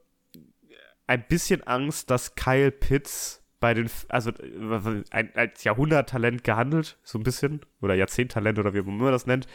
ein 1.07 1.25
bisschen 1.27 1.63
Angst, 1.63 2.09
dass 2.09 2.35
Kyle 2.35 2.71
Pitts 2.71 3.43
bei 3.59 3.73
den, 3.73 3.89
also 4.09 4.31
äh, 4.31 5.03
ein, 5.11 5.31
als 5.35 5.63
Jahrhunderttalent 5.63 6.43
gehandelt, 6.43 6.97
so 7.03 7.17
ein 7.17 7.23
bisschen, 7.23 7.61
oder 7.81 7.95
Jahrzehnttalent 7.95 8.59
oder 8.59 8.73
wie 8.73 8.81
man 8.81 8.99
immer 8.99 9.11
das 9.11 9.25
nennt, 9.25 9.47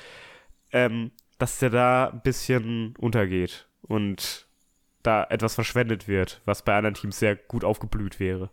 ähm, 0.72 1.12
dass 1.38 1.58
der 1.58 1.70
da 1.70 2.08
ein 2.08 2.22
bisschen 2.22 2.94
untergeht 2.96 3.68
und 3.82 4.46
da 5.02 5.24
etwas 5.24 5.54
verschwendet 5.54 6.08
wird, 6.08 6.40
was 6.44 6.64
bei 6.64 6.76
anderen 6.76 6.94
Teams 6.94 7.18
sehr 7.18 7.36
gut 7.36 7.64
aufgeblüht 7.64 8.20
wäre. 8.20 8.50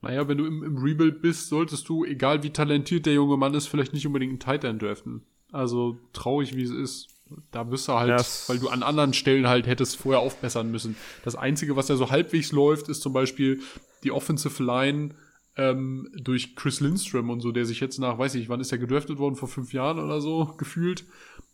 Naja, 0.00 0.28
wenn 0.28 0.38
du 0.38 0.46
im, 0.46 0.62
im 0.62 0.78
Rebuild 0.78 1.20
bist, 1.20 1.48
solltest 1.48 1.88
du, 1.88 2.04
egal 2.04 2.42
wie 2.42 2.50
talentiert 2.50 3.06
der 3.06 3.14
junge 3.14 3.36
Mann 3.36 3.54
ist, 3.54 3.66
vielleicht 3.66 3.92
nicht 3.92 4.06
unbedingt 4.06 4.30
einen 4.30 4.40
Tight 4.40 4.64
End 4.64 4.82
draften. 4.82 5.22
Also 5.52 5.98
traurig 6.12 6.54
wie 6.56 6.62
es 6.62 6.70
ist. 6.70 7.08
Da 7.50 7.70
wirst 7.70 7.88
du 7.88 7.92
halt, 7.94 8.10
Das- 8.10 8.48
weil 8.48 8.58
du 8.58 8.68
an 8.68 8.82
anderen 8.82 9.12
Stellen 9.12 9.46
halt 9.48 9.66
hättest 9.66 9.96
vorher 9.96 10.20
aufbessern 10.20 10.70
müssen. 10.70 10.96
Das 11.24 11.34
Einzige, 11.34 11.74
was 11.76 11.88
ja 11.88 11.96
so 11.96 12.10
halbwegs 12.10 12.52
läuft, 12.52 12.88
ist 12.88 13.02
zum 13.02 13.12
Beispiel 13.12 13.60
die 14.04 14.12
Offensive 14.12 14.62
Line 14.62 15.14
ähm, 15.56 16.08
durch 16.14 16.54
Chris 16.54 16.80
Lindstrom 16.80 17.30
und 17.30 17.40
so, 17.40 17.50
der 17.50 17.64
sich 17.64 17.80
jetzt 17.80 17.98
nach, 17.98 18.18
weiß 18.18 18.34
ich, 18.36 18.48
wann 18.48 18.60
ist 18.60 18.70
er 18.72 18.78
gedraftet 18.78 19.18
worden? 19.18 19.36
Vor 19.36 19.48
fünf 19.48 19.72
Jahren 19.72 19.98
oder 19.98 20.20
so, 20.20 20.54
gefühlt. 20.58 21.04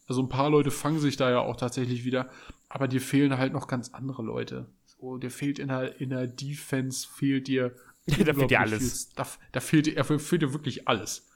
Also 0.09 0.20
ein 0.22 0.28
paar 0.28 0.51
Leute 0.51 0.70
fangen 0.72 0.99
sich 0.99 1.16
da 1.16 1.30
ja 1.30 1.38
auch 1.40 1.57
tatsächlich 1.57 2.05
wieder. 2.05 2.28
Aber 2.68 2.88
dir 2.88 3.01
fehlen 3.01 3.38
halt 3.38 3.53
noch 3.53 3.68
ganz 3.68 3.90
andere 3.95 4.22
Leute. 4.22 4.66
So, 4.86 5.16
dir 5.18 5.30
fehlt 5.30 5.59
in 5.59 5.68
der, 5.68 6.01
in 6.01 6.11
der 6.11 6.26
Defense, 6.26 7.07
fehlt 7.11 7.47
dir 7.49 7.74
Da 8.07 8.34
fehlt 8.34 8.51
dir 8.51 8.61
alles. 8.61 9.09
Stuff. 9.12 9.38
Da 9.53 9.61
fehlt 9.61 9.86
dir, 9.86 9.95
da 9.95 10.03
fehlt 10.05 10.43
dir 10.43 10.53
wirklich 10.53 10.88
alles. 10.88 11.28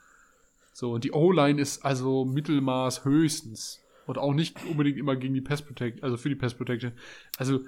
So, 0.76 0.92
und 0.92 1.04
die 1.04 1.12
O-Line 1.12 1.58
ist 1.58 1.86
also 1.86 2.26
Mittelmaß 2.26 3.06
höchstens. 3.06 3.82
Und 4.06 4.18
auch 4.18 4.34
nicht 4.34 4.62
unbedingt 4.66 4.98
immer 4.98 5.16
gegen 5.16 5.32
die 5.32 5.40
Pass 5.40 5.62
Protection, 5.62 6.04
also 6.04 6.18
für 6.18 6.28
die 6.28 6.34
Pass 6.34 6.52
Protection. 6.52 6.92
Also, 7.38 7.60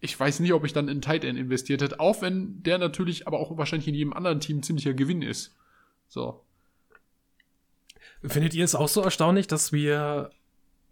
ich 0.00 0.20
weiß 0.20 0.40
nicht, 0.40 0.52
ob 0.52 0.62
ich 0.66 0.74
dann 0.74 0.88
in 0.88 1.00
Tight 1.00 1.24
End 1.24 1.38
investiert 1.38 1.80
hätte, 1.80 1.98
auch 1.98 2.20
wenn 2.20 2.62
der 2.62 2.76
natürlich 2.76 3.26
aber 3.26 3.40
auch 3.40 3.56
wahrscheinlich 3.56 3.88
in 3.88 3.94
jedem 3.94 4.12
anderen 4.12 4.40
Team 4.40 4.62
ziemlicher 4.62 4.92
Gewinn 4.92 5.22
ist. 5.22 5.56
So. 6.08 6.42
Findet 8.22 8.52
ihr 8.52 8.66
es 8.66 8.74
auch 8.74 8.88
so 8.88 9.00
erstaunlich, 9.00 9.46
dass 9.46 9.72
wir 9.72 10.28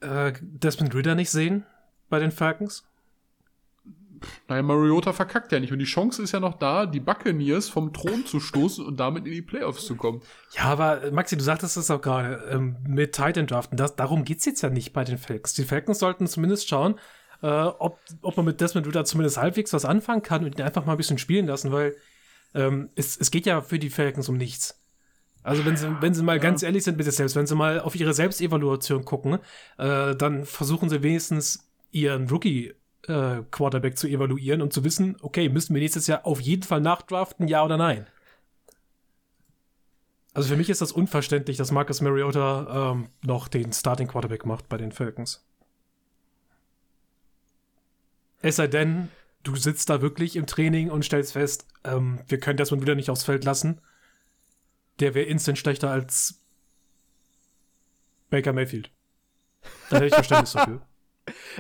äh, 0.01 0.33
Desmond 0.41 0.95
Ritter 0.95 1.15
nicht 1.15 1.29
sehen 1.29 1.67
bei 2.09 2.21
den 2.21 2.31
Falcons? 2.31 2.87
Naja, 4.49 4.63
Mariota 4.63 5.13
verkackt 5.13 5.53
ja 5.53 5.61
nicht. 5.61 5.73
Und 5.73 5.79
die 5.79 5.85
Chance 5.85 6.23
ist 6.23 6.33
ja 6.33 6.41
noch 6.41 6.59
da, 6.59 6.87
die 6.87 7.01
Buccaneers 7.01 7.69
vom 7.69 7.93
Thron 7.93 8.27
zu 8.27 8.41
stoßen 8.41 8.85
und 8.85 8.99
damit 8.99 9.27
in 9.27 9.33
die 9.33 9.43
Playoffs 9.43 9.87
zu 9.87 9.97
kommen. 9.97 10.23
Ja, 10.57 10.65
aber 10.65 11.05
äh, 11.05 11.11
Maxi, 11.11 11.37
du 11.37 11.43
sagtest 11.43 11.77
es 11.77 11.91
auch 11.91 12.01
gerade 12.01 12.43
ähm, 12.51 12.77
mit 12.87 13.13
Titan 13.13 13.47
Draften. 13.47 13.77
Das, 13.77 13.97
darum 13.97 14.25
geht's 14.25 14.45
jetzt 14.45 14.63
ja 14.63 14.71
nicht 14.71 14.93
bei 14.93 15.05
den 15.05 15.19
Falcons. 15.19 15.55
Die 15.55 15.65
Falcons 15.65 15.99
sollten 15.99 16.27
zumindest 16.27 16.69
schauen, 16.69 16.97
äh, 17.43 17.47
ob, 17.47 18.01
ob 18.23 18.37
man 18.37 18.47
mit 18.47 18.61
Desmond 18.61 18.87
Ritter 18.87 19.05
zumindest 19.05 19.37
halbwegs 19.37 19.73
was 19.73 19.85
anfangen 19.85 20.23
kann 20.23 20.45
und 20.45 20.59
ihn 20.59 20.65
einfach 20.65 20.87
mal 20.87 20.93
ein 20.93 20.99
bisschen 20.99 21.19
spielen 21.19 21.47
lassen, 21.47 21.73
weil 21.73 21.97
ähm, 22.55 22.91
es, 22.95 23.17
es 23.17 23.31
geht 23.31 23.47
ja 23.47 23.61
für 23.61 23.79
die 23.79 23.91
Falcons 23.91 24.29
um 24.29 24.37
nichts. 24.37 24.81
Also 25.43 25.67
wenn 25.67 25.77
sie, 25.77 25.95
wenn 26.01 26.15
sie 26.15 26.23
mal 26.23 26.37
ja. 26.37 26.43
ganz 26.43 26.63
ehrlich 26.63 26.85
sind 26.85 26.97
mit 26.97 27.05
sich 27.05 27.17
selbst, 27.17 27.37
wenn 27.37 27.47
sie 27.47 27.55
mal 27.55 27.79
auf 27.79 27.95
ihre 27.95 28.15
Selbstevaluation 28.15 29.05
gucken, 29.05 29.39
äh, 29.77 30.17
dann 30.17 30.47
versuchen 30.47 30.89
sie 30.89 31.03
wenigstens 31.03 31.71
ihren 31.91 32.29
Rookie 32.29 32.73
äh, 33.09 33.43
Quarterback 33.51 33.99
zu 33.99 34.07
evaluieren 34.09 34.63
und 34.63 34.73
zu 34.73 34.85
wissen, 34.85 35.17
okay, 35.21 35.49
müssen 35.49 35.75
wir 35.75 35.81
nächstes 35.81 36.07
Jahr 36.07 36.27
auf 36.27 36.41
jeden 36.41 36.63
Fall 36.63 36.81
nachdraften, 36.81 37.49
ja 37.49 37.65
oder 37.65 37.77
nein? 37.77 38.07
Also 40.35 40.49
für 40.49 40.57
mich 40.57 40.69
ist 40.69 40.81
das 40.81 40.91
unverständlich, 40.91 41.57
dass 41.57 41.71
Marcus 41.71 42.01
Mariota 42.01 42.93
ähm, 42.93 43.09
noch 43.23 43.47
den 43.47 43.73
Starting 43.73 44.09
Quarterback 44.09 44.45
macht 44.45 44.69
bei 44.69 44.77
den 44.77 44.91
Falcons. 44.91 45.45
Es 48.43 48.57
sei 48.57 48.67
denn, 48.67 49.09
du 49.45 49.55
sitzt 49.55 49.89
da 49.91 50.03
wirklich 50.03 50.35
im 50.37 50.47
Training 50.47 50.91
und 50.91 51.05
stellst 51.05 51.33
fest, 51.33 51.67
ähm, 51.85 52.19
wir 52.27 52.41
können 52.41 52.57
das 52.57 52.73
mal 52.73 52.83
wieder 52.83 52.97
nicht 52.97 53.11
aufs 53.11 53.25
Feld 53.25 53.45
lassen. 53.45 53.81
Der 54.99 55.15
wäre 55.15 55.27
instant 55.27 55.59
schlechter 55.59 55.91
als 55.91 56.41
Baker 58.29 58.53
Mayfield. 58.53 58.91
Da 59.89 59.97
hätte 59.97 60.07
ich 60.07 60.15
Verständnis 60.15 60.53
dafür. 60.53 60.83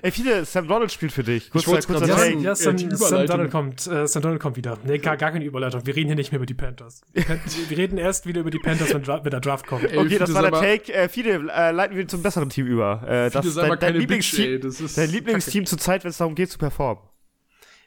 Ey, 0.02 0.10
viele, 0.10 0.44
Sam 0.44 0.68
Donald 0.68 0.92
spielt 0.92 1.12
für 1.12 1.22
dich. 1.22 1.50
Kurz, 1.50 1.64
kurz 1.64 1.88
ja, 1.88 2.16
Take. 2.16 2.38
Ja, 2.38 2.54
Sam, 2.54 2.78
Sam 2.78 3.26
Donald 3.26 3.50
kommt. 3.50 3.86
Äh, 3.86 4.06
Sam 4.06 4.22
Donald 4.22 4.40
kommt 4.40 4.56
wieder. 4.56 4.78
Nee, 4.84 4.98
gar, 4.98 5.16
gar 5.16 5.32
keine 5.32 5.44
Überleitung. 5.44 5.86
Wir 5.86 5.94
reden 5.94 6.08
hier 6.08 6.16
nicht 6.16 6.32
mehr 6.32 6.38
über 6.38 6.46
die 6.46 6.54
Panthers. 6.54 7.02
wir 7.12 7.78
reden 7.78 7.98
erst 7.98 8.26
wieder 8.26 8.40
über 8.40 8.50
die 8.50 8.58
Panthers, 8.58 8.92
wenn, 8.92 9.06
wenn 9.06 9.30
der 9.30 9.40
Draft 9.40 9.66
kommt. 9.66 9.84
Ey, 9.84 9.98
okay, 9.98 10.18
das 10.18 10.32
war 10.34 10.42
der 10.42 10.52
Take. 10.52 10.92
Äh, 10.92 11.08
viele 11.08 11.34
äh, 11.52 11.70
leiten 11.70 11.96
wir 11.96 12.06
zum 12.08 12.22
besseren 12.22 12.50
Team 12.50 12.66
über. 12.66 13.02
Äh, 13.06 13.30
das 13.30 13.46
ist 13.46 13.56
dein, 13.56 13.78
dein 13.78 13.96
Lieblingsteam, 13.96 14.60
dein 14.96 15.10
Lieblingsteam 15.10 15.66
zur 15.66 15.78
Zeit, 15.78 16.04
wenn 16.04 16.10
es 16.10 16.18
darum 16.18 16.34
geht 16.34 16.50
zu 16.50 16.58
performen. 16.58 17.02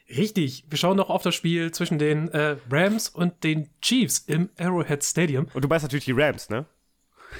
Richtig. 0.10 0.66
Wir 0.70 0.78
schauen 0.78 0.95
noch 0.95 1.10
auf 1.10 1.22
das 1.22 1.36
Spiel 1.36 1.72
zwischen 1.72 1.99
den 1.99 2.30
äh, 2.30 2.55
Rams 2.72 3.10
und 3.10 3.43
den 3.43 3.70
Chiefs 3.82 4.20
im 4.20 4.49
Arrowhead 4.58 5.03
Stadium. 5.03 5.47
Und 5.53 5.64
du 5.64 5.68
meinst 5.68 5.84
natürlich 5.84 6.05
die 6.05 6.14
Rams, 6.14 6.49
ne? 6.49 6.66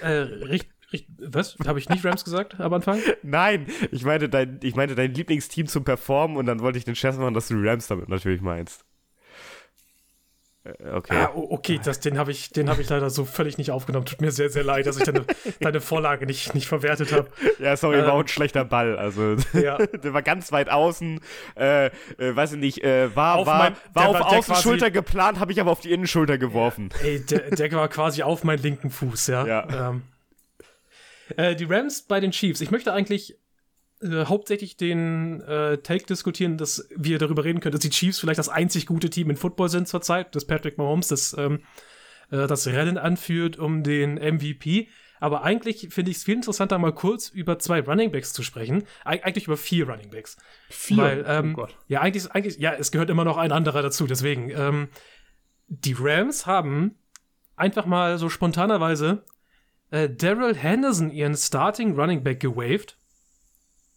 Äh, 0.02 0.08
richtig. 0.10 0.77
Was? 1.20 1.58
Habe 1.66 1.80
ich 1.80 1.90
nicht 1.90 2.06
Rams 2.06 2.24
gesagt 2.24 2.60
am 2.60 2.74
Anfang? 2.74 3.00
Nein, 3.24 3.68
ich 3.92 4.06
meinte, 4.06 4.30
dein, 4.30 4.60
ich 4.64 4.76
meinte 4.76 4.96
dein 4.96 5.14
Lieblingsteam 5.14 5.68
zum 5.68 5.84
Performen 5.84 6.38
und 6.38 6.46
dann 6.46 6.62
wollte 6.62 6.78
ich 6.78 6.86
den 6.86 6.96
Scherz 6.96 7.18
machen, 7.18 7.34
dass 7.34 7.50
du 7.50 7.56
Rams 7.58 7.88
damit 7.88 8.08
natürlich 8.08 8.42
meinst. 8.42 8.86
Äh, 10.64 10.92
okay. 10.92 11.16
Ah, 11.16 11.32
okay, 11.34 11.80
das, 11.84 12.00
den 12.00 12.18
habe 12.18 12.32
ich, 12.32 12.52
hab 12.56 12.80
ich 12.80 12.90
leider 12.90 13.10
so 13.10 13.26
völlig 13.26 13.58
nicht 13.58 13.72
aufgenommen. 13.72 14.06
Tut 14.06 14.22
mir 14.22 14.32
sehr, 14.32 14.50
sehr 14.50 14.64
leid, 14.64 14.86
dass 14.86 14.98
ich 14.98 15.04
deine, 15.04 15.26
deine 15.60 15.82
Vorlage 15.82 16.26
nicht, 16.26 16.54
nicht 16.54 16.68
verwertet 16.68 17.12
habe. 17.12 17.28
Ja, 17.60 17.76
sorry, 17.76 18.00
ähm, 18.00 18.06
war 18.06 18.14
auch 18.14 18.22
ein 18.22 18.28
schlechter 18.28 18.66
Ball. 18.66 18.98
Also, 18.98 19.36
ja. 19.54 19.78
der 19.78 20.14
war 20.14 20.22
ganz 20.22 20.52
weit 20.52 20.70
außen. 20.70 21.20
Äh, 21.56 21.88
äh, 21.88 21.92
weiß 22.18 22.54
ich 22.54 22.60
nicht, 22.60 22.84
äh, 22.84 23.16
war, 23.16 23.36
auf 23.36 23.48
war, 23.48 23.58
mein, 23.58 23.76
war 23.94 24.10
auf 24.10 24.20
war, 24.20 24.38
Außenschulter 24.38 24.92
geplant, 24.92 25.40
habe 25.40 25.52
ich 25.52 25.60
aber 25.60 25.72
auf 25.72 25.82
die 25.82 25.92
Innenschulter 25.92 26.38
geworfen. 26.38 26.90
Ey, 27.04 27.26
der, 27.26 27.52
der 27.52 27.72
war 27.74 27.88
quasi 27.88 28.24
auf 28.24 28.44
meinen 28.44 28.62
linken 28.62 28.90
Fuß, 28.90 29.28
ja. 29.28 29.46
ja. 29.46 29.90
Ähm, 29.90 30.04
äh, 31.36 31.56
die 31.56 31.66
Rams 31.66 32.04
bei 32.04 32.20
den 32.20 32.32
Chiefs. 32.32 32.62
Ich 32.62 32.72
möchte 32.72 32.94
eigentlich 32.94 33.38
äh, 34.02 34.26
hauptsächlich 34.26 34.78
den 34.78 35.42
äh, 35.42 35.80
Take 35.80 36.06
diskutieren, 36.06 36.58
dass 36.58 36.88
wir 36.96 37.18
darüber 37.18 37.44
reden 37.44 37.60
können, 37.60 37.72
dass 37.72 37.82
die 37.82 37.90
Chiefs 37.90 38.20
vielleicht 38.20 38.40
das 38.40 38.50
einzig 38.50 38.86
gute 38.86 39.10
Team 39.10 39.30
in 39.30 39.38
Football 39.38 39.70
sind 39.70 39.88
zurzeit, 39.88 40.36
dass 40.36 40.46
Patrick 40.46 40.78
Mahomes 40.78 41.08
das, 41.08 41.36
ähm, 41.38 41.62
äh, 42.30 42.48
das 42.48 42.68
Rennen 42.68 42.98
anführt 42.98 43.58
um 43.58 43.84
den 43.84 44.16
MVP. 44.16 44.88
Aber 45.20 45.44
eigentlich 45.44 45.88
finde 45.90 46.12
ich 46.12 46.18
es 46.18 46.24
viel 46.24 46.36
interessanter, 46.36 46.78
mal 46.78 46.94
kurz 46.94 47.30
über 47.30 47.58
zwei 47.58 47.82
Running 47.82 48.12
Backs 48.12 48.34
zu 48.34 48.44
sprechen. 48.44 48.84
Eig 49.04 49.26
eigentlich 49.26 49.48
über 49.48 49.58
vier 49.58 49.90
Running 49.90 50.12
Backs. 50.12 50.38
Vier? 50.70 50.98
Weil, 50.98 51.26
ähm, 51.28 51.54
oh 51.54 51.62
Gott. 51.62 51.76
Ja, 51.88 52.02
eigentlich, 52.02 52.32
eigentlich, 52.32 52.58
ja, 52.60 52.74
es 52.74 52.92
gehört 52.92 53.10
immer 53.10 53.26
noch 53.26 53.38
ein 53.38 53.52
anderer 53.52 53.82
dazu. 53.82 54.06
Deswegen, 54.06 54.52
ähm, 54.52 54.90
die 55.68 55.96
Rams 55.98 56.46
haben 56.46 56.96
einfach 57.56 57.88
mal 57.88 58.20
so 58.20 58.30
spontanerweise 58.30 59.24
äh, 59.92 60.10
Daryl 60.10 60.56
Henderson 60.56 61.12
ihren 61.12 61.36
Starting 61.36 62.00
Running 62.00 62.24
Back 62.24 62.40
gewaved. 62.40 62.98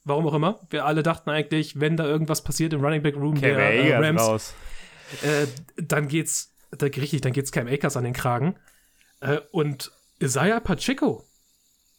Warum 0.05 0.27
auch 0.27 0.35
immer. 0.35 0.61
Wir 0.71 0.87
alle 0.87 1.03
dachten 1.03 1.31
eigentlich, 1.31 1.79
wenn 1.79 1.97
da 1.97 2.05
irgendwas 2.05 2.43
passiert 2.43 2.73
im 2.73 2.83
Running 2.83 3.03
Back 3.03 3.17
Room 3.17 3.35
Cam 3.35 3.43
der 3.43 3.75
äh, 3.75 3.97
Rams, 3.97 4.21
raus. 4.21 4.55
Äh, 5.23 5.47
dann 5.77 6.09
geht's, 6.09 6.55
da, 6.71 6.87
richtig, 6.87 7.21
dann 7.21 7.33
geht's 7.33 7.53
Cam 7.53 7.67
Akers 7.67 7.97
an 7.97 8.05
den 8.05 8.13
Kragen. 8.13 8.57
Äh, 9.21 9.41
und 9.53 9.93
Isaiah 10.21 10.61
Pacheco, 10.61 11.25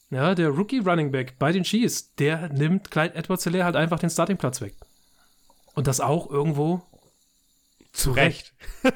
ja, 0.10 0.36
der 0.36 0.50
Rookie 0.50 0.80
Running 0.80 1.12
Back 1.12 1.38
bei 1.38 1.52
den 1.52 1.64
Chiefs, 1.64 2.16
der 2.16 2.50
nimmt 2.50 2.92
Clyde 2.92 3.16
Edwards 3.16 3.44
Hilaire 3.44 3.66
halt 3.66 3.76
einfach 3.76 4.00
den 4.00 4.10
Startingplatz 4.10 4.62
weg. 4.62 4.76
Und 5.74 5.88
das 5.88 6.02
auch 6.02 6.30
irgendwo 6.30 6.82
zu 7.94 8.12
Recht. 8.12 8.54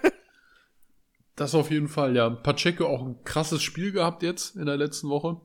Das 1.35 1.53
auf 1.53 1.69
jeden 1.69 1.89
Fall, 1.89 2.15
ja. 2.15 2.29
Pacheco 2.29 2.85
auch 2.85 3.05
ein 3.05 3.23
krasses 3.23 3.61
Spiel 3.61 3.91
gehabt 3.91 4.23
jetzt 4.23 4.55
in 4.55 4.65
der 4.65 4.77
letzten 4.77 5.09
Woche. 5.09 5.41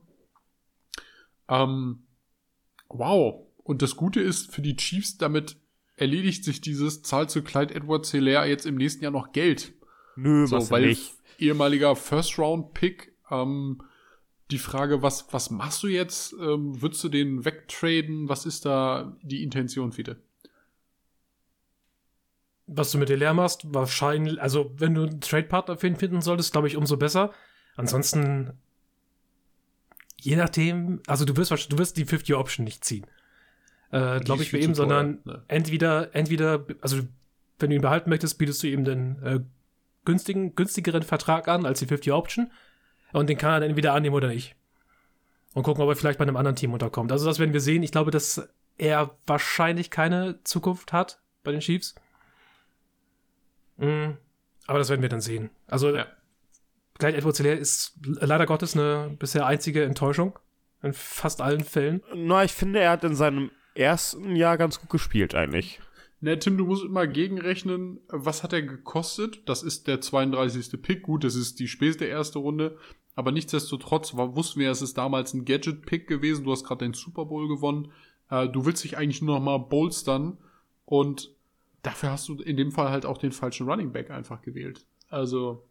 Ähm, 1.49 2.03
wow. 2.87 3.47
Und 3.57 3.81
das 3.81 3.95
Gute 3.95 4.21
ist 4.21 4.53
für 4.53 4.61
die 4.61 4.77
Chiefs, 4.77 5.17
damit 5.17 5.57
erledigt 5.95 6.43
sich 6.43 6.61
dieses, 6.61 7.03
zahlt 7.03 7.29
zu 7.29 7.43
Clyde 7.43 7.75
Edwards 7.75 8.11
Hilaire 8.11 8.47
jetzt 8.47 8.65
im 8.65 8.75
nächsten 8.75 9.03
Jahr 9.03 9.11
noch 9.11 9.33
Geld. 9.33 9.73
Nö, 10.15 10.47
so, 10.47 10.57
was 10.57 10.71
weil 10.71 10.87
nicht. 10.87 11.13
ehemaliger 11.37 11.95
First-Round-Pick, 11.95 13.13
ähm, 13.29 13.81
die 14.49 14.57
Frage, 14.57 15.01
was, 15.01 15.31
was 15.31 15.49
machst 15.49 15.83
du 15.83 15.87
jetzt? 15.87 16.33
Ähm, 16.33 16.81
würdest 16.81 17.03
du 17.03 17.09
den 17.09 17.45
wegtraden? 17.45 18.27
Was 18.29 18.45
ist 18.45 18.65
da 18.65 19.17
die 19.21 19.43
Intention, 19.43 19.91
Fiete? 19.91 20.21
Was 22.73 22.91
du 22.91 22.97
mit 22.97 23.09
Hilaire 23.09 23.33
machst, 23.33 23.73
wahrscheinlich, 23.73 24.41
also 24.41 24.71
wenn 24.77 24.95
du 24.95 25.03
einen 25.03 25.21
Trade-Partner 25.21 25.77
für 25.77 25.87
ihn 25.87 25.97
finden 25.97 26.21
solltest, 26.21 26.51
glaube 26.51 26.67
ich, 26.67 26.77
umso 26.77 26.97
besser. 26.97 27.31
Ansonsten, 27.75 28.53
je 30.17 30.35
nachdem, 30.35 31.01
also 31.07 31.25
du 31.25 31.35
wirst, 31.35 31.51
du 31.71 31.77
wirst 31.77 31.97
die 31.97 32.05
50-Option 32.05 32.63
nicht 32.63 32.85
ziehen. 32.85 33.05
Äh, 33.91 34.21
glaube 34.21 34.43
ich 34.43 34.51
bei 34.51 34.59
ihm, 34.59 34.73
sondern 34.73 35.19
ne? 35.25 35.43
entweder, 35.49 36.15
entweder, 36.15 36.65
also 36.79 37.01
wenn 37.59 37.69
du 37.69 37.75
ihn 37.75 37.81
behalten 37.81 38.09
möchtest, 38.09 38.37
bietest 38.37 38.63
du 38.63 38.67
ihm 38.67 38.85
den 38.85 39.21
äh, 39.21 39.39
günstigen, 40.05 40.55
günstigeren 40.55 41.03
Vertrag 41.03 41.49
an 41.49 41.65
als 41.65 41.79
die 41.79 41.87
50-Option 41.87 42.51
und 43.11 43.29
den 43.29 43.37
kann 43.37 43.51
er 43.51 43.59
dann 43.59 43.69
entweder 43.69 43.93
annehmen 43.93 44.15
oder 44.15 44.29
nicht. 44.29 44.55
Und 45.53 45.63
gucken, 45.63 45.83
ob 45.83 45.89
er 45.89 45.97
vielleicht 45.97 46.17
bei 46.17 46.23
einem 46.23 46.37
anderen 46.37 46.55
Team 46.55 46.71
unterkommt. 46.71 47.11
Also 47.11 47.25
das 47.25 47.37
werden 47.37 47.51
wir 47.51 47.59
sehen. 47.59 47.83
Ich 47.83 47.91
glaube, 47.91 48.11
dass 48.11 48.47
er 48.77 49.17
wahrscheinlich 49.27 49.91
keine 49.91 50.41
Zukunft 50.45 50.93
hat 50.93 51.19
bei 51.43 51.51
den 51.51 51.59
Chiefs. 51.59 51.95
Mhm. 53.81 54.17
Aber 54.67 54.79
das 54.79 54.89
werden 54.89 55.01
wir 55.01 55.09
dann 55.09 55.21
sehen. 55.21 55.49
Also, 55.67 55.93
ja. 55.93 56.07
Clyde 56.97 57.17
Edwards 57.17 57.37
Hilaire 57.37 57.57
ist 57.57 57.97
leider 58.03 58.45
Gottes 58.45 58.77
eine 58.77 59.15
bisher 59.17 59.45
einzige 59.45 59.83
Enttäuschung. 59.83 60.37
In 60.83 60.93
fast 60.93 61.41
allen 61.41 61.63
Fällen. 61.63 62.01
Na, 62.15 62.43
ich 62.43 62.53
finde, 62.53 62.79
er 62.79 62.91
hat 62.91 63.03
in 63.03 63.15
seinem 63.15 63.51
ersten 63.75 64.35
Jahr 64.35 64.57
ganz 64.57 64.79
gut 64.79 64.89
gespielt, 64.89 65.35
eigentlich. 65.35 65.79
Ne, 66.21 66.37
Tim, 66.37 66.57
du 66.57 66.65
musst 66.65 66.85
immer 66.85 67.07
gegenrechnen, 67.07 67.99
was 68.07 68.43
hat 68.43 68.53
er 68.53 68.61
gekostet? 68.61 69.41
Das 69.47 69.63
ist 69.63 69.87
der 69.87 70.01
32. 70.01 70.81
Pick. 70.81 71.01
Gut, 71.01 71.23
das 71.23 71.35
ist 71.35 71.59
die 71.59 71.67
späteste 71.67 72.05
erste 72.05 72.39
Runde. 72.39 72.77
Aber 73.15 73.31
nichtsdestotrotz 73.31 74.15
war, 74.15 74.35
wussten 74.35 74.59
wir, 74.59 74.71
es 74.71 74.81
ist 74.81 74.97
damals 74.97 75.33
ein 75.33 75.45
Gadget-Pick 75.45 76.07
gewesen. 76.07 76.45
Du 76.45 76.51
hast 76.51 76.63
gerade 76.63 76.85
den 76.85 76.93
Super 76.93 77.25
Bowl 77.25 77.47
gewonnen. 77.47 77.91
Äh, 78.29 78.47
du 78.47 78.65
willst 78.65 78.83
dich 78.83 78.97
eigentlich 78.97 79.21
nur 79.21 79.35
noch 79.35 79.43
mal 79.43 79.57
bolstern. 79.57 80.37
Und 80.85 81.31
dafür 81.83 82.11
hast 82.11 82.27
du 82.27 82.35
in 82.41 82.57
dem 82.57 82.71
Fall 82.71 82.89
halt 82.89 83.05
auch 83.05 83.17
den 83.17 83.31
falschen 83.31 83.67
Running 83.67 83.91
Back 83.91 84.11
einfach 84.11 84.41
gewählt. 84.41 84.85
Also, 85.09 85.63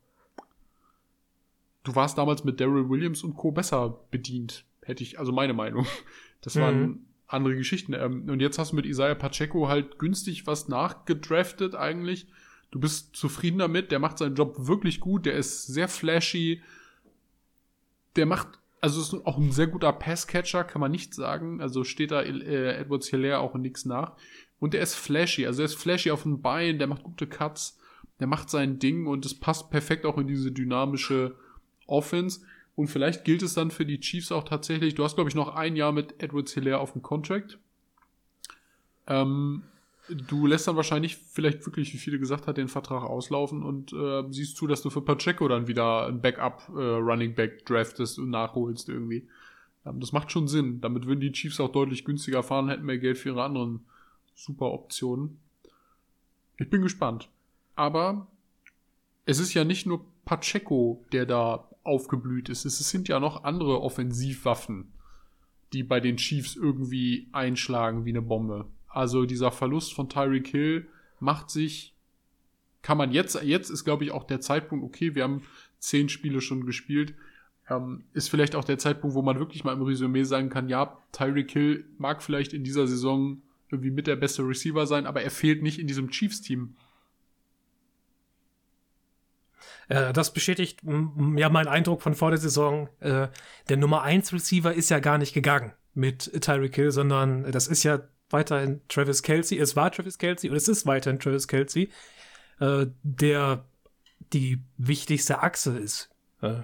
du 1.85 1.95
warst 1.95 2.19
damals 2.19 2.45
mit 2.45 2.61
Daryl 2.61 2.89
Williams 2.89 3.23
und 3.23 3.37
Co. 3.37 3.53
besser 3.53 4.01
bedient, 4.11 4.65
hätte 4.83 5.03
ich, 5.03 5.19
also 5.19 5.33
meine 5.33 5.55
Meinung. 5.55 5.87
Das 6.43 6.55
mhm. 6.55 6.61
waren 6.61 7.07
andere 7.27 7.55
Geschichten. 7.55 7.93
Ähm, 7.93 8.29
und 8.29 8.41
jetzt 8.41 8.59
hast 8.59 8.73
du 8.73 8.77
mit 8.77 8.87
Isaiah 8.87 9.15
Pacheco 9.15 9.69
halt 9.69 9.99
günstig 9.99 10.47
was 10.47 10.69
nachgedraftet 10.69 11.75
eigentlich. 11.75 12.27
Du 12.71 12.81
bist 12.81 13.17
zufrieden 13.17 13.59
damit, 13.59 13.91
der 13.91 13.99
macht 13.99 14.19
seinen 14.19 14.37
Job 14.37 14.55
wirklich 14.59 15.01
gut, 15.01 15.27
der 15.27 15.35
ist 15.35 15.67
sehr 15.67 15.89
flashy, 15.89 16.63
der 18.17 18.27
macht, 18.27 18.49
also 18.81 19.01
ist 19.01 19.27
auch 19.27 19.39
ein 19.39 19.51
sehr 19.51 19.67
guter 19.67 19.93
Passcatcher, 19.93 20.65
kann 20.65 20.81
man 20.81 20.91
nicht 20.91 21.15
sagen. 21.15 21.61
Also 21.61 21.85
steht 21.85 22.13
da 22.13 22.23
äh, 22.23 22.77
Edwards 22.79 23.09
Hilaire 23.09 23.41
auch 23.41 23.55
nichts 23.55 23.85
nach. 23.85 24.17
Und 24.61 24.75
der 24.75 24.83
ist 24.83 24.95
flashy, 24.95 25.47
also 25.47 25.63
er 25.63 25.67
ist 25.67 25.75
flashy 25.75 26.11
auf 26.11 26.23
den 26.23 26.43
Beinen, 26.43 26.79
der 26.79 26.87
macht 26.87 27.03
gute 27.03 27.27
Cuts, 27.27 27.79
der 28.21 28.27
macht 28.27 28.51
sein 28.51 28.79
Ding 28.79 29.07
und 29.07 29.25
es 29.25 29.35
passt 29.35 29.71
perfekt 29.71 30.05
auch 30.05 30.19
in 30.19 30.27
diese 30.27 30.53
dynamische 30.53 31.35
Offense. 31.87 32.41
Und 32.77 32.89
vielleicht 32.89 33.25
gilt 33.25 33.43
es 33.43 33.55
dann 33.55 33.71
für 33.71 33.87
die 33.87 34.01
Chiefs 34.01 34.31
auch 34.31 34.45
tatsächlich. 34.45 34.95
Du 34.95 35.03
hast, 35.03 35.15
glaube 35.15 35.29
ich, 35.29 35.35
noch 35.35 35.55
ein 35.55 35.77
Jahr 35.77 35.93
mit 35.93 36.23
Edward 36.23 36.49
Hilaire 36.51 36.79
auf 36.79 36.93
dem 36.93 37.03
Contract. 37.03 37.59
Ähm, 39.07 39.63
du 40.09 40.47
lässt 40.47 40.69
dann 40.69 40.77
wahrscheinlich 40.77 41.17
vielleicht 41.17 41.65
wirklich, 41.67 41.93
wie 41.95 41.99
viele 41.99 42.19
gesagt 42.19 42.47
hat, 42.47 42.57
den 42.57 42.69
Vertrag 42.69 43.03
auslaufen 43.03 43.63
und 43.63 43.93
äh, 43.93 44.23
siehst 44.31 44.57
zu, 44.57 44.67
dass 44.67 44.83
du 44.83 44.91
für 44.91 45.03
Pacheco 45.03 45.49
dann 45.49 45.67
wieder 45.67 46.07
ein 46.07 46.21
Backup 46.21 46.71
äh, 46.75 46.81
Running 46.81 47.35
Back 47.35 47.65
draftest 47.67 48.19
und 48.19 48.31
nachholst 48.31 48.89
irgendwie. 48.89 49.27
Ähm, 49.87 50.01
das 50.01 50.13
macht 50.13 50.31
schon 50.31 50.49
Sinn. 50.49 50.81
Damit 50.81 51.07
würden 51.07 51.21
die 51.21 51.33
Chiefs 51.33 51.61
auch 51.61 51.73
deutlich 51.73 52.05
günstiger 52.05 52.43
fahren, 52.43 52.69
hätten 52.69 52.85
mehr 52.85 52.99
Geld 52.99 53.19
für 53.19 53.31
ihre 53.31 53.43
anderen 53.43 53.81
super 54.45 54.73
Optionen. 54.73 55.39
Ich 56.57 56.71
bin 56.71 56.83
gespannt. 56.83 57.29
Aber 57.77 58.27
es 59.27 59.39
ist 59.39 59.55
ja 59.55 59.65
nicht 59.65 59.87
nur 59.87 60.05
Pacheco, 60.25 61.05
der 61.13 61.27
da 61.27 61.69
aufgeblüht 61.83 62.49
ist. 62.49 62.65
Es 62.65 62.79
sind 62.91 63.09
ja 63.09 63.21
noch 63.21 63.45
andere 63.45 63.81
Offensivwaffen, 63.81 64.93
die 65.73 65.83
bei 65.83 66.01
den 66.01 66.17
Chiefs 66.17 66.57
irgendwie 66.57 67.29
einschlagen 67.33 68.05
wie 68.05 68.11
eine 68.11 68.23
Bombe. 68.23 68.67
Also 68.89 69.25
dieser 69.25 69.53
Verlust 69.53 69.95
von 69.95 70.09
Tyreek 70.09 70.49
Hill 70.49 70.89
macht 71.21 71.51
sich, 71.51 71.95
kann 72.83 72.99
man 72.99 73.13
jetzt, 73.13 73.41
jetzt 73.43 73.71
ist 73.71 73.85
glaube 73.85 74.05
ich 74.05 74.11
auch 74.11 74.25
der 74.25 74.41
Zeitpunkt, 74.41 74.85
okay, 74.85 75.15
wir 75.15 75.23
haben 75.23 75.43
zehn 75.79 76.09
Spiele 76.09 76.41
schon 76.41 76.67
gespielt, 76.67 77.15
ähm, 77.69 78.05
ist 78.13 78.29
vielleicht 78.29 78.55
auch 78.55 78.65
der 78.65 78.79
Zeitpunkt, 78.79 79.15
wo 79.15 79.23
man 79.23 79.39
wirklich 79.39 79.65
mal 79.65 79.73
im 79.73 79.83
Resümee 79.83 80.25
sagen 80.25 80.49
kann, 80.49 80.69
ja, 80.69 80.99
Tyreek 81.13 81.51
Hill 81.51 81.85
mag 81.99 82.23
vielleicht 82.23 82.53
in 82.53 82.65
dieser 82.65 82.87
Saison 82.87 83.43
irgendwie 83.71 83.91
mit 83.91 84.07
der 84.07 84.17
beste 84.17 84.43
Receiver 84.43 84.87
sein, 84.87 85.07
aber 85.07 85.23
er 85.23 85.31
fehlt 85.31 85.63
nicht 85.63 85.79
in 85.79 85.87
diesem 85.87 86.11
Chiefs-Team. 86.11 86.77
Äh, 89.91 90.13
das 90.13 90.33
bestätigt 90.33 90.81
ja 91.37 91.49
meinen 91.51 91.69
Eindruck 91.69 92.01
von 92.01 92.15
vor 92.15 92.31
der 92.31 92.39
Saison. 92.39 92.89
Äh, 93.01 93.29
der 93.69 93.77
Nummer 93.77 94.03
1 94.03 94.33
Receiver 94.33 94.73
ist 94.73 94.89
ja 94.89 95.01
gar 95.01 95.19
nicht 95.19 95.35
gegangen 95.35 95.73
mit 95.93 96.31
Tyreek 96.41 96.77
Hill, 96.77 96.93
sondern 96.93 97.51
das 97.51 97.67
ist 97.67 97.83
ja 97.83 98.01
weiterhin 98.31 98.81
Travis 98.89 99.23
Kelsey. 99.23 99.59
Es 99.59 99.75
war 99.75 99.91
Travis 99.91 100.17
Kelsey 100.19 100.49
und 100.49 100.57
es 100.57 100.69
ist 100.69 100.87
weiterhin 100.87 101.19
Travis 101.19 101.49
Kelsey, 101.49 101.91
äh, 102.61 102.87
der 103.03 103.65
die 104.33 104.63
wichtigste 104.77 105.43
Achse 105.43 105.77
ist, 105.77 106.09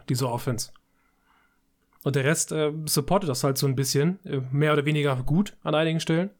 dieser 0.08 0.30
Offense. 0.30 0.70
Und 2.04 2.14
der 2.14 2.24
Rest 2.24 2.54
supportet 2.84 3.28
das 3.28 3.42
halt 3.42 3.58
so 3.58 3.66
ein 3.66 3.74
bisschen, 3.74 4.20
mehr 4.52 4.72
oder 4.72 4.84
weniger 4.84 5.16
gut 5.24 5.56
an 5.64 5.74
einigen 5.74 5.98
Stellen. 5.98 6.30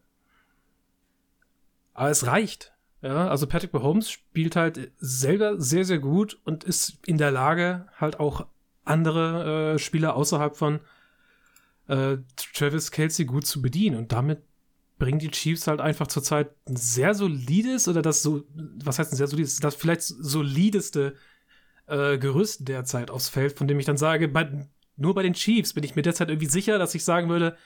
Aber 1.97 2.11
es 2.11 2.27
reicht. 2.27 2.73
Ja, 3.01 3.27
also 3.27 3.47
Patrick 3.47 3.73
Mahomes 3.73 4.09
spielt 4.09 4.55
halt 4.55 4.91
selber 4.99 5.59
sehr, 5.59 5.83
sehr 5.83 5.97
gut 5.97 6.39
und 6.45 6.63
ist 6.63 6.99
in 7.05 7.17
der 7.17 7.31
Lage, 7.31 7.87
halt 7.97 8.19
auch 8.19 8.45
andere 8.85 9.73
äh, 9.73 9.79
Spieler 9.79 10.15
außerhalb 10.15 10.55
von 10.55 10.79
äh, 11.87 12.17
Travis 12.53 12.91
Kelsey 12.91 13.25
gut 13.25 13.47
zu 13.47 13.63
bedienen. 13.63 13.97
Und 13.97 14.11
damit 14.11 14.43
bringen 14.99 15.17
die 15.17 15.31
Chiefs 15.31 15.65
halt 15.65 15.81
einfach 15.81 16.05
zurzeit 16.05 16.51
ein 16.67 16.75
sehr 16.75 17.15
solides 17.15 17.87
oder 17.87 18.03
das 18.03 18.21
so, 18.21 18.43
was 18.53 18.99
heißt 18.99 19.11
ein 19.11 19.17
sehr 19.17 19.27
solides, 19.27 19.57
das 19.57 19.75
vielleicht 19.75 20.03
solideste 20.03 21.15
äh, 21.87 22.19
Gerüst 22.19 22.67
derzeit 22.67 23.09
aufs 23.09 23.29
Feld, 23.29 23.57
von 23.57 23.67
dem 23.67 23.79
ich 23.79 23.85
dann 23.87 23.97
sage, 23.97 24.27
bei, 24.27 24.67
nur 24.97 25.15
bei 25.15 25.23
den 25.23 25.33
Chiefs 25.33 25.73
bin 25.73 25.83
ich 25.83 25.95
mir 25.95 26.03
derzeit 26.03 26.29
irgendwie 26.29 26.45
sicher, 26.45 26.77
dass 26.77 26.93
ich 26.93 27.03
sagen 27.03 27.27
würde, 27.27 27.57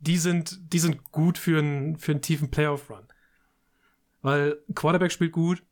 die 0.00 0.18
sind, 0.18 0.72
die 0.72 0.80
sind 0.80 1.04
gut 1.12 1.38
für 1.38 1.60
einen, 1.60 1.96
für 1.96 2.12
einen 2.12 2.22
tiefen 2.22 2.50
Playoff-Run. 2.50 3.06
Weil 4.22 4.58
Quarterback 4.74 5.12
spielt 5.12 5.32
gut, 5.32 5.62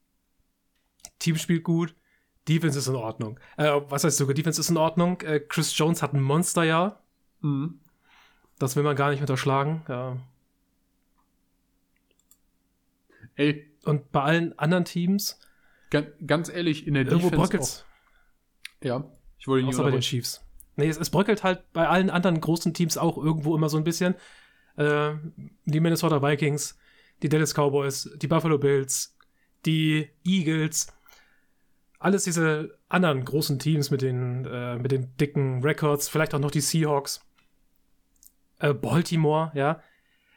Team 1.19 1.37
spielt 1.37 1.65
gut, 1.65 1.95
Defense 2.49 2.79
ist 2.79 2.89
in 2.89 2.95
Ordnung. 2.95 3.41
Äh, 3.57 3.81
was 3.89 4.05
heißt 4.05 4.17
sogar, 4.17 4.35
Defense 4.35 4.61
ist 4.61 4.71
in 4.71 4.77
Ordnung. 4.77 5.21
Äh, 5.23 5.41
Chris 5.41 5.77
Jones 5.77 6.03
hat 6.03 6.13
ein 6.13 6.23
Monsterjahr. 6.23 7.03
Mhm. 7.41 7.81
Das 8.59 8.77
will 8.77 8.83
man 8.83 8.97
gar 8.97 9.11
nicht 9.11 9.21
unterschlagen. 9.21 9.83
Ja. 9.89 10.19
Ey. 13.37 13.71
Und 13.85 14.13
bei 14.13 14.23
allen 14.23 14.59
anderen 14.59 14.85
Teams. 14.85 15.39
Ganz, 15.91 16.09
ganz 16.27 16.49
ehrlich, 16.49 16.87
in 16.87 16.95
der 16.95 17.05
irgendwo 17.05 17.31
Defense. 17.31 17.43
Bröckelt's. 17.43 17.87
Ja, 18.83 19.05
ich 19.39 19.47
wollte 19.47 19.67
nicht 19.67 19.75
Außer 19.75 19.85
bei 19.85 19.91
den 19.91 20.01
Chiefs. 20.01 20.45
Nee, 20.77 20.89
es, 20.89 20.97
es 20.97 21.11
bröckelt 21.11 21.45
halt 21.45 21.73
bei 21.73 21.89
allen 21.89 22.11
anderen 22.11 22.41
großen 22.41 22.75
Teams 22.75 22.99
auch 22.99 23.17
irgendwo 23.17 23.55
immer 23.57 23.69
so 23.69 23.77
ein 23.77 23.85
bisschen. 23.85 24.15
Äh, 24.77 25.13
die 25.67 25.81
Minnesota 25.81 26.23
Vikings, 26.23 26.79
die 27.23 27.29
Dallas 27.29 27.55
Cowboys, 27.55 28.11
die 28.17 28.27
Buffalo 28.27 28.59
Bills, 28.59 29.17
die 29.67 30.11
Eagles. 30.25 30.89
Alles 31.99 32.25
diese 32.25 32.79
anderen 32.89 33.25
großen 33.25 33.59
Teams 33.59 33.91
mit 33.91 34.03
den, 34.03 34.45
äh, 34.45 34.77
mit 34.77 34.93
den 34.93 35.17
dicken 35.17 35.63
Records, 35.63 36.09
vielleicht 36.09 36.35
auch 36.35 36.39
noch 36.39 36.51
die 36.51 36.61
Seahawks. 36.61 37.25
Äh, 38.59 38.75
Baltimore, 38.75 39.53
ja. 39.55 39.83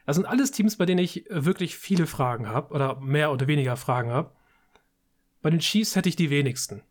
Das 0.06 0.16
sind 0.16 0.26
alles 0.26 0.52
Teams, 0.52 0.78
bei 0.78 0.86
denen 0.86 1.00
ich 1.00 1.26
wirklich 1.30 1.78
viele 1.78 2.08
Fragen 2.08 2.48
habe 2.48 2.74
oder 2.74 3.00
mehr 3.02 3.32
oder 3.32 3.48
weniger 3.48 3.76
Fragen 3.76 4.12
habe. 4.12 4.32
Bei 5.42 5.50
den 5.50 5.60
Chiefs 5.60 5.96
hätte 5.96 6.08
ich 6.08 6.16
die 6.16 6.30
wenigsten. 6.30 6.82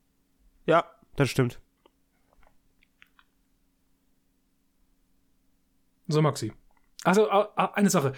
Ja, 0.66 0.84
das 1.16 1.30
stimmt. 1.30 1.58
So, 6.08 6.22
Maxi. 6.22 6.52
Also, 7.04 7.30
eine 7.30 7.90
Sache. 7.90 8.12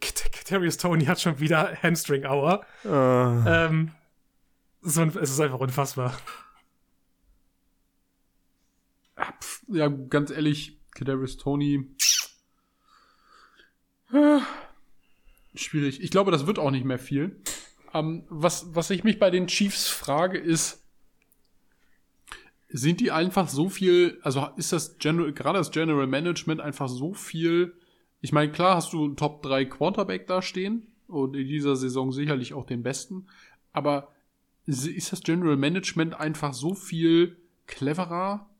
Kadarius 0.00 0.76
Tony 0.76 1.04
hat 1.06 1.20
schon 1.20 1.40
wieder 1.40 1.76
Hamstring 1.82 2.24
Hour. 2.24 2.64
Uh. 2.84 2.88
Ähm, 2.88 3.92
so, 4.82 5.02
es 5.02 5.30
ist 5.30 5.40
einfach 5.40 5.58
unfassbar. 5.58 6.16
Ja, 9.68 9.88
ganz 9.88 10.30
ehrlich, 10.30 10.78
Kadarius 10.94 11.36
Tony 11.36 11.96
Schwierig. 15.54 16.02
Ich 16.02 16.10
glaube, 16.10 16.30
das 16.30 16.46
wird 16.46 16.58
auch 16.58 16.70
nicht 16.70 16.84
mehr 16.84 16.98
viel. 16.98 17.40
Ähm, 17.94 18.24
was, 18.28 18.74
was 18.74 18.90
ich 18.90 19.04
mich 19.04 19.18
bei 19.18 19.30
den 19.30 19.46
Chiefs 19.46 19.88
frage, 19.88 20.38
ist, 20.38 20.84
sind 22.68 23.00
die 23.00 23.10
einfach 23.10 23.48
so 23.48 23.68
viel, 23.68 24.18
also 24.22 24.48
ist 24.56 24.72
das 24.72 24.98
General, 24.98 25.32
gerade 25.32 25.58
das 25.58 25.70
General 25.70 26.06
Management 26.06 26.60
einfach 26.60 26.88
so 26.88 27.14
viel, 27.14 27.74
ich 28.26 28.32
meine, 28.32 28.50
klar 28.50 28.74
hast 28.74 28.92
du 28.92 29.04
einen 29.04 29.14
Top 29.14 29.40
3 29.44 29.66
Quarterback 29.66 30.26
da 30.26 30.42
stehen 30.42 30.88
und 31.06 31.36
in 31.36 31.46
dieser 31.46 31.76
Saison 31.76 32.10
sicherlich 32.10 32.54
auch 32.54 32.66
den 32.66 32.82
besten, 32.82 33.28
aber 33.72 34.08
ist 34.64 35.12
das 35.12 35.20
General 35.20 35.56
Management 35.56 36.18
einfach 36.18 36.52
so 36.52 36.74
viel 36.74 37.36
cleverer 37.68 38.50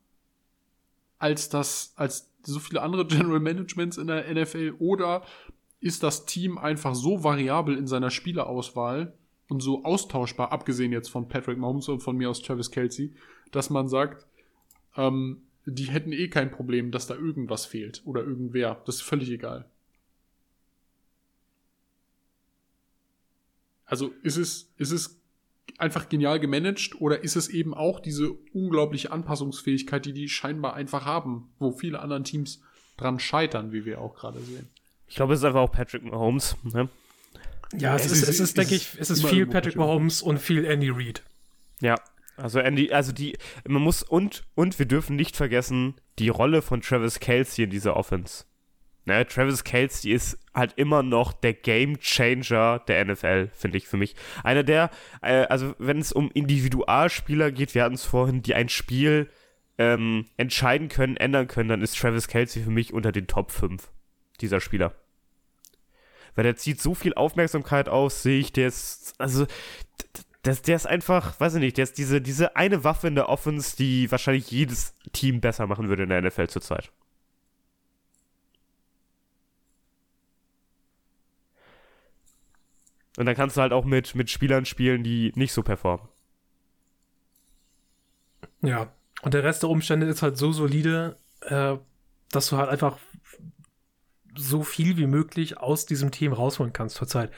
als 1.19 1.49
das, 1.49 1.95
als 1.97 2.33
so 2.45 2.61
viele 2.61 2.81
andere 2.81 3.07
General 3.09 3.41
Managements 3.41 3.99
in 3.99 4.07
der 4.07 4.33
NFL 4.33 4.77
oder 4.79 5.25
ist 5.81 6.05
das 6.05 6.27
Team 6.27 6.59
einfach 6.59 6.95
so 6.95 7.25
variabel 7.25 7.77
in 7.77 7.89
seiner 7.89 8.11
Spielerauswahl 8.11 9.15
und 9.49 9.65
so 9.65 9.83
austauschbar, 9.83 10.53
abgesehen 10.53 10.93
jetzt 10.93 11.09
von 11.09 11.27
Patrick 11.27 11.59
Mahomes 11.59 11.89
und 11.89 12.05
von 12.05 12.17
mir 12.17 12.31
aus 12.31 12.41
Travis 12.41 12.71
Kelsey, 12.71 13.17
dass 13.51 13.69
man 13.69 13.89
sagt, 13.89 14.29
ähm, 14.97 15.46
die 15.67 15.85
hätten 15.85 16.13
eh 16.13 16.29
kein 16.29 16.51
Problem, 16.51 16.93
dass 16.93 17.07
da 17.07 17.15
irgendwas 17.15 17.67
fehlt 17.67 18.03
oder 18.05 18.23
irgendwer. 18.23 18.81
Das 18.87 18.97
ist 18.97 19.03
völlig 19.03 19.31
egal. 19.31 19.67
Also 23.85 24.13
ist 24.23 24.37
es, 24.37 24.73
ist 24.79 24.93
es 24.93 25.21
einfach 25.79 26.09
genial 26.09 26.41
gemanagt 26.41 27.01
oder 27.01 27.23
ist 27.23 27.37
es 27.37 27.49
eben 27.49 27.75
auch 27.75 28.01
diese 28.01 28.31
unglaubliche 28.53 29.13
Anpassungsfähigkeit, 29.13 30.07
die 30.07 30.13
die 30.13 30.29
scheinbar 30.29 30.75
einfach 30.75 31.05
haben, 31.05 31.51
wo 31.59 31.73
viele 31.73 32.01
anderen 32.01 32.25
Teams 32.25 32.63
dran 32.97 33.19
scheitern, 33.19 33.73
wie 33.73 33.85
wir 33.85 34.01
auch 34.01 34.15
gerade 34.15 34.41
sehen? 34.41 34.69
Ich 35.09 35.17
glaube, 35.17 35.35
es 35.35 35.41
ist 35.41 35.45
einfach 35.45 35.61
auch 35.61 35.73
Patrick 35.73 36.05
Mahomes. 36.05 36.57
Ne? 36.65 36.89
Ja, 37.77 37.97
es, 37.97 38.07
es 38.07 38.13
ist, 38.13 38.23
ist, 38.23 38.29
es 38.29 38.41
ist, 38.41 38.59
denke 38.59 38.75
ich, 38.77 38.97
es 38.99 39.11
ist 39.11 39.27
viel 39.27 39.47
Patrick 39.47 39.77
Mahomes 39.77 40.23
und 40.23 40.39
viel 40.39 40.65
Andy 40.65 40.91
Reid. 40.91 41.23
Ja, 41.81 41.97
also 42.37 42.59
Andy, 42.59 42.93
also 42.93 43.13
die, 43.13 43.37
man 43.67 43.83
muss 43.83 44.03
und 44.03 44.45
und 44.55 44.79
wir 44.79 44.87
dürfen 44.87 45.17
nicht 45.17 45.37
vergessen 45.37 45.95
die 46.19 46.29
Rolle 46.29 46.63
von 46.63 46.81
Travis 46.81 47.21
Kelsey 47.21 47.65
in 47.65 47.71
dieser 47.71 47.97
Offense. 47.97 48.45
Ne, 49.07 49.25
Travis 49.25 49.63
Kelsey 49.63 50.11
ist 50.11 50.37
halt 50.53 50.73
immer 50.77 51.05
noch 51.05 51.33
der 51.33 51.53
Game 51.53 52.01
Changer 52.01 52.81
der 52.89 53.05
NFL, 53.05 53.51
finde 53.55 53.79
ich 53.79 53.87
für 53.87 53.97
mich. 53.97 54.17
Einer 54.43 54.65
der, 54.65 54.91
äh, 55.23 55.47
also 55.47 55.77
wenn 55.79 55.99
es 55.99 56.13
um 56.13 56.29
Individualspieler 56.33 57.53
geht, 57.53 57.77
wir 57.77 57.85
hatten 57.85 57.95
es 57.95 58.05
vorhin, 58.05 58.43
die 58.43 58.55
ein 58.55 58.69
Spiel 58.69 59.31
ähm, 59.79 60.27
entscheiden 60.37 60.89
können, 60.89 61.17
ändern 61.17 61.47
können, 61.47 61.69
dann 61.69 61.83
ist 61.83 61.97
Travis 61.97 62.27
Kelsey 62.27 62.65
für 62.65 62.71
mich 62.71 62.93
unter 62.93 63.13
den 63.13 63.29
Top 63.29 63.53
5 63.53 63.89
dieser 64.41 64.61
Spieler. 64.61 64.93
Weil 66.35 66.43
der 66.43 66.57
zieht 66.57 66.81
so 66.81 66.95
viel 66.95 67.15
Aufmerksamkeit 67.15 67.89
auf 67.89 68.13
sich, 68.13 68.53
der 68.53 68.67
ist, 68.67 69.15
also, 69.19 69.47
der, 70.47 70.55
der 70.55 70.77
ist 70.77 70.87
einfach, 70.87 71.39
weiß 71.41 71.55
ich 71.55 71.61
nicht, 71.61 71.77
der 71.77 71.85
ist 71.85 71.99
diese, 71.99 72.21
diese 72.21 72.57
eine 72.57 72.85
Waffe 72.85 73.09
in 73.09 73.15
der 73.15 73.29
Offense, 73.29 73.77
die 73.77 74.11
wahrscheinlich 74.11 74.51
jedes 74.51 74.95
Team 75.13 75.41
besser 75.41 75.67
machen 75.67 75.89
würde 75.89 76.05
in 76.05 76.09
der 76.09 76.23
NFL 76.23 76.49
zurzeit. 76.49 76.93
Und 83.17 83.27
dann 83.27 83.35
kannst 83.35 83.57
du 83.57 83.63
halt 83.63 83.73
auch 83.73 83.85
mit, 83.85 84.15
mit 84.15 84.31
Spielern 84.31 84.67
spielen, 84.67 85.03
die 85.03 85.33
nicht 85.37 85.53
so 85.53 85.63
performen. 85.63 86.07
Ja. 88.63 88.93
Und 89.23 89.33
der 89.33 89.43
Rest 89.43 89.63
der 89.63 89.71
Umstände 89.71 90.07
ist 90.07 90.23
halt 90.23 90.37
so 90.37 90.53
solide, 90.53 91.17
äh, 91.41 91.77
dass 92.31 92.49
du 92.51 92.59
halt 92.59 92.69
einfach 92.69 92.99
so 94.37 94.63
viel 94.63 94.99
wie 94.99 95.07
möglich 95.07 95.57
aus 95.57 95.87
diesem 95.87 96.11
Team 96.11 96.35
rausholen 96.35 96.75
kannst 96.75 96.97
zurzeit. 96.97 97.33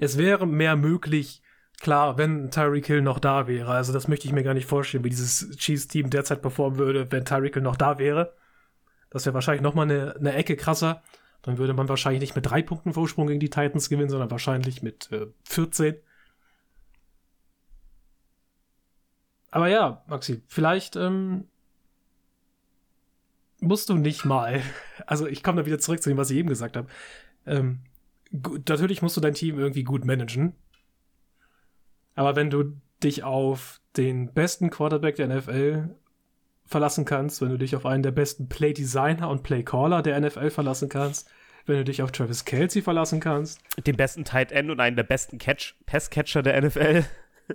Es 0.00 0.18
wäre 0.18 0.46
mehr 0.46 0.76
möglich, 0.76 1.42
klar, 1.82 2.16
wenn 2.16 2.50
Tyreek 2.50 2.86
Hill 2.86 3.02
noch 3.02 3.18
da 3.18 3.46
wäre. 3.46 3.72
Also 3.72 3.92
das 3.92 4.08
möchte 4.08 4.26
ich 4.26 4.32
mir 4.32 4.44
gar 4.44 4.54
nicht 4.54 4.68
vorstellen, 4.68 5.04
wie 5.04 5.10
dieses 5.10 5.50
Chiefs-Team 5.56 6.08
derzeit 6.08 6.40
performen 6.40 6.78
würde, 6.78 7.10
wenn 7.10 7.24
Tyreek 7.24 7.54
Hill 7.54 7.62
noch 7.62 7.76
da 7.76 7.98
wäre. 7.98 8.34
Das 9.10 9.26
wäre 9.26 9.34
wahrscheinlich 9.34 9.62
noch 9.62 9.74
mal 9.74 9.82
eine, 9.82 10.16
eine 10.16 10.32
Ecke 10.32 10.56
krasser. 10.56 11.02
Dann 11.42 11.58
würde 11.58 11.74
man 11.74 11.88
wahrscheinlich 11.88 12.20
nicht 12.20 12.36
mit 12.36 12.46
drei 12.46 12.62
Punkten 12.62 12.94
Vorsprung 12.94 13.26
gegen 13.26 13.40
die 13.40 13.50
Titans 13.50 13.90
gewinnen, 13.90 14.08
sondern 14.08 14.30
wahrscheinlich 14.30 14.82
mit 14.82 15.10
äh, 15.10 15.26
14. 15.44 15.96
Aber 19.50 19.68
ja, 19.68 20.02
Maxi, 20.06 20.42
vielleicht 20.46 20.96
ähm, 20.96 21.48
musst 23.60 23.88
du 23.88 23.94
nicht 23.94 24.24
mal. 24.24 24.62
Also 25.04 25.26
ich 25.26 25.42
komme 25.42 25.60
da 25.60 25.66
wieder 25.66 25.80
zurück 25.80 26.00
zu 26.00 26.10
dem, 26.10 26.16
was 26.16 26.30
ich 26.30 26.36
eben 26.36 26.48
gesagt 26.48 26.76
habe. 26.76 26.86
Ähm, 27.44 27.80
natürlich 28.30 29.02
musst 29.02 29.16
du 29.16 29.20
dein 29.20 29.34
Team 29.34 29.58
irgendwie 29.58 29.82
gut 29.82 30.04
managen. 30.04 30.54
Aber 32.14 32.36
wenn 32.36 32.50
du 32.50 32.76
dich 33.02 33.24
auf 33.24 33.80
den 33.96 34.32
besten 34.32 34.70
Quarterback 34.70 35.16
der 35.16 35.28
NFL 35.28 35.94
verlassen 36.66 37.04
kannst, 37.04 37.40
wenn 37.42 37.50
du 37.50 37.58
dich 37.58 37.76
auf 37.76 37.86
einen 37.86 38.02
der 38.02 38.10
besten 38.10 38.48
Play-Designer 38.48 39.28
und 39.28 39.42
Play-Caller 39.42 40.02
der 40.02 40.20
NFL 40.20 40.50
verlassen 40.50 40.88
kannst, 40.88 41.28
wenn 41.66 41.76
du 41.76 41.84
dich 41.84 42.02
auf 42.02 42.12
Travis 42.12 42.44
Kelsey 42.44 42.82
verlassen 42.82 43.20
kannst. 43.20 43.60
Den 43.86 43.96
besten 43.96 44.24
Tight 44.24 44.52
End 44.52 44.70
und 44.70 44.80
einen 44.80 44.96
der 44.96 45.04
besten 45.04 45.38
Catch 45.38 45.74
Pass-Catcher 45.86 46.42
der 46.42 46.60
NFL. 46.60 47.04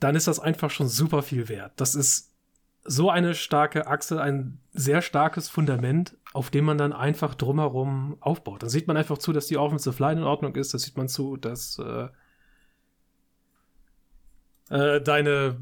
Dann 0.00 0.14
ist 0.14 0.28
das 0.28 0.38
einfach 0.38 0.70
schon 0.70 0.88
super 0.88 1.22
viel 1.22 1.48
wert. 1.48 1.72
Das 1.76 1.94
ist 1.94 2.32
so 2.84 3.10
eine 3.10 3.34
starke 3.34 3.86
Achse, 3.86 4.20
ein 4.20 4.60
sehr 4.72 5.02
starkes 5.02 5.48
Fundament, 5.48 6.16
auf 6.32 6.50
dem 6.50 6.64
man 6.64 6.78
dann 6.78 6.92
einfach 6.92 7.34
drumherum 7.34 8.16
aufbaut. 8.20 8.62
Dann 8.62 8.70
sieht 8.70 8.86
man 8.86 8.96
einfach 8.96 9.18
zu, 9.18 9.32
dass 9.32 9.46
die 9.46 9.58
Offensive 9.58 10.02
Line 10.02 10.22
in 10.22 10.26
Ordnung 10.26 10.54
ist. 10.54 10.72
Da 10.72 10.78
sieht 10.78 10.96
man 10.96 11.08
zu, 11.08 11.36
dass 11.36 11.78
äh, 11.78 12.08
äh, 14.70 15.00
deine 15.00 15.56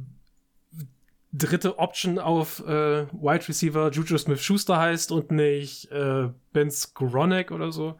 dritte 1.32 1.78
Option 1.78 2.18
auf 2.18 2.60
äh, 2.60 3.06
Wide 3.12 3.48
Receiver 3.48 3.90
Juju 3.90 4.16
Smith-Schuster 4.16 4.78
heißt 4.78 5.12
und 5.12 5.30
nicht 5.30 5.90
äh, 5.92 6.28
Ben 6.52 6.70
Skronek 6.70 7.50
oder 7.50 7.72
so. 7.72 7.98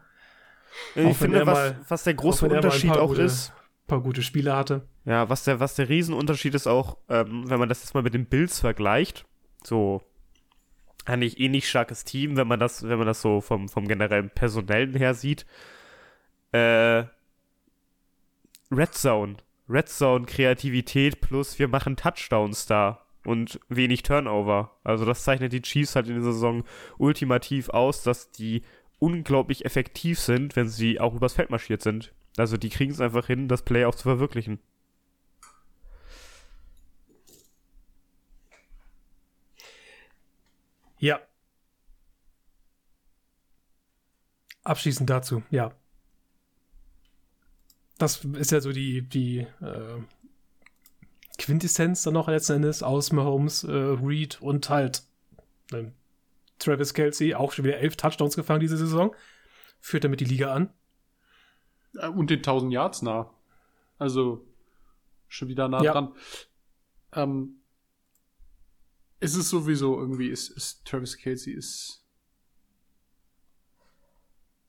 Ich 0.95 1.05
Auch 1.05 1.15
finde, 1.15 1.45
was, 1.45 1.57
mal- 1.57 1.79
was 1.87 2.03
der 2.03 2.13
große 2.15 2.45
auch 2.45 2.49
er 2.49 2.57
ein 2.59 2.63
Unterschied 2.63 2.91
auch 2.91 3.09
gute- 3.09 3.21
ist, 3.23 3.53
paar 3.87 4.01
gute 4.01 4.21
Spiele 4.21 4.55
hatte. 4.55 4.87
ja, 5.05 5.29
was 5.29 5.43
der, 5.43 5.59
was 5.59 5.75
der 5.75 5.87
Riesenunterschied 5.89 6.53
ist 6.55 6.67
auch, 6.67 6.97
ähm, 7.09 7.49
wenn 7.49 7.59
man 7.59 7.69
das 7.69 7.81
jetzt 7.83 7.93
mal 7.93 8.03
mit 8.03 8.13
den 8.13 8.25
Bills 8.25 8.59
vergleicht, 8.59 9.25
so 9.63 10.01
eigentlich 11.05 11.39
ähnlich 11.39 11.69
starkes 11.69 12.03
Team, 12.03 12.35
wenn 12.37 12.47
man 12.47 12.59
das, 12.59 12.83
wenn 12.87 12.97
man 12.97 13.07
das 13.07 13.21
so 13.21 13.39
vom, 13.39 13.69
vom 13.69 13.87
generellen 13.87 14.29
Personellen 14.29 14.93
her 14.95 15.13
sieht. 15.13 15.45
Äh, 16.51 17.05
Red 18.71 18.93
Zone. 18.93 19.37
Red 19.69 19.89
Zone 19.89 20.25
Kreativität 20.25 21.21
plus 21.21 21.59
wir 21.59 21.67
machen 21.67 21.95
Touchdowns 21.95 22.65
da 22.65 23.05
und 23.25 23.59
wenig 23.67 24.03
Turnover. 24.03 24.71
Also 24.83 25.05
das 25.05 25.23
zeichnet 25.23 25.51
die 25.51 25.61
Chiefs 25.61 25.95
halt 25.95 26.07
in 26.07 26.15
dieser 26.15 26.33
Saison 26.33 26.63
ultimativ 26.97 27.69
aus, 27.69 28.03
dass 28.03 28.31
die 28.31 28.63
unglaublich 28.99 29.65
effektiv 29.65 30.19
sind, 30.19 30.55
wenn 30.55 30.69
sie 30.69 30.99
auch 30.99 31.13
übers 31.13 31.33
Feld 31.33 31.49
marschiert 31.49 31.81
sind. 31.81 32.13
Also 32.37 32.57
die 32.57 32.69
kriegen 32.69 32.91
es 32.91 33.01
einfach 33.01 33.27
hin, 33.27 33.47
das 33.47 33.63
Play 33.63 33.85
auch 33.85 33.95
zu 33.95 34.03
verwirklichen. 34.03 34.59
Ja. 40.99 41.19
Abschließend 44.63 45.09
dazu, 45.09 45.43
ja. 45.49 45.73
Das 47.97 48.23
ist 48.25 48.51
ja 48.51 48.61
so 48.61 48.71
die, 48.71 49.01
die 49.01 49.39
äh, 49.61 50.01
Quintessenz 51.39 52.03
dann 52.03 52.13
noch 52.13 52.27
letzten 52.27 52.53
Endes 52.53 52.83
aus 52.83 53.11
Mahomes, 53.11 53.63
äh, 53.63 53.71
Reed 53.71 54.41
und 54.41 54.69
halt 54.69 55.03
ähm, 55.73 55.93
Travis 56.59 56.93
Kelsey, 56.93 57.35
auch 57.35 57.51
schon 57.53 57.65
wieder 57.65 57.77
elf 57.77 57.95
Touchdowns 57.95 58.35
gefangen 58.35 58.59
diese 58.59 58.77
Saison. 58.77 59.15
Führt 59.79 60.03
damit 60.03 60.19
die 60.19 60.25
Liga 60.25 60.53
an. 60.53 60.69
Äh, 61.95 62.07
Und 62.07 62.29
den 62.29 62.39
1000 62.39 62.71
Yards 62.73 63.01
nah. 63.01 63.31
Also 63.99 64.45
schon 65.27 65.47
wieder 65.47 65.67
nah 65.67 65.83
Ja. 65.83 65.93
dran. 65.93 66.13
Ähm, 67.13 67.61
es 69.19 69.35
ist 69.35 69.49
sowieso 69.49 69.99
irgendwie, 69.99 70.29
ist, 70.29 70.49
ist 70.49 70.85
Travis 70.85 71.17
Kelsey 71.17 71.53
ist. 71.53 72.03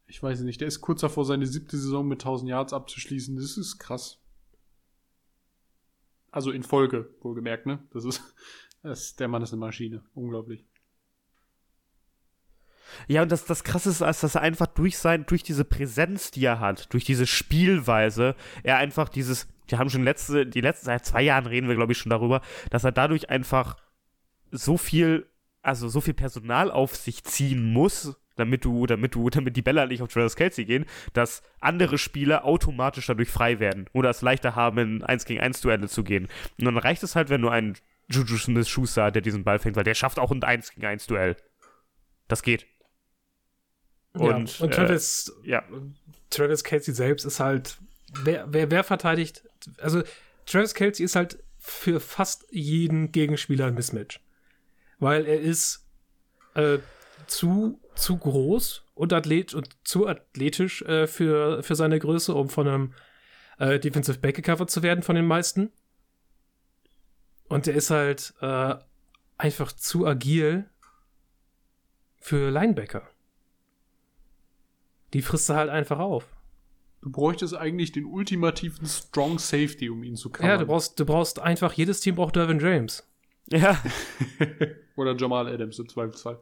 Ich 0.09 0.22
weiß 0.22 0.40
nicht, 0.40 0.60
der 0.60 0.68
ist 0.68 0.80
kurz 0.80 1.02
davor, 1.02 1.26
seine 1.26 1.47
siebte 1.47 1.76
Saison 1.76 2.09
mit 2.09 2.22
1000 2.22 2.48
Yards 2.48 2.72
abzuschließen. 2.72 3.36
Das 3.36 3.59
ist 3.59 3.78
krass. 3.78 4.18
Also 6.30 6.51
in 6.51 6.62
Folge, 6.62 7.14
wohlgemerkt, 7.20 7.66
ne? 7.66 7.86
Das 7.90 8.05
ist, 8.05 8.22
das, 8.82 9.16
der 9.16 9.28
Mann 9.28 9.43
ist 9.43 9.52
eine 9.52 9.60
Maschine. 9.60 10.02
Unglaublich. 10.14 10.64
Ja, 13.06 13.22
und 13.22 13.30
das, 13.30 13.44
das 13.44 13.64
Krasse 13.64 13.90
ist, 13.90 14.01
dass 14.01 14.35
er 14.35 14.40
einfach 14.40 14.66
durch 14.66 14.97
sein, 14.97 15.26
durch 15.26 15.43
diese 15.43 15.66
Präsenz, 15.66 16.30
die 16.30 16.44
er 16.44 16.59
hat, 16.59 16.90
durch 16.94 17.05
diese 17.05 17.26
Spielweise, 17.26 18.35
er 18.62 18.78
einfach 18.78 19.10
dieses, 19.10 19.47
wir 19.66 19.78
haben 19.78 19.90
schon 19.90 20.05
letzte, 20.05 20.47
die 20.47 20.62
letzten, 20.62 20.86
seit 20.86 21.05
zwei 21.05 21.22
Jahren 21.22 21.44
reden 21.44 21.68
wir, 21.68 21.76
glaube 21.76 21.93
ich, 21.93 21.98
schon 21.98 22.10
darüber, 22.10 22.40
dass 22.70 22.85
er 22.85 22.93
dadurch 22.93 23.28
einfach 23.28 23.76
so 24.51 24.78
viel, 24.78 25.26
also 25.60 25.89
so 25.89 26.01
viel 26.01 26.14
Personal 26.14 26.70
auf 26.70 26.97
sich 26.97 27.24
ziehen 27.24 27.72
muss, 27.72 28.16
damit 28.39 28.65
du, 28.65 28.86
damit 28.86 29.15
du, 29.15 29.31
damit 29.31 29.56
die 29.56 29.62
Bälle 29.62 29.86
nicht 29.86 30.02
auf 30.02 30.12
Travis 30.12 30.36
Kelsey 30.36 30.65
gehen, 30.65 30.86
dass 31.12 31.43
andere 31.60 31.98
Spieler 31.98 32.44
automatisch 32.44 33.06
dadurch 33.06 33.28
frei 33.28 33.60
werden 33.60 33.86
oder 33.93 34.10
es 34.10 34.23
leichter 34.23 34.55
haben, 34.55 34.78
in 34.78 35.05
1 35.05 35.24
gegen 35.24 35.40
1 35.40 35.60
Duelle 35.60 35.89
zu 35.89 36.05
gehen. 36.05 36.28
Und 36.59 36.65
dann 36.65 36.78
reicht 36.78 37.02
es 37.02 37.16
halt, 37.16 37.31
wenn 37.31 37.43
du 37.43 37.48
einen 37.48 37.77
Juju 38.09 38.39
Smith-Schuster 38.39 39.05
hat, 39.05 39.15
der 39.15 39.23
diesen 39.23 39.44
Ball 39.44 39.59
fängt, 39.59 39.77
weil 39.77 39.85
der 39.85 39.94
schafft 39.94 40.19
auch 40.19 40.31
ein 40.31 40.43
1 40.43 40.73
gegen 40.73 40.86
1 40.86 41.06
Duell. 41.06 41.36
Das 42.27 42.43
geht. 42.43 42.66
Und, 44.12 44.59
ja. 44.59 44.65
und 44.65 44.73
äh, 44.73 44.74
Travis, 44.74 45.32
Ja. 45.44 45.62
Travis 46.31 46.65
Kelsey 46.65 46.94
selbst 46.94 47.24
ist 47.24 47.40
halt, 47.40 47.78
wer, 48.23 48.47
wer, 48.52 48.70
wer 48.70 48.85
verteidigt, 48.85 49.44
also 49.78 50.02
Travis 50.47 50.74
Kelsey 50.74 51.05
ist 51.05 51.16
halt 51.16 51.43
für 51.59 52.01
fast 52.01 52.47
jeden 52.51 53.12
Gegenspieler 53.12 53.66
ein 53.66 53.74
Mismatch. 53.74 54.20
Weil 54.98 55.27
er 55.27 55.40
ist 55.40 55.86
äh, 56.55 56.78
zu, 57.29 57.81
zu 57.95 58.17
groß 58.17 58.85
und, 58.95 59.13
athlet, 59.13 59.55
und 59.55 59.77
zu 59.85 60.07
athletisch 60.07 60.83
äh, 60.83 61.07
für, 61.07 61.63
für 61.63 61.75
seine 61.75 61.99
Größe, 61.99 62.35
um 62.35 62.49
von 62.49 62.69
einem 62.69 62.95
äh, 63.59 63.79
Defensive 63.79 64.19
Back 64.19 64.37
gecovert 64.37 64.71
zu 64.71 64.83
werden 64.83 65.03
von 65.03 65.17
den 65.17 65.27
meisten. 65.27 65.71
Und 67.49 67.67
er 67.67 67.75
ist 67.75 67.91
halt 67.91 68.35
äh, 68.41 68.75
einfach 69.37 69.73
zu 69.73 70.07
agil 70.07 70.69
für 72.21 72.51
Linebacker. 72.51 73.09
Die 75.15 75.23
frisst 75.23 75.49
er 75.49 75.57
halt 75.57 75.71
einfach 75.71 75.99
auf. 75.99 76.27
Du 77.01 77.11
bräuchtest 77.11 77.55
eigentlich 77.55 77.93
den 77.93 78.05
ultimativen 78.05 78.87
Strong 78.87 79.39
Safety, 79.39 79.89
um 79.89 80.03
ihn 80.03 80.17
zu 80.17 80.31
covern. 80.31 80.51
Ja, 80.51 80.57
du 80.59 80.67
brauchst, 80.67 80.99
du 80.99 81.07
brauchst 81.07 81.39
einfach, 81.39 81.73
jedes 81.73 82.01
Team 82.01 82.17
braucht 82.17 82.37
Dervin 82.37 82.59
James. 82.59 83.09
Ja. 83.47 83.81
Oder 84.97 85.17
Jamal 85.17 85.47
Adams 85.47 85.79
im 85.79 85.89
Zweifelsfall. 85.89 86.41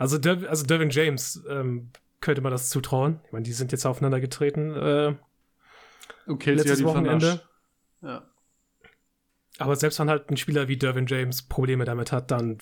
Also, 0.00 0.18
Der, 0.18 0.48
also 0.48 0.64
Dervin 0.64 0.90
James 0.90 1.44
ähm, 1.48 1.90
könnte 2.20 2.40
man 2.42 2.52
das 2.52 2.68
zutrauen. 2.70 3.20
Ich 3.26 3.32
meine, 3.32 3.44
die 3.44 3.52
sind 3.52 3.70
jetzt 3.72 3.86
aufeinander 3.86 4.20
getreten. 4.20 4.74
Äh, 4.74 5.14
Und 6.26 6.38
Kelsey 6.38 6.66
Letztes 6.68 6.70
hat 6.72 6.78
ihn 6.80 6.84
Wochenende. 6.86 7.40
Ja. 8.02 8.22
aber 9.58 9.76
selbst 9.76 9.98
wenn 10.00 10.08
halt 10.08 10.30
ein 10.30 10.36
Spieler 10.36 10.68
wie 10.68 10.76
Dervin 10.76 11.06
James 11.06 11.42
Probleme 11.42 11.84
damit 11.84 12.12
hat, 12.12 12.30
dann 12.30 12.58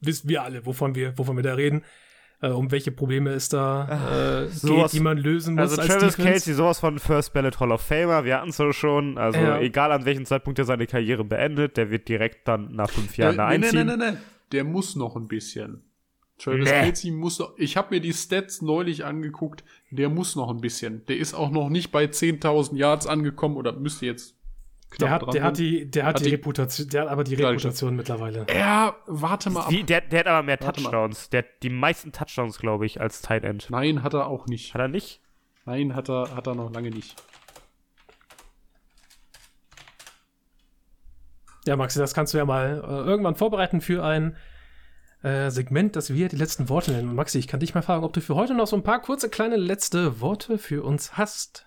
wissen 0.00 0.28
wir 0.28 0.42
alle, 0.42 0.66
wovon 0.66 0.94
wir, 0.94 1.16
wovon 1.16 1.36
wir 1.36 1.42
da 1.44 1.54
reden. 1.54 1.84
Äh, 2.42 2.48
um 2.50 2.70
welche 2.70 2.90
Probleme 2.92 3.30
es 3.30 3.48
da 3.48 4.42
äh, 4.42 4.48
sowas- 4.48 4.90
geht, 4.92 4.98
die 5.00 5.02
man 5.04 5.16
lösen 5.16 5.54
muss 5.54 5.70
Also 5.70 5.80
als 5.80 5.86
Travis 5.90 6.16
Defense. 6.16 6.28
Kelsey, 6.30 6.54
sowas 6.54 6.80
von 6.80 6.98
First 6.98 7.32
Ballot 7.32 7.60
Hall 7.60 7.72
of 7.72 7.80
Famer, 7.80 8.24
wir 8.24 8.36
hatten 8.36 8.50
es 8.50 8.58
ja 8.58 8.70
schon. 8.74 9.16
Also 9.16 9.38
Ja. 9.38 9.58
egal 9.60 9.90
an 9.92 10.04
welchem 10.04 10.26
Zeitpunkt 10.26 10.58
er 10.58 10.66
seine 10.66 10.86
Karriere 10.86 11.24
beendet, 11.24 11.76
der 11.78 11.90
wird 11.90 12.08
direkt 12.08 12.46
dann 12.46 12.72
nach 12.74 12.90
fünf 12.90 13.16
Jahren 13.16 13.36
da 13.38 13.50
Äh, 13.50 13.56
nee, 13.58 13.58
nee, 13.60 13.66
einziehen. 13.78 13.86
nee, 13.86 13.96
nee, 13.96 14.10
nee. 14.10 14.16
Der 14.52 14.64
muss 14.64 14.96
noch 14.96 15.16
ein 15.16 15.28
bisschen. 15.28 15.82
Travis 16.38 16.64
Nee. 16.70 16.80
Kelsey 16.82 17.10
muss 17.12 17.38
noch, 17.38 17.54
ich 17.56 17.76
habe 17.76 17.94
mir 17.94 18.00
die 18.00 18.12
Stats 18.12 18.60
neulich 18.62 19.04
angeguckt, 19.04 19.64
der 19.90 20.08
muss 20.10 20.36
noch 20.36 20.50
ein 20.50 20.60
bisschen. 20.60 21.04
Der 21.06 21.16
ist 21.16 21.32
auch 21.34 21.50
noch 21.50 21.68
nicht 21.70 21.90
bei 21.92 22.04
10.000 22.04 22.76
Yards 22.76 23.06
angekommen 23.06 23.56
oder 23.56 23.72
müsste 23.72 24.04
jetzt 24.06 24.34
knapp 24.90 24.98
Der 24.98 25.10
hat, 25.10 25.22
dran 25.22 25.30
der 25.32 25.42
hat 25.44 25.56
sein. 25.56 25.64
die, 25.64 25.90
der 25.90 26.04
hat, 26.04 26.14
Hat 26.16 26.20
die 26.20 26.24
die- 26.24 26.30
Reputation, 26.34 26.88
der 26.88 27.02
hat 27.02 27.08
aber 27.08 27.24
die. 27.24 27.34
Reputation 27.36 27.96
mittlerweile. 27.96 28.46
Ja, 28.54 28.96
warte 29.06 29.48
mal 29.50 29.62
ab. 29.62 29.70
Wie, 29.70 29.82
der, 29.82 30.02
der 30.02 30.20
hat 30.20 30.26
aber 30.26 30.42
mehr 30.42 30.58
Warte 30.60 30.80
mal. 30.82 30.90
Touchdowns. 30.90 31.30
Der 31.30 31.38
hat 31.38 31.46
die 31.62 31.70
meisten 31.70 32.12
Touchdowns, 32.12 32.58
glaube 32.58 32.84
ich, 32.84 33.00
als 33.00 33.22
Tight 33.22 33.42
End. 33.44 33.68
Nein, 33.70 34.02
hat 34.02 34.12
er 34.14 34.26
auch 34.26 34.46
nicht. 34.46 34.74
Hat 34.74 34.80
er 34.82 34.88
nicht? 34.88 35.20
Nein, 35.64 35.94
hat 35.96 36.08
er, 36.10 36.36
hat 36.36 36.46
er 36.46 36.54
noch 36.54 36.70
lange 36.72 36.90
nicht. 36.90 37.16
Ja, 41.66 41.76
Maxi, 41.76 41.98
das 41.98 42.14
kannst 42.14 42.32
du 42.32 42.38
ja 42.38 42.44
mal 42.44 42.80
äh, 42.84 43.08
irgendwann 43.08 43.34
vorbereiten 43.34 43.80
für 43.80 44.04
ein 44.04 44.36
äh, 45.26 45.50
Segment, 45.50 45.96
das 45.96 46.14
wir 46.14 46.28
die 46.28 46.36
letzten 46.36 46.68
Worte 46.68 46.92
nennen. 46.92 47.08
Und 47.08 47.16
Maxi, 47.16 47.38
ich 47.38 47.48
kann 47.48 47.58
dich 47.58 47.74
mal 47.74 47.82
fragen, 47.82 48.04
ob 48.04 48.12
du 48.12 48.20
für 48.20 48.36
heute 48.36 48.54
noch 48.54 48.68
so 48.68 48.76
ein 48.76 48.84
paar 48.84 49.02
kurze 49.02 49.28
kleine 49.28 49.56
letzte 49.56 50.20
Worte 50.20 50.56
für 50.56 50.84
uns 50.84 51.16
hast. 51.16 51.66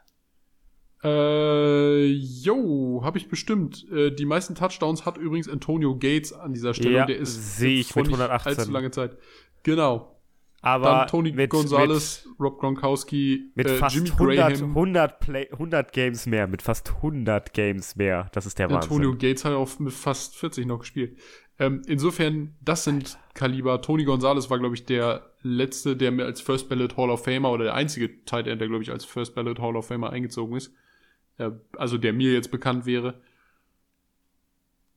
Äh, 1.04 2.06
yo, 2.06 3.02
habe 3.04 3.18
ich 3.18 3.28
bestimmt. 3.28 3.86
Äh, 3.92 4.12
die 4.12 4.26
meisten 4.26 4.56
Touchdowns 4.56 5.06
hat 5.06 5.18
übrigens 5.18 5.50
Antonio 5.50 5.98
Gates 5.98 6.32
an 6.32 6.54
dieser 6.54 6.74
Stelle. 6.74 6.96
Ja, 6.96 7.06
der 7.06 7.18
ist 7.18 7.58
sehe 7.58 7.82
ich 7.82 7.96
mit 7.96 8.08
nicht 8.08 8.16
118. 8.16 8.60
allzu 8.60 8.72
lange 8.72 8.92
Zeit. 8.92 9.18
Genau. 9.64 10.16
Aber 10.62 10.86
Dann 10.86 11.08
Tony 11.08 11.32
mit, 11.32 11.50
Gonzalez, 11.50 12.28
Rob 12.38 12.60
Gronkowski, 12.60 13.52
mit, 13.56 13.68
mit 13.68 13.76
äh, 13.76 13.78
fast 13.78 13.96
Jimmy 13.96 14.10
100, 14.10 14.38
Graham. 14.38 14.70
100, 14.70 15.20
Play, 15.20 15.50
100 15.52 15.94
Games 15.94 16.26
mehr. 16.26 16.48
Mit 16.48 16.62
fast 16.62 16.96
100 16.96 17.54
Games 17.54 17.96
mehr. 17.96 18.30
Das 18.34 18.46
ist 18.46 18.60
der 18.60 18.70
Antonio 18.70 19.10
Wahnsinn. 19.10 19.30
Gates 19.30 19.46
hat 19.46 19.54
auch 19.54 19.80
mit 19.80 19.94
fast 19.94 20.36
40 20.36 20.66
noch 20.66 20.80
gespielt. 20.80 21.18
Ähm, 21.60 21.82
insofern, 21.88 22.56
das 22.62 22.86
sind 22.86 23.18
Kaliber. 23.34 23.82
Tony 23.82 24.06
Gonzalez 24.06 24.50
war, 24.50 24.60
glaube 24.60 24.76
ich, 24.76 24.86
der 24.86 25.30
letzte, 25.42 25.98
der 25.98 26.12
mir 26.12 26.26
als 26.26 26.40
First 26.42 26.70
Ballot 26.70 26.96
Hall 26.98 27.10
of 27.10 27.24
Famer 27.26 27.52
oder 27.52 27.66
der 27.66 27.74
einzige 27.76 28.24
Tight 28.26 28.48
End, 28.48 28.62
der, 28.62 28.70
glaube 28.70 28.84
ich, 28.84 28.92
als 28.92 29.04
First 29.06 29.36
Ballot 29.36 29.60
Hall 29.60 29.76
of 29.76 29.88
Famer 29.88 30.10
eingezogen 30.12 30.56
ist. 30.56 30.74
Äh, 31.38 31.52
also 31.78 31.98
der 31.98 32.14
mir 32.14 32.32
jetzt 32.34 32.50
bekannt 32.52 32.86
wäre. 32.86 33.22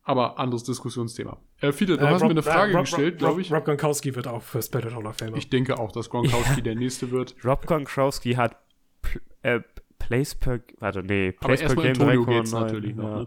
Aber 0.04 0.38
anderes 0.38 0.64
Diskussionsthema. 0.64 1.38
Äh, 1.60 1.70
Fiete, 1.72 1.96
du 1.96 2.04
Äh, 2.04 2.08
hast 2.08 2.22
Rob- 2.22 2.28
mir 2.28 2.30
eine 2.32 2.42
Frage 2.42 2.72
äh, 2.72 2.76
Rob- 2.76 2.84
gestellt, 2.84 3.18
glaube 3.18 3.40
ich. 3.40 3.52
Rob 3.52 3.64
Gronkowski 3.64 4.14
wird 4.16 4.26
auch 4.26 4.42
First 4.42 4.72
Ballot 4.72 4.94
Hall 4.94 5.06
of 5.06 5.16
Famer. 5.16 5.36
Ich 5.36 5.48
denke 5.48 5.78
auch, 5.78 5.92
dass 5.92 6.10
Gronkowski 6.10 6.62
der 6.62 6.74
nächste 6.74 7.10
wird. 7.12 7.36
Rob 7.44 7.66
Gronkowski 7.66 8.34
hat 8.34 8.56
Pl 9.02 9.20
äh, 9.42 9.60
Plays 10.00 10.34
per... 10.34 10.60
Warte, 10.80 11.04
nee. 11.04 11.34
Aber 11.38 11.48
Plays 11.54 11.60
per 11.60 11.68
erstmal 11.68 11.92
Game 11.92 12.02
Antonio 12.02 12.22
3,9, 12.22 12.26
Gates 12.36 12.52
natürlich 12.52 12.94
noch. 12.96 13.04
ja. 13.08 13.16
Ne? 13.18 13.26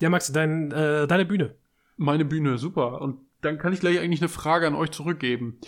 Ja, 0.00 0.10
Maxi, 0.10 0.32
dein, 0.32 0.70
äh, 0.72 1.06
deine 1.06 1.24
Bühne. 1.24 1.54
Meine 1.96 2.24
Bühne, 2.24 2.58
super. 2.58 3.00
Und 3.00 3.20
dann 3.40 3.58
kann 3.58 3.72
ich 3.72 3.80
gleich 3.80 3.98
eigentlich 3.98 4.20
eine 4.20 4.28
Frage 4.28 4.66
an 4.66 4.74
euch 4.74 4.90
zurückgeben. 4.90 5.58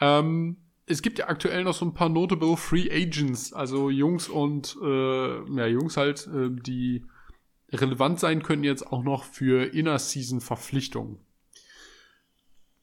Ähm, 0.00 0.58
es 0.86 1.02
gibt 1.02 1.18
ja 1.18 1.28
aktuell 1.28 1.64
noch 1.64 1.74
so 1.74 1.84
ein 1.84 1.94
paar 1.94 2.08
notable 2.08 2.56
Free 2.56 2.90
Agents, 2.90 3.52
also 3.52 3.88
Jungs 3.90 4.28
und 4.28 4.76
äh, 4.82 5.50
ja, 5.56 5.66
Jungs 5.66 5.96
halt, 5.96 6.26
äh, 6.26 6.50
die 6.50 7.04
relevant 7.72 8.20
sein 8.20 8.42
können 8.42 8.64
jetzt 8.64 8.86
auch 8.86 9.02
noch 9.02 9.24
für 9.24 9.72
Inner-Season-Verpflichtungen. 9.72 11.18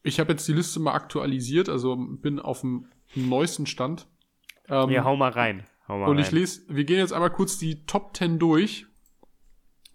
Ich 0.02 0.20
habe 0.20 0.32
jetzt 0.32 0.48
die 0.48 0.54
Liste 0.54 0.80
mal 0.80 0.94
aktualisiert, 0.94 1.70
also 1.70 1.96
bin 1.96 2.40
auf 2.40 2.62
dem 2.62 2.88
neuesten 3.16 3.66
Stand. 3.66 4.08
Ähm, 4.68 4.90
Ja, 4.90 5.04
hau 5.04 5.16
mal 5.16 5.32
rein. 5.32 5.66
Hau 5.88 6.00
mal 6.00 6.08
und 6.08 6.18
rein. 6.18 6.26
ich 6.26 6.32
lese, 6.32 6.62
wir 6.70 6.86
gehen 6.86 7.00
jetzt 7.00 7.14
einmal 7.14 7.32
kurz 7.32 7.58
die 7.58 7.86
Top 7.86 8.16
10 8.16 8.40
durch. 8.40 8.88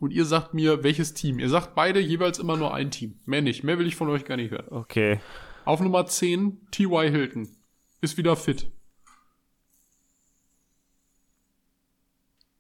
Und 0.05 0.11
ihr 0.11 0.27
sagt 0.27 0.53
mir, 0.53 0.85
welches 0.85 1.15
Team. 1.15 1.39
Ihr 1.39 1.49
sagt 1.49 1.75
beide 1.75 1.99
jeweils 1.99 2.39
immer 2.39 2.59
nur 2.59 2.75
ein 2.75 2.91
Team. 2.91 3.19
Mehr 3.25 3.41
nicht. 3.41 3.65
Mehr 3.65 3.79
will 3.79 3.87
ich 3.87 3.97
von 3.97 4.11
euch 4.11 4.27
gar 4.27 4.37
nicht 4.37 4.51
hören. 4.51 4.67
Okay. 4.69 5.19
Auf 5.65 5.81
Nummer 5.81 6.05
10, 6.05 6.69
T.Y. 6.71 7.11
Hilton. 7.11 7.49
Ist 8.03 8.19
wieder 8.19 8.37
fit. 8.37 8.71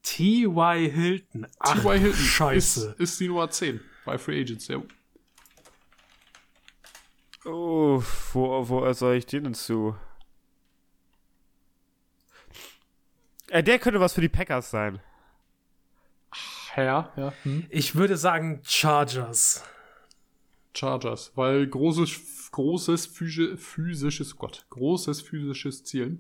T.Y. 0.05 0.91
Hilton. 0.91 1.47
Ach, 1.59 1.75
T.Y. 1.75 1.99
Hilton 1.99 2.19
Scheiße. 2.19 2.91
Ist, 2.93 3.01
ist 3.01 3.21
die 3.21 3.29
Nummer 3.29 3.51
10 3.51 3.79
bei 4.07 4.16
Free 4.16 4.41
Agents. 4.41 4.66
Ja. 4.69 4.81
Oh, 7.45 8.03
wo, 8.33 8.66
wo 8.71 8.91
soll 8.95 9.16
ich 9.16 9.27
den 9.27 9.45
denn 9.45 9.55
zu? 9.55 9.95
Äh, 13.51 13.62
der 13.62 13.79
könnte 13.79 14.01
was 14.01 14.15
für 14.15 14.23
die 14.23 14.31
Packers 14.31 14.71
sein. 14.71 15.03
Ja, 16.76 17.12
ja. 17.16 17.32
Hm. 17.44 17.66
Ich 17.70 17.94
würde 17.94 18.16
sagen 18.16 18.60
Chargers. 18.64 19.62
Chargers. 20.74 21.32
Weil 21.36 21.66
großes, 21.66 22.51
großes 22.51 23.09
physi- 23.14 23.56
physisches, 23.56 24.36
Gott, 24.36 24.66
großes 24.70 25.20
physisches 25.22 25.84
Ziel. 25.84 26.18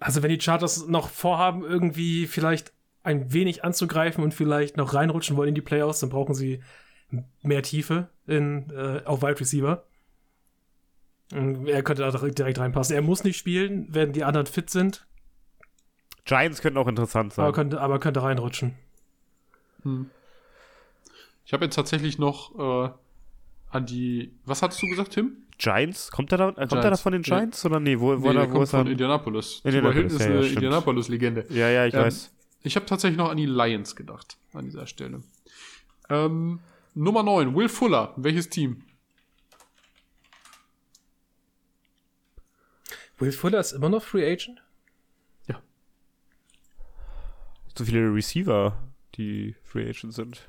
Also 0.00 0.22
wenn 0.22 0.30
die 0.30 0.40
Chargers 0.40 0.86
noch 0.86 1.08
vorhaben, 1.08 1.62
irgendwie 1.64 2.26
vielleicht 2.26 2.72
ein 3.02 3.32
wenig 3.32 3.64
anzugreifen 3.64 4.24
und 4.24 4.34
vielleicht 4.34 4.76
noch 4.76 4.94
reinrutschen 4.94 5.36
wollen 5.36 5.50
in 5.50 5.54
die 5.54 5.60
Playoffs, 5.62 6.00
dann 6.00 6.10
brauchen 6.10 6.34
sie 6.34 6.62
mehr 7.42 7.62
Tiefe 7.62 8.08
in, 8.26 8.70
äh, 8.70 9.02
auf 9.04 9.22
Wide 9.22 9.38
Receiver. 9.40 9.84
Und 11.32 11.66
Er 11.68 11.82
könnte 11.82 12.02
da 12.02 12.10
direkt 12.10 12.38
direkt 12.38 12.58
reinpassen. 12.58 12.94
Er 12.94 13.02
muss 13.02 13.24
nicht 13.24 13.36
spielen, 13.36 13.86
wenn 13.90 14.12
die 14.12 14.24
anderen 14.24 14.46
fit 14.46 14.70
sind, 14.70 15.06
Giants 16.24 16.60
könnten 16.60 16.78
auch 16.78 16.88
interessant 16.88 17.32
sein. 17.34 17.44
aber 17.44 17.52
könnte, 17.52 17.80
aber 17.80 18.00
könnte 18.00 18.20
reinrutschen. 18.22 18.74
Hm. 19.86 20.10
Ich 21.44 21.52
habe 21.52 21.64
jetzt 21.64 21.76
tatsächlich 21.76 22.18
noch 22.18 22.58
äh, 22.58 22.90
an 23.70 23.86
die. 23.86 24.32
Was 24.44 24.62
hattest 24.62 24.82
du 24.82 24.88
gesagt, 24.88 25.12
Tim? 25.12 25.36
Giants? 25.58 26.10
Kommt 26.10 26.32
er 26.32 26.38
da, 26.38 26.48
äh, 26.50 26.54
kommt 26.54 26.72
er 26.72 26.76
da 26.76 26.80
Giants. 26.82 27.00
von 27.02 27.12
den 27.12 27.22
Ja. 27.22 27.36
Giants 27.38 27.64
oder 27.64 27.78
nee? 27.80 27.98
Wo, 27.98 28.08
wo, 28.20 28.28
Nee, 28.28 28.32
der 28.34 28.42
da, 28.42 28.48
wo 28.48 28.52
kommt 28.54 28.64
ist 28.64 28.72
er? 28.74 28.78
von 28.80 28.86
Indianapolis. 28.88 29.60
Indianapolis. 29.64 29.96
Hilton 30.02 30.16
ist 30.16 30.26
ja, 30.26 30.32
ja, 30.32 30.38
eine. 30.40 30.48
Indianapolis-Legende. 30.48 31.46
Ja, 31.50 31.68
ja, 31.70 31.86
ich 31.86 31.94
Ähm, 31.94 32.00
weiß. 32.00 32.32
Ich 32.64 32.74
habe 32.76 32.84
tatsächlich 32.84 33.16
noch 33.16 33.30
an 33.30 33.36
die 33.36 33.46
Lions 33.46 33.94
gedacht, 33.94 34.36
an 34.52 34.64
dieser 34.64 34.86
Stelle. 34.88 35.22
Ähm, 36.10 36.58
Nummer 36.94 37.22
9, 37.22 37.54
Will 37.54 37.68
Fuller. 37.68 38.12
Welches 38.16 38.48
Team? 38.48 38.82
Will 43.18 43.30
Fuller 43.32 43.60
ist 43.60 43.72
immer 43.72 43.88
noch 43.88 44.02
Free 44.02 44.30
Agent? 44.30 44.60
So 47.78 47.84
viele 47.84 48.12
Receiver, 48.12 48.74
die 49.16 49.54
Free 49.62 49.88
Agent 49.88 50.14
sind. 50.14 50.48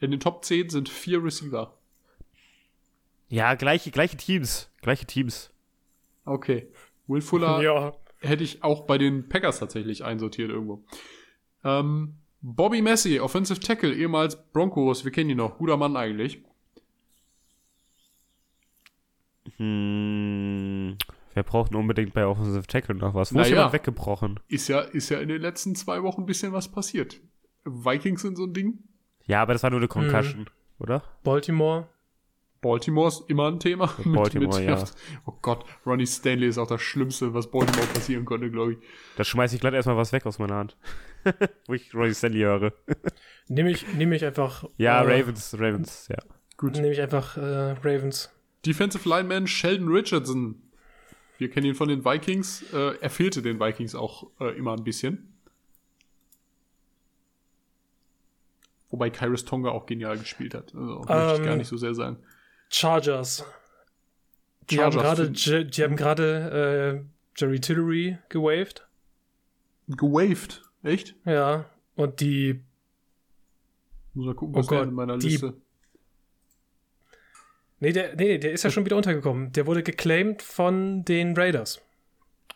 In 0.00 0.10
den 0.10 0.20
Top 0.20 0.44
10 0.44 0.68
sind 0.70 0.88
vier 0.88 1.22
Receiver. 1.22 1.76
Ja, 3.28 3.54
gleiche, 3.54 3.90
gleiche 3.90 4.16
Teams. 4.16 4.70
Gleiche 4.82 5.06
Teams. 5.06 5.50
Okay. 6.24 6.68
Will 7.06 7.20
Fuller 7.22 7.62
Ja. 7.62 7.94
hätte 8.20 8.44
ich 8.44 8.62
auch 8.62 8.86
bei 8.86 8.98
den 8.98 9.28
Packers 9.28 9.58
tatsächlich 9.58 10.04
einsortiert 10.04 10.50
irgendwo. 10.50 10.84
Ähm, 11.64 12.16
Bobby 12.42 12.82
Messi, 12.82 13.18
Offensive 13.20 13.58
Tackle, 13.60 13.92
ehemals 13.94 14.36
Broncos, 14.52 15.04
wir 15.04 15.10
kennen 15.12 15.30
ihn 15.30 15.38
noch, 15.38 15.58
guter 15.58 15.76
Mann 15.76 15.96
eigentlich. 15.96 16.42
Hm, 19.56 20.96
wer 21.34 21.42
braucht 21.42 21.70
denn 21.70 21.78
unbedingt 21.78 22.12
bei 22.14 22.26
Offensive 22.26 22.66
Tackle 22.66 22.94
noch 22.94 23.14
was? 23.14 23.32
Wo 23.34 23.38
ist 23.38 23.44
Naja. 23.44 23.56
jemand 23.56 23.72
weggebrochen? 23.72 24.40
Ist 24.48 24.68
ja, 24.68 24.80
ist 24.80 25.08
ja 25.08 25.18
in 25.20 25.28
den 25.28 25.40
letzten 25.40 25.74
zwei 25.74 26.02
Wochen 26.02 26.22
ein 26.22 26.26
bisschen 26.26 26.52
was 26.52 26.70
passiert. 26.70 27.20
Vikings 27.66 28.22
sind 28.22 28.36
so 28.36 28.44
ein 28.44 28.54
Ding. 28.54 28.78
Ja, 29.26 29.42
aber 29.42 29.52
das 29.52 29.62
war 29.62 29.70
nur 29.70 29.80
Mhm. 29.80 29.84
eine 29.84 30.08
Concussion, 30.08 30.46
oder? 30.78 31.02
Baltimore. 31.24 31.88
Baltimore 32.62 33.08
ist 33.08 33.24
immer 33.28 33.48
ein 33.48 33.60
Thema. 33.60 33.92
Baltimore, 34.04 34.62
ja. 34.64 34.82
Oh 35.26 35.32
Gott, 35.42 35.64
Ronnie 35.84 36.06
Stanley 36.06 36.48
ist 36.48 36.58
auch 36.58 36.66
das 36.66 36.80
Schlimmste, 36.80 37.34
was 37.34 37.50
Baltimore 37.50 37.86
passieren 37.88 38.24
konnte, 38.24 38.50
glaube 38.50 38.72
ich. 38.74 38.78
Da 39.16 39.24
schmeiß 39.24 39.52
ich 39.52 39.60
gleich 39.60 39.74
erstmal 39.74 39.96
was 39.96 40.12
weg 40.12 40.26
aus 40.26 40.38
meiner 40.38 40.54
Hand. 40.56 40.76
Wo 41.66 41.74
ich 41.74 41.94
Ronnie 41.94 42.14
Stanley 42.14 42.40
höre. 42.40 42.72
Nehme 43.48 43.70
ich, 43.70 43.86
nehme 43.94 44.16
ich 44.16 44.24
einfach. 44.24 44.64
Ja, 44.78 45.02
äh, 45.02 45.20
Ravens, 45.20 45.54
Ravens, 45.58 46.08
ja. 46.08 46.16
Gut. 46.56 46.74
Nehme 46.74 46.90
ich 46.92 47.00
einfach 47.00 47.36
äh, 47.36 47.72
Ravens. 47.82 48.30
Defensive 48.64 49.08
Lineman 49.08 49.46
Sheldon 49.46 49.88
Richardson. 49.88 50.62
Wir 51.38 51.50
kennen 51.50 51.66
ihn 51.66 51.74
von 51.74 51.88
den 51.88 52.04
Vikings. 52.04 52.64
Äh, 52.72 52.96
er 53.00 53.10
fehlte 53.10 53.42
den 53.42 53.60
Vikings 53.60 53.94
auch 53.94 54.30
äh, 54.40 54.56
immer 54.56 54.72
ein 54.72 54.82
bisschen. 54.82 55.35
Wobei 58.90 59.10
Kyrus 59.10 59.44
Tonga 59.44 59.70
auch 59.70 59.86
genial 59.86 60.16
gespielt 60.18 60.54
hat. 60.54 60.74
Also 60.74 60.98
möchte 61.00 61.32
ich 61.34 61.38
Ähm, 61.40 61.44
gar 61.44 61.56
nicht 61.56 61.68
so 61.68 61.76
sehr 61.76 61.94
sagen. 61.94 62.18
Chargers. 62.68 63.44
Die 64.70 64.76
Chargers 64.76 65.04
haben 65.04 65.32
gerade, 65.34 65.72
haben 65.84 65.96
gerade 65.96 67.04
äh, 67.04 67.04
Jerry 67.36 67.60
Tillery 67.60 68.18
gewaved. 68.28 68.86
Gewaved. 69.88 70.62
Echt? 70.82 71.14
Ja. 71.24 71.66
Und 71.94 72.20
die, 72.20 72.62
Muss 74.14 74.26
mal 74.26 74.34
gucken, 74.34 74.54
Oh 74.54 74.58
was 74.58 74.66
der 74.66 74.78
Gott, 74.78 74.88
in 74.88 74.94
meiner 74.94 75.18
die- 75.18 75.28
Liste. 75.28 75.54
nee, 77.80 77.92
der, 77.92 78.14
nee, 78.16 78.38
der 78.38 78.52
ist 78.52 78.62
ja 78.64 78.70
schon 78.70 78.84
wieder 78.84 78.96
untergekommen. 78.96 79.52
Der 79.52 79.66
wurde 79.66 79.82
geclaimed 79.82 80.42
von 80.42 81.04
den 81.04 81.36
Raiders. 81.36 81.80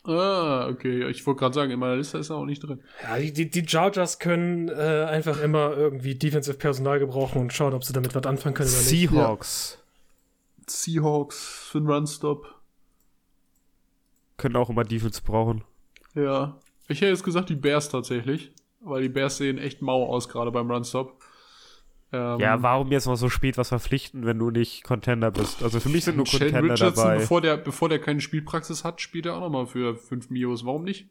Ah, 0.04 0.68
okay. 0.68 1.08
Ich 1.10 1.26
wollte 1.26 1.40
gerade 1.40 1.54
sagen, 1.54 1.70
in 1.70 1.78
meiner 1.78 1.96
Liste 1.96 2.18
ist 2.18 2.30
er 2.30 2.36
auch 2.36 2.46
nicht 2.46 2.60
drin. 2.60 2.80
Ja, 3.02 3.18
die, 3.18 3.32
die, 3.32 3.50
die 3.50 3.68
Chargers 3.68 4.18
können 4.18 4.68
äh, 4.68 5.04
einfach 5.08 5.40
immer 5.42 5.76
irgendwie 5.76 6.14
Defensive 6.14 6.56
Personal 6.56 6.98
gebrauchen 6.98 7.40
und 7.40 7.52
schauen, 7.52 7.74
ob 7.74 7.84
sie 7.84 7.92
damit 7.92 8.14
was 8.14 8.24
anfangen 8.24 8.54
können 8.54 8.70
oder 8.70 8.78
nicht. 8.78 8.88
Seahawks 9.10 9.78
Seahawks 10.66 11.38
für 11.70 11.78
einen 11.78 11.88
Runstop. 11.90 12.46
können 14.36 14.56
auch 14.56 14.70
immer 14.70 14.84
Defense 14.84 15.20
brauchen. 15.22 15.64
Ja. 16.14 16.56
Ich 16.88 17.00
hätte 17.00 17.10
jetzt 17.10 17.24
gesagt, 17.24 17.50
die 17.50 17.56
Bears 17.56 17.88
tatsächlich. 17.88 18.52
Weil 18.80 19.02
die 19.02 19.08
Bears 19.10 19.36
sehen 19.36 19.58
echt 19.58 19.82
mau 19.82 20.06
aus, 20.06 20.28
gerade 20.28 20.50
beim 20.50 20.70
Runstop. 20.70 21.20
Ähm, 22.12 22.40
Ja, 22.40 22.62
warum 22.62 22.90
jetzt 22.90 23.06
noch 23.06 23.16
so 23.16 23.28
spät 23.28 23.56
was 23.58 23.68
verpflichten, 23.68 24.26
wenn 24.26 24.38
du 24.38 24.50
nicht 24.50 24.82
Contender 24.84 25.30
bist? 25.30 25.62
Also 25.62 25.78
für 25.80 25.88
mich 25.88 26.04
sind 26.04 26.16
nur 26.16 26.26
Sheldon 26.26 26.48
Contender 26.50 26.74
Richardson, 26.74 27.04
dabei. 27.04 27.18
bevor 27.18 27.40
der, 27.40 27.56
bevor 27.56 27.88
der 27.88 28.00
keine 28.00 28.20
Spielpraxis 28.20 28.82
hat, 28.84 29.00
spielt 29.00 29.26
er 29.26 29.36
auch 29.36 29.40
nochmal 29.40 29.66
für 29.66 29.94
5 29.96 30.30
Mios. 30.30 30.64
Warum 30.64 30.84
nicht? 30.84 31.08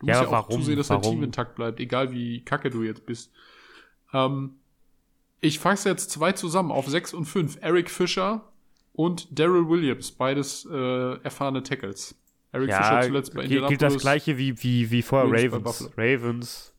Du 0.00 0.06
Ja, 0.06 0.14
musst 0.20 0.22
ja 0.22 0.28
auch 0.28 0.48
warum? 0.48 0.60
zusehen, 0.60 0.76
dass 0.76 0.88
dein 0.88 0.98
Warum? 1.02 1.14
Team 1.16 1.22
intakt 1.24 1.56
bleibt, 1.56 1.80
egal 1.80 2.12
wie 2.12 2.44
kacke 2.44 2.70
du 2.70 2.82
jetzt 2.84 3.04
bist. 3.04 3.32
Ähm, 4.14 4.54
ich 5.40 5.58
fasse 5.58 5.88
jetzt 5.88 6.10
zwei 6.10 6.32
zusammen 6.32 6.70
auf 6.70 6.86
6 6.88 7.14
und 7.14 7.24
5. 7.24 7.58
Eric 7.60 7.90
Fischer 7.90 8.42
und 8.92 9.38
Daryl 9.38 9.68
Williams, 9.68 10.12
beides 10.12 10.66
äh, 10.70 11.14
erfahrene 11.22 11.62
Tackles. 11.62 12.14
Eric 12.52 12.70
ja, 12.70 13.02
zuletzt 13.02 13.34
bei 13.34 13.46
gilt, 13.46 13.68
gilt 13.68 13.82
das 13.82 13.98
gleiche 13.98 14.38
wie, 14.38 14.62
wie, 14.62 14.90
wie 14.90 15.02
vor 15.02 15.24
Ravens. 15.24 15.90
Ravens. 15.96 16.72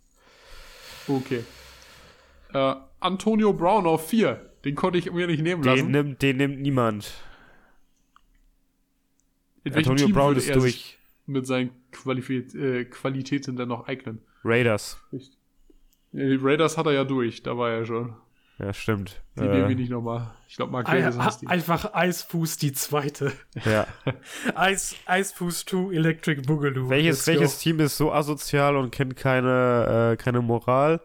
Okay. 1.07 1.44
Äh, 2.53 2.76
Antonio 3.00 3.54
Brown 3.54 3.86
auf 3.86 4.08
4. 4.10 4.50
Den 4.66 4.76
konnte 4.76 4.98
ich 4.98 5.12
mir 5.12 5.28
nicht 5.28 5.42
nehmen 5.42 5.64
lassen. 5.64 5.78
Den 5.78 5.92
nimmt, 5.92 6.22
den 6.22 6.38
nimmt 6.38 6.60
niemand. 6.62 7.14
In 9.64 9.74
Antonio 9.74 10.06
Team 10.06 10.14
Brown 10.14 10.36
ist 10.36 10.54
durch. 10.54 10.98
Mit 11.26 11.46
seinen 11.46 11.72
Qualifit 11.92 12.56
äh, 12.56 12.86
Qualitäten 12.86 13.56
dann 13.56 13.70
noch 13.70 13.88
eignen. 13.88 14.22
Raiders. 14.44 14.98
Die 16.12 16.38
Raiders 16.42 16.78
hat 16.78 16.88
er 16.88 16.94
ja 16.94 17.04
durch, 17.04 17.44
da 17.44 17.58
war 17.58 17.70
er 17.70 17.86
schon. 17.86 18.16
Ja, 18.58 18.74
stimmt. 18.74 19.22
Die 19.38 19.44
äh, 19.44 19.48
nehmen 19.48 19.70
wir 19.70 19.76
nicht 19.76 19.92
nochmal. 19.92 20.34
Ich 20.48 20.58
glaube, 20.58 20.72
Mark 20.72 20.88
Davis 20.88 21.18
heißt 21.18 21.44
die. 21.44 21.48
Einfach 21.48 21.94
Eisfuß 21.94 22.58
die 22.58 22.74
zweite. 22.74 23.32
Ja. 23.64 23.88
Eis, 24.56 24.96
Eisfuß 25.06 25.66
2 25.66 25.94
Electric 25.94 26.42
Boogaloo. 26.42 26.90
Welches, 26.90 27.26
welches 27.28 27.60
Team 27.60 27.80
ist 27.80 27.96
so 27.96 28.12
asozial 28.12 28.76
und 28.76 28.92
kennt 28.92 29.16
keine, 29.16 30.14
äh, 30.14 30.18
keine 30.22 30.42
Moral? 30.42 31.00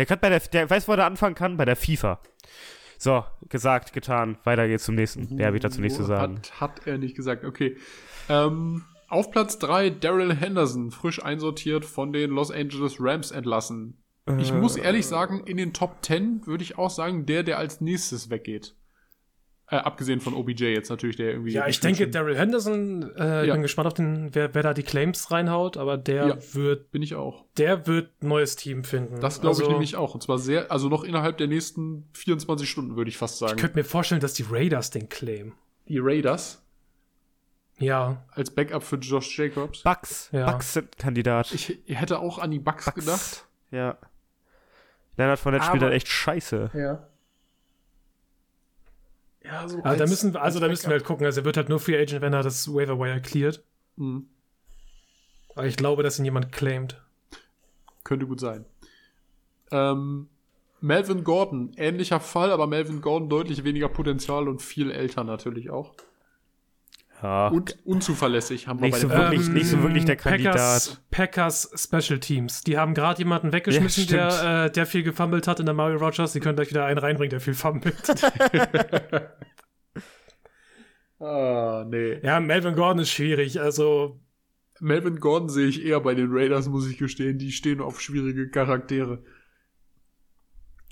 Der 0.00 0.06
kann 0.06 0.18
bei 0.18 0.30
der, 0.30 0.40
der 0.40 0.70
weiß, 0.70 0.88
wo 0.88 0.92
er 0.94 1.04
anfangen 1.04 1.34
kann, 1.34 1.58
bei 1.58 1.66
der 1.66 1.76
FIFA. 1.76 2.22
So, 2.96 3.22
gesagt, 3.50 3.92
getan. 3.92 4.38
Weiter 4.44 4.66
geht's 4.66 4.84
zum 4.84 4.94
nächsten. 4.94 5.36
Der 5.36 5.48
habe 5.48 5.58
ich 5.58 5.62
dazu 5.62 5.82
nichts 5.82 5.98
zu 5.98 6.04
sagen. 6.04 6.38
Hat, 6.38 6.58
hat 6.58 6.86
er 6.86 6.96
nicht 6.96 7.14
gesagt. 7.14 7.44
Okay. 7.44 7.76
Ähm, 8.30 8.86
auf 9.08 9.30
Platz 9.30 9.58
3 9.58 9.90
Daryl 9.90 10.34
Henderson, 10.34 10.90
frisch 10.90 11.22
einsortiert 11.22 11.84
von 11.84 12.14
den 12.14 12.30
Los 12.30 12.50
Angeles 12.50 12.96
Rams 12.98 13.30
entlassen. 13.30 13.98
Ich 14.38 14.54
muss 14.54 14.78
äh, 14.78 14.84
ehrlich 14.84 15.06
sagen, 15.06 15.42
in 15.44 15.58
den 15.58 15.74
Top 15.74 15.98
10 16.00 16.46
würde 16.46 16.64
ich 16.64 16.78
auch 16.78 16.88
sagen, 16.88 17.26
der, 17.26 17.42
der 17.42 17.58
als 17.58 17.82
nächstes 17.82 18.30
weggeht. 18.30 18.74
Äh, 19.70 19.76
abgesehen 19.76 20.20
von 20.20 20.34
OBJ 20.34 20.64
jetzt 20.64 20.90
natürlich, 20.90 21.14
der 21.14 21.30
irgendwie. 21.30 21.52
Ja, 21.52 21.68
ich 21.68 21.78
denke, 21.78 22.08
Daryl 22.08 22.36
Henderson, 22.36 23.08
äh, 23.16 23.24
ja. 23.24 23.44
ich 23.44 23.52
bin 23.52 23.62
gespannt 23.62 23.86
auf 23.86 23.94
den, 23.94 24.34
wer, 24.34 24.52
wer 24.52 24.64
da 24.64 24.74
die 24.74 24.82
Claims 24.82 25.30
reinhaut, 25.30 25.76
aber 25.76 25.96
der 25.96 26.26
ja, 26.26 26.54
wird. 26.54 26.90
Bin 26.90 27.02
ich 27.02 27.14
auch. 27.14 27.44
Der 27.56 27.86
wird 27.86 28.24
neues 28.24 28.56
Team 28.56 28.82
finden. 28.82 29.20
Das 29.20 29.40
glaube 29.40 29.50
also, 29.50 29.62
ich 29.62 29.68
nämlich 29.68 29.94
auch. 29.94 30.14
Und 30.14 30.22
zwar 30.24 30.38
sehr, 30.38 30.72
also 30.72 30.88
noch 30.88 31.04
innerhalb 31.04 31.38
der 31.38 31.46
nächsten 31.46 32.08
24 32.14 32.68
Stunden, 32.68 32.96
würde 32.96 33.10
ich 33.10 33.16
fast 33.16 33.38
sagen. 33.38 33.54
Ich 33.54 33.60
könnte 33.60 33.78
mir 33.78 33.84
vorstellen, 33.84 34.20
dass 34.20 34.34
die 34.34 34.44
Raiders 34.50 34.90
den 34.90 35.08
claim. 35.08 35.52
Die 35.86 35.98
Raiders? 36.00 36.64
Ja. 37.78 38.24
Als 38.32 38.52
Backup 38.52 38.82
für 38.82 38.96
Josh 38.96 39.38
Jacobs. 39.38 39.84
Bucks. 39.84 40.30
Ja. 40.32 40.50
Bucks 40.50 40.74
sind 40.74 40.98
Kandidat. 40.98 41.52
Ich 41.52 41.78
hätte 41.86 42.18
auch 42.18 42.40
an 42.40 42.50
die 42.50 42.58
Bucks, 42.58 42.86
Bucks. 42.86 42.94
gedacht. 42.96 43.46
Ja. 43.70 43.98
Leonard 45.16 45.38
von 45.38 45.52
der 45.52 45.62
spielt 45.62 45.82
halt 45.82 45.92
echt 45.92 46.08
scheiße. 46.08 46.70
Ja. 46.74 47.06
Ja, 49.50 49.68
so 49.68 49.82
also 49.82 49.98
da 49.98 50.08
müssen, 50.08 50.36
also 50.36 50.60
da 50.60 50.68
müssen 50.68 50.86
wir 50.86 50.92
halt 50.92 51.04
gucken. 51.04 51.26
Also 51.26 51.40
er 51.40 51.44
wird 51.44 51.56
halt 51.56 51.68
nur 51.68 51.80
Free 51.80 52.00
Agent, 52.00 52.22
wenn 52.22 52.32
er 52.32 52.42
das 52.42 52.72
Waiver 52.72 52.98
Wire 52.98 53.20
cleart. 53.20 53.64
Mhm. 53.96 54.28
Aber 55.56 55.66
ich 55.66 55.76
glaube, 55.76 56.02
dass 56.04 56.18
ihn 56.18 56.24
jemand 56.24 56.52
claimt. 56.52 57.02
Könnte 58.04 58.26
gut 58.26 58.38
sein. 58.38 58.64
Ähm, 59.72 60.28
Melvin 60.80 61.24
Gordon, 61.24 61.72
ähnlicher 61.76 62.20
Fall, 62.20 62.52
aber 62.52 62.66
Melvin 62.66 63.00
Gordon 63.00 63.28
deutlich 63.28 63.64
weniger 63.64 63.88
Potenzial 63.88 64.48
und 64.48 64.62
viel 64.62 64.90
älter 64.90 65.24
natürlich 65.24 65.70
auch. 65.70 65.94
Ja. 67.22 67.48
Und 67.48 67.78
unzuverlässig 67.84 68.66
haben 68.66 68.80
nicht 68.80 69.00
wir 69.02 69.08
bei 69.08 69.14
so 69.14 69.20
wirklich, 69.20 69.46
ähm, 69.46 69.52
Nicht 69.52 69.66
so 69.66 69.82
wirklich 69.82 70.04
der 70.06 70.16
Kandidat. 70.16 70.54
Packers, 70.54 71.02
Packers 71.10 71.70
Special 71.76 72.18
Teams. 72.18 72.62
Die 72.62 72.78
haben 72.78 72.94
gerade 72.94 73.18
jemanden 73.18 73.52
weggeschmissen, 73.52 74.06
ja, 74.08 74.28
der, 74.28 74.64
äh, 74.64 74.70
der 74.70 74.86
viel 74.86 75.02
gefummelt 75.02 75.46
hat 75.46 75.60
in 75.60 75.66
der 75.66 75.74
Mario 75.74 75.98
Rogers. 75.98 76.32
Die 76.32 76.40
können 76.40 76.56
gleich 76.56 76.70
wieder 76.70 76.86
einen 76.86 76.98
reinbringen, 76.98 77.30
der 77.30 77.40
viel 77.40 77.54
fummelt. 77.54 77.94
ah, 81.20 81.84
nee. 81.86 82.20
Ja, 82.22 82.40
Melvin 82.40 82.74
Gordon 82.74 83.02
ist 83.02 83.10
schwierig. 83.10 83.60
Also. 83.60 84.18
Melvin 84.82 85.20
Gordon 85.20 85.50
sehe 85.50 85.66
ich 85.66 85.84
eher 85.84 86.00
bei 86.00 86.14
den 86.14 86.28
Raiders, 86.30 86.68
muss 86.68 86.88
ich 86.88 86.96
gestehen. 86.96 87.36
Die 87.36 87.52
stehen 87.52 87.82
auf 87.82 88.00
schwierige 88.00 88.48
Charaktere. 88.48 89.22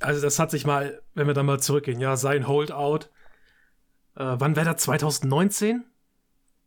Also, 0.00 0.20
das 0.20 0.38
hat 0.38 0.50
sich 0.50 0.66
mal, 0.66 1.00
wenn 1.14 1.26
wir 1.26 1.32
da 1.32 1.42
mal 1.42 1.58
zurückgehen, 1.58 2.00
ja, 2.00 2.16
sein 2.16 2.46
Holdout. 2.46 3.06
Äh, 4.14 4.36
wann 4.38 4.56
wäre 4.56 4.66
das? 4.66 4.82
2019? 4.82 5.84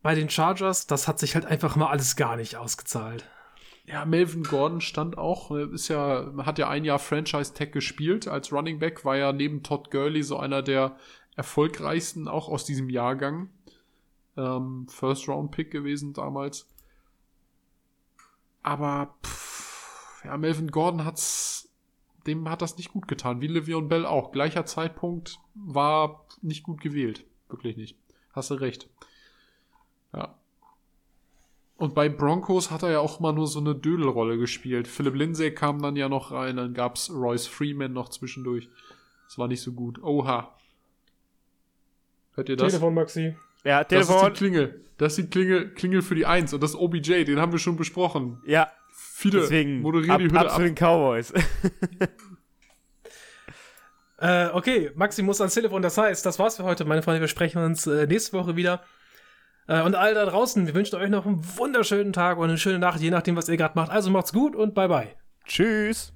Bei 0.02 0.14
den 0.14 0.28
Chargers, 0.28 0.86
das 0.86 1.08
hat 1.08 1.18
sich 1.18 1.34
halt 1.34 1.46
einfach 1.46 1.76
mal 1.76 1.88
alles 1.88 2.16
gar 2.16 2.36
nicht 2.36 2.56
ausgezahlt. 2.56 3.28
Ja, 3.84 4.04
Melvin 4.04 4.44
Gordon 4.44 4.80
stand 4.80 5.18
auch, 5.18 5.50
ist 5.50 5.88
ja, 5.88 6.32
hat 6.38 6.58
ja 6.58 6.68
ein 6.68 6.84
Jahr 6.84 6.98
Franchise 6.98 7.52
Tag 7.54 7.72
gespielt 7.72 8.28
als 8.28 8.52
Running 8.52 8.78
Back, 8.78 9.04
war 9.04 9.16
ja 9.16 9.32
neben 9.32 9.62
Todd 9.62 9.90
Gurley 9.90 10.22
so 10.22 10.38
einer 10.38 10.62
der 10.62 10.96
erfolgreichsten 11.36 12.28
auch 12.28 12.48
aus 12.48 12.64
diesem 12.64 12.88
Jahrgang. 12.90 13.50
Ähm, 14.36 14.86
First 14.88 15.28
Round 15.28 15.50
Pick 15.50 15.70
gewesen 15.70 16.12
damals. 16.12 16.68
Aber 18.62 19.14
pff, 19.24 20.22
ja, 20.24 20.36
Melvin 20.36 20.70
Gordon 20.70 21.04
hat's, 21.04 21.68
dem 22.26 22.48
hat 22.48 22.62
das 22.62 22.76
nicht 22.76 22.92
gut 22.92 23.08
getan, 23.08 23.40
wie 23.40 23.48
Le'Veon 23.48 23.88
Bell 23.88 24.06
auch. 24.06 24.30
Gleicher 24.30 24.64
Zeitpunkt 24.64 25.38
war 25.54 26.24
nicht 26.40 26.62
gut 26.62 26.80
gewählt, 26.80 27.24
wirklich 27.48 27.76
nicht. 27.76 27.96
Hast 28.32 28.50
du 28.50 28.54
recht. 28.54 28.88
Ja. 30.14 30.34
Und 31.76 31.94
bei 31.94 32.08
Broncos 32.08 32.70
hat 32.70 32.84
er 32.84 32.92
ja 32.92 33.00
auch 33.00 33.18
mal 33.18 33.32
nur 33.32 33.48
so 33.48 33.58
eine 33.58 33.74
Dödelrolle 33.74 34.38
gespielt. 34.38 34.86
Philip 34.86 35.14
Lindsay 35.14 35.52
kam 35.52 35.82
dann 35.82 35.96
ja 35.96 36.08
noch 36.08 36.30
rein, 36.30 36.56
dann 36.56 36.74
gab's 36.74 37.10
Royce 37.10 37.48
Freeman 37.48 37.92
noch 37.92 38.08
zwischendurch. 38.08 38.68
Das 39.26 39.38
war 39.38 39.48
nicht 39.48 39.62
so 39.62 39.72
gut. 39.72 40.00
Oha. 40.02 40.54
Hört 42.34 42.48
ihr 42.48 42.56
das? 42.56 42.68
Telefon, 42.68 42.94
Maxi. 42.94 43.36
Ja, 43.64 43.82
Telefon. 43.84 44.14
Das 44.14 44.22
ist 44.22 44.30
die 44.30 44.38
Klingel. 44.38 44.84
Das 44.98 45.12
ist 45.12 45.24
die 45.24 45.30
Klingel, 45.30 45.74
Klingel 45.74 46.02
für 46.02 46.14
die 46.14 46.26
Eins. 46.26 46.54
Und 46.54 46.62
das 46.62 46.76
OBJ, 46.76 47.24
den 47.24 47.40
haben 47.40 47.52
wir 47.52 47.58
schon 47.58 47.76
besprochen. 47.76 48.40
Ja. 48.46 48.70
Viele 48.94 49.40
Deswegen 49.40 49.80
moderieren 49.80 50.12
ab, 50.12 50.18
die 50.18 50.24
Hütte 50.26 50.38
ab. 50.38 50.46
ab. 50.46 50.56
zu 50.56 50.62
den 50.62 50.74
Cowboys. 50.74 51.32
äh, 54.18 54.48
okay, 54.52 54.90
Maxi 54.94 55.22
muss 55.22 55.40
ans 55.40 55.54
Telefon. 55.54 55.82
Das 55.82 55.98
heißt, 55.98 56.24
das 56.24 56.38
war's 56.38 56.58
für 56.58 56.64
heute, 56.64 56.84
meine 56.84 57.02
Freunde. 57.02 57.20
Wir 57.20 57.28
sprechen 57.28 57.62
uns 57.62 57.86
äh, 57.86 58.06
nächste 58.06 58.36
Woche 58.36 58.54
wieder. 58.54 58.84
Äh, 59.66 59.82
und 59.82 59.94
all 59.94 60.14
da 60.14 60.24
draußen, 60.24 60.66
wir 60.66 60.74
wünschen 60.74 60.96
euch 60.96 61.10
noch 61.10 61.26
einen 61.26 61.42
wunderschönen 61.56 62.12
Tag 62.12 62.38
und 62.38 62.48
eine 62.48 62.58
schöne 62.58 62.78
Nacht, 62.78 63.00
je 63.00 63.10
nachdem, 63.10 63.36
was 63.36 63.48
ihr 63.48 63.56
gerade 63.56 63.74
macht. 63.76 63.90
Also 63.90 64.10
macht's 64.10 64.32
gut 64.32 64.56
und 64.56 64.74
bye 64.74 64.88
bye. 64.88 65.08
Tschüss. 65.46 66.12